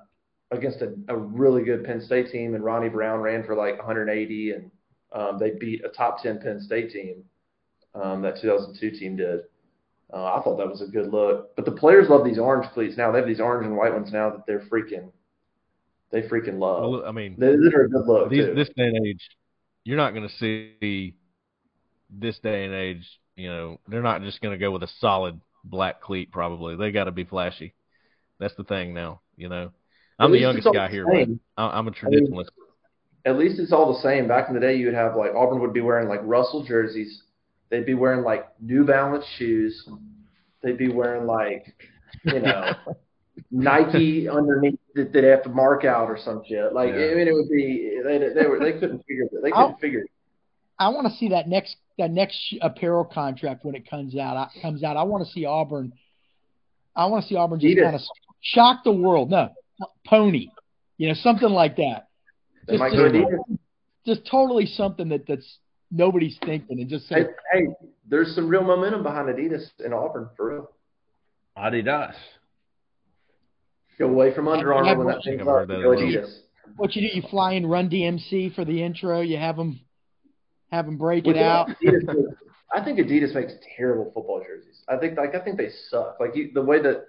against 0.52 0.82
a, 0.82 0.94
a 1.10 1.16
really 1.16 1.64
good 1.64 1.84
Penn 1.84 2.02
State 2.02 2.32
team. 2.32 2.56
And 2.56 2.64
Ronnie 2.64 2.90
Brown 2.90 3.20
ran 3.20 3.44
for 3.46 3.56
like 3.56 3.78
180, 3.78 4.52
and 4.52 4.72
um, 5.14 5.38
they 5.40 5.52
beat 5.52 5.84
a 5.86 5.90
top 5.90 6.24
10 6.24 6.40
Penn 6.40 6.60
State 6.62 6.92
team. 6.92 7.24
Um, 7.96 8.22
that 8.22 8.40
2002 8.42 8.92
team 8.98 9.16
did. 9.18 9.42
Uh, 10.12 10.36
I 10.36 10.42
thought 10.44 10.58
that 10.58 10.68
was 10.70 10.82
a 10.82 10.88
good 10.88 11.12
look. 11.12 11.56
But 11.56 11.66
the 11.66 11.72
players 11.72 12.10
love 12.10 12.26
these 12.26 12.40
orange 12.40 12.72
cleats 12.74 12.98
now. 12.98 13.12
They 13.12 13.20
have 13.20 13.28
these 13.28 13.40
orange 13.40 13.66
and 13.66 13.78
white 13.78 13.94
ones 13.94 14.12
now 14.12 14.32
that 14.32 14.46
they're 14.48 14.66
freaking, 14.72 15.12
they 16.12 16.24
freaking 16.24 16.60
love. 16.60 16.90
Well, 16.90 17.06
I 17.06 17.12
mean, 17.12 17.36
They, 17.38 17.56
they're 17.70 17.86
a 17.86 17.90
good 17.90 18.08
look 18.08 18.30
these, 18.30 18.46
this 18.56 18.70
day 18.70 18.88
and 18.88 19.06
age, 19.06 19.22
you're 19.84 19.98
not 19.98 20.14
going 20.14 20.28
to 20.28 20.36
see 20.36 21.16
this 22.10 22.40
day 22.40 22.66
and 22.66 22.74
age. 22.74 23.08
You 23.36 23.50
know, 23.50 23.80
they're 23.88 24.02
not 24.02 24.22
just 24.24 24.42
going 24.42 24.54
to 24.54 24.58
go 24.58 24.72
with 24.72 24.84
a 24.84 24.90
solid 25.00 25.40
black 25.64 26.02
cleat. 26.02 26.32
Probably 26.32 26.76
they 26.76 26.92
got 26.92 27.06
to 27.06 27.12
be 27.12 27.24
flashy. 27.24 27.74
That's 28.40 28.56
the 28.56 28.64
thing 28.64 28.94
now. 28.94 29.22
You 29.38 29.50
know, 29.50 29.72
I'm 30.18 30.32
the 30.32 30.40
youngest 30.40 30.68
guy 30.74 30.88
the 30.88 30.94
here, 30.94 31.06
but 31.06 31.30
I- 31.58 31.78
I'm 31.78 31.88
a 31.88 31.92
traditionalist. 31.92 32.50
at 33.26 33.38
least 33.38 33.60
it's 33.60 33.72
all 33.72 33.94
the 33.94 34.00
same. 34.02 34.28
Back 34.28 34.50
in 34.50 34.56
the 34.56 34.60
day, 34.60 34.76
you 34.76 34.88
would 34.88 34.96
have 34.96 35.16
like 35.16 35.34
Auburn 35.36 35.62
would 35.62 35.74
be 35.74 35.82
wearing 35.82 36.08
like 36.10 36.22
Russell 36.24 36.64
jerseys. 36.64 37.24
They'd 37.70 37.86
be 37.86 37.94
wearing 37.94 38.24
like 38.24 38.48
New 38.60 38.84
Balance 38.84 39.26
shoes. 39.38 39.88
They'd 40.62 40.78
be 40.78 40.90
wearing 40.90 41.26
like, 41.28 41.76
you 42.24 42.40
know, 42.40 42.74
Nike 43.52 44.28
underneath 44.28 44.80
that 44.96 45.14
they'd 45.14 45.24
have 45.26 45.44
to 45.44 45.50
mark 45.50 45.86
out 45.86 46.10
or 46.10 46.18
some 46.18 46.42
shit. 46.48 46.74
Like, 46.74 46.90
Yeah. 46.94 47.06
I 47.12 47.16
mean, 47.16 47.28
it 47.28 47.34
would 47.34 47.50
be 47.50 48.00
they 48.04 48.18
they 48.34 48.48
were 48.48 48.60
they 48.60 48.74
couldn't 48.74 49.00
figure 49.08 49.24
it. 49.24 49.32
They 49.32 49.52
couldn't 49.52 49.54
I'll- 49.58 49.78
figure 49.78 50.00
it. 50.02 50.12
I 50.82 50.88
want 50.90 51.08
to 51.08 51.14
see 51.18 51.30
that 51.30 51.50
next 51.50 51.76
that 51.98 52.10
next 52.10 52.38
apparel 52.62 53.04
contract 53.04 53.66
when 53.66 53.76
it 53.76 53.90
comes 53.90 54.16
out. 54.16 54.38
I, 54.38 54.48
comes 54.62 54.82
out. 54.82 54.96
I 54.96 55.04
want 55.04 55.26
to 55.26 55.32
see 55.32 55.44
Auburn. 55.46 55.92
I 56.96 57.06
want 57.08 57.24
to 57.24 57.28
see 57.30 57.36
Auburn 57.36 57.60
just 57.60 57.78
kind 57.78 57.96
of 57.96 58.02
shock 58.42 58.84
the 58.86 58.92
world. 58.94 59.30
No, 59.30 59.50
pony, 60.06 60.48
you 60.98 61.10
know, 61.10 61.14
something 61.16 61.50
like 61.50 61.76
that. 61.78 62.08
Just, 62.70 62.80
just, 63.12 63.50
just 64.06 64.26
totally 64.32 64.66
something 64.68 65.10
that 65.10 65.28
that's 65.28 65.58
nobody's 65.92 66.38
thinking, 66.46 66.80
and 66.80 66.90
just 66.90 67.08
Hey, 67.10 67.24
say, 67.24 67.30
hey, 67.54 67.68
there's 68.08 68.34
some 68.36 68.48
real 68.48 68.64
momentum 68.64 69.04
behind 69.04 69.30
Adidas 69.30 69.64
in 69.84 69.94
Auburn 69.94 70.30
for 70.36 70.54
real. 70.54 70.72
Adidas. 71.58 72.14
Go 73.98 74.08
away 74.08 74.34
from 74.34 74.48
Under 74.48 74.74
Armour 74.74 74.98
when 74.98 75.08
that 75.08 75.18
I've 75.18 75.24
thing's 75.24 75.42
up. 75.42 75.68
that 75.68 75.82
Go. 75.82 75.90
Adidas. 75.90 76.34
what 76.78 76.96
you 76.96 77.02
do? 77.10 77.16
You 77.16 77.24
fly 77.30 77.54
in 77.54 77.66
Run 77.66 77.90
DMC 77.90 78.56
for 78.56 78.64
the 78.64 78.82
intro. 78.82 79.22
You 79.22 79.38
have 79.38 79.58
them 79.58 79.80
have 80.72 80.86
them 80.86 80.98
break 80.98 81.26
Which 81.26 81.36
it 81.36 81.42
out. 81.42 81.68
Adidas 81.84 82.34
I 82.74 82.84
think 82.84 83.00
Adidas 83.00 83.34
makes 83.34 83.54
terrible 83.76 84.06
football 84.14 84.42
jerseys. 84.46 84.82
I 84.88 84.98
think 84.98 85.18
like 85.18 85.36
I 85.36 85.40
think 85.44 85.58
they 85.58 85.70
suck. 85.90 86.18
Like 86.20 86.36
you, 86.36 86.52
the 86.54 86.62
way 86.62 86.82
that 86.82 86.92
the 86.92 87.06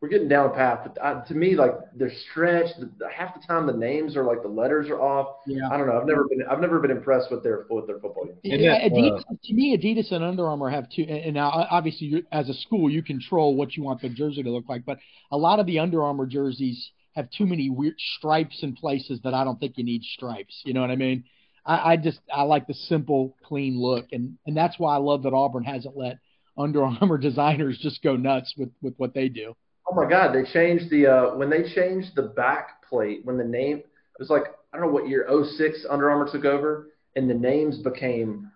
we're 0.00 0.08
getting 0.08 0.28
down 0.28 0.46
a 0.46 0.54
path, 0.54 0.80
but 0.82 1.04
uh, 1.04 1.22
to 1.24 1.34
me, 1.34 1.54
like 1.54 1.72
they're 1.94 2.12
stretched. 2.30 2.80
The, 2.80 2.90
the- 2.98 3.10
half 3.14 3.34
the 3.38 3.46
time, 3.46 3.66
the 3.66 3.74
names 3.74 4.16
are 4.16 4.24
like 4.24 4.42
the 4.42 4.48
letters 4.48 4.88
are 4.88 5.00
off. 5.00 5.36
Yeah. 5.46 5.68
I 5.70 5.76
don't 5.76 5.86
know. 5.86 5.98
I've 6.00 6.06
never 6.06 6.24
been 6.24 6.42
I've 6.50 6.60
never 6.60 6.78
been 6.80 6.90
impressed 6.90 7.30
with 7.30 7.42
their 7.42 7.66
with 7.68 7.86
their 7.86 7.98
football. 7.98 8.24
Games. 8.24 8.38
Yeah, 8.42 8.78
that, 8.88 8.92
Adidas, 8.92 9.22
to 9.44 9.52
me, 9.52 9.76
Adidas 9.76 10.10
and 10.10 10.24
Under 10.24 10.46
Armour 10.48 10.70
have 10.70 10.88
two. 10.88 11.02
And 11.02 11.24
and 11.24 11.34
now, 11.34 11.50
obviously, 11.70 12.06
you're, 12.06 12.22
as 12.32 12.48
a 12.48 12.54
school, 12.54 12.88
you 12.90 13.02
control 13.02 13.54
what 13.56 13.76
you 13.76 13.82
want 13.82 14.00
the 14.00 14.08
jersey 14.08 14.42
to 14.42 14.50
look 14.50 14.68
like. 14.68 14.86
But 14.86 14.98
a 15.30 15.36
lot 15.36 15.60
of 15.60 15.66
the 15.66 15.78
Under 15.78 16.02
Armour 16.02 16.26
jerseys 16.26 16.90
have 17.14 17.28
too 17.30 17.44
many 17.44 17.68
weird 17.68 17.96
stripes 18.16 18.62
in 18.62 18.74
places 18.74 19.20
that 19.24 19.34
I 19.34 19.44
don't 19.44 19.60
think 19.60 19.76
you 19.76 19.84
need 19.84 20.02
stripes. 20.02 20.62
You 20.64 20.72
know 20.72 20.80
what 20.80 20.90
I 20.90 20.96
mean? 20.96 21.24
I, 21.66 21.92
I 21.92 21.96
just 21.98 22.20
I 22.34 22.42
like 22.42 22.66
the 22.66 22.74
simple, 22.74 23.36
clean 23.44 23.78
look, 23.78 24.06
and 24.12 24.38
and 24.46 24.56
that's 24.56 24.78
why 24.78 24.94
I 24.94 24.98
love 24.98 25.24
that 25.24 25.34
Auburn 25.34 25.64
hasn't 25.64 25.94
let 25.94 26.20
Under 26.56 26.84
Armour 26.84 27.18
designers 27.18 27.78
just 27.78 28.02
go 28.02 28.16
nuts 28.16 28.54
with 28.56 28.70
with 28.80 28.94
what 28.96 29.12
they 29.12 29.28
do. 29.28 29.54
Oh 29.90 29.94
my 29.94 30.08
God, 30.08 30.32
they 30.32 30.44
changed 30.52 30.90
the 30.90 31.06
uh, 31.06 31.36
when 31.36 31.50
they 31.50 31.62
changed 31.74 32.14
the 32.14 32.22
back 32.22 32.88
plate 32.88 33.20
when 33.24 33.36
the 33.36 33.44
name 33.44 33.78
it 33.78 34.18
was 34.18 34.30
like 34.30 34.44
I 34.72 34.76
don't 34.76 34.86
know 34.86 34.92
what 34.92 35.08
year 35.08 35.26
06 35.28 35.86
Under 35.88 36.10
Armour 36.10 36.28
took 36.30 36.44
over 36.44 36.88
and 37.16 37.28
the 37.28 37.34
names 37.34 37.78
became 37.78 38.50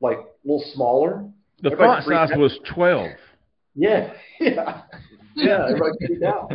like 0.00 0.18
a 0.18 0.24
little 0.44 0.64
smaller. 0.74 1.28
The 1.62 1.72
Everybody 1.72 2.04
font 2.04 2.04
size 2.04 2.32
out. 2.32 2.38
was 2.38 2.58
12. 2.72 3.10
Yeah, 3.74 4.12
yeah, 4.40 4.82
yeah. 5.34 5.66
Everybody 5.68 6.06
freaked 6.06 6.22
out. 6.22 6.52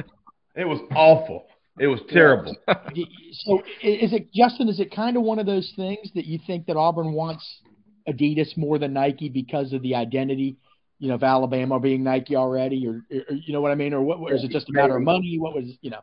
It 0.55 0.65
was 0.65 0.79
awful. 0.95 1.47
It 1.79 1.87
was 1.87 1.99
terrible. 2.09 2.55
So 2.65 3.59
is 3.81 4.13
it 4.13 4.31
Justin? 4.33 4.69
Is 4.69 4.79
it 4.79 4.93
kind 4.93 5.17
of 5.17 5.23
one 5.23 5.39
of 5.39 5.45
those 5.45 5.71
things 5.75 6.09
that 6.15 6.25
you 6.25 6.39
think 6.45 6.67
that 6.67 6.75
Auburn 6.75 7.13
wants 7.13 7.43
Adidas 8.07 8.55
more 8.57 8.77
than 8.77 8.93
Nike 8.93 9.29
because 9.29 9.73
of 9.73 9.81
the 9.81 9.95
identity, 9.95 10.57
you 11.01 11.07
know, 11.07 11.15
of 11.15 11.23
Alabama 11.23 11.79
being 11.79 12.03
Nike 12.03 12.35
already, 12.35 12.87
or, 12.87 13.03
or 13.11 13.35
you 13.35 13.53
know 13.53 13.59
what 13.59 13.71
I 13.71 13.75
mean, 13.75 13.91
or 13.91 14.01
what? 14.01 14.19
Or 14.19 14.33
is 14.33 14.43
it 14.43 14.51
just 14.51 14.69
a 14.69 14.71
matter 14.71 14.95
of 14.95 15.01
money? 15.01 15.39
What 15.39 15.55
was 15.55 15.65
you 15.81 15.89
know? 15.89 16.01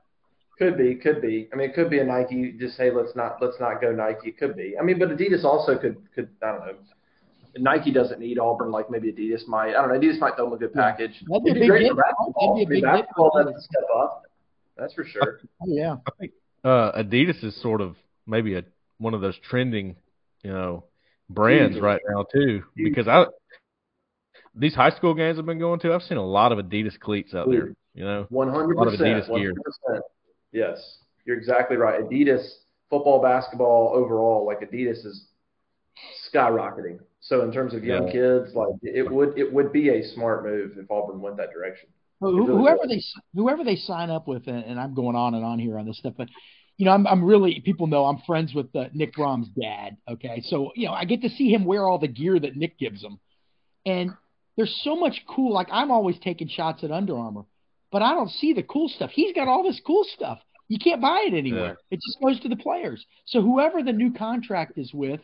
Could 0.59 0.77
be, 0.77 0.97
could 0.97 1.23
be. 1.23 1.49
I 1.53 1.57
mean, 1.57 1.71
it 1.71 1.75
could 1.77 1.89
be 1.89 2.01
a 2.01 2.05
Nike. 2.05 2.53
Just 2.59 2.77
hey, 2.77 2.91
let's 2.91 3.15
not 3.15 3.37
let's 3.41 3.55
not 3.61 3.81
go 3.81 3.93
Nike. 3.93 4.31
It 4.31 4.39
could 4.39 4.57
be. 4.57 4.75
I 4.79 4.83
mean, 4.83 4.99
but 4.99 5.11
Adidas 5.11 5.45
also 5.45 5.79
could 5.79 5.99
could 6.17 6.29
I 6.43 6.51
don't 6.51 6.67
know. 6.67 6.75
Nike 7.59 7.93
doesn't 7.93 8.19
need 8.19 8.41
Auburn 8.41 8.73
like 8.73 8.91
maybe 8.91 9.13
Adidas 9.13 9.47
might. 9.47 9.69
I 9.69 9.73
don't 9.75 9.89
know. 9.89 10.01
Adidas 10.01 10.19
might 10.19 10.35
throw 10.35 10.47
them 10.47 10.55
a 10.55 10.59
good 10.59 10.75
package. 10.75 11.23
That'd 11.29 11.45
be 11.45 11.51
a 11.51 11.53
It'd 11.53 11.61
big 11.63 11.71
great 11.71 11.83
get. 11.83 11.91
for 11.91 12.03
basketball. 12.03 12.55
That'd 12.57 12.69
be 12.69 12.75
a 12.75 12.79
I 12.79 12.81
mean, 12.81 12.83
big 12.83 12.83
get 12.83 12.93
basketball 12.93 13.31
for 13.31 13.45
has 13.45 13.55
to 13.55 13.61
step 13.63 13.85
up. 13.97 14.23
That's 14.77 14.95
for 14.95 15.05
sure. 15.05 15.41
Oh, 15.63 15.67
yeah. 15.69 15.97
uh, 16.65 17.03
Adidas 17.03 17.45
is 17.45 17.61
sort 17.63 17.81
of 17.81 17.95
maybe 18.27 18.55
a 18.57 18.65
one 18.99 19.15
of 19.15 19.21
those 19.21 19.39
trending, 19.49 19.95
you 20.43 20.53
know, 20.53 20.85
brands 21.31 21.77
Huge. 21.77 21.83
right 21.85 22.01
now 22.09 22.27
too. 22.33 22.65
Huge. 22.77 22.95
Because 22.95 23.07
I 23.07 23.27
these 24.59 24.75
high 24.75 24.91
school 24.91 25.15
games 25.15 25.39
I've 25.39 25.47
been 25.47 25.59
going 25.59 25.81
to, 25.81 25.93
I've 25.95 26.03
seen 26.03 26.19
a 26.19 26.25
lot 26.27 26.53
of 26.53 26.59
Adidas 26.59 26.99
cleats 26.99 27.35
out 27.35 27.49
there. 27.51 27.75
You 27.95 28.05
know, 28.05 28.27
One 28.31 28.49
hundred 28.49 28.75
A 28.75 28.79
lot 28.79 28.87
of 28.89 28.93
percent. 28.95 29.09
Adidas 29.09 29.27
gear. 29.27 29.49
hundred 29.55 29.63
percent. 29.63 30.05
Yes, 30.53 30.99
you're 31.25 31.37
exactly 31.39 31.77
right. 31.77 32.01
Adidas 32.03 32.47
football, 32.91 33.21
basketball 33.23 33.93
overall, 33.95 34.47
like 34.47 34.61
Adidas 34.61 35.05
is 35.05 35.27
skyrocketing. 36.33 36.99
So 37.21 37.43
in 37.43 37.53
terms 37.53 37.75
of 37.75 37.85
young 37.85 38.07
Yeah. 38.07 38.13
kids, 38.13 38.55
like 38.55 38.69
it 38.83 39.11
would 39.11 39.37
it 39.39 39.53
would 39.53 39.73
be 39.73 39.89
a 39.91 40.03
smart 40.15 40.45
move 40.45 40.79
if 40.79 40.91
Auburn 40.91 41.21
went 41.21 41.37
that 41.39 41.51
direction. 41.53 41.89
Who- 42.21 42.29
It 42.29 42.47
really 42.47 42.59
whoever 42.61 42.79
would. 42.81 42.91
they 42.91 43.03
whoever 43.35 43.65
they 43.65 43.77
sign 43.77 44.11
up 44.11 44.29
with, 44.29 44.47
and, 44.47 44.65
and 44.65 44.79
I'm 44.81 44.95
going 44.95 45.17
on 45.17 45.35
and 45.35 45.45
on 45.45 45.59
here 45.59 45.79
on 45.79 45.87
this 45.87 45.99
stuff, 45.99 46.15
but 46.17 46.29
you 46.77 46.85
know, 46.85 46.93
I'm 46.93 47.07
I'm 47.09 47.25
really 47.25 47.61
people 47.65 47.89
know 47.89 48.05
I'm 48.07 48.19
friends 48.19 48.55
with 48.55 48.75
uh, 48.77 48.85
Nick 48.95 49.15
Brahms' 49.15 49.49
dad. 49.61 49.97
Okay, 50.09 50.41
so 50.45 50.71
you 50.77 50.87
know, 50.87 50.93
I 50.95 51.05
get 51.05 51.23
to 51.23 51.29
see 51.31 51.53
him 51.53 51.65
wear 51.65 51.87
all 51.89 51.99
the 51.99 52.07
gear 52.09 52.39
that 52.39 52.57
Nick 52.57 52.79
gives 52.79 53.03
him, 53.03 53.19
and 53.85 54.13
there's 54.59 54.79
so 54.85 54.95
much 54.97 55.25
cool. 55.27 55.55
Like 55.55 55.69
I'm 55.73 55.91
always 55.91 56.19
taking 56.19 56.49
shots 56.49 56.85
at 56.85 56.91
Under 56.91 57.17
Armour, 57.17 57.45
but 57.91 58.03
I 58.03 58.11
don't 58.13 58.29
see 58.31 58.53
the 58.53 58.63
cool 58.65 58.89
stuff. 58.89 59.11
He's 59.11 59.35
got 59.35 59.49
all 59.49 59.63
this 59.63 59.81
cool 59.87 60.05
stuff. 60.15 60.41
You 60.69 60.79
can't 60.79 61.01
buy 61.01 61.25
it 61.27 61.33
anywhere. 61.35 61.79
It 61.91 62.01
just 62.07 62.21
goes 62.23 62.39
to 62.41 62.49
the 62.51 62.57
players. 62.57 63.03
So 63.25 63.41
whoever 63.41 63.83
the 63.83 63.93
new 63.95 64.13
contract 64.13 64.77
is 64.77 64.93
with, 64.93 65.21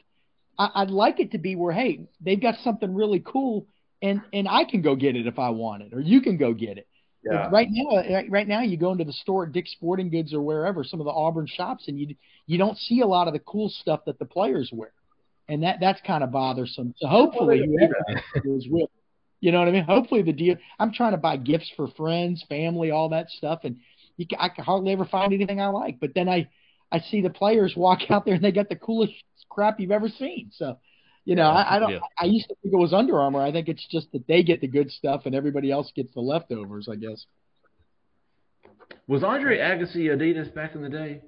I, 0.59 0.71
I'd 0.77 0.91
like 0.91 1.21
it 1.21 1.33
to 1.33 1.39
be 1.39 1.57
where 1.57 1.75
hey, 1.75 2.07
they've 2.23 2.41
got 2.41 2.55
something 2.65 2.95
really 2.95 3.21
cool, 3.27 3.67
and 4.01 4.23
and 4.33 4.49
I 4.49 4.65
can 4.65 4.81
go 4.81 4.95
get 4.97 5.17
it 5.17 5.27
if 5.27 5.39
I 5.39 5.51
want 5.51 5.83
it, 5.83 5.93
or 5.93 6.01
you 6.01 6.21
can 6.23 6.37
go 6.39 6.55
get 6.55 6.79
it. 6.79 6.87
Yeah. 7.25 7.49
Right 7.51 7.69
now, 7.71 7.97
right- 8.15 8.31
right 8.31 8.47
now, 8.49 8.61
you 8.61 8.77
go 8.77 8.93
into 8.93 9.05
the 9.05 9.13
store 9.13 9.47
at 9.47 9.53
Dick's 9.53 9.73
Sporting 9.73 10.11
Goods 10.11 10.33
or 10.35 10.43
wherever, 10.43 10.85
some 10.85 11.01
of 11.01 11.07
the 11.07 11.13
Auburn 11.13 11.47
shops, 11.47 11.89
and 11.89 11.99
you 11.99 12.15
you 12.47 12.57
don't 12.57 12.79
see 12.79 13.01
a 13.01 13.07
lot 13.07 13.27
of 13.29 13.33
the 13.35 13.41
cool 13.41 13.69
stuff 13.71 14.01
that 14.07 14.19
the 14.19 14.27
players 14.27 14.71
wear, 14.73 14.93
and 15.49 15.63
that 15.65 15.81
that's 15.81 16.01
kind 16.07 16.23
of 16.23 16.31
bothersome. 16.31 16.95
So 16.99 17.09
hopefully, 17.09 17.61
whoever 17.67 18.57
is 18.57 18.69
with, 18.71 18.89
you 19.45 19.53
know 19.53 19.59
what 19.59 19.69
I 19.69 19.73
mean. 19.73 19.85
Hopefully, 19.85 20.23
the 20.23 20.33
deal. 20.33 20.57
I'm 20.79 20.91
trying 20.91 21.13
to 21.13 21.19
buy 21.19 21.37
gifts 21.37 21.71
for 21.77 21.89
friends, 21.89 22.43
family, 22.49 22.91
all 22.91 23.11
that 23.11 23.29
stuff, 23.29 23.61
and 23.65 23.77
you 24.17 24.27
can, 24.27 24.39
I 24.41 24.49
can 24.49 24.65
hardly 24.65 24.95
ever 24.95 25.05
find 25.05 25.35
anything 25.35 25.61
I 25.61 25.67
like. 25.67 26.01
But 26.01 26.13
then 26.15 26.31
I 26.31 26.49
I 26.91 27.01
see 27.01 27.21
the 27.21 27.29
players 27.29 27.75
walk 27.77 27.99
out 28.11 28.25
there 28.25 28.37
and 28.37 28.43
they 28.43 28.53
got 28.53 28.71
the 28.71 28.77
coolest 28.77 29.13
crap 29.51 29.81
you've 29.81 29.91
ever 29.91 30.09
seen. 30.09 30.51
So. 30.53 30.79
You 31.27 31.37
know, 31.37 31.45
I, 31.45 31.77
I 31.77 31.79
don't. 31.79 31.91
Yeah. 31.91 32.01
I 32.19 32.27
used 32.27 32.49
to 32.49 32.55
think 32.63 32.75
it 32.75 32.77
was 32.77 32.93
Under 32.93 33.19
Armour. 33.19 33.41
I 33.41 33.51
think 33.51 33.69
it's 33.69 33.87
just 33.91 34.13
that 34.13 34.27
they 34.27 34.43
get 34.43 34.61
the 34.61 34.67
good 34.67 34.91
stuff 34.91 35.23
and 35.25 35.35
everybody 35.35 35.71
else 35.71 35.91
gets 35.97 36.13
the 36.13 36.21
leftovers. 36.21 36.87
I 36.87 36.97
guess. 36.97 37.25
Was 39.07 39.25
Andre 39.25 39.57
Agassi 39.57 40.15
Adidas 40.15 40.55
back 40.55 40.75
in 40.75 40.83
the 40.83 40.91
day? 40.91 41.23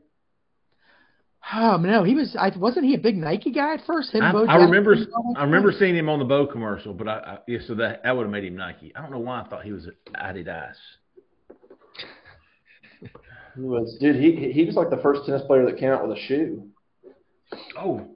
Oh 1.55 1.77
no, 1.77 2.03
he 2.03 2.15
was. 2.15 2.35
I 2.39 2.51
wasn't 2.57 2.87
he 2.87 2.95
a 2.95 2.99
big 2.99 3.17
Nike 3.17 3.53
guy 3.53 3.75
at 3.75 3.85
first. 3.87 4.13
Him, 4.13 4.23
I, 4.23 4.33
Bo 4.33 4.47
I 4.47 4.57
remember 4.57 4.93
and 4.95 5.07
all 5.15 5.33
that 5.35 5.41
I 5.41 5.45
remember 5.45 5.73
seeing 5.73 5.95
him 5.95 6.09
on 6.09 6.19
the 6.19 6.25
Bo 6.25 6.47
commercial, 6.47 6.93
but 6.93 7.07
I, 7.07 7.19
I 7.19 7.39
yeah, 7.47 7.59
so 7.67 7.75
that 7.77 8.03
that 8.03 8.17
would 8.17 8.25
have 8.25 8.33
made 8.33 8.45
him 8.45 8.57
Nike. 8.57 8.93
I 8.97 9.03
don't 9.03 9.13
know 9.13 9.21
why 9.21 9.43
I 9.43 9.49
thought 9.49 9.63
he 9.63 9.73
was 9.73 9.89
Adidas. 10.17 10.75
He 13.55 13.63
was, 13.63 13.97
dude. 14.01 14.17
He 14.17 14.53
he 14.53 14.65
was 14.65 14.75
like 14.75 14.91
the 14.91 14.99
first 14.99 15.25
tennis 15.25 15.43
player 15.47 15.65
that 15.67 15.79
came 15.79 15.91
out 15.91 16.07
with 16.07 16.17
a 16.19 16.21
shoe. 16.21 16.69
Oh, 17.79 18.07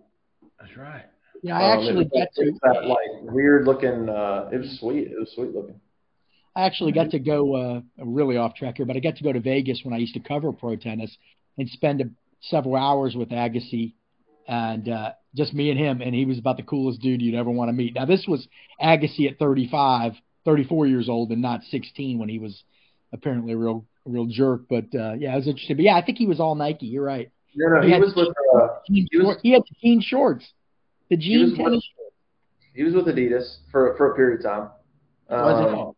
that's 0.60 0.76
right. 0.76 1.04
Yeah, 1.42 1.58
I 1.58 1.72
Um, 1.72 1.78
actually 1.78 2.04
it 2.04 2.12
got 2.12 2.28
to. 2.34 2.52
that 2.64 2.86
like 2.86 3.32
weird 3.32 3.64
looking. 3.64 4.08
Uh, 4.08 4.50
it 4.52 4.58
was 4.58 4.78
sweet. 4.78 5.08
It 5.08 5.18
was 5.18 5.32
sweet 5.34 5.54
looking. 5.54 5.80
I 6.56 6.62
actually 6.66 6.92
got 6.92 7.10
to 7.12 7.18
go. 7.18 7.54
Uh, 7.54 7.80
really 8.04 8.36
off 8.36 8.54
track 8.54 8.76
here, 8.76 8.86
but 8.86 8.96
I 8.96 9.00
got 9.00 9.16
to 9.16 9.24
go 9.24 9.32
to 9.32 9.40
Vegas 9.40 9.80
when 9.84 9.94
I 9.94 9.98
used 9.98 10.14
to 10.14 10.20
cover 10.20 10.52
pro 10.52 10.76
tennis 10.76 11.16
and 11.56 11.68
spend 11.70 12.00
a, 12.00 12.04
several 12.40 12.76
hours 12.76 13.14
with 13.14 13.30
Agassi, 13.30 13.94
and 14.48 14.88
uh, 14.88 15.12
just 15.34 15.54
me 15.54 15.70
and 15.70 15.78
him, 15.78 16.00
and 16.00 16.14
he 16.14 16.24
was 16.24 16.38
about 16.38 16.56
the 16.56 16.62
coolest 16.62 17.00
dude 17.00 17.22
you'd 17.22 17.34
ever 17.34 17.50
want 17.50 17.68
to 17.68 17.72
meet. 17.72 17.94
Now 17.94 18.04
this 18.06 18.24
was 18.26 18.46
Agassi 18.82 19.30
at 19.30 19.38
35, 19.38 20.12
34 20.44 20.86
years 20.86 21.08
old, 21.08 21.30
and 21.30 21.42
not 21.42 21.62
16 21.64 22.18
when 22.18 22.28
he 22.28 22.38
was 22.38 22.62
apparently 23.12 23.52
a 23.52 23.56
real 23.56 23.84
real 24.06 24.26
jerk. 24.26 24.62
But 24.68 24.86
uh, 24.94 25.12
yeah, 25.14 25.32
it 25.34 25.36
was 25.36 25.46
interesting. 25.48 25.76
But 25.76 25.84
yeah, 25.84 25.96
I 25.96 26.04
think 26.04 26.18
he 26.18 26.26
was 26.26 26.40
all 26.40 26.54
Nike. 26.54 26.86
You're 26.86 27.04
right. 27.04 27.30
No, 27.54 27.68
no, 27.76 27.82
He 27.86 27.92
he 27.92 27.98
was 28.00 28.14
with. 28.14 28.28
Uh, 28.28 28.68
He 28.86 29.08
was- 29.14 29.38
he 29.42 29.52
had 29.52 29.62
the 29.62 29.74
jean 29.82 30.00
shorts, 30.00 30.46
the 31.08 31.16
he 31.16 31.22
jean 31.34 31.56
tennis. 31.56 31.72
with. 31.98 32.12
He 32.74 32.84
was 32.84 32.94
with 32.94 33.06
Adidas 33.06 33.56
for 33.72 33.94
for 33.96 34.12
a 34.12 34.14
period 34.16 34.40
of 34.40 34.44
time. 34.46 34.70
Was 35.28 35.66
it? 35.66 35.78
Um, 35.78 35.92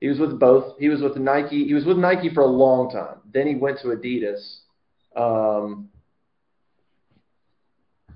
He 0.00 0.08
was 0.08 0.18
with 0.18 0.38
both. 0.40 0.78
He 0.80 0.88
was 0.88 1.00
with 1.02 1.16
Nike. 1.16 1.64
He 1.66 1.74
was 1.74 1.84
with 1.84 1.98
Nike 1.98 2.30
for 2.30 2.40
a 2.40 2.46
long 2.46 2.90
time. 2.90 3.18
Then 3.32 3.46
he 3.46 3.54
went 3.54 3.78
to 3.80 3.88
Adidas, 3.88 4.60
um, 5.16 5.88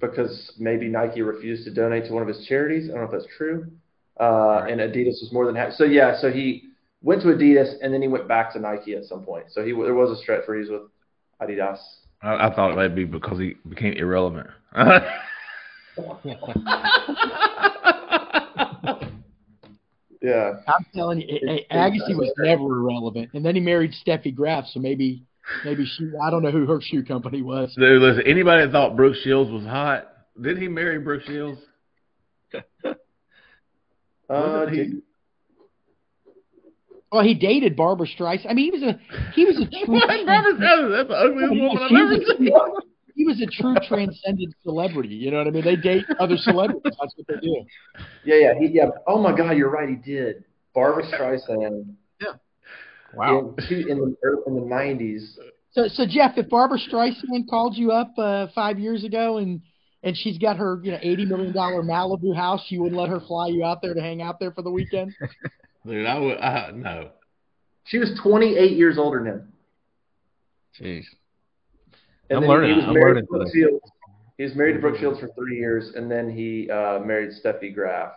because 0.01 0.53
maybe 0.59 0.89
Nike 0.89 1.23
refused 1.23 1.65
to 1.65 1.73
donate 1.73 2.07
to 2.07 2.13
one 2.13 2.23
of 2.23 2.29
his 2.29 2.47
charities. 2.47 2.89
I 2.89 2.93
don't 2.93 3.01
know 3.01 3.07
if 3.07 3.13
that's 3.13 3.37
true. 3.37 3.67
Uh, 4.19 4.67
and 4.69 4.81
Adidas 4.81 5.21
was 5.21 5.31
more 5.33 5.47
than 5.47 5.55
happy. 5.55 5.73
So 5.77 5.85
yeah, 5.85 6.21
so 6.21 6.31
he 6.31 6.65
went 7.03 7.23
to 7.23 7.29
Adidas 7.29 7.75
and 7.83 7.93
then 7.93 8.03
he 8.03 8.09
went 8.09 8.29
back 8.29 8.53
to 8.55 8.59
Nike 8.59 8.95
at 8.95 9.05
some 9.05 9.23
point. 9.23 9.47
So 9.51 9.65
he 9.65 9.73
there 9.73 9.95
was 9.95 10.17
a 10.17 10.21
stretch 10.23 10.43
where 10.47 10.57
he 10.57 10.69
was 10.69 10.71
with 10.71 10.83
Adidas. 11.41 11.79
I, 12.23 12.49
I 12.49 12.55
thought 12.55 12.75
that'd 12.77 12.95
be 12.95 13.05
because 13.05 13.39
he 13.39 13.57
became 13.69 13.93
irrelevant. 13.95 14.49
Yeah. 20.27 20.55
I'm 20.67 20.85
telling 20.93 21.21
you, 21.21 21.27
hey, 21.29 21.67
Agassi 21.71 22.17
was 22.17 22.33
never 22.39 22.65
irrelevant, 22.65 23.31
and 23.35 23.45
then 23.45 23.55
he 23.55 23.61
married 23.61 23.93
Steffi 24.05 24.35
Graf, 24.35 24.67
so 24.67 24.81
maybe 24.81 25.23
maybe 25.65 25.85
she 25.87 26.11
I 26.23 26.31
don't 26.31 26.43
know 26.43 26.51
who 26.51 26.67
her 26.67 26.81
shoe 26.81 27.05
company 27.05 27.43
was. 27.43 27.75
Dude, 27.75 28.03
listen, 28.03 28.23
anybody 28.27 28.65
that 28.67 28.73
thought 28.73 28.97
Brooke 28.97 29.17
Shields 29.23 29.51
was 29.51 29.65
hot, 29.65 30.09
did 30.41 30.59
he 30.59 30.69
marry 30.69 30.99
Brooke 30.99 31.23
Shields? 31.27 31.61
Uh, 34.29 34.67
he- 34.67 34.77
did- 34.77 35.03
Well, 37.13 37.23
he 37.23 37.35
dated 37.35 37.77
Barbra 37.77 38.07
Streisand. 38.09 38.51
I 38.51 38.55
mean, 38.55 38.73
he 38.75 38.81
was 38.81 38.83
a 38.83 38.99
he 39.35 39.45
was 39.45 39.57
a 39.59 39.67
true. 39.85 39.95
What? 39.95 40.09
Barbra 40.27 40.53
Streisand, 40.55 40.91
that's 40.97 41.09
the 41.09 41.15
ugliest 41.15 41.53
woman 41.55 41.79
I've 41.83 41.91
He 41.91 41.97
ever 41.97 42.09
was 42.11 42.29
a- 42.29 42.37
seen. 42.39 42.53
He 43.15 43.25
was 43.25 43.41
a 43.41 43.47
true 43.47 43.75
transcendent 43.89 44.53
celebrity. 44.63 45.15
You 45.15 45.31
know 45.31 45.39
what 45.39 45.47
I 45.47 45.51
mean? 45.51 45.65
They 45.65 45.77
date 45.77 46.05
other 46.21 46.37
celebrities. 46.37 46.83
That's 46.85 47.15
what 47.17 47.27
they 47.29 47.41
do. 47.41 47.65
yeah, 48.25 48.35
yeah, 48.35 48.53
he, 48.61 48.67
yeah. 48.67 48.89
Oh 49.07 49.23
my 49.23 49.35
God, 49.35 49.53
you're 49.57 49.71
right. 49.71 49.89
He 49.89 49.95
did. 49.95 50.45
Barbra 50.75 51.03
Streisand. 51.11 51.95
Wow. 53.15 53.55
In, 53.71 53.89
in 53.91 53.99
the 53.99 54.43
in 54.47 54.55
the 54.55 54.61
'90s. 54.61 55.37
So, 55.73 55.89
so 55.89 56.05
Jeff, 56.09 56.33
if 56.37 56.49
Barbra 56.49 56.79
Streisand 56.79 57.49
called 57.49 57.77
you 57.77 57.93
up 57.93 58.13
uh, 58.19 58.47
five 58.55 58.79
years 58.79 59.05
ago 59.05 59.39
and 59.39 59.61
and 60.03 60.17
she's 60.17 60.39
got 60.39 60.57
her 60.57 60.81
you 60.83 60.93
know 60.93 60.99
eighty 61.03 61.25
million 61.25 61.53
dollar 61.53 61.83
Malibu 61.83 62.35
house, 62.35 62.65
you 62.69 62.83
wouldn't 62.83 63.01
let 63.01 63.09
her 63.11 63.21
fly 63.21 63.49
you 63.49 63.65
out 63.65 63.83
there 63.83 63.95
to 63.95 64.01
hang 64.01 64.23
out 64.23 64.41
there 64.41 64.53
for 64.53 64.63
the 64.63 64.71
weekend? 64.71 65.13
Dude, 65.87 66.07
I 66.07 66.19
would. 66.19 66.39
I, 66.39 66.71
no. 66.75 67.11
She 67.85 67.99
was 67.99 68.19
28 68.21 68.73
years 68.73 68.99
older 68.99 69.19
than 69.19 69.27
him. 69.29 69.53
Jeez. 70.81 71.05
And 72.29 72.41
I'm 72.41 72.45
learning- 72.45 72.71
He 72.71 72.77
was 72.77 72.85
I'm 72.89 72.95
married 72.95 73.07
learning 73.07 73.23
to 73.27 73.29
Brooke. 73.31 73.49
Shields. 73.55 73.91
He 74.37 74.43
was 74.43 74.55
married 74.57 74.73
to 74.75 74.79
Brooke 74.81 74.99
Shields 74.99 75.21
for 75.21 75.29
three 75.39 75.57
years, 75.59 75.93
and 75.95 76.11
then 76.11 76.29
he 76.29 76.69
uh, 76.69 76.99
married 76.99 77.31
Steffi 77.43 77.73
Graf. 77.73 78.13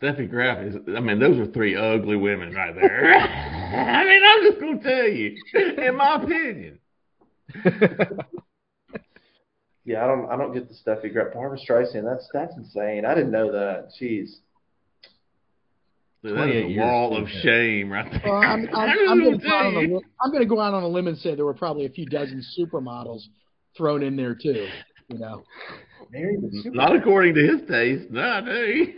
Steffi 0.00 0.28
Graf 0.28 0.58
is. 0.58 0.76
I 0.94 1.00
mean, 1.00 1.18
those 1.18 1.38
are 1.38 1.50
three 1.50 1.74
ugly 1.74 2.16
women 2.16 2.52
right 2.54 2.74
there. 2.74 3.46
I 3.76 4.04
mean, 4.04 4.22
I'm 4.24 4.42
just 4.44 4.60
gonna 4.60 4.82
tell 4.82 5.08
you, 5.08 5.36
in 5.86 5.96
my 5.96 6.14
opinion. 6.22 6.78
Yeah, 9.86 10.04
I 10.04 10.06
don't, 10.08 10.30
I 10.30 10.36
don't 10.36 10.52
get 10.52 10.68
the 10.68 10.74
Steffi 10.74 11.12
Graf. 11.12 11.32
Barbra 11.32 11.58
Streisand. 11.58 12.04
That's 12.04 12.28
that's 12.32 12.54
insane. 12.56 13.04
I 13.04 13.14
didn't 13.14 13.32
know 13.32 13.50
that. 13.50 13.88
Jeez. 14.00 14.28
Dude, 16.22 16.36
that 16.36 16.48
is 16.50 16.76
a 16.76 16.78
wall 16.80 17.16
of 17.20 17.28
shame 17.28 17.90
right 17.90 18.08
there. 18.08 18.20
Well, 18.24 18.36
I'm, 18.36 18.68
I'm, 18.74 18.88
I 18.88 19.06
I'm 19.08 19.18
going 19.20 19.38
to 19.40 19.44
go 19.44 19.52
out 19.52 19.66
on 19.66 19.76
a 19.76 19.80
you. 19.80 19.94
lim- 19.94 20.04
I'm 20.20 20.30
going 20.30 20.42
to 20.42 20.48
go 20.48 20.60
out 20.60 20.74
on 20.74 20.82
a 20.82 20.86
limb 20.86 21.08
and 21.08 21.16
say 21.18 21.34
there 21.34 21.46
were 21.46 21.54
probably 21.54 21.86
a 21.86 21.88
few 21.88 22.04
dozen 22.06 22.44
supermodels 22.56 23.22
thrown 23.76 24.02
in 24.02 24.16
there 24.16 24.34
too. 24.34 24.68
You 25.08 25.18
know, 25.18 25.42
Married 26.12 26.42
the 26.42 26.50
super- 26.62 26.76
Not 26.76 26.94
according 26.94 27.34
to 27.34 27.40
his 27.40 27.66
taste. 27.68 28.10
No, 28.10 28.22
I 28.22 28.40
do. 28.42 28.92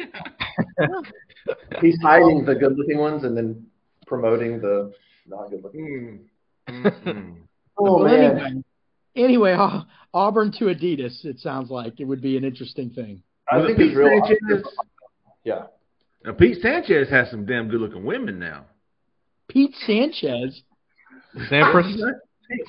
He's 1.81 1.97
hiding 2.03 2.45
the 2.45 2.57
good-looking 2.57 2.99
ones 2.99 3.25
and 3.25 3.37
then 3.37 3.64
promoting 4.12 4.60
the 4.60 4.92
not 5.26 5.50
good-looking. 5.50 6.20
Mm. 6.68 6.82
Mm-mm. 6.84 7.36
Oh 7.78 8.02
Well, 8.02 8.04
man. 8.04 8.36
anyway, 8.36 8.62
anyway, 9.16 9.52
Au- 9.58 9.84
Auburn 10.12 10.52
to 10.58 10.66
Adidas. 10.66 11.24
It 11.24 11.38
sounds 11.40 11.70
like 11.70 12.00
it 12.00 12.04
would 12.04 12.20
be 12.20 12.36
an 12.36 12.44
interesting 12.44 12.90
thing. 12.90 13.22
I 13.50 13.56
Was 13.56 13.66
think 13.68 13.78
it 13.78 13.86
it's 13.86 13.96
real. 13.96 14.20
Pete 14.28 14.38
Sanchez? 14.46 14.66
Yeah. 15.44 15.62
Now, 16.26 16.32
Pete 16.32 16.58
Sanchez 16.60 17.08
has 17.08 17.30
some 17.30 17.46
damn 17.46 17.68
good-looking 17.68 18.04
women 18.04 18.38
now. 18.38 18.66
Pete 19.48 19.74
Sanchez. 19.86 20.60
Sampras. 21.50 21.96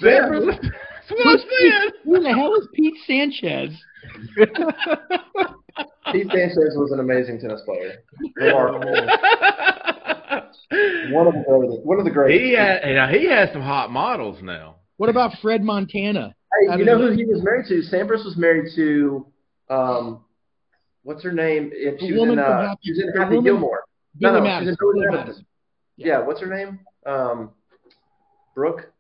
Sampras? 0.02 0.58
That's 0.62 1.10
what 1.10 1.40
Who 2.06 2.22
the 2.24 2.30
hell 2.34 2.56
is 2.56 2.68
Pete 2.74 2.96
Sanchez? 3.06 3.72
Pete 6.14 6.28
Sanchez 6.32 6.76
was 6.78 6.92
an 6.94 7.02
amazing 7.02 7.40
tennis 7.42 7.62
player. 7.66 7.96
Remarkable. 8.38 8.96
One 11.12 11.28
of 11.28 11.34
the 11.34 11.80
one 11.84 12.00
of 12.00 12.06
the 12.06 12.12
greatest. 12.12 12.42
he 12.44 12.54
had, 12.54 12.82
now, 12.86 13.08
he 13.08 13.26
has 13.30 13.50
some 13.54 13.62
hot 13.62 13.92
models 13.92 14.42
now. 14.42 14.76
What 14.98 15.10
about 15.10 15.32
Fred 15.42 15.64
Montana? 15.64 16.34
Hey, 16.70 16.78
you 16.78 16.86
know 16.86 16.98
who 16.98 17.12
he 17.12 17.26
was 17.26 17.42
married 17.44 17.66
to? 17.68 17.82
Sampras 17.92 18.24
was 18.24 18.36
married 18.38 18.72
to, 18.76 19.26
um, 19.70 20.24
what's 21.04 21.24
her 21.24 21.32
name? 21.32 21.72
It, 21.74 22.00
The 22.00 22.06
she 22.08 22.12
was 22.14 22.20
woman 22.20 22.40
in, 22.40 22.46
uh, 22.46 22.68
Happy- 22.68 22.80
she 22.84 22.92
was 22.92 23.00
in 23.02 23.08
Happy 23.20 23.36
woman- 23.36 23.44
Gilmore. 23.44 23.84
Billy 24.20 24.34
no, 24.34 24.38
no, 24.40 24.44
Madison. 24.44 24.62
she's 24.66 24.70
in 24.70 24.76
Billy 24.80 24.94
Billy 24.94 25.06
Madison. 25.06 25.26
Madison. 25.26 25.46
Yeah. 25.98 26.20
what's 26.20 26.40
her 26.42 26.48
name? 26.56 26.80
Um, 27.06 27.52
Brooke, 28.56 28.92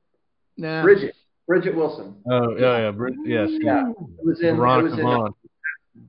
Nah. 0.58 0.82
Bridget, 0.84 1.16
Bridgette 1.50 1.76
Wilson. 1.76 2.16
Oh 2.30 2.56
yeah, 2.58 2.78
yeah, 2.80 2.92
Brit- 2.92 3.14
yes. 3.26 3.50
Yeah, 3.52 3.90
it 3.92 4.26
was 4.26 4.42
in. 4.42 4.56
Veronica 4.58 5.00
it 5.00 5.04
was 5.04 5.34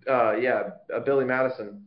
in, 0.09 0.13
uh, 0.13 0.33
yeah, 0.41 0.71
uh, 0.95 1.01
Billy 1.01 1.25
Madison. 1.27 1.85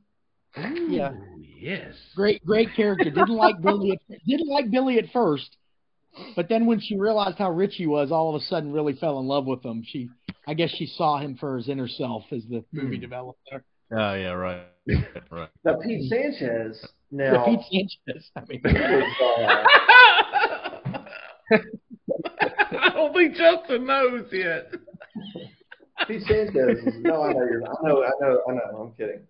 Yeah. 0.88 1.12
Yes. 1.60 1.94
Great, 2.16 2.46
great 2.46 2.70
character. 2.76 3.06
Didn't 3.06 3.30
like 3.36 3.62
Billy. 3.62 3.92
At, 3.92 4.26
didn't 4.26 4.48
like 4.48 4.70
Billy 4.70 5.00
at 5.00 5.12
first, 5.12 5.58
but 6.36 6.50
then 6.50 6.66
when 6.66 6.80
she 6.80 6.98
realized 6.98 7.38
how 7.38 7.52
rich 7.52 7.76
he 7.76 7.88
was, 7.88 8.12
all 8.12 8.34
of 8.36 8.42
a 8.42 8.46
sudden 8.46 8.72
really 8.72 8.94
fell 8.94 9.20
in 9.20 9.28
love 9.28 9.46
with 9.46 9.64
him. 9.64 9.84
She, 9.86 10.10
I 10.48 10.54
guess, 10.54 10.70
she 10.70 10.86
saw 10.86 11.18
him 11.20 11.36
for 11.36 11.58
his 11.58 11.70
inner 11.70 11.88
self 11.88 12.24
as 12.32 12.44
the 12.50 12.64
movie 12.72 12.98
developed. 12.98 13.40
There. 13.50 13.64
Oh 13.92 14.14
yeah, 14.16 14.32
right, 14.32 14.66
right. 15.32 15.50
Now 15.64 15.78
Pete 15.84 16.10
Sanchez. 16.10 16.86
Yeah, 17.10 17.32
Now 17.32 17.46
Pete 17.46 17.60
Sanchez. 17.72 18.30
I 18.36 18.42
mean, 18.48 18.62
was, 18.64 19.64
uh, 21.52 21.58
I 22.82 22.90
don't 22.90 23.14
think 23.14 23.36
Justin 23.36 23.86
knows 23.86 24.26
yet. 24.32 24.74
Pete 26.08 26.24
Sanchez. 26.24 26.80
Is, 26.86 26.96
no, 27.00 27.24
I 27.24 27.34
know 27.34 27.48
you're. 27.50 27.64
I 27.64 27.76
know. 27.84 28.04
I 28.04 28.12
know. 28.22 28.42
I 28.50 28.54
know. 28.54 28.78
I'm 28.82 28.92
kidding. 28.92 29.22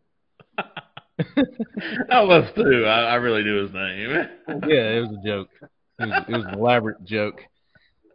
I 2.11 2.21
was 2.21 2.49
too. 2.55 2.85
I, 2.85 3.01
I 3.01 3.15
really 3.15 3.43
knew 3.43 3.61
his 3.63 3.73
name. 3.73 4.09
Yeah, 4.67 4.89
it 4.97 5.01
was 5.01 5.17
a 5.17 5.27
joke. 5.27 5.49
It 5.99 6.07
was, 6.07 6.23
it 6.27 6.31
was 6.31 6.45
an 6.45 6.53
elaborate 6.59 7.03
joke. 7.05 7.39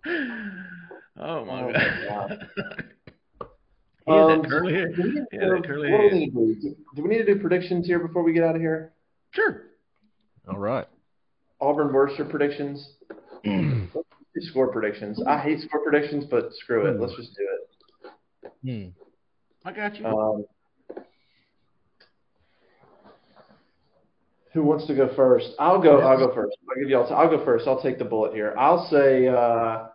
Oh 0.07 1.45
my 1.45 1.63
Oh, 1.65 1.73
god. 2.09 2.39
my 2.49 3.47
He 4.07 4.13
Um, 4.13 4.43
curly 4.45 4.73
hair. 4.73 4.89
do 4.93 5.03
we 5.03 5.11
need 5.13 5.25
Yeah, 5.33 5.41
to- 5.41 5.51
that 5.55 5.65
curly 5.65 5.89
do 5.89 5.95
hair. 5.97 6.09
we 6.11 6.19
need 6.19 6.31
to 6.33 6.37
do? 6.55 6.55
Do- 6.61 6.77
Do 6.97 7.03
we 7.03 7.09
need 7.09 7.19
to 7.25 7.35
do 7.35 7.41
predictions 7.41 7.87
here 7.87 8.01
before 8.01 8.23
we 8.25 8.33
get 8.33 8.43
out 8.45 8.57
of 8.57 8.61
here? 8.61 8.93
Sure. 9.31 9.63
All 10.49 10.59
right. 10.59 10.87
Auburn 11.61 11.93
Mercer 11.93 12.25
predictions. 12.25 12.95
Let's 13.45 13.95
do 14.35 14.41
score 14.41 14.73
predictions. 14.73 15.23
I 15.27 15.39
hate 15.39 15.61
score 15.61 15.83
predictions, 15.85 16.25
but 16.29 16.53
screw 16.55 16.87
it. 16.87 17.01
Let's 17.01 17.15
just 17.17 17.37
do 17.37 17.47
it. 18.05 18.53
Hmm. 18.65 19.69
I 19.69 19.73
got 19.73 19.97
you. 19.97 20.07
Um, 20.07 20.45
who 24.53 24.63
wants 24.63 24.87
to 24.87 24.95
go 24.95 25.15
first? 25.15 25.51
I'll 25.59 25.81
go. 25.81 26.01
I'll 26.01 26.19
go 26.19 26.35
first. 26.35 26.57
I'll 26.69 26.81
give 26.81 26.91
you 26.91 26.99
all. 26.99 27.13
I'll 27.13 27.29
go 27.29 27.45
first. 27.45 27.67
I'll 27.67 27.83
take 27.83 27.99
the 27.99 28.05
bullet 28.05 28.35
here. 28.35 28.55
I'll 28.59 28.89
say. 28.91 29.29
Uh, 29.29 29.87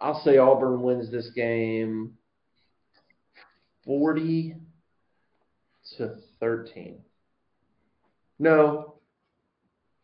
I'll 0.00 0.22
say 0.24 0.38
Auburn 0.38 0.82
wins 0.82 1.10
this 1.10 1.30
game. 1.34 2.12
Forty 3.84 4.54
to 5.96 6.14
thirteen. 6.38 7.00
No. 8.38 8.94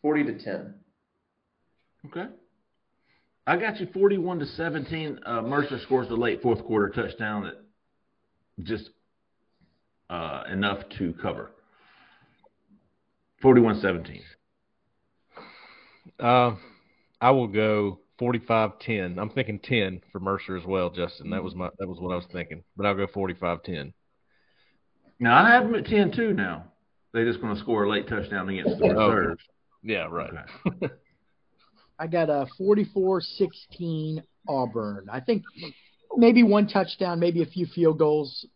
Forty 0.02 0.24
to 0.24 0.42
ten. 0.42 0.74
Okay. 2.07 2.26
I 3.46 3.58
got 3.58 3.78
you 3.78 3.86
41 3.92 4.38
to 4.38 4.46
17. 4.46 5.20
Uh, 5.24 5.42
Mercer 5.42 5.78
scores 5.80 6.08
the 6.08 6.16
late 6.16 6.41
fourth 6.41 6.64
quarter 6.64 6.88
touchdown 6.88 7.45
that 7.45 8.64
just 8.64 8.88
uh, 10.08 10.45
enough 10.50 10.78
to 10.99 11.14
cover. 11.20 11.50
41 13.45 13.79
17. 13.83 14.22
Uh, 16.18 16.57
I 17.21 17.30
will 17.30 17.46
go 17.46 18.00
45-10. 18.18 19.18
I'm 19.18 19.29
thinking 19.29 19.58
10 19.58 20.00
for 20.11 20.18
Mercer 20.18 20.57
as 20.57 20.64
well, 20.64 20.88
Justin. 20.88 21.29
That 21.29 21.45
was 21.45 21.54
my 21.54 21.68
that 21.79 21.87
was 21.87 21.99
what 22.00 22.12
I 22.12 22.16
was 22.16 22.25
thinking. 22.33 22.64
But 22.75 22.87
I'll 22.87 22.95
go 22.95 23.07
45-10. 23.07 23.92
Now, 25.21 25.45
I 25.45 25.50
have 25.50 25.64
them 25.64 25.75
at 25.75 25.84
10 25.84 26.12
too 26.12 26.33
now. 26.33 26.64
They're 27.12 27.26
just 27.26 27.42
going 27.42 27.54
to 27.54 27.61
score 27.61 27.84
a 27.84 27.91
late 27.91 28.08
touchdown 28.08 28.49
against 28.49 28.79
the 28.79 28.84
Okay. 28.87 28.95
reserves. 28.95 29.42
Yeah, 29.83 30.07
right. 30.11 30.30
Okay. 30.66 30.95
I 31.99 32.07
got 32.07 32.30
a 32.30 32.46
44-16 32.58 34.22
Auburn. 34.49 35.07
I 35.12 35.21
think 35.21 35.42
maybe 36.16 36.42
one 36.42 36.66
touchdown, 36.66 37.21
maybe 37.21 37.42
a 37.42 37.46
few 37.46 37.66
field 37.66 37.99
goals. 37.99 38.46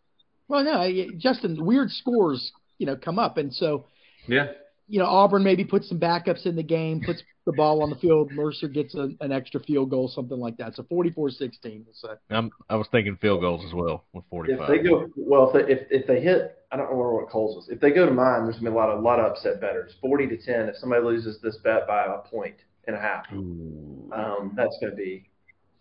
Well, 0.47 0.63
no, 0.63 0.91
Justin, 1.17 1.63
weird 1.63 1.91
scores, 1.91 2.51
you 2.79 2.87
know, 2.87 2.95
come 2.95 3.19
up, 3.19 3.37
and 3.37 3.53
so 3.53 3.85
Yeah. 4.27 4.47
You 4.89 4.99
know 4.99 5.05
Auburn 5.05 5.43
maybe 5.43 5.63
puts 5.63 5.87
some 5.87 5.99
backups 5.99 6.45
in 6.45 6.55
the 6.55 6.63
game, 6.63 7.01
puts 7.05 7.21
the 7.45 7.53
ball 7.53 7.81
on 7.83 7.89
the 7.89 7.95
field. 7.95 8.31
Mercer 8.31 8.67
gets 8.67 8.95
a, 8.95 9.09
an 9.21 9.31
extra 9.31 9.59
field 9.61 9.89
goal, 9.89 10.07
something 10.07 10.39
like 10.39 10.57
that. 10.57 10.75
So 10.75 10.83
44-16. 10.83 11.15
We'll 11.15 11.83
say. 11.93 12.09
I'm 12.29 12.51
I 12.69 12.75
was 12.75 12.87
thinking 12.91 13.17
field 13.21 13.41
goals 13.41 13.63
as 13.65 13.73
well 13.73 14.03
with 14.13 14.23
If 14.25 14.29
45. 14.29 14.67
they 14.67 14.77
go 14.79 15.07
well, 15.15 15.51
if 15.51 15.67
they, 15.67 15.71
if, 15.73 15.87
if 15.89 16.07
they 16.07 16.21
hit, 16.21 16.57
I 16.71 16.77
don't 16.77 16.87
remember 16.87 17.15
what 17.15 17.29
Coles 17.29 17.55
was. 17.55 17.69
If 17.69 17.79
they 17.79 17.91
go 17.91 18.05
to 18.05 18.11
mine, 18.11 18.43
there's 18.43 18.55
gonna 18.55 18.69
be 18.71 18.75
a 18.75 18.79
lot 18.79 18.89
of 18.89 19.01
lot 19.01 19.19
of 19.19 19.25
upset 19.31 19.61
bettors. 19.61 19.93
Forty 20.01 20.27
to 20.27 20.37
ten. 20.37 20.69
If 20.69 20.77
somebody 20.77 21.03
loses 21.03 21.39
this 21.41 21.57
bet 21.57 21.87
by 21.87 22.05
a 22.05 22.19
point 22.29 22.55
and 22.87 22.95
a 22.95 22.99
half, 22.99 23.25
um, 23.31 24.53
that's 24.55 24.77
gonna 24.81 24.95
be 24.95 25.29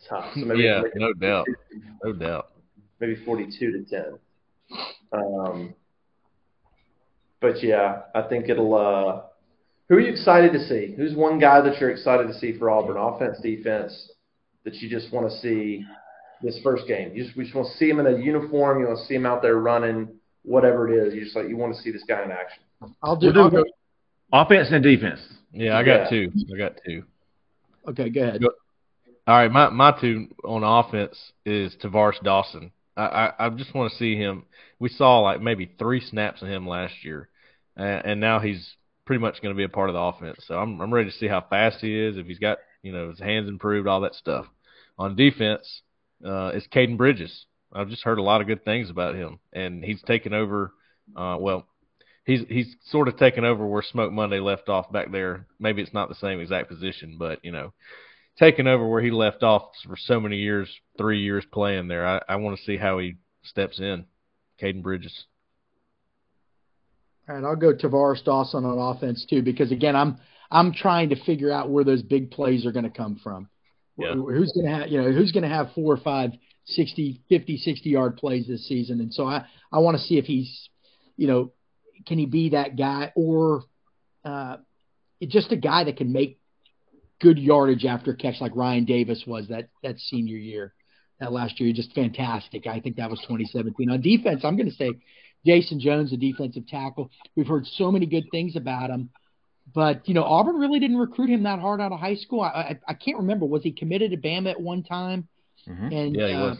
tough. 0.08 0.32
So 0.34 0.40
maybe 0.40 0.62
yeah, 0.62 0.82
no 0.94 1.12
doubt, 1.12 1.46
no 2.04 2.12
doubt. 2.12 2.52
Maybe 3.00 3.16
forty-two 3.24 3.72
to 3.72 3.84
ten. 3.84 4.18
Um, 5.12 5.74
but 7.40 7.62
yeah, 7.62 8.02
I 8.14 8.22
think 8.22 8.48
it'll. 8.48 8.74
Uh, 8.74 9.22
who 9.88 9.96
are 9.96 10.00
you 10.00 10.12
excited 10.12 10.52
to 10.52 10.60
see? 10.66 10.94
Who's 10.96 11.14
one 11.14 11.38
guy 11.38 11.60
that 11.62 11.80
you're 11.80 11.90
excited 11.90 12.26
to 12.28 12.34
see 12.34 12.58
for 12.58 12.70
Auburn, 12.70 12.98
offense, 12.98 13.38
defense, 13.42 14.10
that 14.64 14.74
you 14.74 14.90
just 14.90 15.12
want 15.12 15.30
to 15.30 15.38
see 15.38 15.84
this 16.42 16.60
first 16.62 16.86
game? 16.86 17.12
You 17.14 17.24
just, 17.24 17.36
we 17.36 17.44
just 17.44 17.56
want 17.56 17.68
to 17.68 17.76
see 17.78 17.88
him 17.88 17.98
in 17.98 18.06
a 18.06 18.18
uniform. 18.18 18.80
You 18.80 18.86
want 18.86 18.98
to 18.98 19.04
see 19.06 19.14
him 19.14 19.24
out 19.24 19.40
there 19.40 19.56
running, 19.56 20.08
whatever 20.42 20.92
it 20.92 21.06
is. 21.06 21.14
You 21.14 21.24
just 21.24 21.36
like 21.36 21.48
you 21.48 21.56
want 21.56 21.74
to 21.74 21.80
see 21.80 21.90
this 21.90 22.04
guy 22.06 22.22
in 22.22 22.30
action. 22.30 22.62
I'll 23.02 23.16
do, 23.16 23.32
we'll 23.34 23.50
do 23.50 23.64
offense 24.32 24.68
and 24.70 24.82
defense. 24.82 25.20
Yeah, 25.52 25.78
I 25.78 25.82
got 25.82 26.02
yeah. 26.02 26.10
two. 26.10 26.32
I 26.54 26.58
got 26.58 26.72
two. 26.86 27.04
Okay, 27.88 28.10
go 28.10 28.22
ahead. 28.22 28.42
All 29.26 29.34
right, 29.34 29.50
my 29.50 29.70
my 29.70 29.98
two 29.98 30.28
on 30.44 30.62
offense 30.64 31.32
is 31.46 31.74
Tar'Varish 31.82 32.22
Dawson. 32.22 32.72
I, 33.02 33.32
I, 33.38 33.48
just 33.50 33.74
want 33.74 33.92
to 33.92 33.98
see 33.98 34.16
him. 34.16 34.44
We 34.78 34.88
saw 34.88 35.20
like 35.20 35.40
maybe 35.40 35.70
three 35.78 36.00
snaps 36.00 36.42
of 36.42 36.48
him 36.48 36.66
last 36.66 37.04
year, 37.04 37.28
and, 37.76 38.04
and 38.04 38.20
now 38.20 38.40
he's 38.40 38.74
pretty 39.04 39.20
much 39.20 39.40
going 39.40 39.54
to 39.54 39.56
be 39.56 39.64
a 39.64 39.68
part 39.68 39.88
of 39.88 39.94
the 39.94 40.00
offense. 40.00 40.44
So 40.46 40.58
I'm 40.58 40.80
I'm 40.80 40.92
ready 40.92 41.10
to 41.10 41.16
see 41.16 41.28
how 41.28 41.44
fast 41.48 41.78
he 41.80 41.98
is, 41.98 42.16
if 42.16 42.26
he's 42.26 42.38
got 42.38 42.58
you 42.82 42.92
know 42.92 43.10
his 43.10 43.20
hands 43.20 43.48
improved, 43.48 43.88
all 43.88 44.02
that 44.02 44.14
stuff. 44.14 44.46
On 44.98 45.14
defense, 45.14 45.82
uh, 46.24 46.50
it's 46.54 46.66
Caden 46.68 46.96
Bridges. 46.96 47.46
I've 47.72 47.88
just 47.88 48.04
heard 48.04 48.18
a 48.18 48.22
lot 48.22 48.40
of 48.40 48.46
good 48.46 48.64
things 48.64 48.90
about 48.90 49.14
him, 49.14 49.38
and 49.52 49.84
he's 49.84 50.02
taken 50.02 50.32
over. 50.32 50.72
Uh, 51.16 51.36
well, 51.38 51.66
he's 52.24 52.40
he's 52.48 52.76
sort 52.90 53.08
of 53.08 53.16
taken 53.16 53.44
over 53.44 53.66
where 53.66 53.82
Smoke 53.82 54.12
Monday 54.12 54.40
left 54.40 54.68
off 54.68 54.90
back 54.92 55.10
there. 55.10 55.46
Maybe 55.58 55.82
it's 55.82 55.94
not 55.94 56.08
the 56.08 56.14
same 56.16 56.40
exact 56.40 56.68
position, 56.68 57.16
but 57.18 57.44
you 57.44 57.52
know, 57.52 57.72
taking 58.38 58.66
over 58.66 58.86
where 58.86 59.02
he 59.02 59.10
left 59.10 59.42
off 59.42 59.70
for 59.86 59.96
so 59.96 60.20
many 60.20 60.36
years, 60.36 60.68
three 60.96 61.20
years 61.20 61.44
playing 61.52 61.88
there. 61.88 62.06
I, 62.06 62.20
I 62.28 62.36
want 62.36 62.58
to 62.58 62.64
see 62.64 62.76
how 62.76 62.98
he 62.98 63.16
steps 63.42 63.80
in. 63.80 64.04
Caden 64.62 64.82
Bridges. 64.82 65.24
All 67.28 67.34
right, 67.34 67.44
I'll 67.44 67.56
go 67.56 67.74
Tar'Varish 67.74 68.24
Dawson 68.24 68.64
on 68.64 68.96
offense 68.96 69.26
too, 69.28 69.42
because 69.42 69.70
again, 69.70 69.94
I'm 69.94 70.18
I'm 70.50 70.72
trying 70.72 71.10
to 71.10 71.24
figure 71.24 71.52
out 71.52 71.70
where 71.70 71.84
those 71.84 72.02
big 72.02 72.30
plays 72.30 72.64
are 72.64 72.72
going 72.72 72.84
to 72.84 72.90
come 72.90 73.20
from. 73.22 73.48
Yeah. 73.98 74.14
Who's 74.14 74.52
going 74.52 74.66
to 74.66 74.80
have 74.80 74.88
you 74.88 75.00
know 75.00 75.12
who's 75.12 75.32
going 75.32 75.42
to 75.42 75.48
have 75.48 75.72
four 75.74 75.92
or 75.92 75.98
five 75.98 76.30
60, 76.66 77.22
50, 77.28 77.56
60 77.56 77.90
yard 77.90 78.16
plays 78.16 78.46
this 78.46 78.66
season, 78.66 79.00
and 79.00 79.12
so 79.12 79.26
I 79.26 79.44
I 79.72 79.78
want 79.78 79.96
to 79.96 80.02
see 80.02 80.18
if 80.18 80.24
he's 80.24 80.68
you 81.16 81.26
know 81.26 81.52
can 82.06 82.18
he 82.18 82.26
be 82.26 82.50
that 82.50 82.76
guy 82.76 83.12
or 83.14 83.62
uh, 84.24 84.56
just 85.22 85.52
a 85.52 85.56
guy 85.56 85.84
that 85.84 85.96
can 85.96 86.12
make 86.12 86.40
good 87.20 87.38
yardage 87.38 87.84
after 87.84 88.14
catch 88.14 88.40
like 88.40 88.54
Ryan 88.54 88.84
Davis 88.84 89.24
was 89.26 89.48
that 89.48 89.68
that 89.82 89.98
senior 89.98 90.36
year, 90.36 90.72
that 91.20 91.32
last 91.32 91.60
year, 91.60 91.72
just 91.72 91.92
fantastic. 91.94 92.66
I 92.66 92.80
think 92.80 92.96
that 92.96 93.10
was 93.10 93.20
2017. 93.20 93.90
On 93.90 94.00
defense, 94.00 94.44
I'm 94.44 94.56
going 94.56 94.70
to 94.70 94.74
say 94.74 94.92
Jayson 95.46 95.80
Jones, 95.80 96.10
the 96.10 96.16
defensive 96.16 96.66
tackle. 96.66 97.10
We've 97.36 97.46
heard 97.46 97.66
so 97.66 97.90
many 97.90 98.06
good 98.06 98.24
things 98.30 98.56
about 98.56 98.90
him, 98.90 99.10
but 99.74 100.08
you 100.08 100.14
know 100.14 100.24
Auburn 100.24 100.56
really 100.56 100.80
didn't 100.80 100.98
recruit 100.98 101.30
him 101.30 101.42
that 101.44 101.60
hard 101.60 101.80
out 101.80 101.92
of 101.92 102.00
high 102.00 102.16
school. 102.16 102.40
I 102.40 102.48
I, 102.48 102.78
I 102.88 102.94
can't 102.94 103.18
remember 103.18 103.46
was 103.46 103.62
he 103.62 103.72
committed 103.72 104.10
to 104.12 104.16
Bama 104.16 104.50
at 104.50 104.60
one 104.60 104.82
time, 104.82 105.28
mm-hmm. 105.68 105.92
and 105.92 106.16
yeah, 106.16 106.28
he 106.28 106.34
uh, 106.34 106.48
was. 106.50 106.58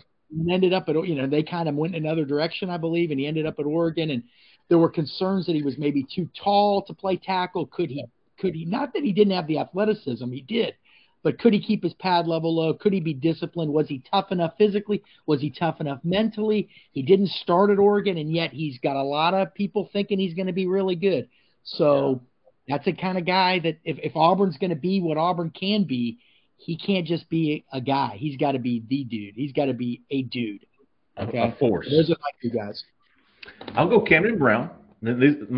ended 0.51 0.73
up 0.73 0.89
at 0.89 0.95
you 1.07 1.15
know 1.15 1.27
they 1.27 1.43
kind 1.43 1.69
of 1.69 1.75
went 1.75 1.95
another 1.95 2.25
direction, 2.25 2.71
I 2.71 2.77
believe, 2.79 3.11
and 3.11 3.21
he 3.21 3.27
ended 3.27 3.47
up 3.47 3.59
at 3.59 3.67
Oregon 3.67 4.11
and 4.11 4.23
there 4.69 4.79
were 4.79 4.91
concerns 4.91 5.47
that 5.47 5.55
he 5.55 5.63
was 5.63 5.79
maybe 5.79 6.07
too 6.15 6.29
tall 6.43 6.83
to 6.83 6.95
play 6.95 7.17
tackle. 7.17 7.67
Could 7.67 7.91
he? 7.91 8.05
Could 8.39 8.55
he? 8.55 8.65
Not 8.65 8.93
that 8.94 9.02
he 9.05 9.12
didn't 9.12 9.35
have 9.35 9.47
the 9.47 9.59
athleticism, 9.59 10.31
he 10.31 10.43
did, 10.43 10.74
but 11.23 11.39
could 11.39 11.52
he 11.52 11.60
keep 11.60 11.82
his 11.82 11.94
pad 11.94 12.27
level 12.27 12.55
low? 12.55 12.74
Could 12.74 12.93
he 12.93 13.01
be 13.01 13.15
disciplined? 13.15 13.73
Was 13.73 13.89
he 13.89 14.02
tough 14.10 14.31
enough 14.31 14.55
physically? 14.56 15.02
Was 15.27 15.40
he 15.40 15.51
tough 15.51 15.81
enough 15.81 16.01
mentally? 16.05 16.69
He 16.93 17.02
didn't 17.02 17.28
start 17.28 17.70
at 17.70 17.78
Oregon, 17.78 18.19
and 18.19 18.32
yet 18.32 18.52
he's 18.52 18.78
got 18.78 18.97
a 18.97 19.02
lot 19.02 19.35
of 19.35 19.55
people 19.55 19.90
thinking 19.93 20.19
he's 20.19 20.35
going 20.35 20.47
to 20.47 20.52
be 20.52 20.66
really 20.66 20.97
good. 20.97 21.28
So 21.65 22.23
yeah. 22.66 22.77
that's 22.77 22.85
the 22.85 22.93
kind 22.93 23.19
of 23.19 23.27
guy 23.27 23.59
that 23.60 23.78
if, 23.85 23.98
if 23.98 24.12
Auburn's 24.15 24.56
going 24.59 24.70
to 24.70 24.77
be 24.77 25.01
what 25.01 25.19
Auburn 25.19 25.51
can 25.51 25.85
be, 25.85 26.19
he 26.56 26.77
can't 26.77 27.06
just 27.06 27.28
be 27.28 27.65
a 27.73 27.81
guy. 27.81 28.16
He's 28.16 28.36
got 28.36 28.52
to 28.52 28.59
be 28.59 28.82
the 28.89 29.05
dude. 29.05 29.35
He's 29.35 29.52
got 29.52 29.66
to 29.66 29.74
be 29.74 30.02
a 30.10 30.23
dude. 30.23 30.66
Okay, 31.19 31.39
of 31.39 31.59
course. 31.59 31.89
Those 31.90 32.10
are 32.10 32.16
my 32.20 32.31
two 32.43 32.51
guys. 32.51 32.82
I'll 33.74 33.89
go 33.89 34.01
Camden 34.01 34.39
Brown. 34.39 34.70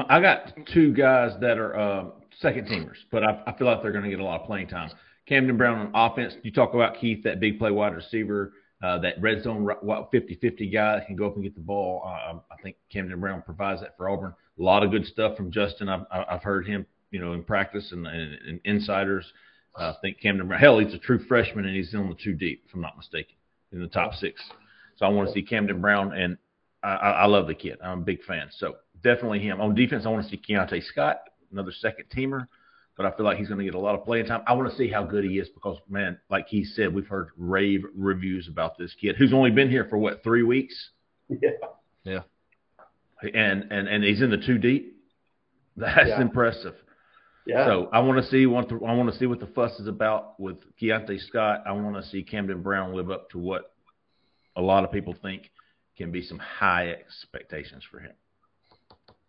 I 0.09 0.21
got 0.21 0.53
two 0.73 0.93
guys 0.93 1.33
that 1.41 1.59
are 1.59 1.79
uh, 1.79 2.05
second 2.41 2.67
teamers, 2.67 2.97
but 3.11 3.23
I, 3.23 3.43
I, 3.47 3.57
feel 3.57 3.67
like 3.67 3.83
they're 3.83 3.93
going 3.93 4.05
to 4.05 4.11
get 4.11 4.21
a 4.21 4.25
lot 4.25 4.41
of 4.41 4.47
playing 4.47 4.69
time. 4.69 4.91
Camden 5.27 5.57
Brown 5.57 5.93
on 5.95 6.11
offense. 6.13 6.35
You 6.43 6.51
talk 6.51 6.75
about 6.75 6.99
Keith, 6.99 7.23
that 7.25 7.41
big 7.41 7.59
play 7.59 7.71
wide 7.71 7.95
receiver, 7.95 8.53
uh, 8.83 8.99
that 9.01 9.21
red 9.21 9.43
zone 9.43 9.65
50-50 9.65 10.73
guy 10.73 10.97
that 10.97 11.07
can 11.07 11.17
go 11.17 11.27
up 11.27 11.35
and 11.35 11.45
get 11.45 11.55
the 11.55 11.61
ball. 11.61 12.03
Uh, 12.05 12.39
I 12.51 12.63
think 12.63 12.77
Camden 12.91 13.21
Brown 13.21 13.43
provides 13.43 13.83
that 13.83 13.97
for 13.97 14.09
Auburn. 14.09 14.35
A 14.59 14.63
lot 14.63 14.83
of 14.83 14.91
good 14.91 15.07
stuff 15.07 15.37
from 15.37 15.51
Justin. 15.51 15.89
I've, 15.89 16.07
I've 16.11 16.43
heard 16.43 16.67
him, 16.67 16.87
you 17.11 17.21
know, 17.21 17.35
in 17.35 17.45
practice 17.45 17.93
and, 17.93 18.07
and, 18.07 18.39
and 18.47 18.61
insiders. 18.65 19.31
Uh, 19.79 19.91
I 19.91 19.95
think 20.01 20.21
Camden 20.21 20.49
Brown. 20.49 20.61
Hell, 20.61 20.79
he's 20.79 20.95
a 20.95 20.99
true 20.99 21.23
freshman 21.29 21.67
and 21.67 21.77
he's 21.77 21.93
in 21.93 22.09
the 22.09 22.17
two 22.23 22.33
deep, 22.33 22.65
if 22.67 22.75
I'm 22.75 22.81
not 22.81 22.97
mistaken, 22.97 23.35
in 23.73 23.81
the 23.81 23.89
top 23.89 24.15
six. 24.15 24.43
So 24.97 25.07
I 25.07 25.11
want 25.11 25.29
to 25.29 25.35
see 25.35 25.43
Camden 25.43 25.81
Brown 25.81 26.13
and 26.15 26.39
I, 26.83 26.95
I 26.95 27.27
love 27.27 27.47
the 27.47 27.55
kid. 27.55 27.79
I'm 27.85 28.01
a 28.01 28.03
big 28.03 28.23
fan. 28.25 28.49
So 28.59 28.77
definitely 29.03 29.41
him. 29.41 29.61
On 29.61 29.75
defense, 29.75 30.05
I 30.07 30.09
want 30.09 30.25
to 30.25 30.31
see 30.31 30.41
Keionte 30.43 30.83
Scott, 30.85 31.21
another 31.53 31.73
second 31.73 32.07
teamer, 32.15 32.47
but 32.97 33.07
I 33.07 33.17
feel 33.17 33.25
like 33.25 33.39
he's 33.39 33.49
going 33.49 33.59
to 33.59 33.65
get 33.65 33.75
a 33.75 33.79
lot 33.79 33.95
of 33.95 34.05
playing 34.05 34.27
time. 34.27 34.43
I 34.47 34.53
want 34.53 34.71
to 34.71 34.77
see 34.77 34.89
how 34.89 35.05
good 35.05 35.25
he 35.25 35.39
is 35.39 35.49
because, 35.49 35.79
man, 35.89 36.19
like 36.31 36.49
he 36.49 36.65
said, 36.65 36.93
we've 36.93 37.07
heard 37.07 37.29
rave 37.37 37.85
reviews 37.97 38.49
about 38.49 38.77
this 38.79 38.95
kid 39.01 39.17
who's 39.17 39.33
only 39.33 39.51
been 39.51 39.71
here 39.71 39.87
for 39.89 39.99
what 39.99 40.23
three 40.23 40.43
weeks. 40.43 40.91
Yeah. 41.29 41.51
Yeah. 42.05 42.21
And 43.23 43.71
and 43.71 43.89
and 43.89 44.03
he's 44.03 44.23
in 44.23 44.31
the 44.31 44.39
two 44.39 44.59
deep. 44.59 44.97
That's 45.77 46.09
yeah. 46.09 46.21
impressive. 46.21 46.75
Yeah. 47.47 47.67
So 47.67 47.89
I 47.93 48.01
want 48.01 48.23
to 48.23 48.31
see 48.31 48.47
what 48.47 48.69
the, 48.69 48.77
I 48.77 48.95
want 48.95 49.11
to 49.13 49.19
see 49.19 49.27
what 49.27 49.41
the 49.41 49.47
fuss 49.47 49.79
is 49.81 49.87
about 49.87 50.39
with 50.39 50.59
Keionte 50.81 51.21
Scott. 51.27 51.65
I 51.67 51.73
want 51.73 51.97
to 51.97 52.03
see 52.11 52.23
Camden 52.23 52.63
Brown 52.63 52.95
live 52.95 53.11
up 53.11 53.31
to 53.31 53.39
what 53.39 53.73
a 54.57 54.63
lot 54.63 54.85
of 54.85 54.93
people 54.93 55.15
think 55.21 55.51
can 55.97 56.13
be 56.13 56.23
some 56.23 56.39
high 56.39 56.91
expectations 56.91 57.83
for 57.91 58.01
him. 58.01 58.13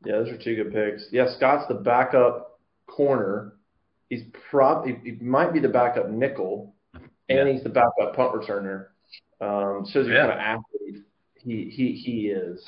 Yeah, 0.05 0.13
those 0.13 0.29
are 0.29 0.37
two 0.37 0.55
good 0.55 0.73
picks. 0.73 1.07
Yeah, 1.11 1.33
Scott's 1.35 1.67
the 1.67 1.75
backup 1.75 2.59
corner. 2.87 3.53
He's 4.09 4.23
prob 4.49 4.85
he, 4.85 4.95
he 5.03 5.11
might 5.23 5.53
be 5.53 5.59
the 5.59 5.69
backup 5.69 6.09
nickel, 6.09 6.73
and 7.29 7.47
he's 7.47 7.63
the 7.63 7.69
backup 7.69 8.15
punt 8.15 8.33
returner. 8.33 8.87
Um, 9.39 9.85
shows 9.91 10.07
you 10.07 10.13
yeah. 10.13 10.27
kind 10.27 10.31
of 10.31 10.37
athlete 10.39 11.03
he 11.35 11.71
he 11.75 11.93
he 11.93 12.27
is. 12.27 12.65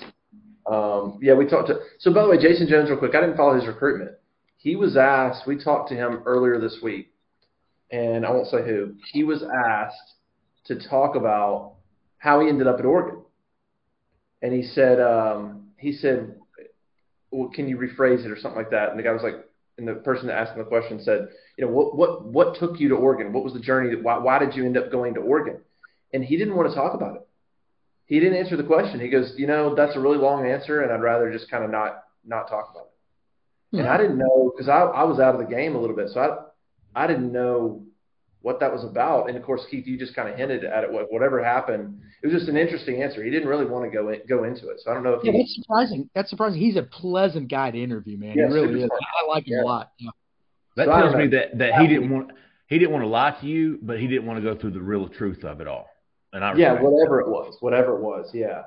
Um, 0.66 1.20
yeah, 1.22 1.34
we 1.34 1.46
talked 1.46 1.68
to. 1.68 1.80
So 2.00 2.14
by 2.14 2.24
the 2.24 2.30
way, 2.30 2.38
Jayson 2.38 2.68
Jones, 2.70 2.90
real 2.90 3.00
quick, 3.00 3.16
I 3.16 3.22
didn't 3.22 3.38
follow 3.38 3.56
his 3.56 3.68
recruitment. 3.68 4.12
He 4.58 4.76
was 4.76 4.96
asked. 4.96 5.46
We 5.48 5.62
talked 5.62 5.90
to 5.90 5.96
him 5.96 6.24
earlier 6.26 6.60
this 6.60 6.80
week, 6.82 7.12
and 7.92 8.26
I 8.26 8.32
won't 8.32 8.48
say 8.48 8.64
who. 8.64 8.96
He 9.12 9.24
was 9.24 9.44
asked 9.44 10.14
to 10.66 10.88
talk 10.88 11.16
about 11.16 11.74
how 12.20 12.40
he 12.40 12.48
ended 12.48 12.68
up 12.68 12.80
at 12.80 12.86
Oregon 12.86 13.24
and 14.44 14.54
he 14.54 14.62
said, 14.62 15.00
um, 15.00 15.70
he 15.78 15.94
said, 15.94 16.36
well, 17.34 17.50
can 17.50 17.68
you 17.68 17.78
rephrase 17.78 18.26
it 18.26 18.32
or 18.32 18.38
something 18.38 18.58
like 18.58 18.72
that? 18.72 18.90
And 18.90 19.00
the 19.00 19.04
guy 19.04 19.12
was 19.12 19.24
like, 19.24 19.46
and 19.78 19.88
the 19.88 19.96
person 19.96 20.28
that 20.28 20.38
asked 20.38 20.54
him 20.54 20.60
the 20.60 20.66
question 20.66 21.02
said, 21.04 21.30
you 21.58 21.66
know, 21.66 21.72
what 21.72 21.98
what 21.98 22.26
what 22.26 22.56
took 22.60 22.80
you 22.80 22.90
to 22.90 22.96
Oregon? 22.96 23.34
What 23.34 23.44
was 23.44 23.54
the 23.54 23.60
journey? 23.60 23.96
Why 23.96 24.20
why 24.20 24.40
did 24.40 24.56
you 24.56 24.66
end 24.66 24.78
up 24.78 24.92
going 24.92 25.16
to 25.16 25.20
Oregon? 25.20 25.60
And 26.14 26.24
he 26.24 26.38
didn't 26.38 26.56
want 26.56 26.70
to 26.70 26.76
talk 26.76 26.94
about 26.94 27.16
it. 27.16 27.28
He 28.06 28.20
didn't 28.20 28.38
answer 28.38 28.56
the 28.56 28.64
question. 28.64 29.00
He 29.00 29.10
goes, 29.10 29.34
you 29.36 29.48
know, 29.48 29.74
that's 29.74 29.96
a 29.96 30.00
really 30.00 30.20
long 30.20 30.46
answer, 30.46 30.82
and 30.82 30.92
I'd 30.92 31.02
rather 31.02 31.32
just 31.32 31.50
kind 31.50 31.64
of 31.64 31.72
not 31.72 32.04
not 32.24 32.48
talk 32.48 32.70
about 32.72 32.86
it. 32.86 32.92
Yeah. 33.72 33.80
And 33.80 33.88
hmm. 33.88 33.94
I 33.94 33.98
didn't 33.98 34.18
know 34.20 34.52
because 34.54 34.70
I 34.70 34.82
I 34.82 35.04
was 35.06 35.20
out 35.20 35.34
of 35.34 35.42
the 35.42 35.54
game 35.54 35.76
a 35.76 35.80
little 35.80 35.96
bit, 35.96 36.10
so 36.10 36.20
I 36.20 37.04
I 37.04 37.08
didn't 37.08 37.32
know 37.32 37.84
what 38.44 38.60
that 38.60 38.72
was 38.72 38.84
about. 38.84 39.30
And 39.30 39.38
of 39.38 39.44
course, 39.44 39.66
Keith, 39.72 39.88
you 39.88 39.98
just 39.98 40.14
kind 40.14 40.28
of 40.30 40.36
hinted 40.36 40.66
at 40.66 40.84
it. 40.84 40.90
Whatever 40.92 41.44
happened, 41.44 42.02
it 42.22 42.28
was 42.28 42.36
just 42.36 42.50
an 42.50 42.58
interesting 42.58 43.02
answer. 43.02 43.24
He 43.24 43.32
didn't 43.32 43.48
really 43.48 43.66
want 43.66 43.90
to 43.90 43.90
go 43.90 44.10
in, 44.10 44.20
go 44.28 44.44
into 44.44 44.70
it. 44.70 44.82
So 44.82 44.92
I 44.92 44.94
don't 44.94 45.04
know 45.04 45.14
if 45.14 45.24
yeah, 45.24 45.32
he, 45.32 45.40
that's 45.40 45.56
surprising. 45.56 46.10
That's 46.14 46.30
surprising. 46.30 46.60
He's 46.60 46.76
a 46.76 46.84
pleasant 46.84 47.50
guy 47.50 47.72
to 47.72 47.82
interview, 47.82 48.18
man. 48.18 48.36
Yeah, 48.38 48.50
he 48.50 48.54
really 48.54 48.84
is. 48.84 48.90
I 48.92 49.28
like 49.28 49.48
him 49.48 49.56
yeah. 49.58 49.64
a 49.64 49.66
lot. 49.66 49.92
Yeah. 49.98 50.12
That 50.76 50.88
so 50.88 50.92
tells 50.92 51.16
me 51.16 51.28
that 51.28 51.58
that 51.58 51.76
he 51.80 51.88
didn't 51.88 52.10
want 52.10 52.32
he 52.68 52.78
didn't 52.78 52.92
want 52.92 53.04
to 53.04 53.08
lie 53.08 53.32
to 53.40 53.48
you, 53.48 53.80
but 53.82 54.00
he 54.00 54.08
didn't 54.08 54.26
want 54.26 54.44
to 54.44 54.54
go 54.54 54.60
through 54.60 54.72
the 54.72 54.82
real 54.82 55.08
truth 55.08 55.46
of 55.46 55.62
it 55.62 55.68
all. 55.68 55.88
And 56.34 56.44
I 56.44 56.54
yeah, 56.56 56.74
whatever 56.74 57.18
that. 57.18 57.30
it 57.30 57.32
was, 57.32 57.58
whatever 57.62 57.96
it 57.96 58.02
was, 58.02 58.30
yeah. 58.34 58.64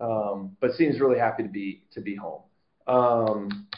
Um, 0.00 0.56
but 0.60 0.72
seems 0.74 1.00
really 1.00 1.18
happy 1.18 1.44
to 1.44 1.48
be 1.48 1.84
to 1.92 2.02
be 2.02 2.14
home. 2.14 2.42
Um, 2.86 3.68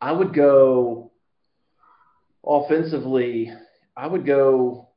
I 0.00 0.12
would 0.12 0.32
go 0.32 1.10
offensively. 2.46 3.52
I 3.98 4.06
would 4.06 4.24
go. 4.24 4.88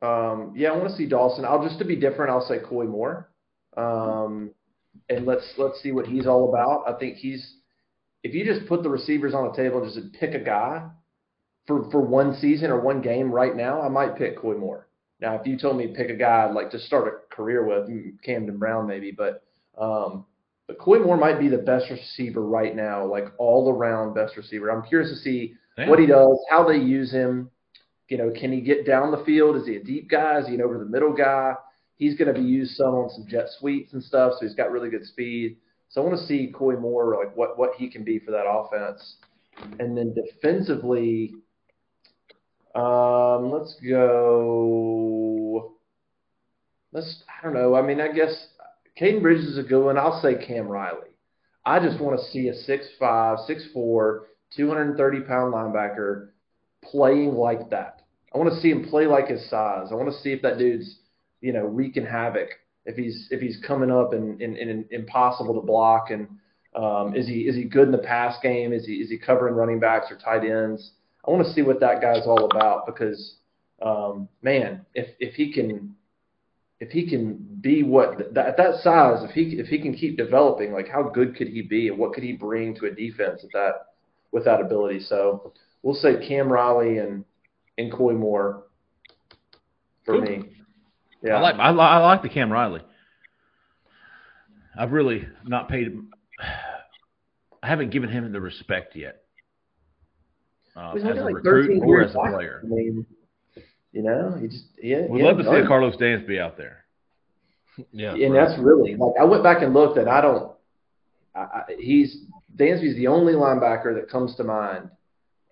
Um, 0.00 0.52
yeah, 0.56 0.70
I 0.70 0.76
want 0.76 0.88
to 0.90 0.96
see 0.96 1.06
Dawson. 1.06 1.44
I'll 1.44 1.62
just 1.66 1.80
to 1.80 1.84
be 1.84 1.96
different. 1.96 2.30
I'll 2.30 2.46
say 2.46 2.58
Koy 2.60 2.84
Moore, 2.84 3.30
um, 3.76 4.52
and 5.08 5.26
let's 5.26 5.54
let's 5.58 5.82
see 5.82 5.90
what 5.90 6.06
he's 6.06 6.26
all 6.26 6.48
about. 6.48 6.84
I 6.88 6.96
think 6.98 7.16
he's. 7.16 7.56
If 8.22 8.34
you 8.34 8.44
just 8.44 8.68
put 8.68 8.82
the 8.84 8.88
receivers 8.90 9.34
on 9.34 9.48
the 9.48 9.54
table, 9.54 9.82
and 9.82 9.92
just 9.92 10.12
pick 10.12 10.34
a 10.34 10.38
guy 10.38 10.88
for 11.66 11.90
for 11.90 12.00
one 12.00 12.36
season 12.36 12.70
or 12.70 12.80
one 12.80 13.00
game 13.02 13.32
right 13.32 13.56
now, 13.56 13.82
I 13.82 13.88
might 13.88 14.16
pick 14.16 14.38
Koy 14.38 14.54
Moore. 14.54 14.88
Now, 15.20 15.34
if 15.34 15.44
you 15.46 15.58
told 15.58 15.76
me 15.76 15.88
pick 15.88 16.10
a 16.10 16.14
guy 16.14 16.46
I'd 16.46 16.54
like 16.54 16.70
to 16.70 16.78
start 16.78 17.08
a 17.08 17.34
career 17.34 17.66
with, 17.66 17.90
mm, 17.90 18.22
Camden 18.22 18.56
Brown 18.56 18.86
maybe, 18.86 19.10
but 19.10 19.42
um, 19.76 20.26
but 20.68 20.78
Koy 20.78 21.00
Moore 21.00 21.16
might 21.16 21.40
be 21.40 21.48
the 21.48 21.58
best 21.58 21.90
receiver 21.90 22.42
right 22.42 22.76
now, 22.76 23.04
like 23.04 23.26
all 23.38 23.68
around 23.68 24.14
best 24.14 24.36
receiver. 24.36 24.70
I'm 24.70 24.82
curious 24.86 25.10
to 25.10 25.16
see 25.16 25.54
Yeah. 25.76 25.88
what 25.90 25.98
he 25.98 26.06
does, 26.06 26.38
how 26.50 26.62
they 26.68 26.76
use 26.78 27.10
him. 27.10 27.50
You 28.08 28.16
know, 28.16 28.30
can 28.30 28.52
he 28.52 28.60
get 28.60 28.86
down 28.86 29.10
the 29.10 29.24
field? 29.24 29.56
Is 29.56 29.66
he 29.66 29.76
a 29.76 29.82
deep 29.82 30.08
guy? 30.10 30.38
Is 30.38 30.48
he 30.48 30.54
an 30.54 30.62
over 30.62 30.78
the 30.78 30.86
middle 30.86 31.12
guy? 31.12 31.54
He's 31.96 32.16
going 32.16 32.32
to 32.32 32.40
be 32.40 32.46
used 32.46 32.76
some 32.76 32.94
on 32.94 33.10
some 33.10 33.26
jet 33.28 33.48
sweeps 33.58 33.92
and 33.92 34.02
stuff, 34.02 34.34
so 34.34 34.46
he's 34.46 34.54
got 34.54 34.70
really 34.70 34.88
good 34.88 35.04
speed. 35.04 35.58
So 35.90 36.00
I 36.00 36.06
want 36.06 36.18
to 36.18 36.26
see 36.26 36.52
Koy 36.54 36.76
Moore 36.76 37.16
like 37.18 37.36
what 37.36 37.58
what 37.58 37.74
he 37.76 37.90
can 37.90 38.04
be 38.04 38.18
for 38.18 38.30
that 38.30 38.46
offense, 38.46 39.16
and 39.78 39.96
then 39.96 40.14
defensively, 40.14 41.34
um, 42.74 43.50
let's 43.50 43.74
go. 43.86 45.74
Let's 46.92 47.24
I 47.28 47.44
don't 47.44 47.54
know. 47.54 47.74
I 47.74 47.82
mean, 47.82 48.00
I 48.00 48.12
guess 48.12 48.48
Caden 49.00 49.22
Bridges 49.22 49.46
is 49.46 49.58
a 49.58 49.62
good 49.62 49.84
one. 49.84 49.98
I'll 49.98 50.20
say 50.20 50.34
Cam 50.46 50.66
Riley. 50.66 51.08
I 51.64 51.78
just 51.80 52.00
want 52.00 52.18
to 52.18 52.24
see 52.30 52.48
a 52.48 52.54
6'5", 52.54 52.98
6'4", 53.00 54.20
230 54.56 55.20
pound 55.20 55.52
linebacker 55.52 56.28
playing 56.82 57.34
like 57.34 57.70
that. 57.70 57.97
I 58.34 58.38
want 58.38 58.52
to 58.52 58.60
see 58.60 58.70
him 58.70 58.88
play 58.88 59.06
like 59.06 59.28
his 59.28 59.48
size. 59.48 59.88
I 59.90 59.94
want 59.94 60.10
to 60.12 60.18
see 60.20 60.32
if 60.32 60.42
that 60.42 60.58
dude's, 60.58 60.98
you 61.40 61.52
know, 61.52 61.64
wreaking 61.64 62.06
havoc. 62.06 62.48
If 62.84 62.96
he's 62.96 63.28
if 63.30 63.40
he's 63.40 63.58
coming 63.66 63.90
up 63.90 64.12
and, 64.12 64.40
and, 64.40 64.56
and 64.56 64.84
impossible 64.90 65.54
to 65.54 65.66
block, 65.66 66.10
and 66.10 66.28
um, 66.74 67.14
is 67.14 67.26
he 67.26 67.40
is 67.40 67.54
he 67.54 67.64
good 67.64 67.86
in 67.86 67.92
the 67.92 67.98
pass 67.98 68.36
game? 68.42 68.72
Is 68.72 68.86
he 68.86 68.94
is 68.94 69.10
he 69.10 69.18
covering 69.18 69.54
running 69.54 69.80
backs 69.80 70.06
or 70.10 70.16
tight 70.16 70.44
ends? 70.44 70.92
I 71.26 71.30
want 71.30 71.46
to 71.46 71.52
see 71.52 71.62
what 71.62 71.80
that 71.80 72.00
guy's 72.00 72.26
all 72.26 72.44
about 72.44 72.86
because, 72.86 73.36
um, 73.82 74.28
man, 74.42 74.86
if 74.94 75.08
if 75.18 75.34
he 75.34 75.52
can 75.52 75.94
if 76.80 76.90
he 76.90 77.08
can 77.08 77.58
be 77.60 77.82
what 77.82 78.34
that, 78.34 78.46
at 78.46 78.56
that 78.56 78.80
size, 78.82 79.22
if 79.24 79.30
he 79.30 79.58
if 79.58 79.66
he 79.66 79.80
can 79.80 79.94
keep 79.94 80.16
developing, 80.16 80.72
like 80.72 80.88
how 80.88 81.02
good 81.02 81.36
could 81.36 81.48
he 81.48 81.62
be, 81.62 81.88
and 81.88 81.98
what 81.98 82.12
could 82.12 82.22
he 82.22 82.32
bring 82.32 82.74
to 82.76 82.86
a 82.86 82.90
defense 82.90 83.42
at 83.44 83.52
that 83.52 83.72
with 84.32 84.44
that 84.44 84.60
ability? 84.60 85.00
So 85.00 85.52
we'll 85.82 85.94
say 85.94 86.26
Cam 86.26 86.50
Riley 86.50 86.98
and 86.98 87.24
and 87.78 87.90
Koy 87.92 88.12
Moore 88.12 88.64
for 90.04 90.14
Cool. 90.14 90.22
me. 90.22 90.42
Yeah, 91.22 91.36
I 91.36 91.40
like 91.40 91.54
I, 91.56 91.70
li- 91.70 91.80
I 91.80 91.98
like 91.98 92.22
the 92.22 92.28
Cam 92.28 92.52
Riley. 92.52 92.82
I've 94.78 94.92
really 94.92 95.26
not 95.44 95.68
paid. 95.68 95.86
him- 95.88 96.10
I 97.62 97.66
haven't 97.66 97.90
given 97.90 98.08
him 98.10 98.30
the 98.30 98.40
respect 98.40 98.94
yet 98.94 99.22
uh, 100.76 100.92
as 100.92 101.02
a 101.02 101.24
like 101.24 101.34
recruit 101.34 101.82
or 101.82 102.02
as 102.02 102.12
a 102.14 102.18
player. 102.30 102.60
I 102.62 102.66
mean, 102.68 103.04
you 103.92 104.02
know, 104.02 104.36
he 104.40 104.46
just 104.48 104.64
yeah. 104.80 105.06
We'd 105.08 105.24
love 105.24 105.38
to 105.38 105.44
see 105.44 105.50
a 105.50 105.64
Karlos 105.66 105.98
Dansby 106.00 106.38
out 106.40 106.56
there. 106.56 106.84
Yeah, 107.92 108.12
and 108.12 108.34
that's 108.34 108.58
really 108.58 108.96
like 108.96 109.12
I 109.20 109.24
went 109.24 109.44
back 109.44 109.62
and 109.62 109.72
looked, 109.72 109.98
and 109.98 110.08
I 110.08 110.20
don't. 110.20 110.50
I, 111.32 111.38
I, 111.38 111.62
he's 111.78 112.24
Dansby's 112.56 112.96
the 112.96 113.06
only 113.06 113.34
linebacker 113.34 113.94
that 113.94 114.10
comes 114.10 114.34
to 114.34 114.42
mind 114.42 114.90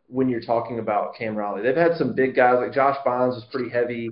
when 0.08 0.28
you're 0.28 0.40
talking 0.40 0.78
about 0.78 1.14
Cam 1.16 1.36
Riley. 1.36 1.62
They've 1.62 1.76
had 1.76 1.96
some 1.96 2.14
big 2.14 2.34
guys 2.34 2.56
like 2.60 2.72
Josh 2.72 2.96
Bonds 3.04 3.34
was 3.34 3.44
pretty 3.50 3.70
heavy. 3.70 4.10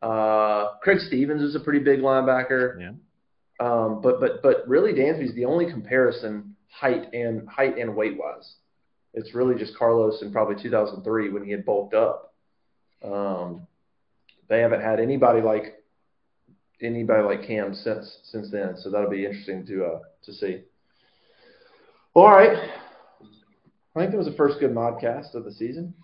Uh, 0.00 0.76
Craig 0.82 0.98
Stevens 1.00 1.42
is 1.42 1.54
a 1.54 1.60
pretty 1.60 1.80
big 1.80 2.00
linebacker. 2.00 2.80
Yeah. 2.80 2.92
Um, 3.60 4.00
but 4.00 4.20
but 4.20 4.42
but 4.42 4.68
really, 4.68 4.92
Dansby's 4.92 5.34
the 5.34 5.44
only 5.44 5.70
comparison 5.70 6.54
height 6.70 7.12
and 7.12 7.48
height 7.48 7.76
and 7.78 7.94
weight 7.96 8.16
wise. 8.16 8.54
It's 9.14 9.34
really 9.34 9.56
just 9.56 9.76
Karlos 9.76 10.22
in 10.22 10.32
probably 10.32 10.62
2003 10.62 11.30
when 11.30 11.44
he 11.44 11.50
had 11.50 11.64
bulked 11.64 11.94
up. 11.94 12.34
Um, 13.02 13.66
they 14.48 14.60
haven't 14.60 14.80
had 14.80 15.00
anybody 15.00 15.40
like 15.40 15.82
anybody 16.80 17.22
like 17.22 17.46
Cam 17.46 17.74
since 17.74 18.18
since 18.24 18.50
then. 18.50 18.76
So 18.76 18.90
that'll 18.90 19.10
be 19.10 19.24
interesting 19.24 19.66
to 19.66 19.84
uh, 19.84 19.98
to 20.24 20.32
see. 20.32 20.62
All 22.14 22.30
right, 22.30 22.70
I 23.98 24.04
think 24.04 24.14
it 24.14 24.18
was 24.18 24.26
the 24.26 24.32
first 24.36 24.60
good 24.60 24.72
modcast 24.74 25.34
of 25.34 25.44
the 25.44 25.52
season. 25.52 25.94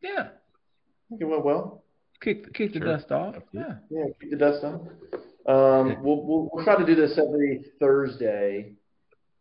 Yeah, 0.00 0.28
I 0.28 1.08
think 1.08 1.20
it 1.20 1.24
went 1.24 1.44
well. 1.44 1.84
kick 2.20 2.52
kick 2.54 2.72
the 2.72 2.78
Sure. 2.78 2.88
dust 2.88 3.10
off. 3.12 3.36
Yeah, 3.52 3.74
Yeah, 3.90 4.04
keep 4.20 4.30
the 4.30 4.36
dust 4.36 4.64
on. 4.64 4.88
Um, 5.46 6.02
we'll, 6.02 6.24
we'll 6.24 6.50
we'll 6.52 6.64
try 6.64 6.76
to 6.76 6.86
do 6.86 6.94
this 6.94 7.18
every 7.18 7.64
Thursday. 7.80 8.74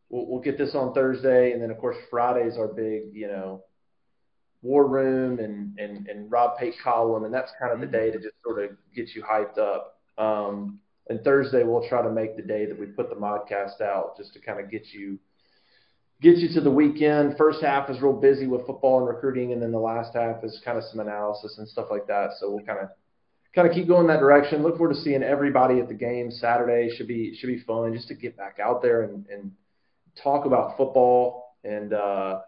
We'll 0.09 0.27
we'll 0.27 0.41
get 0.41 0.57
this 0.57 0.75
on 0.75 0.93
Thursday, 0.93 1.51
and 1.53 1.61
then 1.61 1.71
of 1.71 1.77
course 1.77 1.97
Friday's 2.09 2.57
our 2.57 2.67
big, 2.67 3.13
you 3.13 3.27
know, 3.27 3.63
war 4.61 4.87
room 4.87 5.39
and 5.39 5.77
and 5.79 6.07
and 6.07 6.31
Rob 6.31 6.57
Pate 6.57 6.75
column, 6.83 7.23
and 7.23 7.33
that's 7.33 7.51
kind 7.59 7.71
of 7.71 7.79
the 7.79 7.85
day 7.87 8.11
to 8.11 8.17
just 8.17 8.35
sort 8.43 8.63
of 8.63 8.71
get 8.95 9.09
you 9.15 9.23
hyped 9.23 9.57
up. 9.57 9.97
Um, 10.17 10.79
and 11.09 11.23
Thursday 11.23 11.63
we'll 11.63 11.87
try 11.87 12.01
to 12.01 12.11
make 12.11 12.35
the 12.35 12.43
day 12.43 12.65
that 12.65 12.79
we 12.79 12.85
put 12.87 13.09
the 13.09 13.15
modcast 13.15 13.81
out, 13.81 14.17
just 14.17 14.33
to 14.33 14.39
kind 14.39 14.59
of 14.59 14.69
get 14.69 14.87
you 14.93 15.17
get 16.21 16.37
you 16.37 16.53
to 16.53 16.61
the 16.61 16.71
weekend. 16.71 17.35
First 17.37 17.61
half 17.61 17.89
is 17.89 18.01
real 18.01 18.13
busy 18.13 18.47
with 18.47 18.65
football 18.65 18.99
and 18.99 19.07
recruiting, 19.07 19.53
and 19.53 19.61
then 19.61 19.71
the 19.71 19.79
last 19.79 20.13
half 20.15 20.43
is 20.43 20.61
kind 20.63 20.77
of 20.77 20.83
some 20.85 20.99
analysis 20.99 21.57
and 21.57 21.67
stuff 21.67 21.87
like 21.89 22.07
that. 22.07 22.31
So 22.39 22.51
we'll 22.51 22.65
kind 22.65 22.79
of 22.79 22.89
kind 23.53 23.67
of 23.67 23.73
keep 23.73 23.87
going 23.87 24.07
that 24.07 24.19
direction. 24.19 24.63
Look 24.63 24.77
forward 24.77 24.93
to 24.93 25.01
seeing 25.01 25.23
everybody 25.23 25.79
at 25.79 25.87
the 25.87 25.93
game 25.93 26.31
Saturday. 26.31 26.95
Should 26.95 27.07
be 27.07 27.35
should 27.35 27.47
be 27.47 27.59
fun 27.59 27.93
just 27.93 28.07
to 28.09 28.15
get 28.15 28.37
back 28.37 28.57
out 28.63 28.81
there 28.81 29.03
and, 29.03 29.25
and 29.27 29.51
talk 30.23 30.45
about 30.45 30.77
football 30.77 31.55
and 31.63 31.93
uh, 31.93 32.39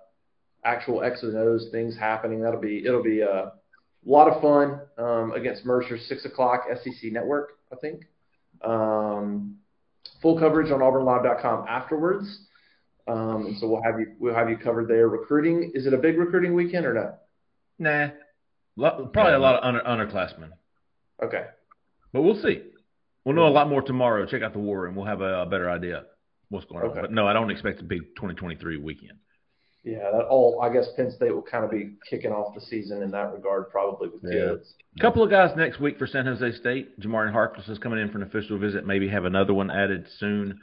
actual 0.64 1.04
X 1.04 1.24
and 1.24 1.36
O's 1.36 1.70
things 1.72 1.98
happening. 1.98 2.42
That'll 2.42 2.62
be 2.62 2.86
it'll 2.86 3.04
be 3.04 3.22
a 3.22 3.52
lot 4.06 4.32
of 4.32 4.42
fun 4.42 4.82
um, 4.98 5.32
against 5.32 5.66
Mercer 5.66 5.98
six 5.98 6.26
o'clock 6.26 6.66
SEC 6.84 7.12
Network. 7.12 7.54
I 7.72 7.76
think 7.78 8.04
um, 8.64 9.58
full 10.22 10.38
coverage 10.40 10.72
on 10.72 10.80
AuburnLive.com 10.80 11.66
afterwards. 11.68 12.46
Um, 13.08 13.48
and 13.48 13.58
so 13.58 13.68
we'll 13.68 13.82
have 13.84 14.00
you 14.00 14.08
we'll 14.20 14.34
have 14.34 14.50
you 14.50 14.58
covered 14.58 14.88
there. 14.88 15.08
Recruiting 15.10 15.72
is 15.74 15.86
it 15.86 15.94
a 15.94 15.98
big 15.98 16.18
recruiting 16.18 16.54
weekend 16.54 16.86
or 16.86 16.94
not? 16.94 17.20
nah, 17.80 18.10
Lo- 18.78 19.10
probably 19.12 19.34
a 19.34 19.40
lot 19.40 19.56
of 19.56 19.64
under, 19.64 19.82
underclassmen, 19.82 20.50
Okay. 21.22 21.46
but 22.14 22.22
we'll 22.22 22.42
see. 22.42 22.62
We'll 23.26 23.36
know 23.36 23.48
a 23.48 23.50
lot 23.50 23.68
more 23.70 23.82
tomorrow. 23.82 24.26
Check 24.26 24.42
out 24.42 24.54
the 24.54 24.60
war 24.60 24.82
room. 24.82 24.96
We'll 24.96 25.06
have 25.06 25.22
a, 25.22 25.42
a 25.42 25.46
better 25.46 25.70
idea 25.70 26.04
what's 26.50 26.66
going 26.66 26.84
Okay. 26.86 27.00
on. 27.00 27.04
But 27.06 27.12
no, 27.12 27.28
I 27.28 27.34
don't 27.34 27.52
expect 27.52 27.82
a 27.82 27.84
big 27.84 28.02
2023 28.16 28.78
weekend. 28.78 29.18
Yeah, 29.84 30.10
that 30.12 30.26
all 30.30 30.62
I 30.62 30.72
guess 30.72 30.88
Penn 30.96 31.12
State 31.12 31.34
will 31.34 31.42
kind 31.42 31.66
of 31.66 31.72
be 31.72 31.96
kicking 32.10 32.32
off 32.32 32.56
the 32.56 32.62
season 32.62 33.02
in 33.04 33.12
that 33.12 33.34
regard, 33.34 33.70
probably 33.70 34.08
with 34.10 34.22
Yeah. 34.24 34.52
kids. 34.56 34.74
A 34.98 35.02
couple 35.02 35.24
of 35.24 35.30
guys 35.30 35.52
next 35.58 35.82
week 35.82 35.98
for 36.00 36.08
San 36.08 36.26
Jose 36.26 36.54
State. 36.54 36.98
Jamarian 37.02 37.34
Harkless 37.34 37.70
is 37.70 37.80
coming 37.80 38.00
in 38.00 38.10
for 38.10 38.18
an 38.18 38.24
official 38.24 38.58
visit. 38.58 38.86
Maybe 38.88 39.10
have 39.10 39.26
another 39.26 39.54
one 39.54 39.70
added 39.70 40.08
soon. 40.20 40.58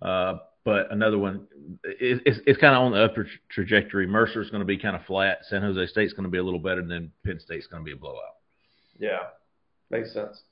Uh, 0.00 0.38
but 0.64 0.90
another 0.92 1.18
one, 1.18 1.46
it, 1.84 2.22
it's, 2.24 2.38
it's 2.46 2.60
kind 2.60 2.74
of 2.74 2.82
on 2.82 2.92
the 2.92 3.02
upper 3.04 3.24
tra- 3.24 3.32
trajectory. 3.50 4.06
Mercer's 4.06 4.50
going 4.50 4.60
to 4.60 4.66
be 4.66 4.78
kind 4.78 4.94
of 4.96 5.04
flat. 5.04 5.38
San 5.48 5.62
Jose 5.62 5.86
State's 5.86 6.12
going 6.12 6.24
to 6.24 6.30
be 6.30 6.38
a 6.38 6.42
little 6.42 6.60
better, 6.60 6.80
and 6.80 6.90
then 6.90 7.10
Penn 7.24 7.40
State's 7.40 7.66
going 7.66 7.82
to 7.82 7.84
be 7.84 7.92
a 7.92 7.96
blowout. 7.96 8.36
Yeah, 8.98 9.18
makes 9.90 10.12
sense. 10.12 10.42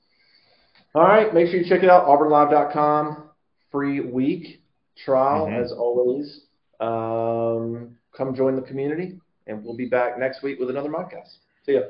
All 0.93 1.03
right, 1.03 1.33
make 1.33 1.47
sure 1.47 1.59
you 1.61 1.69
check 1.69 1.83
it 1.83 1.89
out. 1.89 2.05
AuburnLive.com 2.07 3.29
free 3.71 4.01
week 4.01 4.61
trial 5.05 5.47
Mhm. 5.47 5.63
as 5.63 5.71
always. 5.71 6.41
Um, 6.81 7.97
come 8.15 8.35
join 8.35 8.55
the 8.57 8.61
community, 8.63 9.19
and 9.47 9.63
we'll 9.63 9.77
be 9.77 9.85
back 9.85 10.19
next 10.19 10.41
week 10.43 10.59
with 10.59 10.69
another 10.69 10.89
podcast. 10.89 11.37
See 11.65 11.73
ya. 11.75 11.81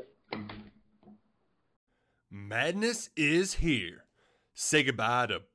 Madness 2.29 3.09
is 3.15 3.55
here. 3.55 4.05
Say 4.53 4.83
goodbye 4.83 5.27
to 5.27 5.41